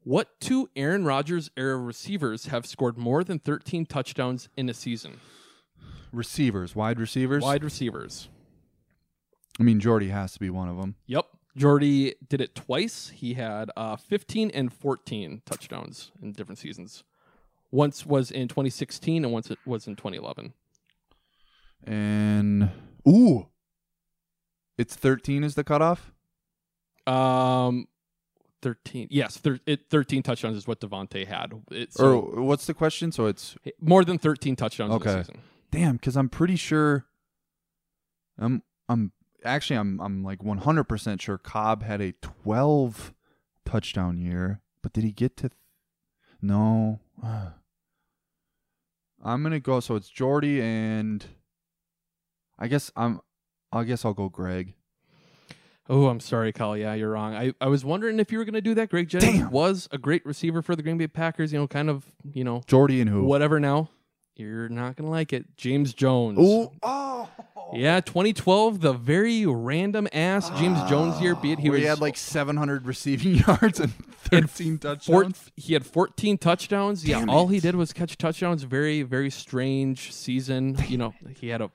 What 0.04 0.40
two 0.40 0.70
Aaron 0.76 1.06
Rodgers 1.06 1.52
era 1.56 1.78
receivers 1.78 2.48
have 2.48 2.66
scored 2.66 2.98
more 2.98 3.24
than 3.24 3.38
13 3.38 3.86
touchdowns 3.86 4.50
in 4.58 4.70
a 4.70 4.74
season? 4.74 5.20
Receivers, 6.12 6.76
wide 6.76 7.00
receivers. 7.00 7.44
Wide 7.44 7.64
receivers. 7.64 8.28
I 9.60 9.64
mean, 9.64 9.80
Jordy 9.80 10.08
has 10.08 10.34
to 10.34 10.40
be 10.40 10.50
one 10.50 10.68
of 10.68 10.78
them. 10.78 10.96
Yep. 11.06 11.26
Jordy 11.56 12.16
did 12.28 12.42
it 12.42 12.56
twice. 12.56 13.10
He 13.10 13.34
had 13.34 13.72
uh, 13.76 13.96
15 13.96 14.52
and 14.52 14.72
14 14.72 15.42
touchdowns 15.46 16.12
in 16.22 16.32
different 16.32 16.60
seasons. 16.60 17.04
Once 17.72 18.06
was 18.06 18.32
in 18.32 18.48
2016 18.48 19.24
and 19.24 19.34
once 19.34 19.52
it 19.52 19.60
was 19.66 19.88
in 19.88 19.96
2011. 19.96 20.54
And 21.84 22.72
ooh, 23.08 23.48
it's 24.78 24.96
thirteen 24.96 25.44
is 25.44 25.56
the 25.56 25.64
cutoff. 25.64 26.12
Um, 27.08 27.88
13. 28.62 29.08
Yes, 29.10 29.38
thir- 29.38 29.60
it, 29.66 29.90
13 29.90 30.22
touchdowns 30.24 30.58
is 30.58 30.68
what 30.68 30.80
Davante 30.80 31.26
had. 31.26 31.54
It, 31.72 31.90
or 31.98 32.32
so 32.34 32.42
what's 32.42 32.66
the 32.66 32.74
question? 32.74 33.12
So 33.12 33.26
it's 33.26 33.56
more 33.80 34.04
than 34.04 34.18
13 34.18 34.56
touchdowns 34.56 34.92
in 34.92 34.96
okay. 34.98 35.12
the 35.12 35.24
season. 35.24 35.42
Damn, 35.72 35.96
because 35.96 36.18
I'm 36.18 36.30
pretty 36.30 36.56
sure. 36.56 37.06
I'm 38.38 38.64
I'm 38.88 39.12
actually 39.44 39.78
I'm 39.78 40.00
I'm 40.00 40.24
like 40.24 40.44
100 40.44 40.84
percent 40.86 41.22
sure 41.22 41.38
Cobb 41.38 41.84
had 41.84 42.02
a 42.02 42.14
12 42.14 43.14
touchdown 43.66 44.18
year, 44.18 44.62
but 44.82 44.94
did 44.94 45.04
he 45.04 45.12
get 45.12 45.38
to? 45.38 45.50
No. 46.42 47.00
I'm 49.24 49.44
gonna 49.44 49.60
go. 49.60 49.80
So 49.80 49.96
it's 49.96 50.10
Jordy 50.10 50.62
and. 50.62 51.26
I 52.58 52.68
guess 52.68 52.92
I'm. 52.96 53.22
I 53.72 53.84
guess 53.84 54.04
I'll 54.04 54.14
go 54.14 54.30
Greg. 54.30 54.74
Oh, 55.90 56.08
I'm 56.08 56.20
sorry, 56.20 56.52
Kyle. 56.52 56.78
Yeah, 56.78 56.94
you're 56.94 57.10
wrong. 57.10 57.34
I, 57.34 57.54
I 57.60 57.68
was 57.68 57.84
wondering 57.84 58.20
if 58.20 58.32
you 58.32 58.38
were 58.38 58.46
going 58.46 58.54
to 58.54 58.62
do 58.62 58.76
that. 58.76 58.90
Greg 58.90 59.08
Jennings 59.10 59.50
was 59.52 59.88
a 59.92 59.98
great 59.98 60.24
receiver 60.26 60.62
for 60.62 60.76
the 60.76 60.84
Green 60.84 60.98
Bay 61.00 61.08
Packers. 61.08 61.52
You 61.52 61.60
know, 61.60 61.68
kind 61.68 61.90
of, 61.90 62.06
you 62.32 62.44
know, 62.44 62.62
Jordy 62.68 63.02
and 63.02 63.10
who? 63.10 63.24
whatever 63.24 63.60
now. 63.60 63.90
You're 64.40 64.70
not 64.70 64.96
gonna 64.96 65.10
like 65.10 65.34
it. 65.34 65.46
James 65.58 65.94
Jones. 65.94 66.40
Ooh, 66.40 66.72
oh, 66.82 67.30
Yeah, 67.74 68.00
2012, 68.00 68.80
the 68.82 68.94
very 68.94 69.46
random 69.46 70.08
ass 70.14 70.50
James 70.60 70.80
Jones 70.90 71.22
year. 71.22 71.36
Be 71.36 71.52
it 71.52 71.60
he 71.60 71.70
Where 71.70 71.74
was 71.78 71.82
he 71.84 71.88
had 71.88 72.00
like 72.00 72.18
700 72.18 72.86
receiving 72.88 73.36
yards 73.36 73.80
and 73.80 73.94
13 73.94 74.78
four- 74.80 74.96
touchdowns. 74.96 75.52
he 75.56 75.74
had 75.74 75.86
14 75.86 76.38
touchdowns. 76.38 77.04
Damn 77.04 77.28
yeah, 77.28 77.34
all 77.34 77.48
he 77.48 77.60
did 77.60 77.76
was 77.76 77.94
catch 77.94 78.18
touchdowns. 78.18 78.64
Very, 78.64 79.02
very 79.04 79.30
strange 79.30 80.14
season. 80.14 80.78
You 80.88 80.98
know, 80.98 81.14
he 81.40 81.50
had 81.50 81.62
a 81.62 81.70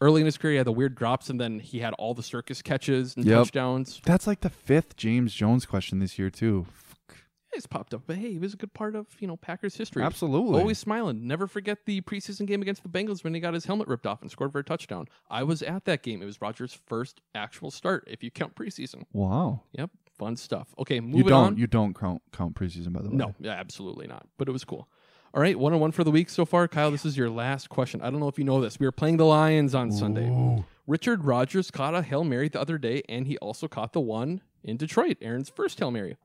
early 0.00 0.20
in 0.20 0.26
his 0.26 0.36
career 0.38 0.52
he 0.52 0.56
had 0.58 0.66
the 0.66 0.72
weird 0.72 0.94
drops, 0.94 1.28
and 1.30 1.40
then 1.40 1.58
he 1.60 1.78
had 1.80 1.92
all 1.94 2.14
the 2.14 2.22
circus 2.22 2.62
catches 2.62 3.16
and 3.16 3.24
Yep. 3.24 3.36
touchdowns. 3.38 4.00
That's 4.04 4.26
like 4.26 4.40
the 4.40 4.50
fifth 4.50 4.96
James 4.96 5.32
Jones 5.34 5.66
question 5.66 5.98
this 6.00 6.18
year 6.18 6.30
too. 6.30 6.66
He's 7.58 7.66
popped 7.66 7.92
up, 7.92 8.02
but 8.06 8.14
hey, 8.14 8.30
he 8.30 8.38
was 8.38 8.54
a 8.54 8.56
good 8.56 8.72
part 8.72 8.94
of 8.94 9.08
you 9.18 9.26
know 9.26 9.36
Packers 9.36 9.74
history. 9.76 10.04
Absolutely. 10.04 10.60
always 10.60 10.78
smiling. 10.78 11.26
Never 11.26 11.48
forget 11.48 11.86
the 11.86 12.00
preseason 12.02 12.46
game 12.46 12.62
against 12.62 12.84
the 12.84 12.88
Bengals 12.88 13.24
when 13.24 13.34
he 13.34 13.40
got 13.40 13.52
his 13.52 13.64
helmet 13.64 13.88
ripped 13.88 14.06
off 14.06 14.22
and 14.22 14.30
scored 14.30 14.52
for 14.52 14.60
a 14.60 14.64
touchdown. 14.64 15.06
I 15.28 15.42
was 15.42 15.60
at 15.60 15.84
that 15.86 16.04
game. 16.04 16.22
It 16.22 16.26
was 16.26 16.40
Rogers' 16.40 16.78
first 16.86 17.20
actual 17.34 17.72
start, 17.72 18.04
if 18.06 18.22
you 18.22 18.30
count 18.30 18.54
preseason. 18.54 19.06
Wow. 19.12 19.62
Yep, 19.72 19.90
fun 20.16 20.36
stuff. 20.36 20.68
Okay, 20.78 21.00
moving 21.00 21.18
You 21.18 21.24
don't 21.24 21.44
on. 21.46 21.56
you 21.56 21.66
don't 21.66 21.98
count 21.98 22.22
count 22.32 22.54
preseason 22.54 22.92
by 22.92 23.02
the 23.02 23.10
way. 23.10 23.16
No, 23.16 23.34
yeah, 23.40 23.54
absolutely 23.54 24.06
not. 24.06 24.28
But 24.38 24.48
it 24.48 24.52
was 24.52 24.64
cool. 24.64 24.86
All 25.34 25.42
right, 25.42 25.58
one 25.58 25.72
on 25.74 25.80
one 25.80 25.90
for 25.90 26.04
the 26.04 26.12
week 26.12 26.30
so 26.30 26.44
far. 26.44 26.68
Kyle, 26.68 26.92
this 26.92 27.04
is 27.04 27.16
your 27.18 27.28
last 27.28 27.68
question. 27.68 28.00
I 28.02 28.10
don't 28.10 28.20
know 28.20 28.28
if 28.28 28.38
you 28.38 28.44
know 28.44 28.60
this. 28.60 28.78
We 28.78 28.86
were 28.86 28.92
playing 28.92 29.16
the 29.16 29.26
Lions 29.26 29.74
on 29.74 29.90
Sunday. 29.90 30.64
Richard 30.86 31.24
Rogers 31.24 31.72
caught 31.72 31.94
a 31.96 32.02
Hail 32.02 32.22
Mary 32.22 32.48
the 32.48 32.60
other 32.60 32.78
day, 32.78 33.02
and 33.08 33.26
he 33.26 33.36
also 33.38 33.66
caught 33.66 33.92
the 33.92 34.00
one 34.00 34.42
in 34.62 34.76
Detroit, 34.76 35.16
Aaron's 35.20 35.50
first 35.50 35.80
Hail 35.80 35.90
Mary. 35.90 36.16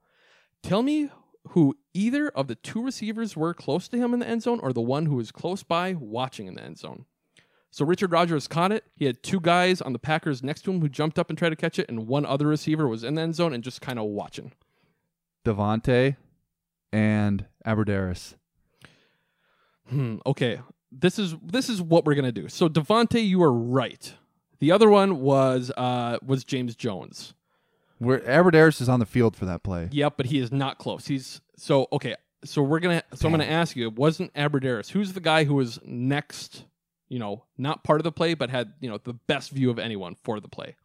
Tell 0.61 0.81
me 0.83 1.09
who 1.49 1.77
either 1.93 2.29
of 2.29 2.47
the 2.47 2.55
two 2.55 2.81
receivers 2.81 3.35
were 3.35 3.53
close 3.53 3.87
to 3.89 3.97
him 3.97 4.13
in 4.13 4.19
the 4.19 4.27
end 4.27 4.43
zone 4.43 4.59
or 4.61 4.73
the 4.73 4.81
one 4.81 5.05
who 5.05 5.15
was 5.15 5.31
close 5.31 5.63
by 5.63 5.93
watching 5.93 6.47
in 6.47 6.55
the 6.55 6.63
end 6.63 6.77
zone. 6.77 7.05
So 7.69 7.85
Richard 7.85 8.11
Rodgers 8.11 8.47
caught 8.47 8.71
it. 8.71 8.83
He 8.95 9.05
had 9.05 9.23
two 9.23 9.39
guys 9.39 9.81
on 9.81 9.93
the 9.93 9.99
Packers 9.99 10.43
next 10.43 10.61
to 10.61 10.71
him 10.71 10.79
who 10.79 10.87
jumped 10.87 11.17
up 11.17 11.29
and 11.29 11.37
tried 11.37 11.49
to 11.49 11.55
catch 11.55 11.79
it, 11.79 11.89
and 11.89 12.07
one 12.07 12.25
other 12.25 12.47
receiver 12.47 12.87
was 12.87 13.03
in 13.03 13.15
the 13.15 13.21
end 13.23 13.35
zone 13.35 13.53
and 13.53 13.63
just 13.63 13.81
kind 13.81 13.97
of 13.97 14.05
watching. 14.05 14.51
Davante 15.43 16.15
and 16.91 17.45
Abbrederis. 17.65 18.35
Hmm. 19.89 20.17
Okay. 20.25 20.59
This 20.91 21.17
is 21.17 21.35
this 21.43 21.67
is 21.67 21.81
what 21.81 22.05
we're 22.05 22.13
gonna 22.13 22.31
do. 22.31 22.47
So 22.47 22.69
Davante, 22.69 23.25
you 23.27 23.41
are 23.41 23.51
right. 23.51 24.13
The 24.59 24.71
other 24.71 24.89
one 24.89 25.19
was 25.21 25.71
uh 25.75 26.19
was 26.23 26.43
James 26.43 26.75
Jones. 26.75 27.33
Where 28.03 28.19
Abbrederis 28.19 28.81
is 28.81 28.89
on 28.89 28.99
the 28.99 29.05
field 29.05 29.35
for 29.35 29.45
that 29.45 29.63
play. 29.63 29.89
Yep, 29.91 30.13
but 30.17 30.25
he 30.27 30.39
is 30.39 30.51
not 30.51 30.77
close. 30.77 31.07
He's 31.07 31.41
so 31.57 31.87
okay. 31.91 32.15
So 32.45 32.61
we're 32.61 32.79
gonna. 32.79 33.03
So 33.15 33.27
I'm 33.27 33.31
gonna 33.33 33.45
ask 33.45 33.75
you. 33.75 33.87
It 33.87 33.95
wasn't 33.95 34.33
Abbrederis. 34.33 34.89
Who's 34.91 35.13
the 35.13 35.21
guy 35.21 35.43
who 35.45 35.55
was 35.55 35.79
next? 35.85 36.65
You 37.09 37.19
know, 37.19 37.43
not 37.57 37.83
part 37.83 37.99
of 37.99 38.03
the 38.03 38.11
play, 38.11 38.33
but 38.33 38.49
had 38.49 38.73
you 38.79 38.89
know 38.89 38.97
the 39.03 39.13
best 39.13 39.51
view 39.51 39.69
of 39.69 39.79
anyone 39.79 40.15
for 40.23 40.39
the 40.39 40.47
play. 40.47 40.75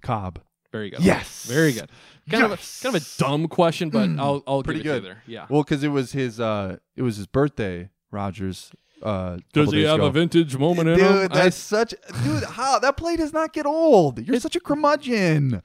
Cobb. 0.00 0.40
Very 0.70 0.88
good. 0.90 1.00
Yes. 1.00 1.44
Very 1.46 1.72
good. 1.72 1.90
Kind 2.30 2.44
of 2.44 2.52
a, 2.52 2.56
kind 2.82 2.96
of 2.96 3.02
a 3.02 3.04
dumb 3.18 3.46
question, 3.48 3.90
but 3.90 4.08
I'll 4.18 4.42
I'll 4.46 4.62
Pretty 4.62 4.82
give 4.82 4.92
it 4.94 5.00
good. 5.00 5.04
there. 5.04 5.22
Yeah. 5.26 5.46
Well, 5.50 5.62
because 5.62 5.82
it 5.84 5.88
was 5.88 6.12
his 6.12 6.40
uh 6.40 6.78
it 6.96 7.02
was 7.02 7.16
his 7.18 7.26
birthday, 7.26 7.90
Rodgers. 8.10 8.70
Uh, 9.02 9.38
Does 9.52 9.72
he 9.72 9.82
have 9.82 9.96
ago. 9.96 10.06
a 10.06 10.10
vintage 10.12 10.56
moment 10.56 10.88
in 10.88 10.96
Dude, 10.96 11.04
him? 11.06 11.16
I- 11.24 11.26
that's 11.26 11.56
such 11.56 11.92
dude. 12.22 12.44
How 12.44 12.78
that 12.78 12.96
play 12.96 13.16
does 13.16 13.32
not 13.32 13.52
get 13.52 13.66
old. 13.66 14.24
You're 14.26 14.38
such 14.40 14.54
a 14.56 14.60
curmudgeon. 14.60 15.60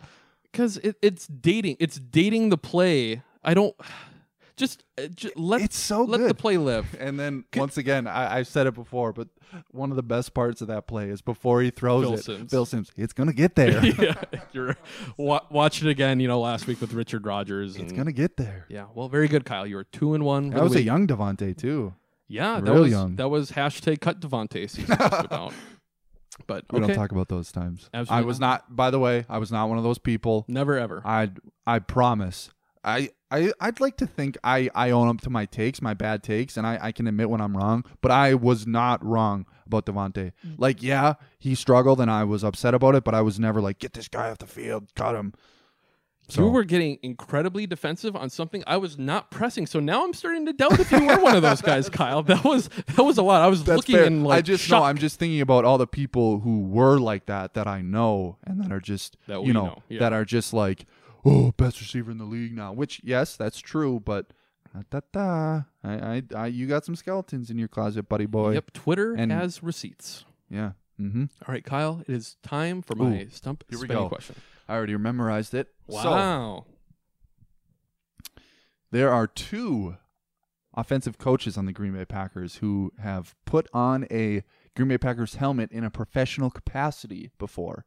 Because 0.57 0.77
it, 0.77 0.95
it's 1.03 1.27
dating. 1.27 1.77
It's 1.79 1.99
dating 1.99 2.49
the 2.49 2.57
play. 2.57 3.21
I 3.43 3.53
don't 3.53 3.75
just, 4.57 4.83
uh, 4.97 5.05
ju- 5.07 5.29
let 5.35 5.61
It's 5.61 5.77
so 5.77 6.03
let 6.03 6.17
good. 6.17 6.31
the 6.31 6.33
play 6.33 6.57
live. 6.57 6.95
And 6.99 7.19
then 7.19 7.45
once 7.55 7.77
again, 7.77 8.07
I, 8.07 8.37
I've 8.39 8.47
said 8.47 8.65
it 8.65 8.73
before, 8.73 9.13
but 9.13 9.27
one 9.69 9.91
of 9.91 9.95
the 9.97 10.03
best 10.03 10.33
parts 10.33 10.61
of 10.61 10.67
that 10.69 10.87
play 10.87 11.09
is 11.09 11.21
before 11.21 11.61
he 11.61 11.69
throws 11.69 12.19
it. 12.19 12.23
Simms. 12.23 12.49
Phil 12.49 12.65
Simms, 12.65 12.91
it's 12.97 13.13
gonna 13.13 13.33
get 13.33 13.53
there. 13.55 13.85
yeah, 14.01 14.15
you're 14.51 14.75
wa- 15.15 15.45
watch 15.51 15.83
it 15.83 15.89
again. 15.89 16.19
You 16.19 16.27
know, 16.27 16.39
last 16.39 16.65
week 16.65 16.81
with 16.81 16.91
Richard 16.93 17.25
Rodgers. 17.27 17.75
It's 17.75 17.93
gonna 17.93 18.11
get 18.11 18.35
there. 18.37 18.65
Yeah, 18.67 18.87
well, 18.95 19.07
very 19.09 19.27
good, 19.27 19.45
Kyle. 19.45 19.67
You 19.67 19.75
were 19.75 19.83
two 19.83 20.15
and 20.15 20.25
one. 20.25 20.49
That 20.49 20.63
was 20.63 20.75
a 20.75 20.81
young 20.81 21.05
Davante 21.07 21.55
too. 21.55 21.93
Yeah, 22.27 22.59
that 22.59 22.71
real 22.71 22.81
was 22.81 22.91
young. 22.91 23.15
that 23.17 23.29
was 23.29 23.51
hashtag 23.51 24.01
cut 24.01 24.19
Davante 24.19 24.69
season 24.69 24.97
just 24.97 25.25
about. 25.25 25.53
But 26.45 26.65
We 26.71 26.79
okay. 26.79 26.87
don't 26.87 26.95
talk 26.95 27.11
about 27.11 27.27
those 27.27 27.51
times. 27.51 27.89
I 27.93 28.21
was 28.21 28.39
not. 28.39 28.75
By 28.75 28.91
the 28.91 28.99
way, 28.99 29.25
I 29.27 29.37
was 29.37 29.51
not 29.51 29.69
one 29.69 29.77
of 29.77 29.83
those 29.83 29.97
people. 29.97 30.45
Never 30.47 30.77
ever. 30.77 31.01
I 31.05 31.31
I 31.65 31.79
promise. 31.79 32.51
I 32.83 33.09
I 33.31 33.51
I'd 33.59 33.79
like 33.79 33.97
to 33.97 34.07
think 34.07 34.37
I 34.43 34.69
I 34.75 34.91
own 34.91 35.09
up 35.09 35.21
to 35.21 35.29
my 35.29 35.45
takes, 35.45 35.81
my 35.81 35.93
bad 35.93 36.23
takes, 36.23 36.55
and 36.57 36.65
I 36.65 36.79
I 36.81 36.91
can 36.91 37.07
admit 37.07 37.29
when 37.29 37.41
I'm 37.41 37.57
wrong. 37.57 37.83
But 38.01 38.11
I 38.11 38.33
was 38.33 38.65
not 38.67 39.03
wrong 39.03 39.45
about 39.65 39.85
Davante. 39.85 40.31
Mm. 40.45 40.55
Like, 40.57 40.81
yeah, 40.81 41.15
he 41.37 41.53
struggled, 41.55 41.99
and 41.99 42.09
I 42.09 42.23
was 42.23 42.43
upset 42.43 42.73
about 42.73 42.95
it. 42.95 43.03
But 43.03 43.15
I 43.15 43.21
was 43.21 43.39
never 43.39 43.59
like, 43.61 43.79
get 43.79 43.93
this 43.93 44.07
guy 44.07 44.29
off 44.29 44.37
the 44.37 44.47
field, 44.47 44.93
cut 44.95 45.15
him. 45.15 45.33
So 46.29 46.43
You 46.43 46.49
were 46.51 46.65
getting 46.65 46.99
incredibly 47.03 47.65
defensive 47.65 48.15
on 48.15 48.29
something 48.29 48.61
I 48.67 48.75
was 48.77 48.97
not 48.97 49.31
pressing. 49.31 49.65
So 49.65 49.79
now 49.79 50.03
I'm 50.03 50.13
starting 50.13 50.45
to 50.47 50.51
doubt 50.53 50.77
if 50.79 50.91
you 50.91 51.05
were 51.05 51.19
one 51.21 51.35
of 51.37 51.41
those 51.41 51.61
guys, 51.61 51.87
Kyle. 51.99 52.21
That 52.23 52.43
was 52.43 52.67
that 52.95 53.03
was 53.03 53.17
a 53.17 53.21
lot. 53.21 53.41
I 53.41 53.47
was 53.47 53.63
that's 53.63 53.77
looking 53.77 53.95
fair. 53.95 54.03
in 54.05 54.23
like 54.25 54.39
I 54.39 54.41
just 54.41 54.63
shock. 54.63 54.79
know. 54.81 54.85
I'm 54.85 54.97
just 54.97 55.19
thinking 55.19 55.39
about 55.39 55.63
all 55.63 55.77
the 55.77 55.87
people 55.87 56.39
who 56.41 56.61
were 56.63 56.99
like 56.99 57.27
that 57.27 57.53
that 57.53 57.65
I 57.67 57.81
know, 57.81 58.37
and 58.45 58.61
that 58.61 58.71
are 58.73 58.81
just 58.81 59.15
That 59.27 59.41
you 59.43 59.53
know, 59.53 59.65
know, 59.67 59.83
yeah. 59.87 59.99
that 59.99 60.11
are 60.11 60.25
just 60.25 60.51
like, 60.53 60.85
oh, 61.25 61.53
best 61.55 61.79
receiver 61.79 62.11
in 62.11 62.17
the 62.17 62.25
league 62.25 62.53
now. 62.53 62.73
Which 62.73 62.99
yes, 63.03 63.35
that's 63.37 63.59
true, 63.59 63.99
but. 64.03 64.27
Da, 64.91 64.99
da, 64.99 64.99
da. 65.11 65.61
I, 65.83 65.93
I, 66.17 66.23
I, 66.35 66.47
you 66.47 66.67
got 66.67 66.85
some 66.85 66.95
skeletons 66.95 67.49
in 67.49 67.57
your 67.57 67.69
closet, 67.69 68.07
buddy 68.07 68.27
boy. 68.27 68.51
Yep, 68.53 68.73
Twitter 68.73 69.13
And- 69.15 69.31
has 69.31 69.63
receipts. 69.63 70.23
Yeah. 70.51 70.73
Mm-hmm. 71.01 71.23
All 71.47 71.53
right, 71.53 71.63
Kyle, 71.63 72.03
it 72.07 72.13
is 72.13 72.35
time 72.43 72.83
for 72.83 72.93
my 72.95 73.21
Ooh, 73.23 73.29
stump 73.31 73.63
Here 73.69 73.79
we 73.79 73.85
spinning 73.85 74.03
go. 74.03 74.09
question. 74.09 74.35
I 74.67 74.75
already 74.75 74.97
memorized 74.97 75.53
it. 75.53 75.69
So, 75.89 75.95
Wow. 76.11 76.65
there 78.91 79.11
are 79.11 79.27
two 79.27 79.97
offensive 80.75 81.17
coaches 81.17 81.57
on 81.57 81.65
the 81.65 81.71
Green 81.73 81.93
Bay 81.93 82.05
Packers 82.05 82.57
who 82.57 82.91
have 82.99 83.35
put 83.45 83.67
on 83.73 84.05
a 84.11 84.43
Green 84.75 84.89
Bay 84.89 84.97
Packers 84.97 85.35
helmet 85.35 85.71
in 85.71 85.83
a 85.83 85.89
professional 85.89 86.49
capacity 86.49 87.31
before. 87.37 87.85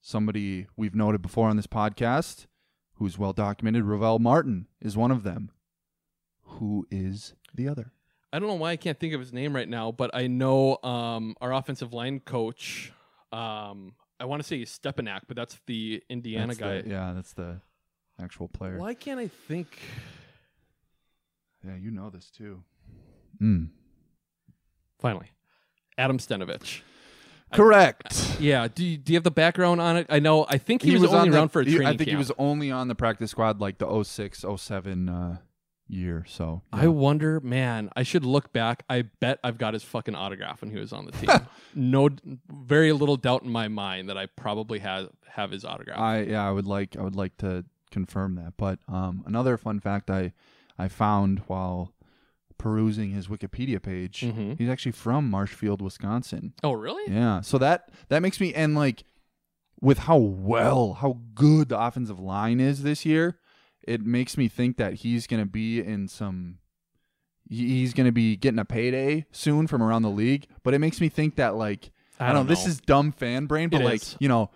Somebody 0.00 0.66
we've 0.76 0.94
noted 0.94 1.22
before 1.22 1.48
on 1.48 1.56
this 1.56 1.66
podcast, 1.66 2.46
who's 2.94 3.18
well 3.18 3.32
documented, 3.32 3.84
Ravel 3.84 4.18
Martin 4.18 4.66
is 4.80 4.96
one 4.96 5.10
of 5.10 5.22
them. 5.22 5.50
Who 6.42 6.86
is 6.90 7.34
the 7.54 7.68
other? 7.68 7.92
I 8.32 8.38
don't 8.38 8.48
know 8.48 8.54
why 8.54 8.70
I 8.72 8.76
can't 8.76 8.98
think 8.98 9.14
of 9.14 9.20
his 9.20 9.32
name 9.32 9.54
right 9.54 9.68
now, 9.68 9.92
but 9.92 10.10
I 10.14 10.26
know 10.26 10.78
um, 10.82 11.36
our 11.40 11.52
offensive 11.52 11.92
line 11.92 12.20
coach. 12.20 12.92
Um, 13.32 13.94
I 14.20 14.26
want 14.26 14.42
to 14.42 14.46
say 14.46 14.62
Stepanak, 14.62 15.22
but 15.26 15.36
that's 15.36 15.58
the 15.66 16.02
Indiana 16.08 16.48
That's 16.48 16.58
guy. 16.58 16.82
the- 16.82 16.88
yeah, 16.90 17.12
that's 17.14 17.32
the 17.32 17.60
actual 18.20 18.48
player. 18.48 18.78
Why 18.78 18.94
can't 18.94 19.18
I 19.20 19.28
think? 19.28 19.78
Yeah, 21.66 21.76
you 21.76 21.90
know 21.90 22.10
this 22.10 22.30
too. 22.30 22.62
Mm. 23.40 23.68
Finally, 25.00 25.30
Adam 25.98 26.18
Stenavich. 26.18 26.82
Correct. 27.52 28.36
Yeah. 28.40 28.68
Do 28.72 28.84
you, 28.84 28.96
do 28.96 29.12
you 29.12 29.16
have 29.16 29.24
the 29.24 29.30
background 29.30 29.80
on 29.80 29.96
it? 29.96 30.06
I 30.08 30.18
know. 30.18 30.44
I 30.48 30.58
think 30.58 30.82
he, 30.82 30.96
was, 30.96 31.04
only 31.04 31.18
on 31.18 31.30
the- 31.30 31.36
around 31.36 31.48
for 31.50 31.60
a 31.60 31.64
training 31.64 31.86
I 31.86 31.96
think 31.96 32.10
he 32.10 32.16
was 32.16 32.32
only 32.36 32.70
on 32.70 32.88
the 32.88 32.94
practice 32.94 33.30
squad 33.30 33.60
like 33.60 33.78
the 33.78 34.02
06, 34.04 34.44
07 34.56 35.08
uh, 35.08 35.36
year. 35.88 36.24
So 36.28 36.62
I 36.72 36.86
wonder, 36.88 37.40
man. 37.40 37.90
I 37.96 38.02
should 38.02 38.24
look 38.24 38.52
back. 38.52 38.84
I 38.88 39.02
bet 39.20 39.38
I've 39.44 39.58
got 39.58 39.74
his 39.74 39.82
fucking 39.84 40.14
autograph 40.14 40.60
when 40.62 40.70
he 40.70 40.78
was 40.78 40.92
on 40.92 41.04
the 41.06 41.12
team. 41.12 41.30
no, 41.74 42.08
very 42.50 42.92
little 42.92 43.16
doubt 43.16 43.42
in 43.42 43.50
my 43.50 43.68
mind 43.68 44.08
that 44.08 44.16
I 44.18 44.26
probably 44.26 44.78
have 44.80 45.10
have 45.28 45.50
his 45.50 45.64
autograph. 45.64 45.98
I 45.98 46.22
yeah, 46.22 46.46
I 46.46 46.50
would 46.50 46.66
like 46.66 46.96
I 46.96 47.02
would 47.02 47.16
like 47.16 47.36
to 47.38 47.64
confirm 47.90 48.34
that. 48.36 48.54
But 48.56 48.78
um, 48.88 49.22
another 49.26 49.56
fun 49.56 49.80
fact 49.80 50.10
I 50.10 50.32
I 50.78 50.88
found 50.88 51.40
while 51.46 51.92
perusing 52.56 53.10
his 53.10 53.26
Wikipedia 53.28 53.82
page, 53.82 54.20
Mhm. 54.22 54.56
he's 54.58 54.68
actually 54.68 54.92
from 54.92 55.28
Marshfield, 55.28 55.82
Wisconsin. 55.82 56.54
oh, 56.62 56.72
really? 56.72 57.12
Yeah, 57.12 57.40
so 57.40 57.58
that 57.58 57.90
that 58.08 58.22
makes 58.22 58.40
me 58.40 58.54
and 58.54 58.74
like 58.74 59.04
with 59.80 59.98
how 59.98 60.16
well 60.16 60.94
how 60.94 61.18
good 61.34 61.68
the 61.68 61.78
offensive 61.78 62.18
line 62.20 62.60
is 62.60 62.82
this 62.84 63.04
year, 63.04 63.38
it 63.86 64.00
makes 64.04 64.36
me 64.36 64.48
think 64.48 64.76
that 64.76 64.94
he's 64.94 65.26
gonna 65.26 65.46
be 65.46 65.80
in 65.80 66.08
some. 66.08 66.58
He's 67.48 67.92
gonna 67.92 68.12
be 68.12 68.36
getting 68.36 68.58
a 68.58 68.64
payday 68.64 69.26
soon 69.30 69.66
from 69.66 69.82
around 69.82 70.02
the 70.02 70.10
league, 70.10 70.46
but 70.62 70.72
it 70.74 70.78
makes 70.78 71.00
me 71.00 71.08
think 71.08 71.36
that 71.36 71.54
like 71.56 71.90
I, 72.18 72.30
I 72.30 72.32
don't 72.32 72.46
know. 72.46 72.48
This 72.50 72.66
is 72.66 72.80
dumb 72.80 73.12
fan 73.12 73.46
brain, 73.46 73.68
but 73.68 73.80
It 73.82 73.84
like 73.84 74.02
is. 74.02 74.16
you 74.18 74.28
know, 74.28 74.50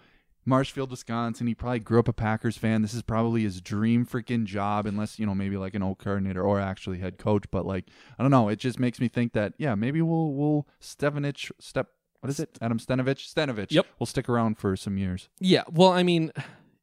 Marshfield, 0.46 0.90
Wisconsin. 0.90 1.46
He 1.46 1.54
probably 1.54 1.80
grew 1.80 1.98
up 1.98 2.08
a 2.08 2.12
Packers 2.14 2.56
fan. 2.56 2.80
This 2.80 2.94
is 2.94 3.02
probably 3.02 3.42
his 3.42 3.60
dream 3.60 4.06
freaking 4.06 4.44
job, 4.46 4.86
unless 4.86 5.18
you 5.18 5.26
know 5.26 5.34
maybe 5.34 5.58
like 5.58 5.74
an 5.74 5.82
old 5.82 5.98
coordinator 5.98 6.42
or 6.42 6.58
actually 6.60 6.98
head 6.98 7.18
coach. 7.18 7.44
But 7.50 7.66
like 7.66 7.84
I 8.18 8.22
don't 8.22 8.30
know, 8.30 8.48
it 8.48 8.58
just 8.58 8.78
makes 8.78 9.00
me 9.00 9.08
think 9.08 9.34
that 9.34 9.52
yeah, 9.58 9.74
maybe 9.74 10.00
we'll 10.00 10.32
we'll 10.32 10.66
Stefanich 10.80 11.50
step. 11.60 11.88
What 12.20 12.30
is 12.30 12.40
it? 12.40 12.58
Adam 12.62 12.78
Stenavich. 12.78 13.32
Stenavich. 13.32 13.70
Yep. 13.70 13.86
We'll 14.00 14.06
stick 14.06 14.28
around 14.28 14.58
for 14.58 14.74
some 14.76 14.96
years. 14.96 15.28
Yeah. 15.40 15.64
Well, 15.70 15.90
I 15.90 16.02
mean, 16.02 16.32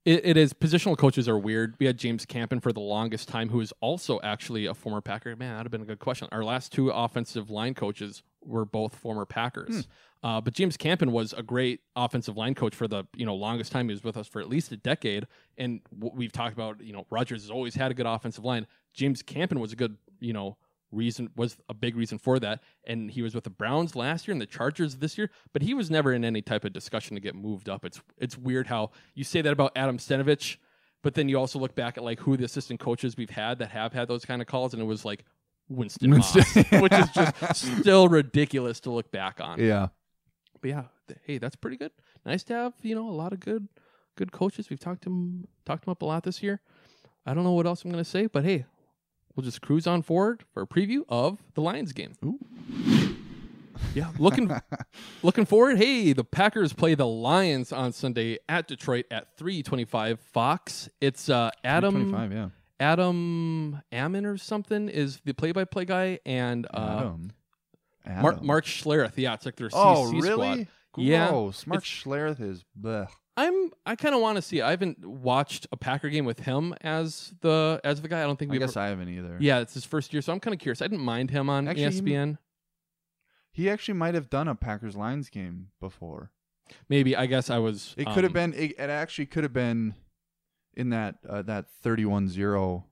It, 0.05 0.23
it 0.23 0.37
is. 0.37 0.53
Positional 0.53 0.95
coaches 0.95 1.27
are 1.27 1.37
weird. 1.37 1.75
We 1.79 1.87
had 1.87 1.97
James 1.97 2.25
Campen 2.25 2.59
for 2.59 2.71
the 2.71 2.79
longest 2.79 3.27
time, 3.27 3.49
who 3.49 3.59
is 3.59 3.73
also 3.81 4.19
actually 4.23 4.67
a 4.67 4.73
former 4.75 5.01
Packer. 5.01 5.35
Man, 5.35 5.53
that'd 5.53 5.65
have 5.65 5.71
been 5.71 5.81
a 5.81 5.85
good 5.85 5.99
question. 5.99 6.27
Our 6.31 6.43
last 6.43 6.71
two 6.71 6.89
offensive 6.89 7.49
line 7.49 7.73
coaches 7.73 8.21
were 8.43 8.65
both 8.65 8.95
former 8.95 9.25
Packers. 9.25 9.87
Uh, 10.23 10.41
but 10.41 10.53
James 10.53 10.77
Campen 10.77 11.11
was 11.11 11.33
a 11.33 11.43
great 11.43 11.81
offensive 11.95 12.37
line 12.37 12.53
coach 12.55 12.75
for 12.75 12.87
the 12.87 13.05
you 13.15 13.25
know 13.25 13.35
longest 13.35 13.71
time. 13.71 13.87
He 13.89 13.93
was 13.93 14.03
with 14.03 14.15
us 14.17 14.27
for 14.27 14.39
at 14.41 14.47
least 14.47 14.71
a 14.71 14.77
decade, 14.77 15.27
and 15.57 15.81
w- 15.93 16.15
we've 16.15 16.31
talked 16.31 16.53
about 16.53 16.83
you 16.83 16.93
know 16.93 17.05
Rodgers 17.09 17.41
has 17.41 17.51
always 17.51 17.75
had 17.75 17.91
a 17.91 17.93
good 17.93 18.05
offensive 18.05 18.43
line. 18.43 18.67
James 18.93 19.21
Campen 19.21 19.59
was 19.59 19.73
a 19.73 19.75
good 19.75 19.97
you 20.19 20.33
know 20.33 20.57
reason 20.95 21.29
was 21.35 21.57
a 21.69 21.73
big 21.73 21.95
reason 21.95 22.17
for 22.17 22.39
that, 22.39 22.61
and 22.85 23.11
he 23.11 23.21
was 23.21 23.35
with 23.35 23.43
the 23.43 23.49
Browns 23.49 23.95
last 23.95 24.27
year 24.27 24.33
and 24.33 24.41
the 24.41 24.45
Chargers 24.45 24.97
this 24.97 25.17
year, 25.17 25.29
but 25.53 25.61
he 25.61 25.73
was 25.73 25.91
never 25.91 26.13
in 26.13 26.23
any 26.23 26.41
type 26.41 26.65
of 26.65 26.73
discussion 26.73 27.15
to 27.15 27.21
get 27.21 27.35
moved 27.35 27.69
up. 27.69 27.85
It's 27.85 28.01
it's 28.17 28.37
weird 28.37 28.67
how 28.67 28.91
you 29.13 29.23
say 29.23 29.41
that 29.41 29.51
about 29.51 29.71
Adam 29.75 29.97
Stenavich, 29.97 30.57
but 31.03 31.13
then 31.13 31.29
you 31.29 31.37
also 31.37 31.59
look 31.59 31.75
back 31.75 31.97
at 31.97 32.03
like 32.03 32.19
who 32.21 32.37
the 32.37 32.45
assistant 32.45 32.79
coaches 32.79 33.17
we've 33.17 33.29
had 33.29 33.59
that 33.59 33.69
have 33.69 33.93
had 33.93 34.07
those 34.07 34.25
kind 34.25 34.41
of 34.41 34.47
calls, 34.47 34.73
and 34.73 34.81
it 34.81 34.85
was 34.85 35.05
like 35.05 35.25
Winston, 35.69 36.11
Winston. 36.11 36.43
Moss, 36.55 36.71
which 36.81 36.93
is 36.93 37.09
just 37.09 37.79
still 37.79 38.07
ridiculous 38.07 38.79
to 38.81 38.91
look 38.91 39.11
back 39.11 39.39
on. 39.41 39.59
Yeah. 39.59 39.87
But 40.61 40.69
yeah, 40.69 40.83
th- 41.07 41.19
hey, 41.25 41.37
that's 41.37 41.55
pretty 41.55 41.77
good. 41.77 41.91
Nice 42.25 42.43
to 42.45 42.53
have 42.53 42.73
you 42.81 42.95
know 42.95 43.09
a 43.09 43.11
lot 43.11 43.33
of 43.33 43.39
good 43.39 43.67
good 44.15 44.31
coaches. 44.31 44.69
We've 44.69 44.79
talked 44.79 45.03
to 45.03 45.09
him 45.09 45.47
talked 45.65 45.85
him 45.85 45.91
up 45.91 46.01
a 46.01 46.05
lot 46.05 46.23
this 46.23 46.41
year. 46.41 46.61
I 47.25 47.33
don't 47.33 47.43
know 47.43 47.53
what 47.53 47.65
else 47.65 47.83
I'm 47.83 47.91
going 47.91 48.03
to 48.03 48.09
say, 48.09 48.27
but 48.27 48.45
hey, 48.45 48.65
we'll 49.35 49.43
just 49.43 49.61
cruise 49.61 49.87
on 49.87 50.01
forward 50.01 50.43
for 50.53 50.61
a 50.63 50.67
preview 50.67 51.03
of 51.09 51.39
the 51.53 51.61
Lions 51.61 51.91
game. 51.93 52.13
Ooh. 52.23 52.39
Yeah, 53.93 54.11
looking 54.17 54.49
looking 55.23 55.45
forward. 55.45 55.77
Hey, 55.77 56.13
the 56.13 56.23
Packers 56.23 56.73
play 56.73 56.95
the 56.95 57.07
Lions 57.07 57.71
on 57.71 57.91
Sunday 57.93 58.39
at 58.49 58.67
Detroit 58.67 59.05
at 59.11 59.37
3:25 59.37 60.19
Fox. 60.19 60.89
It's 61.01 61.29
uh 61.29 61.51
Adam 61.63 61.93
325, 62.11 62.31
yeah. 62.33 62.49
Adam 62.79 63.81
Amin 63.93 64.25
or 64.25 64.37
something 64.37 64.89
is 64.89 65.19
the 65.23 65.33
play-by-play 65.33 65.85
guy 65.85 66.19
and 66.25 66.65
uh 66.73 66.97
Adam. 66.99 67.31
Mark 68.21 68.35
Adam. 68.35 68.47
Mark 68.47 68.65
Schlereth. 68.65 69.13
Yeah, 69.15 69.33
it's 69.33 69.45
like 69.45 69.55
their 69.55 69.69
CC 69.69 69.73
Oh, 69.75 70.07
squad. 70.07 70.23
really? 70.23 70.67
Yeah. 70.97 71.29
Gross. 71.29 71.65
Mark 71.67 71.83
Schlereth 71.83 72.41
is 72.41 72.63
bleh. 72.79 73.07
I'm 73.37 73.71
I 73.85 73.95
kind 73.95 74.15
of 74.15 74.21
want 74.21 74.37
to 74.37 74.41
see. 74.41 74.59
it. 74.59 74.63
I 74.63 74.69
haven't 74.71 75.05
watched 75.05 75.67
a 75.71 75.77
Packer 75.77 76.09
game 76.09 76.25
with 76.25 76.39
him 76.39 76.73
as 76.81 77.33
the 77.41 77.81
as 77.83 78.01
the 78.01 78.07
guy. 78.07 78.21
I 78.21 78.23
don't 78.23 78.39
think 78.39 78.51
we. 78.51 78.57
I 78.57 78.59
guess 78.59 78.77
I 78.77 78.87
haven't 78.87 79.09
either. 79.09 79.37
Yeah, 79.39 79.59
it's 79.59 79.73
his 79.73 79.85
first 79.85 80.13
year, 80.13 80.21
so 80.21 80.31
I'm 80.31 80.39
kind 80.39 80.53
of 80.53 80.59
curious. 80.59 80.81
I 80.81 80.87
didn't 80.87 81.03
mind 81.03 81.31
him 81.31 81.49
on 81.49 81.67
Actually, 81.67 81.91
he 81.91 82.01
ESPN. 82.01 82.37
He 83.51 83.69
actually 83.69 83.95
might 83.95 84.15
have 84.15 84.29
done 84.29 84.47
a 84.47 84.55
Packers 84.55 84.95
Lions 84.95 85.29
game 85.29 85.69
before. 85.79 86.31
Maybe 86.89 87.15
I 87.15 87.25
guess 87.25 87.49
I 87.49 87.57
was. 87.57 87.93
It 87.97 88.05
could 88.07 88.23
have 88.23 88.35
um, 88.35 88.51
been. 88.51 88.53
It, 88.53 88.71
it 88.71 88.89
actually 88.89 89.25
could 89.27 89.43
have 89.43 89.53
been 89.53 89.95
in 90.75 90.89
that 90.89 91.15
uh, 91.27 91.41
that 91.43 91.65
31-0 91.83 92.83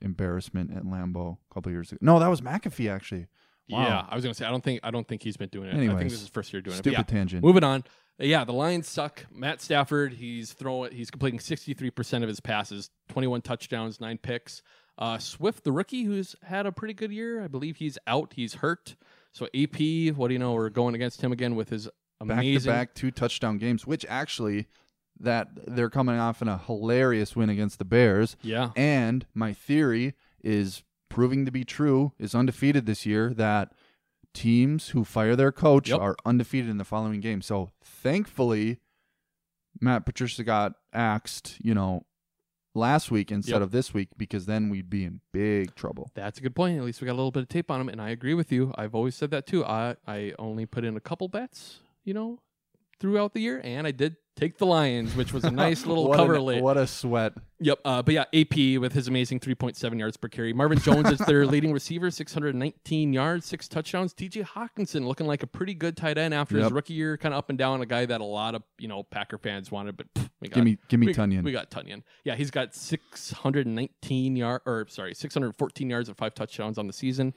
embarrassment 0.00 0.70
at 0.76 0.84
Lambeau 0.84 1.38
a 1.50 1.54
couple 1.54 1.72
years 1.72 1.92
ago. 1.92 1.98
No, 2.00 2.18
that 2.18 2.28
was 2.28 2.40
McAfee 2.40 2.90
actually. 2.90 3.26
Wow. 3.68 3.82
Yeah, 3.82 4.06
I 4.08 4.14
was 4.14 4.24
gonna 4.24 4.34
say 4.34 4.46
I 4.46 4.50
don't 4.50 4.64
think 4.64 4.80
I 4.82 4.90
don't 4.90 5.06
think 5.06 5.22
he's 5.22 5.36
been 5.36 5.50
doing 5.50 5.68
it. 5.68 5.74
I 5.74 5.78
think 5.78 6.00
this 6.00 6.14
is 6.14 6.20
his 6.20 6.28
first 6.28 6.52
year 6.52 6.62
doing 6.62 6.76
stupid 6.76 7.00
it. 7.00 7.06
But 7.06 7.12
yeah, 7.12 7.18
tangent. 7.18 7.44
Moving 7.44 7.64
on. 7.64 7.84
Yeah, 8.18 8.44
the 8.44 8.52
Lions 8.52 8.88
suck. 8.88 9.26
Matt 9.32 9.60
Stafford, 9.60 10.14
he's 10.14 10.52
throwing, 10.52 10.92
he's 10.92 11.10
completing 11.10 11.38
63% 11.38 12.22
of 12.22 12.28
his 12.28 12.40
passes, 12.40 12.90
21 13.08 13.42
touchdowns, 13.42 14.00
nine 14.00 14.18
picks. 14.18 14.62
Uh, 14.98 15.18
Swift, 15.18 15.62
the 15.62 15.70
rookie, 15.70 16.02
who's 16.02 16.34
had 16.42 16.66
a 16.66 16.72
pretty 16.72 16.94
good 16.94 17.12
year, 17.12 17.42
I 17.42 17.46
believe 17.46 17.76
he's 17.76 17.98
out. 18.08 18.32
He's 18.34 18.54
hurt. 18.54 18.96
So 19.32 19.46
AP, 19.54 20.16
what 20.16 20.28
do 20.28 20.32
you 20.32 20.38
know? 20.40 20.54
We're 20.54 20.70
going 20.70 20.96
against 20.96 21.22
him 21.22 21.30
again 21.30 21.54
with 21.54 21.68
his 21.68 21.88
back-to-back 22.24 22.94
two 22.94 23.12
touchdown 23.12 23.58
games, 23.58 23.86
which 23.86 24.04
actually 24.08 24.66
that 25.20 25.48
they're 25.66 25.90
coming 25.90 26.16
off 26.16 26.42
in 26.42 26.48
a 26.48 26.58
hilarious 26.58 27.36
win 27.36 27.48
against 27.48 27.78
the 27.78 27.84
Bears. 27.84 28.36
Yeah. 28.42 28.70
And 28.76 29.26
my 29.34 29.52
theory 29.52 30.14
is 30.42 30.82
proving 31.08 31.44
to 31.44 31.50
be 31.52 31.64
true 31.64 32.12
is 32.18 32.34
undefeated 32.34 32.86
this 32.86 33.06
year 33.06 33.32
that 33.34 33.72
teams 34.34 34.90
who 34.90 35.04
fire 35.04 35.34
their 35.36 35.52
coach 35.52 35.88
Yep. 35.88 36.00
are 36.00 36.16
undefeated 36.24 36.70
in 36.70 36.78
the 36.78 36.84
following 36.84 37.20
game. 37.20 37.42
So 37.42 37.70
thankfully 37.82 38.78
Matt 39.80 40.04
Patricia 40.06 40.44
got 40.44 40.72
axed, 40.92 41.56
you 41.60 41.74
know, 41.74 42.04
last 42.74 43.10
week 43.10 43.30
instead 43.32 43.54
Yep. 43.54 43.62
of 43.62 43.70
this 43.70 43.92
week 43.94 44.08
because 44.16 44.46
then 44.46 44.68
we'd 44.68 44.90
be 44.90 45.04
in 45.04 45.20
big 45.32 45.74
trouble. 45.74 46.10
That's 46.14 46.38
a 46.38 46.42
good 46.42 46.54
point. 46.54 46.78
At 46.78 46.84
least 46.84 47.00
we 47.00 47.06
got 47.06 47.12
a 47.12 47.20
little 47.20 47.30
bit 47.30 47.42
of 47.42 47.48
tape 47.48 47.70
on 47.70 47.80
him, 47.80 47.88
and 47.88 48.00
I 48.00 48.10
agree 48.10 48.34
with 48.34 48.52
you. 48.52 48.72
I've 48.76 48.94
always 48.94 49.14
said 49.14 49.30
that 49.30 49.46
too. 49.46 49.64
I 49.64 49.96
I 50.06 50.34
only 50.38 50.66
put 50.66 50.84
in 50.84 50.96
a 50.96 51.00
couple 51.00 51.28
bets, 51.28 51.80
you 52.04 52.14
know, 52.14 52.40
throughout 53.00 53.32
the 53.34 53.40
year, 53.40 53.60
and 53.64 53.86
I 53.86 53.90
did 53.92 54.16
take 54.38 54.56
the 54.58 54.66
Lions, 54.66 55.16
which 55.16 55.32
was 55.32 55.42
a 55.44 55.50
nice 55.50 55.84
little 55.84 56.08
What 56.08 56.16
cover 56.16 56.34
an- 56.36 56.42
lit. 56.42 56.62
What 56.62 56.76
a 56.76 56.86
sweat. 56.86 57.32
Yep. 57.60 57.80
Uh, 57.84 58.02
but 58.02 58.14
yeah, 58.14 58.24
AP 58.32 58.80
with 58.80 58.92
his 58.92 59.08
amazing 59.08 59.40
3.7 59.40 59.98
yards 59.98 60.16
per 60.16 60.28
carry. 60.28 60.52
Marvin 60.52 60.78
Jones 60.78 61.10
is 61.10 61.18
their 61.18 61.44
leading 61.54 61.72
receiver, 61.72 62.08
619 62.10 63.12
yards, 63.12 63.46
six 63.46 63.66
touchdowns. 63.66 64.14
TJ 64.14 64.44
Hockenson 64.46 65.04
looking 65.06 65.26
like 65.26 65.42
a 65.42 65.46
pretty 65.48 65.74
good 65.74 65.96
tight 65.96 66.18
end 66.18 66.32
after 66.32 66.56
his 66.58 66.70
rookie 66.70 66.94
year, 66.94 67.16
kind 67.16 67.34
of 67.34 67.38
up 67.38 67.48
and 67.48 67.58
down. 67.58 67.80
A 67.82 67.86
guy 67.86 68.06
that 68.06 68.20
a 68.20 68.24
lot 68.24 68.54
of 68.54 68.62
you 68.78 68.86
know 68.86 69.02
Packer 69.02 69.38
fans 69.38 69.72
wanted, 69.72 69.96
but 69.96 70.12
pff, 70.14 70.30
we 70.40 70.48
got 70.48 70.54
Give 70.54 70.64
me- 70.64 70.78
give 70.88 71.00
me 71.00 71.06
we, 71.08 71.14
Tonyan. 71.14 71.42
We 71.42 71.50
got 71.52 71.70
Tonyan. 71.70 72.02
Yeah, 72.22 72.36
he's 72.36 72.52
got 72.52 72.74
619 72.76 74.36
yard 74.36 74.62
or 74.66 74.86
sorry, 74.88 75.14
614 75.14 75.90
yards 75.90 76.08
and 76.08 76.16
five 76.16 76.34
touchdowns 76.34 76.78
on 76.78 76.86
the 76.86 76.92
season. 76.92 77.34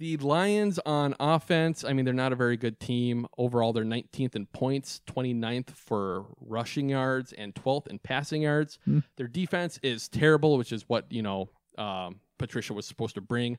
The 0.00 0.16
Lions 0.16 0.78
on 0.86 1.14
offense, 1.20 1.84
I 1.84 1.92
mean, 1.92 2.06
they're 2.06 2.14
not 2.14 2.32
a 2.32 2.36
very 2.36 2.56
good 2.56 2.80
team. 2.80 3.26
Overall, 3.36 3.74
they're 3.74 3.84
19th 3.84 4.34
in 4.34 4.46
points, 4.46 5.02
29th 5.06 5.72
for 5.72 6.24
rushing 6.40 6.88
yards, 6.88 7.34
and 7.34 7.54
12th 7.54 7.86
in 7.88 7.98
passing 7.98 8.40
yards. 8.40 8.78
Hmm. 8.86 9.00
Their 9.18 9.28
defense 9.28 9.78
is 9.82 10.08
terrible, 10.08 10.56
which 10.56 10.72
is 10.72 10.88
what, 10.88 11.04
you 11.12 11.20
know, 11.20 11.50
um, 11.76 12.20
Patricia 12.38 12.72
was 12.72 12.86
supposed 12.86 13.14
to 13.16 13.20
bring. 13.20 13.58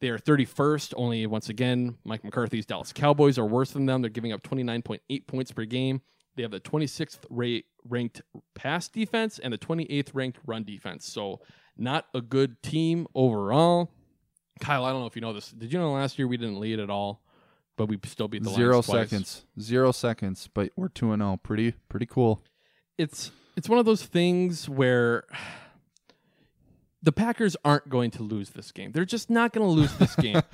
They 0.00 0.10
are 0.10 0.18
31st. 0.18 0.92
Only 0.98 1.26
once 1.26 1.48
again, 1.48 1.96
Mike 2.04 2.24
McCarthy's 2.24 2.66
Dallas 2.66 2.92
Cowboys 2.92 3.38
are 3.38 3.46
worse 3.46 3.70
than 3.70 3.86
them. 3.86 4.02
They're 4.02 4.10
giving 4.10 4.34
up 4.34 4.42
29.8 4.42 5.26
points 5.26 5.50
per 5.50 5.64
game. 5.64 6.02
They 6.36 6.42
have 6.42 6.50
the 6.50 6.60
26th 6.60 7.20
rate 7.30 7.64
ranked 7.88 8.20
pass 8.54 8.86
defense 8.86 9.38
and 9.38 9.50
the 9.50 9.58
28th 9.58 10.10
ranked 10.12 10.40
run 10.44 10.62
defense. 10.62 11.06
So, 11.06 11.40
not 11.78 12.04
a 12.12 12.20
good 12.20 12.62
team 12.62 13.06
overall. 13.14 13.90
Kyle, 14.58 14.84
I 14.84 14.90
don't 14.90 15.00
know 15.00 15.06
if 15.06 15.16
you 15.16 15.22
know 15.22 15.32
this. 15.32 15.50
Did 15.50 15.72
you 15.72 15.78
know 15.78 15.92
last 15.92 16.18
year 16.18 16.26
we 16.26 16.36
didn't 16.36 16.60
lead 16.60 16.80
at 16.80 16.90
all, 16.90 17.22
but 17.76 17.86
we 17.86 17.98
still 18.04 18.28
beat 18.28 18.42
the 18.42 18.50
Zero 18.50 18.72
Lions 18.74 18.86
twice? 18.86 19.10
seconds. 19.10 19.44
Zero 19.60 19.92
seconds, 19.92 20.48
but 20.52 20.70
we're 20.76 20.88
2 20.88 21.12
and 21.12 21.22
0. 21.22 21.40
Pretty 21.42 21.72
pretty 21.88 22.06
cool. 22.06 22.42
It's 22.98 23.30
it's 23.56 23.68
one 23.68 23.78
of 23.78 23.84
those 23.84 24.04
things 24.04 24.68
where 24.68 25.24
the 27.02 27.12
Packers 27.12 27.56
aren't 27.64 27.88
going 27.88 28.10
to 28.12 28.22
lose 28.22 28.50
this 28.50 28.72
game. 28.72 28.92
They're 28.92 29.04
just 29.04 29.30
not 29.30 29.52
going 29.52 29.66
to 29.66 29.72
lose 29.72 29.94
this 29.96 30.14
game. 30.16 30.42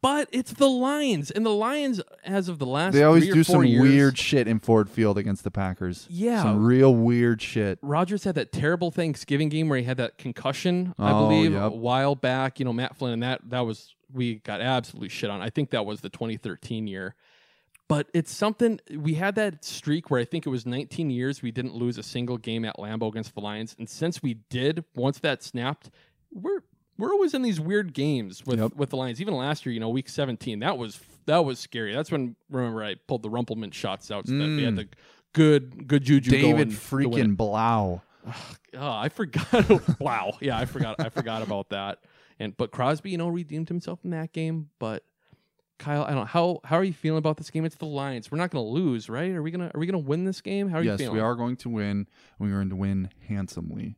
but 0.00 0.28
it's 0.30 0.52
the 0.52 0.68
Lions, 0.68 1.30
and 1.30 1.44
the 1.44 1.50
Lions, 1.54 2.00
as 2.24 2.48
of 2.48 2.58
the 2.58 2.66
last, 2.66 2.94
They 2.94 3.02
always 3.02 3.26
do 3.26 3.42
some 3.42 3.64
years, 3.64 3.82
weird 3.82 4.18
shit 4.18 4.46
in 4.46 4.60
Ford 4.60 4.88
Field 4.88 5.18
against 5.18 5.42
the 5.44 5.50
Packers. 5.50 6.06
Yeah. 6.08 6.42
Some 6.42 6.64
real 6.64 6.94
weird 6.94 7.42
shit. 7.42 7.78
Rodgers 7.82 8.24
had 8.24 8.34
that 8.36 8.52
terrible 8.52 8.90
Thanksgiving 8.90 9.48
game 9.48 9.68
where 9.68 9.78
he 9.78 9.84
had 9.84 9.96
that 9.96 10.16
concussion, 10.18 10.94
I 10.98 11.10
Oh, 11.12 11.28
believe, 11.28 11.52
yep. 11.52 11.62
a 11.62 11.70
while 11.70 12.14
back. 12.14 12.58
You 12.58 12.64
know, 12.64 12.72
Matt 12.72 12.96
Flynn, 12.96 13.12
and 13.14 13.22
that 13.22 13.40
that 13.50 13.60
was 13.60 13.94
we 14.12 14.36
got 14.36 14.60
absolute 14.60 15.10
shit 15.10 15.30
on. 15.30 15.40
I 15.42 15.50
think 15.50 15.70
that 15.70 15.84
was 15.84 16.00
the 16.00 16.08
2013 16.10 16.86
year. 16.86 17.14
But 17.88 18.08
it's 18.12 18.30
something 18.30 18.80
we 18.94 19.14
had 19.14 19.34
that 19.36 19.64
streak 19.64 20.10
where 20.10 20.20
I 20.20 20.24
think 20.26 20.46
it 20.46 20.50
was 20.50 20.66
19 20.66 21.08
years 21.10 21.40
we 21.42 21.50
didn't 21.50 21.74
lose 21.74 21.96
a 21.96 22.02
single 22.02 22.36
game 22.36 22.66
at 22.66 22.76
Lambeau 22.76 23.08
against 23.08 23.34
the 23.34 23.40
Lions, 23.40 23.74
and 23.78 23.88
since 23.88 24.22
we 24.22 24.34
did, 24.50 24.84
once 24.94 25.18
that 25.20 25.42
snapped, 25.42 25.90
we're 26.30 26.60
we're 26.98 27.12
always 27.12 27.32
in 27.34 27.42
these 27.42 27.60
weird 27.60 27.94
games 27.94 28.44
with 28.44 28.74
with 28.74 28.90
the 28.90 28.96
Lions. 28.96 29.20
Even 29.20 29.34
last 29.34 29.64
year, 29.64 29.72
you 29.72 29.80
know, 29.80 29.88
week 29.88 30.08
17, 30.08 30.58
that 30.60 30.76
was 30.76 31.00
that 31.26 31.44
was 31.44 31.58
scary. 31.58 31.94
That's 31.94 32.10
when 32.10 32.36
remember 32.50 32.82
I 32.82 32.96
pulled 33.06 33.22
the 33.22 33.30
Rumpelman 33.30 33.72
shots 33.72 34.10
out 34.10 34.26
so 34.26 34.32
that 34.36 34.46
we 34.46 34.64
had 34.64 34.74
Mm. 34.74 34.76
the 34.76 34.88
good 35.32 35.86
good 35.86 36.04
juju. 36.04 36.30
David 36.30 36.42
going 36.42 36.56
to 36.56 37.08
win 37.08 37.20
it. 37.22 37.26
freaking 37.28 37.36
Blough. 37.36 38.02
Oh, 38.26 38.92
I 38.92 39.08
forgot. 39.08 39.98
wow. 40.00 40.32
Yeah, 40.40 40.58
I 40.58 40.64
forgot. 40.66 40.96
I 41.00 41.08
forgot 41.08 41.42
about 41.42 41.70
that. 41.70 42.00
And 42.38 42.56
but 42.56 42.70
Crosby, 42.72 43.10
you 43.10 43.18
know, 43.18 43.28
redeemed 43.28 43.68
himself 43.68 44.00
in 44.04 44.10
that 44.10 44.32
game. 44.32 44.70
But 44.78 45.04
Kyle, 45.78 46.02
I 46.02 46.08
don't 46.08 46.16
know 46.20 46.24
how 46.24 46.60
how 46.64 46.76
are 46.76 46.84
you 46.84 46.92
feeling 46.92 47.18
about 47.18 47.36
this 47.36 47.50
game? 47.50 47.64
It's 47.64 47.76
the 47.76 47.86
Lions. 47.86 48.30
We're 48.30 48.38
not 48.38 48.50
going 48.50 48.64
to 48.64 48.68
lose, 48.70 49.08
right? 49.08 49.30
Are 49.32 49.42
we 49.42 49.50
gonna 49.50 49.70
Are 49.74 49.78
we 49.78 49.86
gonna 49.86 49.98
win 49.98 50.24
this 50.24 50.40
game? 50.40 50.68
How 50.68 50.78
are 50.78 50.82
you 50.82 50.90
yes, 50.90 51.08
we 51.08 51.20
are 51.20 51.34
going 51.36 51.56
to 51.56 51.68
win. 51.68 52.06
We're 52.38 52.50
going 52.50 52.70
to 52.70 52.76
win 52.76 53.10
handsomely. 53.28 53.96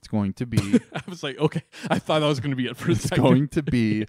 It's 0.00 0.08
going 0.08 0.32
to 0.34 0.46
be 0.46 0.80
I 0.94 1.02
was 1.08 1.22
like, 1.22 1.38
okay, 1.38 1.62
I 1.90 1.98
thought 1.98 2.20
that 2.20 2.26
was 2.26 2.40
going 2.40 2.52
to 2.52 2.56
be 2.56 2.66
it 2.66 2.76
for 2.78 2.88
a 2.88 2.92
it's 2.92 3.02
second. 3.02 3.22
going 3.22 3.48
to 3.48 3.62
be 3.62 4.06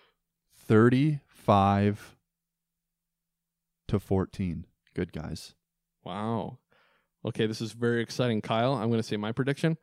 35 0.68 2.16
to 3.88 3.98
14. 3.98 4.66
Good 4.94 5.12
guys. 5.14 5.54
Wow. 6.04 6.58
Okay, 7.24 7.46
this 7.46 7.62
is 7.62 7.72
very 7.72 8.02
exciting, 8.02 8.42
Kyle. 8.42 8.74
I'm 8.74 8.90
going 8.90 9.00
to 9.00 9.06
say 9.06 9.16
my 9.16 9.32
prediction. 9.32 9.78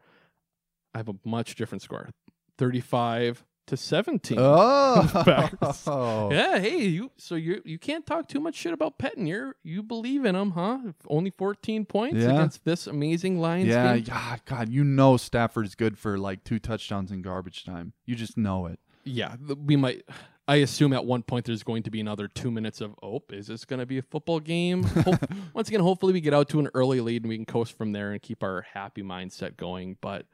I 0.94 1.00
have 1.00 1.10
a 1.10 1.16
much 1.26 1.56
different 1.56 1.82
score 1.82 2.12
35 2.60 3.44
to 3.68 3.78
17. 3.78 4.38
Oh. 4.40 5.50
Yeah. 6.32 6.60
Hey, 6.60 6.86
you. 6.86 7.12
So 7.18 7.36
you 7.36 7.62
you 7.66 7.78
can't 7.78 8.06
talk 8.06 8.28
too 8.28 8.40
much 8.40 8.56
shit 8.56 8.74
about 8.74 8.98
Pettine. 8.98 9.28
You 9.28 9.54
you 9.64 9.84
believe 9.84 10.26
in 10.26 10.36
him, 10.36 10.52
huh? 10.52 10.80
Only 11.08 11.30
14 11.32 11.86
points 11.86 12.18
Yeah. 12.18 12.32
against 12.32 12.66
this 12.66 12.88
amazing 12.88 13.40
Lions 13.40 13.68
Yeah, 13.68 13.94
team. 13.96 14.04
God, 14.04 14.42
God, 14.46 14.70
you 14.70 14.84
know 14.84 15.18
Stafford's 15.18 15.76
good 15.76 15.98
for 15.98 16.18
like 16.18 16.44
two 16.44 16.60
touchdowns 16.60 17.12
in 17.12 17.22
garbage 17.22 17.64
time. 17.66 17.94
You 18.06 18.16
just 18.16 18.38
know 18.38 18.66
it. 18.66 18.80
Yeah, 19.04 19.36
we 19.64 19.76
might. 19.76 20.04
I 20.50 20.58
assume 20.58 20.94
at 20.94 21.04
one 21.06 21.24
point 21.24 21.46
there's 21.46 21.64
going 21.64 21.84
to 21.84 21.92
be 21.92 22.00
another 22.00 22.28
two 22.30 22.52
minutes 22.52 22.80
of 22.82 22.96
oh, 23.04 23.22
is 23.30 23.48
this 23.48 23.66
going 23.66 23.80
to 23.82 23.86
be 23.86 23.98
a 23.98 24.02
football 24.02 24.40
game? 24.40 24.84
Hope, 24.84 25.20
once 25.54 25.68
again, 25.68 25.82
hopefully 25.82 26.14
we 26.14 26.22
get 26.22 26.34
out 26.34 26.48
to 26.50 26.60
an 26.60 26.70
early 26.74 27.02
lead 27.02 27.24
and 27.24 27.30
we 27.30 27.36
can 27.36 27.46
coast 27.46 27.78
from 27.78 27.92
there 27.92 28.12
and 28.12 28.22
keep 28.22 28.44
our 28.44 28.62
happy 28.74 29.04
mindset 29.04 29.58
going. 29.58 29.98
But 30.02 30.26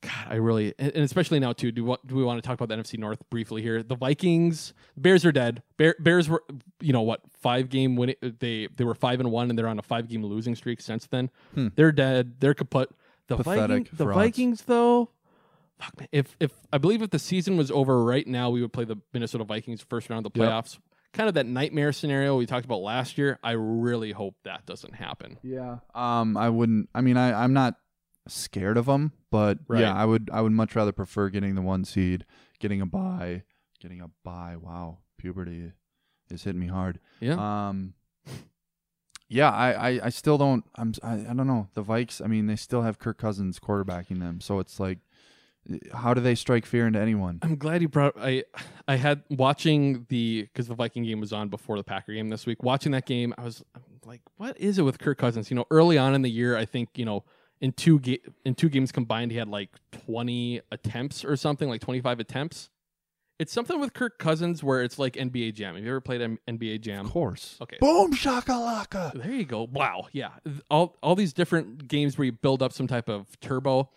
God, 0.00 0.26
I 0.28 0.34
really, 0.36 0.74
and 0.78 0.92
and 0.92 1.02
especially 1.04 1.40
now 1.40 1.52
too. 1.52 1.72
Do 1.72 1.84
what 1.84 2.06
do 2.06 2.14
we 2.14 2.22
want 2.22 2.40
to 2.40 2.46
talk 2.46 2.60
about 2.60 2.68
the 2.68 2.80
NFC 2.80 2.98
North 2.98 3.18
briefly 3.30 3.62
here? 3.62 3.82
The 3.82 3.96
Vikings, 3.96 4.72
Bears 4.96 5.24
are 5.26 5.32
dead. 5.32 5.62
Bear, 5.76 5.96
Bears 5.98 6.28
were, 6.28 6.44
you 6.80 6.92
know 6.92 7.02
what, 7.02 7.20
five 7.40 7.68
game 7.68 7.96
winning. 7.96 8.14
They 8.20 8.68
they 8.76 8.84
were 8.84 8.94
five 8.94 9.18
and 9.18 9.30
one 9.32 9.50
and 9.50 9.58
they're 9.58 9.66
on 9.66 9.78
a 9.78 9.82
five 9.82 10.08
game 10.08 10.24
losing 10.24 10.54
streak 10.54 10.80
since 10.80 11.06
then. 11.08 11.30
Hmm. 11.54 11.68
They're 11.74 11.90
dead. 11.92 12.34
They're 12.38 12.54
kaput. 12.54 12.90
The 13.26 13.36
Pathetic 13.38 13.68
Viking, 13.68 13.88
the. 13.92 14.04
Vikings 14.06 14.62
though. 14.62 15.10
Fuck 15.80 15.98
man. 15.98 16.08
If 16.12 16.36
if 16.38 16.52
I 16.72 16.78
believe 16.78 17.02
if 17.02 17.10
the 17.10 17.18
season 17.18 17.56
was 17.56 17.70
over 17.70 18.04
right 18.04 18.26
now, 18.26 18.50
we 18.50 18.62
would 18.62 18.72
play 18.72 18.84
the 18.84 18.96
Minnesota 19.12 19.42
Vikings 19.44 19.80
first 19.82 20.08
round 20.10 20.24
of 20.26 20.32
the 20.32 20.38
Yep. 20.40 20.48
playoffs. 20.48 20.78
Kind 21.12 21.28
of 21.28 21.34
that 21.34 21.46
nightmare 21.46 21.92
scenario 21.92 22.36
we 22.36 22.46
talked 22.46 22.66
about 22.66 22.82
last 22.82 23.18
year. 23.18 23.38
I 23.42 23.52
really 23.52 24.12
hope 24.12 24.36
that 24.44 24.64
doesn't 24.66 24.94
happen. 24.94 25.38
Yeah. 25.42 25.78
Um, 25.94 26.36
I 26.36 26.50
wouldn't. 26.50 26.88
I 26.94 27.00
mean, 27.00 27.16
I 27.16 27.42
I'm 27.42 27.52
not 27.52 27.74
scared 28.28 28.76
of 28.76 28.86
them, 28.86 29.12
but 29.30 29.58
Right. 29.68 29.80
yeah, 29.80 29.94
I 29.94 30.04
would 30.04 30.30
I 30.32 30.40
would 30.40 30.52
much 30.52 30.74
rather 30.76 30.92
prefer 30.92 31.28
getting 31.28 31.54
the 31.54 31.62
one 31.62 31.84
seed, 31.84 32.24
getting 32.60 32.80
a 32.80 32.86
buy, 32.86 33.42
getting 33.80 34.00
a 34.00 34.08
buy. 34.24 34.56
Wow, 34.56 34.98
puberty 35.18 35.72
is 36.30 36.44
hitting 36.44 36.60
me 36.60 36.68
hard. 36.68 37.00
Yeah. 37.20 37.68
Um. 37.68 37.94
Yeah, 39.30 39.50
I, 39.50 39.72
I, 39.90 40.00
I 40.04 40.08
still 40.08 40.38
don't. 40.38 40.64
I'm. 40.76 40.94
I, 41.02 41.14
I 41.14 41.34
don't 41.34 41.46
know. 41.46 41.68
The 41.74 41.82
Vikes. 41.84 42.24
I 42.24 42.28
mean, 42.28 42.46
they 42.46 42.56
still 42.56 42.82
have 42.82 42.98
Kirk 42.98 43.18
Cousins 43.18 43.58
quarterbacking 43.58 44.20
them, 44.20 44.40
so 44.40 44.58
it's 44.58 44.80
like, 44.80 45.00
how 45.92 46.14
do 46.14 46.22
they 46.22 46.34
strike 46.34 46.64
fear 46.64 46.86
into 46.86 46.98
anyone? 46.98 47.38
I'm 47.42 47.56
glad 47.56 47.82
you 47.82 47.88
brought. 47.90 48.14
I 48.18 48.44
I 48.86 48.96
had 48.96 49.22
watching 49.28 50.06
the 50.08 50.42
because 50.44 50.68
the 50.68 50.74
Viking 50.74 51.02
game 51.04 51.20
was 51.20 51.34
on 51.34 51.50
before 51.50 51.76
the 51.76 51.84
Packer 51.84 52.14
game 52.14 52.30
this 52.30 52.46
week. 52.46 52.62
Watching 52.62 52.92
that 52.92 53.04
game, 53.04 53.34
I 53.36 53.44
was 53.44 53.62
I'm 53.74 53.82
like, 54.06 54.22
what 54.38 54.58
is 54.58 54.78
it 54.78 54.82
with 54.82 54.98
Kirk 54.98 55.18
Cousins? 55.18 55.50
You 55.50 55.56
know, 55.56 55.66
early 55.70 55.98
on 55.98 56.14
in 56.14 56.22
the 56.22 56.30
year, 56.30 56.56
I 56.56 56.64
think 56.64 56.88
you 56.96 57.04
know 57.04 57.24
in 57.60 57.72
two 57.72 57.98
ga- 58.00 58.22
in 58.44 58.54
two 58.54 58.68
games 58.68 58.92
combined, 58.92 59.30
he 59.32 59.38
had 59.38 59.48
like 59.48 59.70
20 60.06 60.60
attempts 60.72 61.24
or 61.24 61.36
something, 61.36 61.68
like 61.68 61.80
25 61.80 62.20
attempts. 62.20 62.70
It's 63.38 63.52
something 63.52 63.78
with 63.78 63.92
Kirk 63.94 64.18
Cousins 64.18 64.64
where 64.64 64.82
it's 64.82 64.98
like 64.98 65.14
NBA 65.14 65.54
Jam. 65.54 65.76
Have 65.76 65.84
you 65.84 65.90
ever 65.90 66.00
played 66.00 66.20
M- 66.20 66.38
NBA 66.48 66.80
Jam? 66.80 67.06
Of 67.06 67.12
course. 67.12 67.56
Okay. 67.60 67.76
Boom 67.80 68.12
shakalaka. 68.12 69.12
There 69.22 69.32
you 69.32 69.44
go. 69.44 69.68
Wow. 69.70 70.08
Yeah. 70.12 70.30
All 70.70 70.98
all 71.02 71.14
these 71.14 71.32
different 71.32 71.86
games 71.86 72.18
where 72.18 72.24
you 72.24 72.32
build 72.32 72.62
up 72.62 72.72
some 72.72 72.88
type 72.88 73.08
of 73.08 73.38
turbo. 73.40 73.90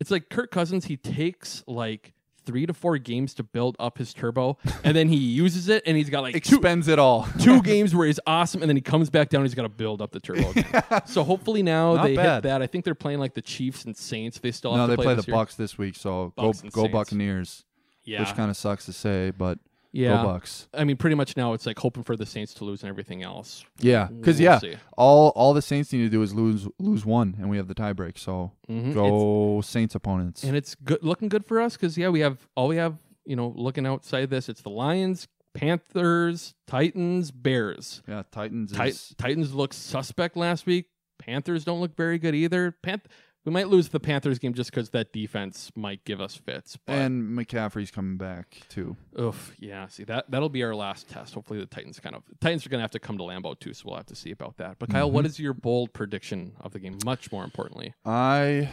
It's 0.00 0.10
like 0.10 0.30
Kirk 0.30 0.50
Cousins, 0.50 0.86
he 0.86 0.96
takes 0.96 1.62
like 1.68 2.12
three 2.48 2.64
to 2.64 2.72
four 2.72 2.96
games 2.96 3.34
to 3.34 3.42
build 3.42 3.76
up 3.78 3.98
his 3.98 4.14
turbo, 4.14 4.56
and 4.82 4.96
then 4.96 5.06
he 5.08 5.16
uses 5.16 5.68
it 5.68 5.82
and 5.84 5.98
he's 5.98 6.08
got 6.08 6.22
like 6.22 6.32
two, 6.42 6.56
Expends 6.56 6.88
it 6.88 6.98
all. 6.98 7.28
two 7.38 7.60
games 7.60 7.94
where 7.94 8.06
he's 8.06 8.18
awesome, 8.26 8.62
and 8.62 8.70
then 8.70 8.76
he 8.76 8.80
comes 8.80 9.10
back 9.10 9.28
down 9.28 9.42
and 9.42 9.48
he's 9.50 9.54
got 9.54 9.64
to 9.64 9.68
build 9.68 10.00
up 10.00 10.12
the 10.12 10.20
turbo 10.20 10.48
again. 10.56 10.82
so 11.04 11.22
hopefully 11.22 11.62
now 11.62 11.96
Not 11.96 12.04
they 12.04 12.16
bad. 12.16 12.34
hit 12.36 12.42
that. 12.44 12.62
I 12.62 12.66
think 12.66 12.86
they're 12.86 12.94
playing 12.94 13.18
like 13.18 13.34
the 13.34 13.42
Chiefs 13.42 13.84
and 13.84 13.94
Saints. 13.94 14.38
They 14.38 14.50
still 14.50 14.70
have 14.72 14.78
No, 14.78 14.86
to 14.86 14.90
they 14.92 14.96
play, 14.96 15.04
play 15.04 15.14
the 15.16 15.24
year. 15.26 15.36
Bucks 15.36 15.56
this 15.56 15.76
week, 15.76 15.94
so 15.94 16.32
Bucks 16.36 16.62
go 16.62 16.68
go 16.70 16.80
Saints. 16.84 16.92
Buccaneers. 16.94 17.64
Yeah. 18.04 18.20
Which 18.20 18.34
kind 18.34 18.50
of 18.50 18.56
sucks 18.56 18.86
to 18.86 18.94
say, 18.94 19.30
but 19.36 19.58
Yeah. 19.92 20.18
go 20.18 20.24
Bucks. 20.24 20.68
I 20.74 20.84
mean, 20.84 20.96
pretty 20.96 21.16
much 21.16 21.36
now 21.36 21.54
it's 21.54 21.64
like 21.66 21.78
hoping 21.78 22.02
for 22.02 22.14
the 22.16 22.26
Saints 22.26 22.52
to 22.54 22.64
lose 22.64 22.82
and 22.82 22.90
everything 22.90 23.22
else. 23.22 23.64
Yeah, 23.80 24.08
because 24.08 24.36
We'll 24.36 24.44
yeah, 24.44 24.58
see. 24.58 24.74
all 24.96 25.28
all 25.30 25.54
the 25.54 25.62
Saints 25.62 25.92
need 25.92 26.00
to 26.02 26.08
do 26.10 26.22
is 26.22 26.34
lose 26.34 26.68
lose 26.78 27.06
one, 27.06 27.36
and 27.40 27.48
we 27.48 27.56
have 27.56 27.68
the 27.68 27.74
tiebreak. 27.74 28.18
So 28.18 28.52
Mhm. 28.68 28.92
go 28.94 29.60
Saints 29.62 29.94
opponents. 29.94 30.44
and 30.44 30.54
it's 30.56 30.74
good 30.74 31.02
looking 31.02 31.28
good 31.28 31.44
for 31.46 31.60
us 31.60 31.74
because 31.76 31.96
yeah 31.96 32.08
we 32.10 32.20
have 32.20 32.46
all 32.54 32.68
we 32.68 32.76
have 32.76 32.98
you 33.24 33.34
know 33.36 33.52
looking 33.56 33.86
outside 33.86 34.30
this 34.30 34.48
it's 34.48 34.60
the 34.62 34.70
lions 34.70 35.26
panthers 35.54 36.54
titans 36.66 37.30
bears 37.30 38.02
yeah, 38.08 38.22
Titans 38.30 38.72
Ti- 38.72 38.82
is 38.88 39.14
titans 39.18 39.54
looked 39.54 39.74
suspect 39.74 40.36
last 40.36 40.66
week 40.66 40.86
panthers 41.18 41.64
don't 41.64 41.80
look 41.80 41.96
very 41.96 42.18
good 42.18 42.34
either 42.34 42.74
Panth- 42.82 43.06
we 43.44 43.52
might 43.52 43.68
lose 43.68 43.88
the 43.88 44.00
panthers 44.00 44.38
game 44.38 44.52
just 44.52 44.70
because 44.70 44.90
that 44.90 45.12
defense 45.12 45.70
might 45.74 46.04
give 46.04 46.20
us 46.20 46.34
fits 46.36 46.76
but 46.86 46.92
and 46.94 47.36
McCaffrey's 47.38 47.90
coming 47.90 48.16
back 48.18 48.58
too. 48.68 48.96
oof, 49.18 49.54
yeah 49.58 49.86
see 49.88 50.04
that 50.04 50.30
that'll 50.30 50.48
be 50.48 50.62
our 50.62 50.74
last 50.74 51.08
test 51.08 51.34
hopefully 51.34 51.58
the 51.60 51.66
titans 51.66 51.98
kind 52.00 52.14
of 52.14 52.22
titans 52.40 52.66
are 52.66 52.68
gonna 52.68 52.82
have 52.82 52.90
to 52.90 52.98
come 53.00 53.16
to 53.16 53.24
lambeau 53.24 53.58
too 53.58 53.72
so 53.72 53.84
we'll 53.86 53.96
have 53.96 54.06
to 54.06 54.14
see 54.16 54.30
about 54.30 54.56
that 54.58 54.78
but 54.78 54.90
kyle 54.90 55.10
what 55.10 55.24
Mhm. 55.24 55.28
is 55.28 55.38
your 55.40 55.54
bold 55.54 55.92
prediction 55.92 56.52
of 56.60 56.72
the 56.72 56.78
game 56.78 56.98
much 57.04 57.32
more 57.32 57.44
importantly 57.44 57.94
I, 58.04 58.70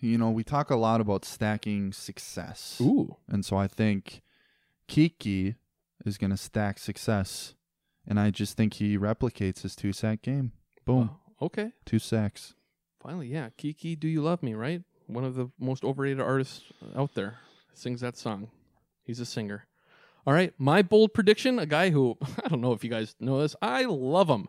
you 0.00 0.16
know, 0.18 0.30
we 0.30 0.44
talk 0.44 0.70
a 0.70 0.76
lot 0.76 1.00
about 1.00 1.24
stacking 1.24 1.92
success. 1.92 2.80
Ooh. 2.80 3.16
And 3.28 3.44
so 3.44 3.56
I 3.56 3.66
think 3.66 4.22
Keke 4.88 5.56
is 6.06 6.16
going 6.18 6.30
to 6.30 6.36
stack 6.36 6.78
success, 6.78 7.54
and 8.06 8.18
I 8.20 8.30
just 8.30 8.56
think 8.56 8.74
he 8.74 8.96
replicates 8.96 9.62
his 9.62 9.74
two 9.74 9.92
sack 9.92 10.22
game. 10.22 10.52
Boom, 10.84 11.10
okay 11.42 11.72
two 11.84 11.98
sacks. 11.98 12.54
Finally, 13.02 13.28
yeah. 13.28 13.48
Kiki, 13.56 13.94
Do 13.96 14.08
You 14.08 14.22
Love 14.22 14.42
Me, 14.42 14.54
right? 14.54 14.82
One 15.06 15.24
of 15.24 15.34
the 15.36 15.50
most 15.58 15.84
overrated 15.84 16.20
artists 16.20 16.62
out 16.96 17.14
there 17.14 17.38
sings 17.74 18.00
that 18.00 18.16
song. 18.16 18.48
He's 19.04 19.20
a 19.20 19.26
singer. 19.26 19.66
All 20.26 20.34
right, 20.34 20.52
my 20.58 20.82
bold 20.82 21.14
prediction, 21.14 21.58
a 21.58 21.64
guy 21.66 21.90
who, 21.90 22.18
I 22.44 22.48
don't 22.48 22.60
know 22.60 22.72
if 22.72 22.84
you 22.84 22.90
guys 22.90 23.14
know 23.20 23.40
this, 23.40 23.56
I 23.62 23.84
love 23.84 24.28
him. 24.28 24.48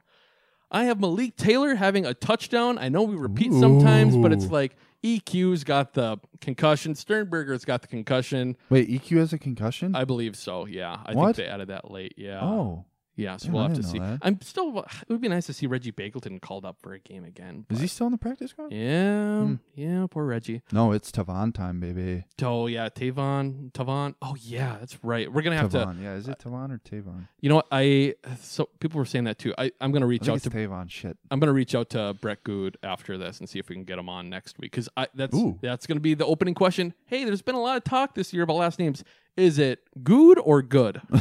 I 0.71 0.83
have 0.83 0.99
Malik 0.99 1.35
Taylor 1.35 1.75
having 1.75 2.05
a 2.05 2.13
touchdown. 2.13 2.77
I 2.77 2.89
know 2.89 3.01
we 3.03 3.15
repeat 3.15 3.51
sometimes, 3.53 4.15
but 4.15 4.31
it's 4.31 4.51
like 4.51 4.75
EQ's 5.03 5.63
got 5.63 5.93
the 5.93 6.17
concussion, 6.41 6.93
Sternberger's 6.93 7.65
got 7.65 7.81
the 7.81 7.87
concussion. 7.87 8.55
Wait, 8.69 8.87
EQ 8.89 9.17
has 9.17 9.33
a 9.33 9.39
concussion? 9.39 9.95
I 9.95 10.03
believe 10.03 10.35
so, 10.35 10.65
yeah. 10.65 10.97
I 11.05 11.13
What? 11.13 11.35
think 11.35 11.47
they 11.47 11.51
added 11.53 11.69
that 11.69 11.89
late, 11.89 12.13
yeah. 12.17 12.43
Oh. 12.43 12.85
Yeah, 13.19 13.37
so 13.37 13.45
Damn, 13.47 13.53
we'll 13.53 13.63
I 13.63 13.67
have 13.67 13.75
to 13.75 13.81
didn't 13.81 13.91
see. 13.91 13.99
know 13.99 14.07
that. 14.11 14.19
I'm 14.21 14.41
still, 14.41 14.79
it 14.79 15.09
would 15.09 15.19
be 15.21 15.27
nice 15.27 15.45
to 15.47 15.53
see 15.53 15.67
Reggie 15.67 15.91
Begelton 15.91 16.41
called 16.41 16.63
up 16.65 16.77
for 16.81 16.93
a 16.93 16.99
game 16.99 17.23
again. 17.25 17.65
Is 17.69 17.79
he 17.81 17.87
still 17.87 18.07
in 18.07 18.11
the 18.13 18.17
practice 18.17 18.51
squad? 18.51 18.71
yeah, 18.71 19.41
Hmm. 19.41 19.55
yeah, 19.75 20.05
poor 20.09 20.25
Reggie. 20.25 20.61
No, 20.71 20.91
it's 20.93 21.11
Tavon 21.11 21.53
time, 21.53 21.79
baby. 21.79 22.25
Oh 22.41 22.67
yeah, 22.67 22.89
Tavon, 22.89 23.71
Tavon. 23.73 24.15
Oh 24.21 24.35
yeah, 24.39 24.77
that's 24.79 25.03
right. 25.03 25.31
We're 25.31 25.41
gonna 25.41 25.57
have 25.57 25.71
Tavon. 25.71 25.97
to. 25.97 26.03
Yeah, 26.03 26.13
is 26.15 26.27
it 26.27 26.39
Tavon 26.39 26.71
or 26.71 26.77
Tavon? 26.79 27.27
You 27.41 27.49
know 27.49 27.55
what? 27.55 27.67
I 27.71 28.15
so 28.41 28.69
people 28.79 28.97
were 28.99 29.05
saying 29.05 29.25
that 29.25 29.37
too. 29.39 29.53
I 29.57 29.71
I'm 29.81 29.91
gonna 29.91 30.07
reach 30.07 30.21
think 30.21 30.31
out 30.31 30.35
it's 30.37 30.43
to 30.45 30.49
Tavon. 30.51 30.89
Shit. 30.89 31.17
I'm 31.31 31.39
gonna 31.39 31.53
reach 31.53 31.75
out 31.75 31.89
to 31.91 32.15
Brett 32.21 32.43
Good 32.43 32.77
after 32.83 33.17
this 33.17 33.39
and 33.39 33.49
see 33.49 33.59
if 33.59 33.69
we 33.69 33.75
can 33.75 33.83
get 33.83 33.99
him 33.99 34.09
on 34.09 34.29
next 34.29 34.57
week 34.59 34.71
because 34.71 34.87
I 34.95 35.07
that's 35.13 35.35
Ooh. 35.35 35.59
that's 35.61 35.85
gonna 35.87 35.99
be 35.99 36.13
the 36.13 36.25
opening 36.25 36.53
question. 36.53 36.93
Hey, 37.05 37.23
there's 37.25 37.41
been 37.41 37.55
a 37.55 37.61
lot 37.61 37.77
of 37.77 37.83
talk 37.83 38.15
this 38.15 38.33
year 38.33 38.43
about 38.43 38.55
last 38.57 38.79
names. 38.79 39.03
Is 39.39 39.57
it 39.57 39.79
good 40.03 40.37
or 40.39 40.61
good? 40.61 41.01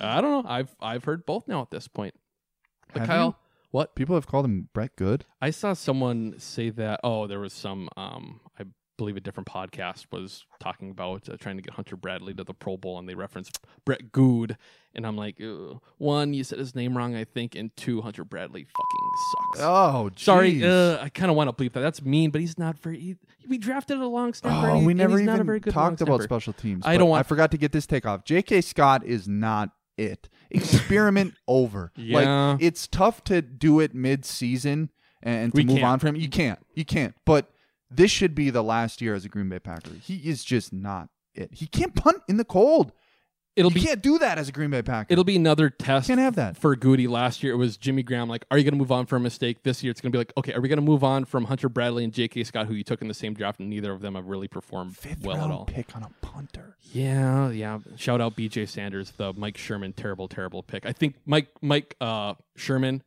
I 0.00 0.20
don't 0.20 0.44
know. 0.44 0.44
I've 0.46 0.74
I've 0.80 1.04
heard 1.04 1.26
both 1.26 1.46
now 1.46 1.60
at 1.62 1.70
this 1.70 1.88
point. 1.88 2.14
But 2.92 3.00
Have 3.00 3.08
Kyle, 3.08 3.26
you? 3.26 3.34
what? 3.70 3.94
People 3.94 4.14
have 4.14 4.26
called 4.26 4.44
him 4.46 4.68
Brett 4.72 4.96
Good. 4.96 5.26
I 5.42 5.50
saw 5.50 5.72
someone 5.74 6.34
say 6.38 6.70
that. 6.70 7.00
Oh, 7.04 7.26
there 7.26 7.40
was 7.40 7.52
some. 7.52 7.88
Um, 7.96 8.40
I 8.58 8.64
believe 8.96 9.16
a 9.16 9.20
different 9.20 9.48
podcast 9.48 10.06
was 10.12 10.44
talking 10.60 10.90
about 10.90 11.28
uh, 11.28 11.36
trying 11.38 11.56
to 11.56 11.62
get 11.62 11.74
Hunter 11.74 11.96
Bradley 11.96 12.32
to 12.34 12.44
the 12.44 12.54
Pro 12.54 12.76
Bowl, 12.76 12.98
and 12.98 13.08
they 13.08 13.14
referenced 13.14 13.58
Brett 13.84 14.12
Good, 14.12 14.56
and 14.94 15.06
I'm 15.06 15.16
like, 15.16 15.40
one, 15.98 16.34
you 16.34 16.44
said 16.44 16.58
his 16.58 16.74
name 16.74 16.96
wrong, 16.96 17.14
I 17.16 17.24
think, 17.24 17.54
and 17.54 17.74
two, 17.76 18.02
Hunter 18.02 18.24
Bradley 18.24 18.62
fucking 18.64 19.10
sucks. 19.56 19.60
Oh, 19.62 20.10
sorry. 20.16 20.64
Uh, 20.64 20.98
I 21.02 21.08
kind 21.08 21.30
of 21.30 21.36
want 21.36 21.56
to 21.56 21.64
bleep 21.64 21.72
that. 21.72 21.80
That's 21.80 22.02
mean, 22.02 22.30
but 22.30 22.40
he's 22.40 22.58
not 22.58 22.78
very. 22.78 22.98
He, 23.00 23.16
we 23.48 23.58
drafted 23.58 23.98
a 23.98 24.06
long 24.06 24.32
snapper. 24.34 24.70
Oh, 24.70 24.78
he- 24.80 24.86
we 24.86 24.94
never 24.94 25.18
he's 25.18 25.26
not 25.26 25.40
a 25.40 25.42
even 25.54 25.60
talked 25.72 26.00
about 26.00 26.22
special 26.22 26.52
teams. 26.52 26.84
I 26.86 26.96
don't 26.96 27.08
want. 27.08 27.20
I 27.20 27.22
forgot 27.24 27.50
to 27.50 27.58
get 27.58 27.72
this 27.72 27.86
take 27.86 28.06
off. 28.06 28.24
J.K. 28.24 28.60
Scott 28.60 29.04
is 29.04 29.26
not 29.28 29.70
it. 29.98 30.28
Experiment 30.50 31.34
over. 31.48 31.92
Yeah. 31.96 32.50
Like 32.52 32.62
it's 32.62 32.86
tough 32.86 33.24
to 33.24 33.42
do 33.42 33.80
it 33.80 33.94
mid-season 33.94 34.90
and 35.22 35.52
to 35.52 35.56
We 35.56 35.64
move 35.64 35.76
can't. 35.78 35.86
on 35.86 35.98
from 35.98 36.08
him. 36.10 36.16
You 36.16 36.28
can't. 36.28 36.58
You 36.74 36.84
can't. 36.84 37.14
But 37.24 37.50
this 37.96 38.10
should 38.10 38.34
be 38.34 38.50
the 38.50 38.62
last 38.62 39.00
year 39.00 39.14
as 39.14 39.24
a 39.24 39.28
Green 39.28 39.48
Bay 39.48 39.58
Packer. 39.58 39.90
He 40.02 40.16
is 40.16 40.44
just 40.44 40.72
not 40.72 41.08
it. 41.34 41.50
He 41.52 41.66
can't 41.66 41.94
punt 41.94 42.22
in 42.28 42.36
the 42.36 42.44
cold. 42.44 42.92
It'll 43.56 43.70
you 43.70 43.76
be- 43.76 43.86
can't 43.86 44.02
do 44.02 44.18
that 44.18 44.36
as 44.36 44.48
a 44.48 44.52
Green 44.52 44.70
Bay 44.70 44.82
Packer. 44.82 45.06
It'll 45.12 45.22
be 45.22 45.36
another 45.36 45.70
test. 45.70 46.08
Can't 46.08 46.18
have 46.18 46.34
that. 46.34 46.56
for 46.56 46.74
Goody. 46.74 47.06
Last 47.06 47.44
year 47.44 47.52
it 47.52 47.56
was 47.56 47.76
Jimmy 47.76 48.02
Graham. 48.02 48.28
Like, 48.28 48.44
are 48.50 48.58
you 48.58 48.64
going 48.64 48.74
to 48.74 48.78
move 48.78 48.90
on 48.90 49.06
from 49.06 49.22
a 49.22 49.24
mistake? 49.24 49.62
This 49.62 49.80
year 49.84 49.92
it's 49.92 50.00
going 50.00 50.10
to 50.10 50.16
be 50.16 50.18
like, 50.18 50.32
okay, 50.36 50.52
are 50.54 50.60
we 50.60 50.68
going 50.68 50.78
to 50.78 50.82
move 50.82 51.04
on 51.04 51.24
from 51.24 51.44
Hunter 51.44 51.68
Bradley 51.68 52.02
and 52.02 52.12
J.K. 52.12 52.42
Scott, 52.42 52.66
who 52.66 52.74
you 52.74 52.82
took 52.82 53.00
in 53.00 53.06
the 53.06 53.14
same 53.14 53.32
draft, 53.32 53.60
and 53.60 53.70
neither 53.70 53.92
of 53.92 54.00
them 54.00 54.16
have 54.16 54.26
really 54.26 54.48
performed 54.48 54.96
well 55.22 55.36
round 55.36 55.52
at 55.52 55.56
all. 55.56 55.64
pick 55.66 55.94
on 55.94 56.02
a 56.02 56.10
punter. 56.20 56.76
Yeah, 56.92 57.50
yeah. 57.50 57.78
Shout 57.94 58.20
out 58.20 58.34
B.J. 58.34 58.66
Sanders, 58.66 59.12
the 59.12 59.32
Mike 59.34 59.56
Sherman, 59.56 59.92
terrible, 59.92 60.26
terrible 60.26 60.64
pick. 60.64 60.84
I 60.84 60.92
think 60.92 61.14
Mike 61.24 61.46
Mike 61.62 61.94
uh, 62.00 62.34
Sherman. 62.56 63.04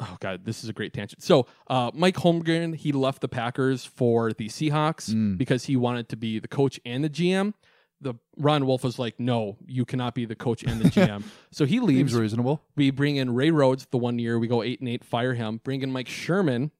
Oh 0.00 0.16
god, 0.20 0.44
this 0.44 0.64
is 0.64 0.68
a 0.68 0.72
great 0.72 0.92
tangent. 0.92 1.22
So 1.22 1.46
uh, 1.68 1.90
Mike 1.94 2.16
Holmgren, 2.16 2.74
he 2.74 2.90
left 2.92 3.20
the 3.20 3.28
Packers 3.28 3.84
for 3.84 4.32
the 4.32 4.48
Seahawks 4.48 5.10
Mm. 5.14 5.38
because 5.38 5.64
he 5.64 5.76
wanted 5.76 6.08
to 6.08 6.16
be 6.16 6.38
the 6.40 6.48
coach 6.48 6.80
and 6.84 7.04
the 7.04 7.08
GM. 7.10 7.54
the 8.00 8.14
Ron 8.36 8.66
Wolf 8.66 8.82
was 8.84 8.98
like, 8.98 9.18
no, 9.20 9.56
you 9.66 9.84
cannot 9.84 10.14
be 10.14 10.24
the 10.26 10.34
coach 10.34 10.62
and 10.64 10.80
the 10.80 10.88
GM. 10.96 11.22
so 11.52 11.64
he 11.64 11.78
leaves. 11.80 12.10
Seems 12.12 12.20
reasonable. 12.20 12.62
We 12.76 12.90
bring 12.90 13.16
in 13.16 13.34
Ray 13.34 13.50
Rhodes 13.50 13.86
the 13.90 13.96
one 13.98 14.18
year. 14.18 14.38
We 14.38 14.48
go 14.48 14.62
eight 14.62 14.80
and 14.80 14.88
eight, 14.88 15.04
fire 15.04 15.32
him. 15.34 15.60
Bring 15.64 15.80
in 15.82 15.90
Mike 15.92 16.08
Sherman, 16.08 16.70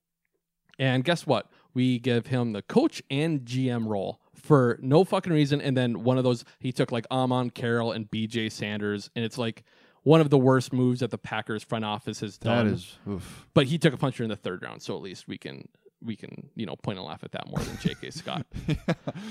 and 0.78 1.04
guess 1.04 1.26
what? 1.26 1.48
We 1.72 1.98
give 1.98 2.26
him 2.26 2.52
the 2.52 2.62
coach 2.62 3.02
and 3.10 3.40
GM 3.42 3.86
role 3.86 4.20
for 4.34 4.78
no 4.82 5.04
fucking 5.04 5.32
reason. 5.32 5.60
And 5.60 5.76
then 5.76 6.02
one 6.04 6.18
of 6.18 6.24
those, 6.24 6.44
he 6.58 6.72
took 6.72 6.92
like 6.92 7.06
Ahmad 7.10 7.54
Carroll 7.54 7.92
and 7.92 8.10
BJ 8.10 8.50
Sanders, 8.50 9.08
and 9.16 9.24
it's 9.24 9.38
like 9.38 9.62
one 10.04 10.20
of 10.20 10.30
the 10.30 10.38
worst 10.38 10.72
moves 10.72 11.00
that 11.00 11.10
the 11.10 11.18
Packers 11.18 11.64
front 11.64 11.84
office 11.84 12.20
has 12.20 12.38
done. 12.38 12.68
That 12.68 12.74
is, 12.74 12.98
oof. 13.08 13.46
But 13.52 13.66
he 13.66 13.76
took 13.78 13.92
a 13.92 13.96
puncher 13.96 14.22
in 14.22 14.30
the 14.30 14.36
third 14.36 14.62
round, 14.62 14.80
so 14.82 14.94
at 14.96 15.02
least 15.02 15.26
we 15.26 15.36
can 15.36 15.68
we 16.02 16.14
can 16.14 16.50
you 16.54 16.66
know 16.66 16.76
point 16.76 16.98
and 16.98 17.06
laugh 17.06 17.24
at 17.24 17.32
that 17.32 17.48
more 17.48 17.58
than 17.58 17.76
J.K. 17.78 18.10
Scott. 18.10 18.46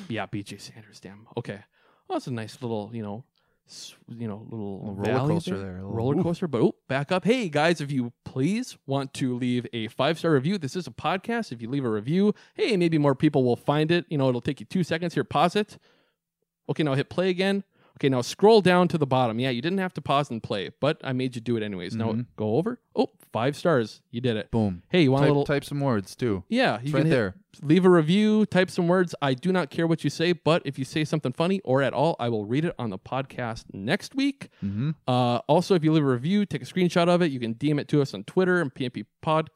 yeah, 0.10 0.26
B.J. 0.26 0.58
Sanders. 0.58 1.00
Damn. 1.00 1.28
Okay. 1.38 1.60
Well, 2.08 2.18
that's 2.18 2.28
a 2.28 2.32
nice 2.32 2.62
little 2.62 2.92
you 2.94 3.02
know. 3.02 3.24
You 4.10 4.28
know, 4.28 4.46
little, 4.52 4.94
roller 4.94 5.36
coaster 5.36 5.58
there, 5.58 5.72
a 5.72 5.76
little- 5.76 5.92
roller 5.96 6.18
oof. 6.18 6.24
coaster. 6.24 6.48
But 6.50 6.62
oh, 6.62 6.76
back 6.90 7.14
up. 7.14 7.24
Hey 7.24 7.48
guys, 7.48 7.80
if 7.80 7.94
you 7.94 8.12
please 8.26 8.78
want 8.86 9.14
to 9.16 9.38
leave 9.38 9.66
a 9.72 9.88
five 9.88 10.20
star 10.20 10.32
review, 10.32 10.58
this 10.58 10.76
is 10.76 10.86
a 10.86 10.92
podcast. 10.92 11.54
If 11.54 11.62
you 11.62 11.70
leave 11.70 11.86
a 11.86 11.90
review, 11.90 12.36
hey, 12.56 12.76
maybe 12.76 12.98
more 12.98 13.16
people 13.16 13.46
will 13.46 13.56
find 13.56 13.90
it. 13.90 14.06
You 14.10 14.18
know, 14.18 14.28
it'll 14.28 14.42
take 14.42 14.60
you 14.60 14.66
two 14.66 14.84
seconds 14.84 15.14
here. 15.14 15.24
Pause 15.24 15.56
it. 15.56 15.78
Okay, 16.70 16.84
now 16.84 16.94
hit 16.94 17.10
play 17.10 17.30
again. 17.30 17.64
Okay, 18.00 18.10
now 18.10 18.22
scroll 18.22 18.60
down 18.62 18.88
to 18.90 18.98
the 18.98 19.06
bottom. 19.06 19.40
Yeah, 19.40 19.52
you 19.52 19.62
didn't 19.62 19.78
have 19.78 19.94
to 19.94 20.02
pause 20.02 20.30
and 20.32 20.42
play, 20.42 20.72
but 20.80 21.00
I 21.04 21.14
made 21.14 21.36
you 21.36 21.42
do 21.42 21.56
it 21.58 21.64
anyways. 21.64 21.96
Now 21.96 22.12
Mhm. 22.14 22.26
go 22.36 22.56
over. 22.58 22.80
Oh, 22.96 23.12
five 23.32 23.56
stars. 23.56 24.02
You 24.12 24.20
did 24.20 24.36
it. 24.36 24.50
Boom. 24.52 24.82
Hey, 24.90 25.04
you 25.04 25.12
want 25.12 25.22
type, 25.22 25.28
a 25.30 25.32
little 25.32 25.46
type 25.46 25.64
some 25.64 25.80
words 25.80 26.16
too. 26.16 26.44
yeah, 26.50 26.80
you 26.84 26.92
right 26.94 27.06
hit- 27.06 27.12
there. 27.12 27.36
Leave 27.62 27.86
a 27.86 27.90
review, 27.90 28.48
type 28.48 28.72
some 28.72 28.88
words. 28.88 29.14
I 29.22 29.36
do 29.36 29.52
not 29.52 29.70
care 29.70 29.86
what 29.86 30.04
you 30.04 30.10
say, 30.10 30.32
but 30.34 30.64
if 30.66 30.80
you 30.80 30.86
say 30.86 31.06
something 31.06 31.34
funny 31.34 31.60
or 31.64 31.84
at 31.84 31.94
all, 31.94 32.16
I 32.20 32.30
will 32.30 32.46
read 32.46 32.66
it 32.66 32.74
on 32.80 32.90
the 32.90 32.98
podcast 32.98 33.66
next 33.74 34.16
week. 34.16 34.50
Mm-hmm. 34.66 34.92
Uh, 35.08 35.38
also, 35.48 35.76
if 35.76 35.84
you 35.84 35.92
leave 35.94 36.04
a 36.04 36.08
review, 36.08 36.48
take 36.48 36.64
a 36.64 36.66
screenshot 36.66 37.08
of 37.08 37.22
it. 37.22 37.32
You 37.32 37.40
can 37.40 37.54
DM 37.54 37.80
it 37.80 37.88
to 37.90 38.02
us 38.02 38.16
on 38.16 38.24
Twitter 38.24 38.60
and 38.60 38.74
PMP 38.74 39.06
Pod. 39.22 39.52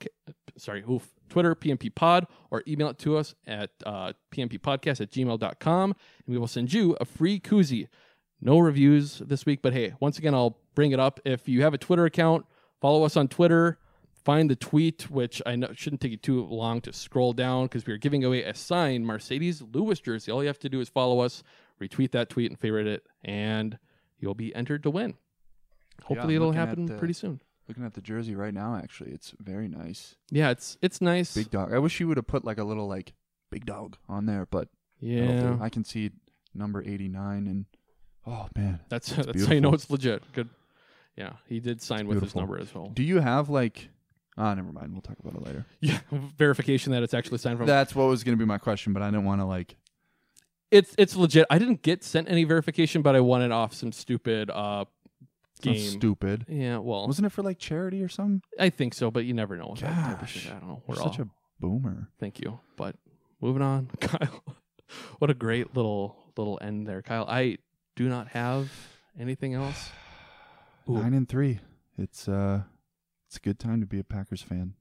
Sorry, 0.58 0.84
oof, 0.90 1.10
Twitter 1.30 1.56
PMP 1.56 1.90
Pod, 1.94 2.28
or 2.52 2.64
email 2.68 2.90
it 2.90 3.00
to 3.00 3.18
us 3.18 3.34
at 3.48 3.72
uh, 3.86 4.14
PMPpodcast 4.32 5.02
at 5.02 5.12
gmail.com, 5.12 5.92
and 5.92 6.28
we 6.28 6.38
will 6.38 6.48
send 6.48 6.72
you 6.74 6.96
a 7.02 7.06
free 7.06 7.40
koozie. 7.40 7.88
No 8.42 8.60
reviews 8.60 9.20
this 9.26 9.46
week, 9.46 9.62
but 9.62 9.74
hey, 9.74 9.94
once 10.00 10.18
again, 10.20 10.34
I'll 10.34 10.58
bring 10.76 10.92
it 10.92 11.00
up. 11.00 11.20
If 11.26 11.48
you 11.50 11.64
have 11.64 11.74
a 11.74 11.78
Twitter 11.78 12.06
account, 12.06 12.46
follow 12.80 13.04
us 13.04 13.18
on 13.18 13.28
Twitter. 13.28 13.80
Find 14.24 14.50
the 14.50 14.56
tweet, 14.56 15.10
which 15.10 15.42
I 15.46 15.56
know 15.56 15.70
shouldn't 15.74 16.02
take 16.02 16.12
you 16.12 16.18
too 16.18 16.46
long 16.46 16.82
to 16.82 16.92
scroll 16.94 17.32
down 17.34 17.66
because 17.66 17.86
we 17.88 17.94
are 17.94 17.98
giving 17.98 18.24
away 18.26 18.44
a 18.44 18.54
signed 18.54 19.06
Marcedes 19.06 19.64
Lewis 19.74 20.00
jersey. 20.02 20.32
All 20.32 20.44
you 20.44 20.48
have 20.48 20.60
to 20.60 20.70
do 20.70 20.82
is 20.82 20.90
follow 20.90 21.22
us, 21.22 21.44
retweet 21.82 22.12
that 22.12 22.30
tweet, 22.30 22.52
and 22.52 22.60
favorite 22.60 22.88
it, 22.88 23.08
and 23.24 23.80
you'll 24.20 24.36
be 24.36 24.54
entered 24.54 24.84
to 24.84 24.90
win. 24.90 25.16
Hopefully, 26.04 26.36
I'm 26.36 26.42
it'll 26.42 26.52
happen 26.52 26.86
the- 26.86 26.98
pretty 26.98 27.14
soon. 27.14 27.42
Looking 27.70 27.86
at 27.86 27.96
the 27.96 28.02
jersey 28.02 28.34
right 28.36 28.54
now, 28.54 28.76
actually, 28.76 29.12
it's 29.12 29.34
very 29.40 29.68
nice. 29.68 30.16
Yeah, 30.30 30.52
it's 30.52 30.78
it's 30.82 31.02
nice. 31.02 31.34
Big 31.34 31.50
dog. 31.50 31.74
I 31.74 31.80
wish 31.80 32.00
you 32.00 32.08
would 32.08 32.18
have 32.18 32.28
put 32.28 32.46
like 32.46 32.58
a 32.60 32.64
little 32.64 32.88
like 32.88 33.14
big 33.50 33.66
dog 33.66 33.98
on 34.08 34.26
there, 34.26 34.46
but. 34.46 34.70
Yeah. 35.00 35.58
I 35.62 35.70
can 35.70 35.84
see 35.84 36.12
number 36.56 36.82
eighty 36.82 37.08
nine, 37.08 37.46
and 37.48 37.66
oh 38.28 38.48
man, 38.56 38.80
That's 38.90 39.12
it's 39.18 39.26
that's 39.26 39.46
how 39.46 39.54
you 39.54 39.62
know 39.62 39.74
it's 39.74 39.90
legit. 39.90 40.24
Good. 40.34 40.50
Yeah, 41.16 41.34
he 41.48 41.60
did 41.60 41.82
sign 41.82 42.08
with 42.08 42.22
his 42.22 42.36
number 42.36 42.60
as 42.60 42.74
well. 42.74 42.90
Do 42.94 43.04
you 43.04 43.20
have 43.20 43.50
like? 43.50 43.90
Ah, 44.38 44.54
never 44.54 44.72
mind. 44.72 44.92
We'll 44.92 45.02
talk 45.02 45.18
about 45.20 45.34
it 45.34 45.42
later. 45.44 45.66
Yeah, 45.80 46.00
verification 46.12 46.92
that 46.92 47.02
it's 47.02 47.16
actually 47.16 47.40
signed 47.40 47.58
from. 47.58 47.66
That's 47.66 47.96
what 47.96 48.06
was 48.06 48.24
going 48.24 48.38
to 48.38 48.40
be 48.40 48.46
my 48.48 48.60
question, 48.60 48.94
but 48.94 49.02
I 49.02 49.08
didn't 49.08 49.26
want 49.26 49.42
to 49.42 49.46
like. 49.46 49.76
It's 50.70 50.94
it's 50.98 51.16
legit. 51.16 51.48
I 51.50 51.58
didn't 51.58 51.82
get 51.82 52.04
sent 52.04 52.30
any 52.30 52.44
verification, 52.44 53.02
but 53.02 53.16
I 53.16 53.20
won 53.22 53.42
it 53.42 53.52
off 53.52 53.74
some 53.74 53.92
stupid 53.92 54.52
uh 54.52 54.86
game. 55.62 55.78
stupid. 55.78 56.46
Yeah, 56.48 56.78
well, 56.78 57.08
Wasn't 57.08 57.26
it 57.26 57.32
for 57.32 57.42
like 57.42 57.58
charity 57.58 58.04
or 58.04 58.10
something? 58.10 58.42
I 58.60 58.70
think 58.70 58.94
so, 58.94 59.10
but 59.12 59.26
you 59.26 59.34
never 59.34 59.56
know 59.56 59.70
with 59.72 59.80
that 59.82 59.94
type 59.94 60.14
of 60.14 60.20
Gosh. 60.20 60.48
I 60.48 60.60
don't 60.60 60.68
know. 60.68 60.84
We're 60.86 60.96
such 60.96 61.20
all, 61.20 61.26
a 61.26 61.30
boomer. 61.60 62.10
Thank 62.20 62.40
you. 62.40 62.60
But 62.76 62.96
moving 63.42 63.62
on, 63.62 63.88
Kyle. 64.00 64.44
what 65.20 65.32
a 65.32 65.34
great 65.34 65.76
little 65.76 66.16
little 66.38 66.60
end 66.62 66.88
there, 66.88 67.02
Kyle. 67.02 67.26
I 67.28 67.58
do 67.98 68.08
not 68.08 68.30
have 68.30 68.72
anything 69.20 69.54
else. 69.56 69.90
Ooh. 70.90 70.94
Nine 70.94 71.14
and 71.14 71.28
three. 71.28 71.60
It's 71.98 72.30
uh, 72.30 72.62
it's 73.28 73.36
a 73.38 73.40
good 73.42 73.60
time 73.60 73.82
to 73.82 73.88
be 73.88 74.00
a 74.00 74.04
Packers 74.04 74.42
fan. 74.42 74.76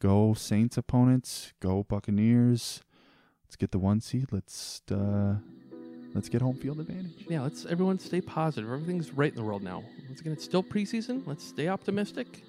Go 0.00 0.32
Saints 0.32 0.78
opponents. 0.78 1.52
Go 1.60 1.82
Buccaneers. 1.82 2.80
Let's 3.44 3.56
get 3.56 3.72
the 3.72 3.78
one 3.78 4.00
seed. 4.00 4.28
Let's 4.32 4.80
uh, 4.90 5.34
let's 6.14 6.28
get 6.28 6.40
home 6.40 6.56
field 6.56 6.80
advantage. 6.80 7.26
Yeah, 7.28 7.42
let's 7.42 7.66
everyone 7.66 7.98
stay 7.98 8.20
positive. 8.20 8.70
Everything's 8.70 9.12
right 9.12 9.30
in 9.30 9.36
the 9.36 9.42
world 9.44 9.62
now. 9.62 9.82
Once 10.08 10.20
again, 10.20 10.32
it's 10.32 10.44
still 10.44 10.62
preseason. 10.62 11.26
Let's 11.26 11.44
stay 11.44 11.68
optimistic. 11.68 12.44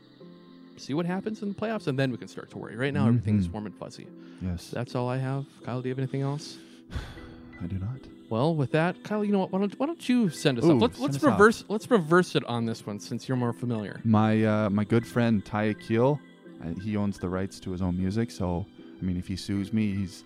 See 0.78 0.94
what 0.94 1.06
happens 1.06 1.42
in 1.42 1.50
the 1.50 1.56
playoffs, 1.56 1.88
and 1.88 2.00
then 2.00 2.12
we 2.12 2.18
can 2.18 2.28
start 2.28 2.50
to 2.52 2.58
worry. 2.58 2.76
Right 2.76 2.94
now, 2.94 3.08
everything's 3.08 3.48
Mhm. 3.48 3.52
warm 3.54 3.66
and 3.68 3.76
fuzzy. 3.76 4.08
Yes, 4.42 4.70
That's 4.72 4.96
all 4.96 5.08
I 5.08 5.18
have. 5.18 5.46
Kyle, 5.64 5.82
do 5.82 5.88
you 5.90 5.92
have 5.94 6.00
anything 6.00 6.22
else? 6.22 6.58
I 7.62 7.68
do 7.68 7.78
not. 7.78 8.00
Well, 8.30 8.56
with 8.56 8.72
that, 8.72 9.04
Kyle, 9.04 9.24
you 9.24 9.32
know 9.32 9.40
what? 9.40 9.52
Why 9.52 9.60
don't, 9.60 9.80
why 9.80 9.86
don't 9.86 10.10
you 10.10 10.30
send 10.30 10.58
us 10.58 10.66
Ooh, 10.66 10.72
up? 10.76 10.82
Let's, 10.82 11.00
let's 11.00 11.16
us 11.18 11.24
off. 11.24 11.32
reverse. 11.32 11.64
Let's 11.68 11.90
reverse 11.92 12.36
it 12.36 12.44
on 12.46 12.66
this 12.66 12.86
one 12.86 13.00
since 13.00 13.28
you're 13.28 13.38
more 13.38 13.54
familiar. 13.54 14.02
My 14.04 14.44
uh, 14.44 14.70
my 14.70 14.84
good 14.84 15.06
friend 15.06 15.44
Ty 15.46 15.64
Akil, 15.66 16.20
uh, 16.64 16.70
he 16.82 16.98
owns 16.98 17.20
the 17.20 17.30
rights 17.30 17.60
to 17.62 17.72
his 17.72 17.82
own 17.82 17.98
music. 17.98 18.32
So 18.32 18.66
I 19.00 19.04
mean, 19.04 19.18
if 19.18 19.28
he 19.28 19.36
sues 19.36 19.72
me, 19.74 19.94
he's 19.94 20.24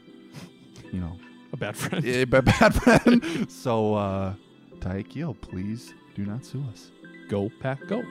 you 0.94 1.00
know 1.02 1.18
A 1.54 1.58
bad 1.58 1.76
friend. 1.76 2.06
a 2.06 2.26
b- 2.26 2.42
bad 2.42 2.74
friend. 2.76 3.52
so 3.52 3.96
uh, 3.96 4.34
Ty 4.80 4.98
Akil, 4.98 5.34
please 5.34 5.94
do 6.16 6.26
not 6.26 6.46
sue 6.46 6.64
us. 6.72 6.92
Go 7.30 7.50
pack, 7.60 7.86
go. 7.88 8.04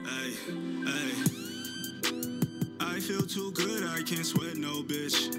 I 2.79 2.99
feel 2.99 3.21
too 3.21 3.51
good, 3.53 3.83
I 3.87 4.01
can't 4.03 4.25
sweat 4.25 4.57
no 4.57 4.83
bitch. 4.83 5.33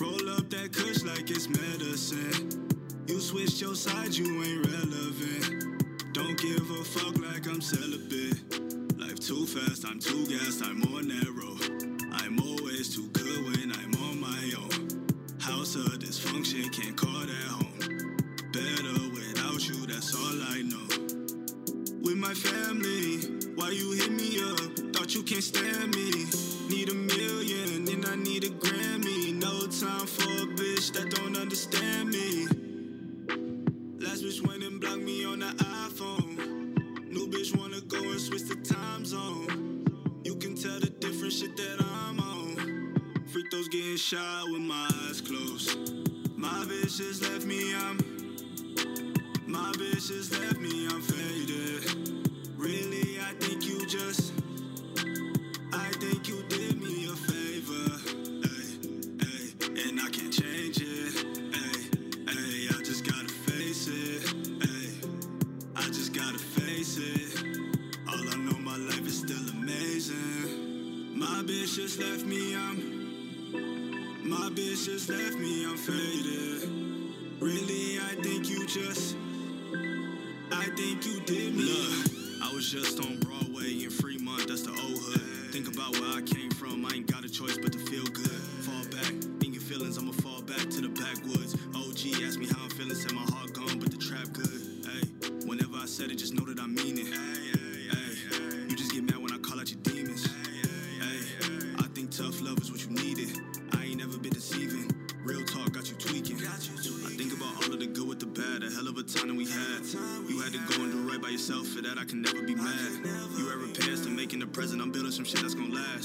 Roll 0.00 0.30
up 0.36 0.48
that 0.50 0.72
kush 0.72 1.02
like 1.02 1.30
it's 1.30 1.48
medicine. 1.48 2.68
You 3.06 3.20
switched 3.20 3.60
your 3.60 3.74
side, 3.74 4.14
you 4.14 4.42
ain't 4.42 4.66
relevant. 4.66 6.12
Don't 6.12 6.36
give 6.38 6.70
a 6.70 6.84
fuck 6.84 7.16
like 7.18 7.46
I'm 7.46 7.60
celibate. 7.60 8.98
Life 8.98 9.20
too 9.20 9.46
fast, 9.46 9.84
I'm 9.86 9.98
too 10.00 10.26
gassed, 10.26 10.64
I'm 10.64 10.80
that 10.80 11.30
road. 11.34 12.12
I'm 12.12 12.40
always 12.40 12.94
too 12.94 13.08
good 13.12 13.44
when 13.44 13.72
I'm 13.72 13.94
on 14.02 14.20
my 14.20 14.52
own. 14.58 15.16
House 15.40 15.76
of 15.76 15.98
dysfunction, 15.98 16.72
can't 16.72 16.96
call 16.96 17.20
that 17.20 17.48
home. 17.48 18.16
Better 18.52 19.10
without 19.14 19.68
you, 19.68 19.86
that's 19.86 20.14
all 20.14 20.42
I 20.52 20.62
know 20.62 20.86
with 22.06 22.16
my 22.16 22.34
family. 22.34 23.18
Why 23.56 23.70
you 23.70 23.92
hit 23.92 24.12
me 24.12 24.40
up? 24.40 24.94
Thought 24.94 25.14
you 25.14 25.22
can't 25.22 25.42
stand 25.42 25.94
me. 25.94 26.26
Need 26.68 26.90
a 26.90 26.94
million 26.94 27.88
and 27.88 28.06
I 28.06 28.14
need 28.14 28.44
a 28.44 28.48
Grammy. 28.48 29.34
No 29.34 29.66
time 29.66 30.06
for 30.06 30.22
a 30.22 30.46
bitch 30.54 30.92
that 30.92 31.10
don't 31.10 31.36
understand 31.36 32.10
me. 32.10 32.46
My 46.96 47.02
bitch 47.02 47.08
just 47.08 47.22
left 47.30 47.44
me, 47.44 47.74
I'm 47.74 47.98
my 49.46 49.70
bitch 49.72 50.08
just 50.08 50.32
left 50.40 50.58
me, 50.58 50.86
I'm 50.88 51.02
faded. 51.02 52.24
Really, 52.56 53.20
I 53.20 53.34
think 53.38 53.66
you 53.66 53.86
just, 53.86 54.32
I 55.74 55.90
think 56.00 56.26
you 56.26 56.42
did 56.48 56.80
me 56.80 57.04
a 57.04 57.14
favor. 57.14 58.00
Ay, 58.44 58.78
ay, 59.20 59.88
and 59.88 60.00
I 60.00 60.08
can't 60.08 60.32
change 60.32 60.78
it. 60.80 61.26
Ay, 61.52 61.90
ay, 62.28 62.68
I 62.70 62.82
just 62.82 63.04
gotta 63.04 63.28
face 63.28 63.88
it. 63.88 64.34
Ay, 64.62 65.08
I 65.76 65.82
just 65.88 66.14
gotta 66.14 66.38
face 66.38 66.96
it. 66.96 67.44
All 68.08 68.26
I 68.26 68.36
know, 68.36 68.58
my 68.58 68.78
life 68.78 69.06
is 69.06 69.18
still 69.18 69.48
amazing. 69.50 71.18
My 71.18 71.42
bitch 71.42 71.76
just 71.76 71.98
left 71.98 72.24
me, 72.24 72.56
I'm, 72.56 73.20
my 74.24 74.48
bitch 74.48 74.86
just 74.86 75.10
left 75.10 75.36
me, 75.36 75.66
I'm 75.66 75.76
faded. 75.76 76.55
Really, 77.66 77.98
I 77.98 78.14
think 78.22 78.48
you 78.48 78.64
just. 78.66 79.16
I 80.52 80.66
think 80.76 81.04
you 81.04 81.20
did 81.22 81.56
me. 81.56 81.64
Look, 81.64 82.42
I 82.42 82.54
was 82.54 82.70
just 82.70 83.00
on 83.00 83.15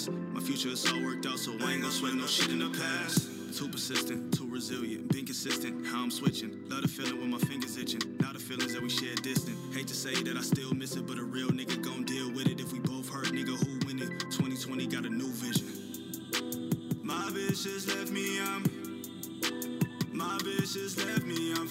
My 0.09 0.39
future 0.39 0.69
is 0.69 0.85
all 0.91 1.03
worked 1.03 1.25
out, 1.27 1.37
so 1.37 1.51
I 1.51 1.73
ain't 1.73 1.81
gonna 1.81 1.91
sweat 1.91 2.15
no 2.15 2.25
shit 2.25 2.49
in 2.49 2.59
the 2.59 2.69
past. 2.69 3.27
Too 3.55 3.67
persistent, 3.67 4.33
too 4.33 4.49
resilient, 4.49 5.11
being 5.11 5.25
consistent, 5.25 5.85
how 5.85 6.01
I'm 6.01 6.09
switching. 6.09 6.67
Love 6.69 6.81
the 6.81 6.87
feeling 6.87 7.19
when 7.19 7.29
my 7.29 7.37
fingers 7.37 7.77
itching. 7.77 8.01
Now 8.19 8.33
the 8.33 8.39
feelings 8.39 8.73
that 8.73 8.81
we 8.81 8.89
share 8.89 9.13
distant. 9.15 9.57
Hate 9.73 9.87
to 9.87 9.93
say 9.93 10.15
that 10.23 10.37
I 10.37 10.41
still 10.41 10.73
miss 10.73 10.95
it, 10.95 11.05
but 11.05 11.19
a 11.19 11.23
real 11.23 11.49
nigga 11.49 11.79
gon' 11.83 12.03
deal 12.05 12.31
with 12.31 12.47
it. 12.47 12.59
If 12.59 12.73
we 12.73 12.79
both 12.79 13.09
hurt, 13.09 13.27
nigga, 13.27 13.55
who 13.63 13.85
win 13.85 14.01
it? 14.01 14.19
2020 14.31 14.87
got 14.87 15.05
a 15.05 15.09
new 15.09 15.29
vision. 15.33 15.67
My 17.03 17.29
bitch 17.29 17.63
just 17.63 17.87
left 17.89 18.09
me, 18.09 18.39
I'm. 18.41 18.63
My 20.11 20.37
bitch 20.39 20.73
just 20.73 20.97
left 21.05 21.25
me, 21.25 21.53
I'm 21.53 21.67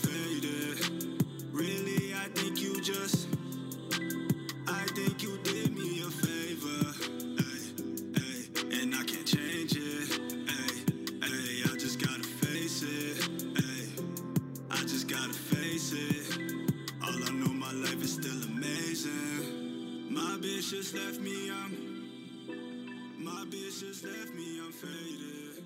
bitch 20.61 20.71
just 20.73 20.95
left 20.95 21.21
me, 21.21 21.51
I'm. 21.51 21.73
My 23.19 23.45
bitch 23.47 23.81
just 23.81 24.05
left 24.05 24.35
me, 24.35 24.61
I'm 24.61 24.73
faded. 24.73 25.65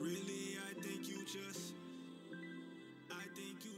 Really, 0.00 0.56
I 0.66 0.80
think 0.80 1.08
you 1.08 1.22
just. 1.24 1.74
I 3.10 3.24
think 3.36 3.64
you 3.64 3.74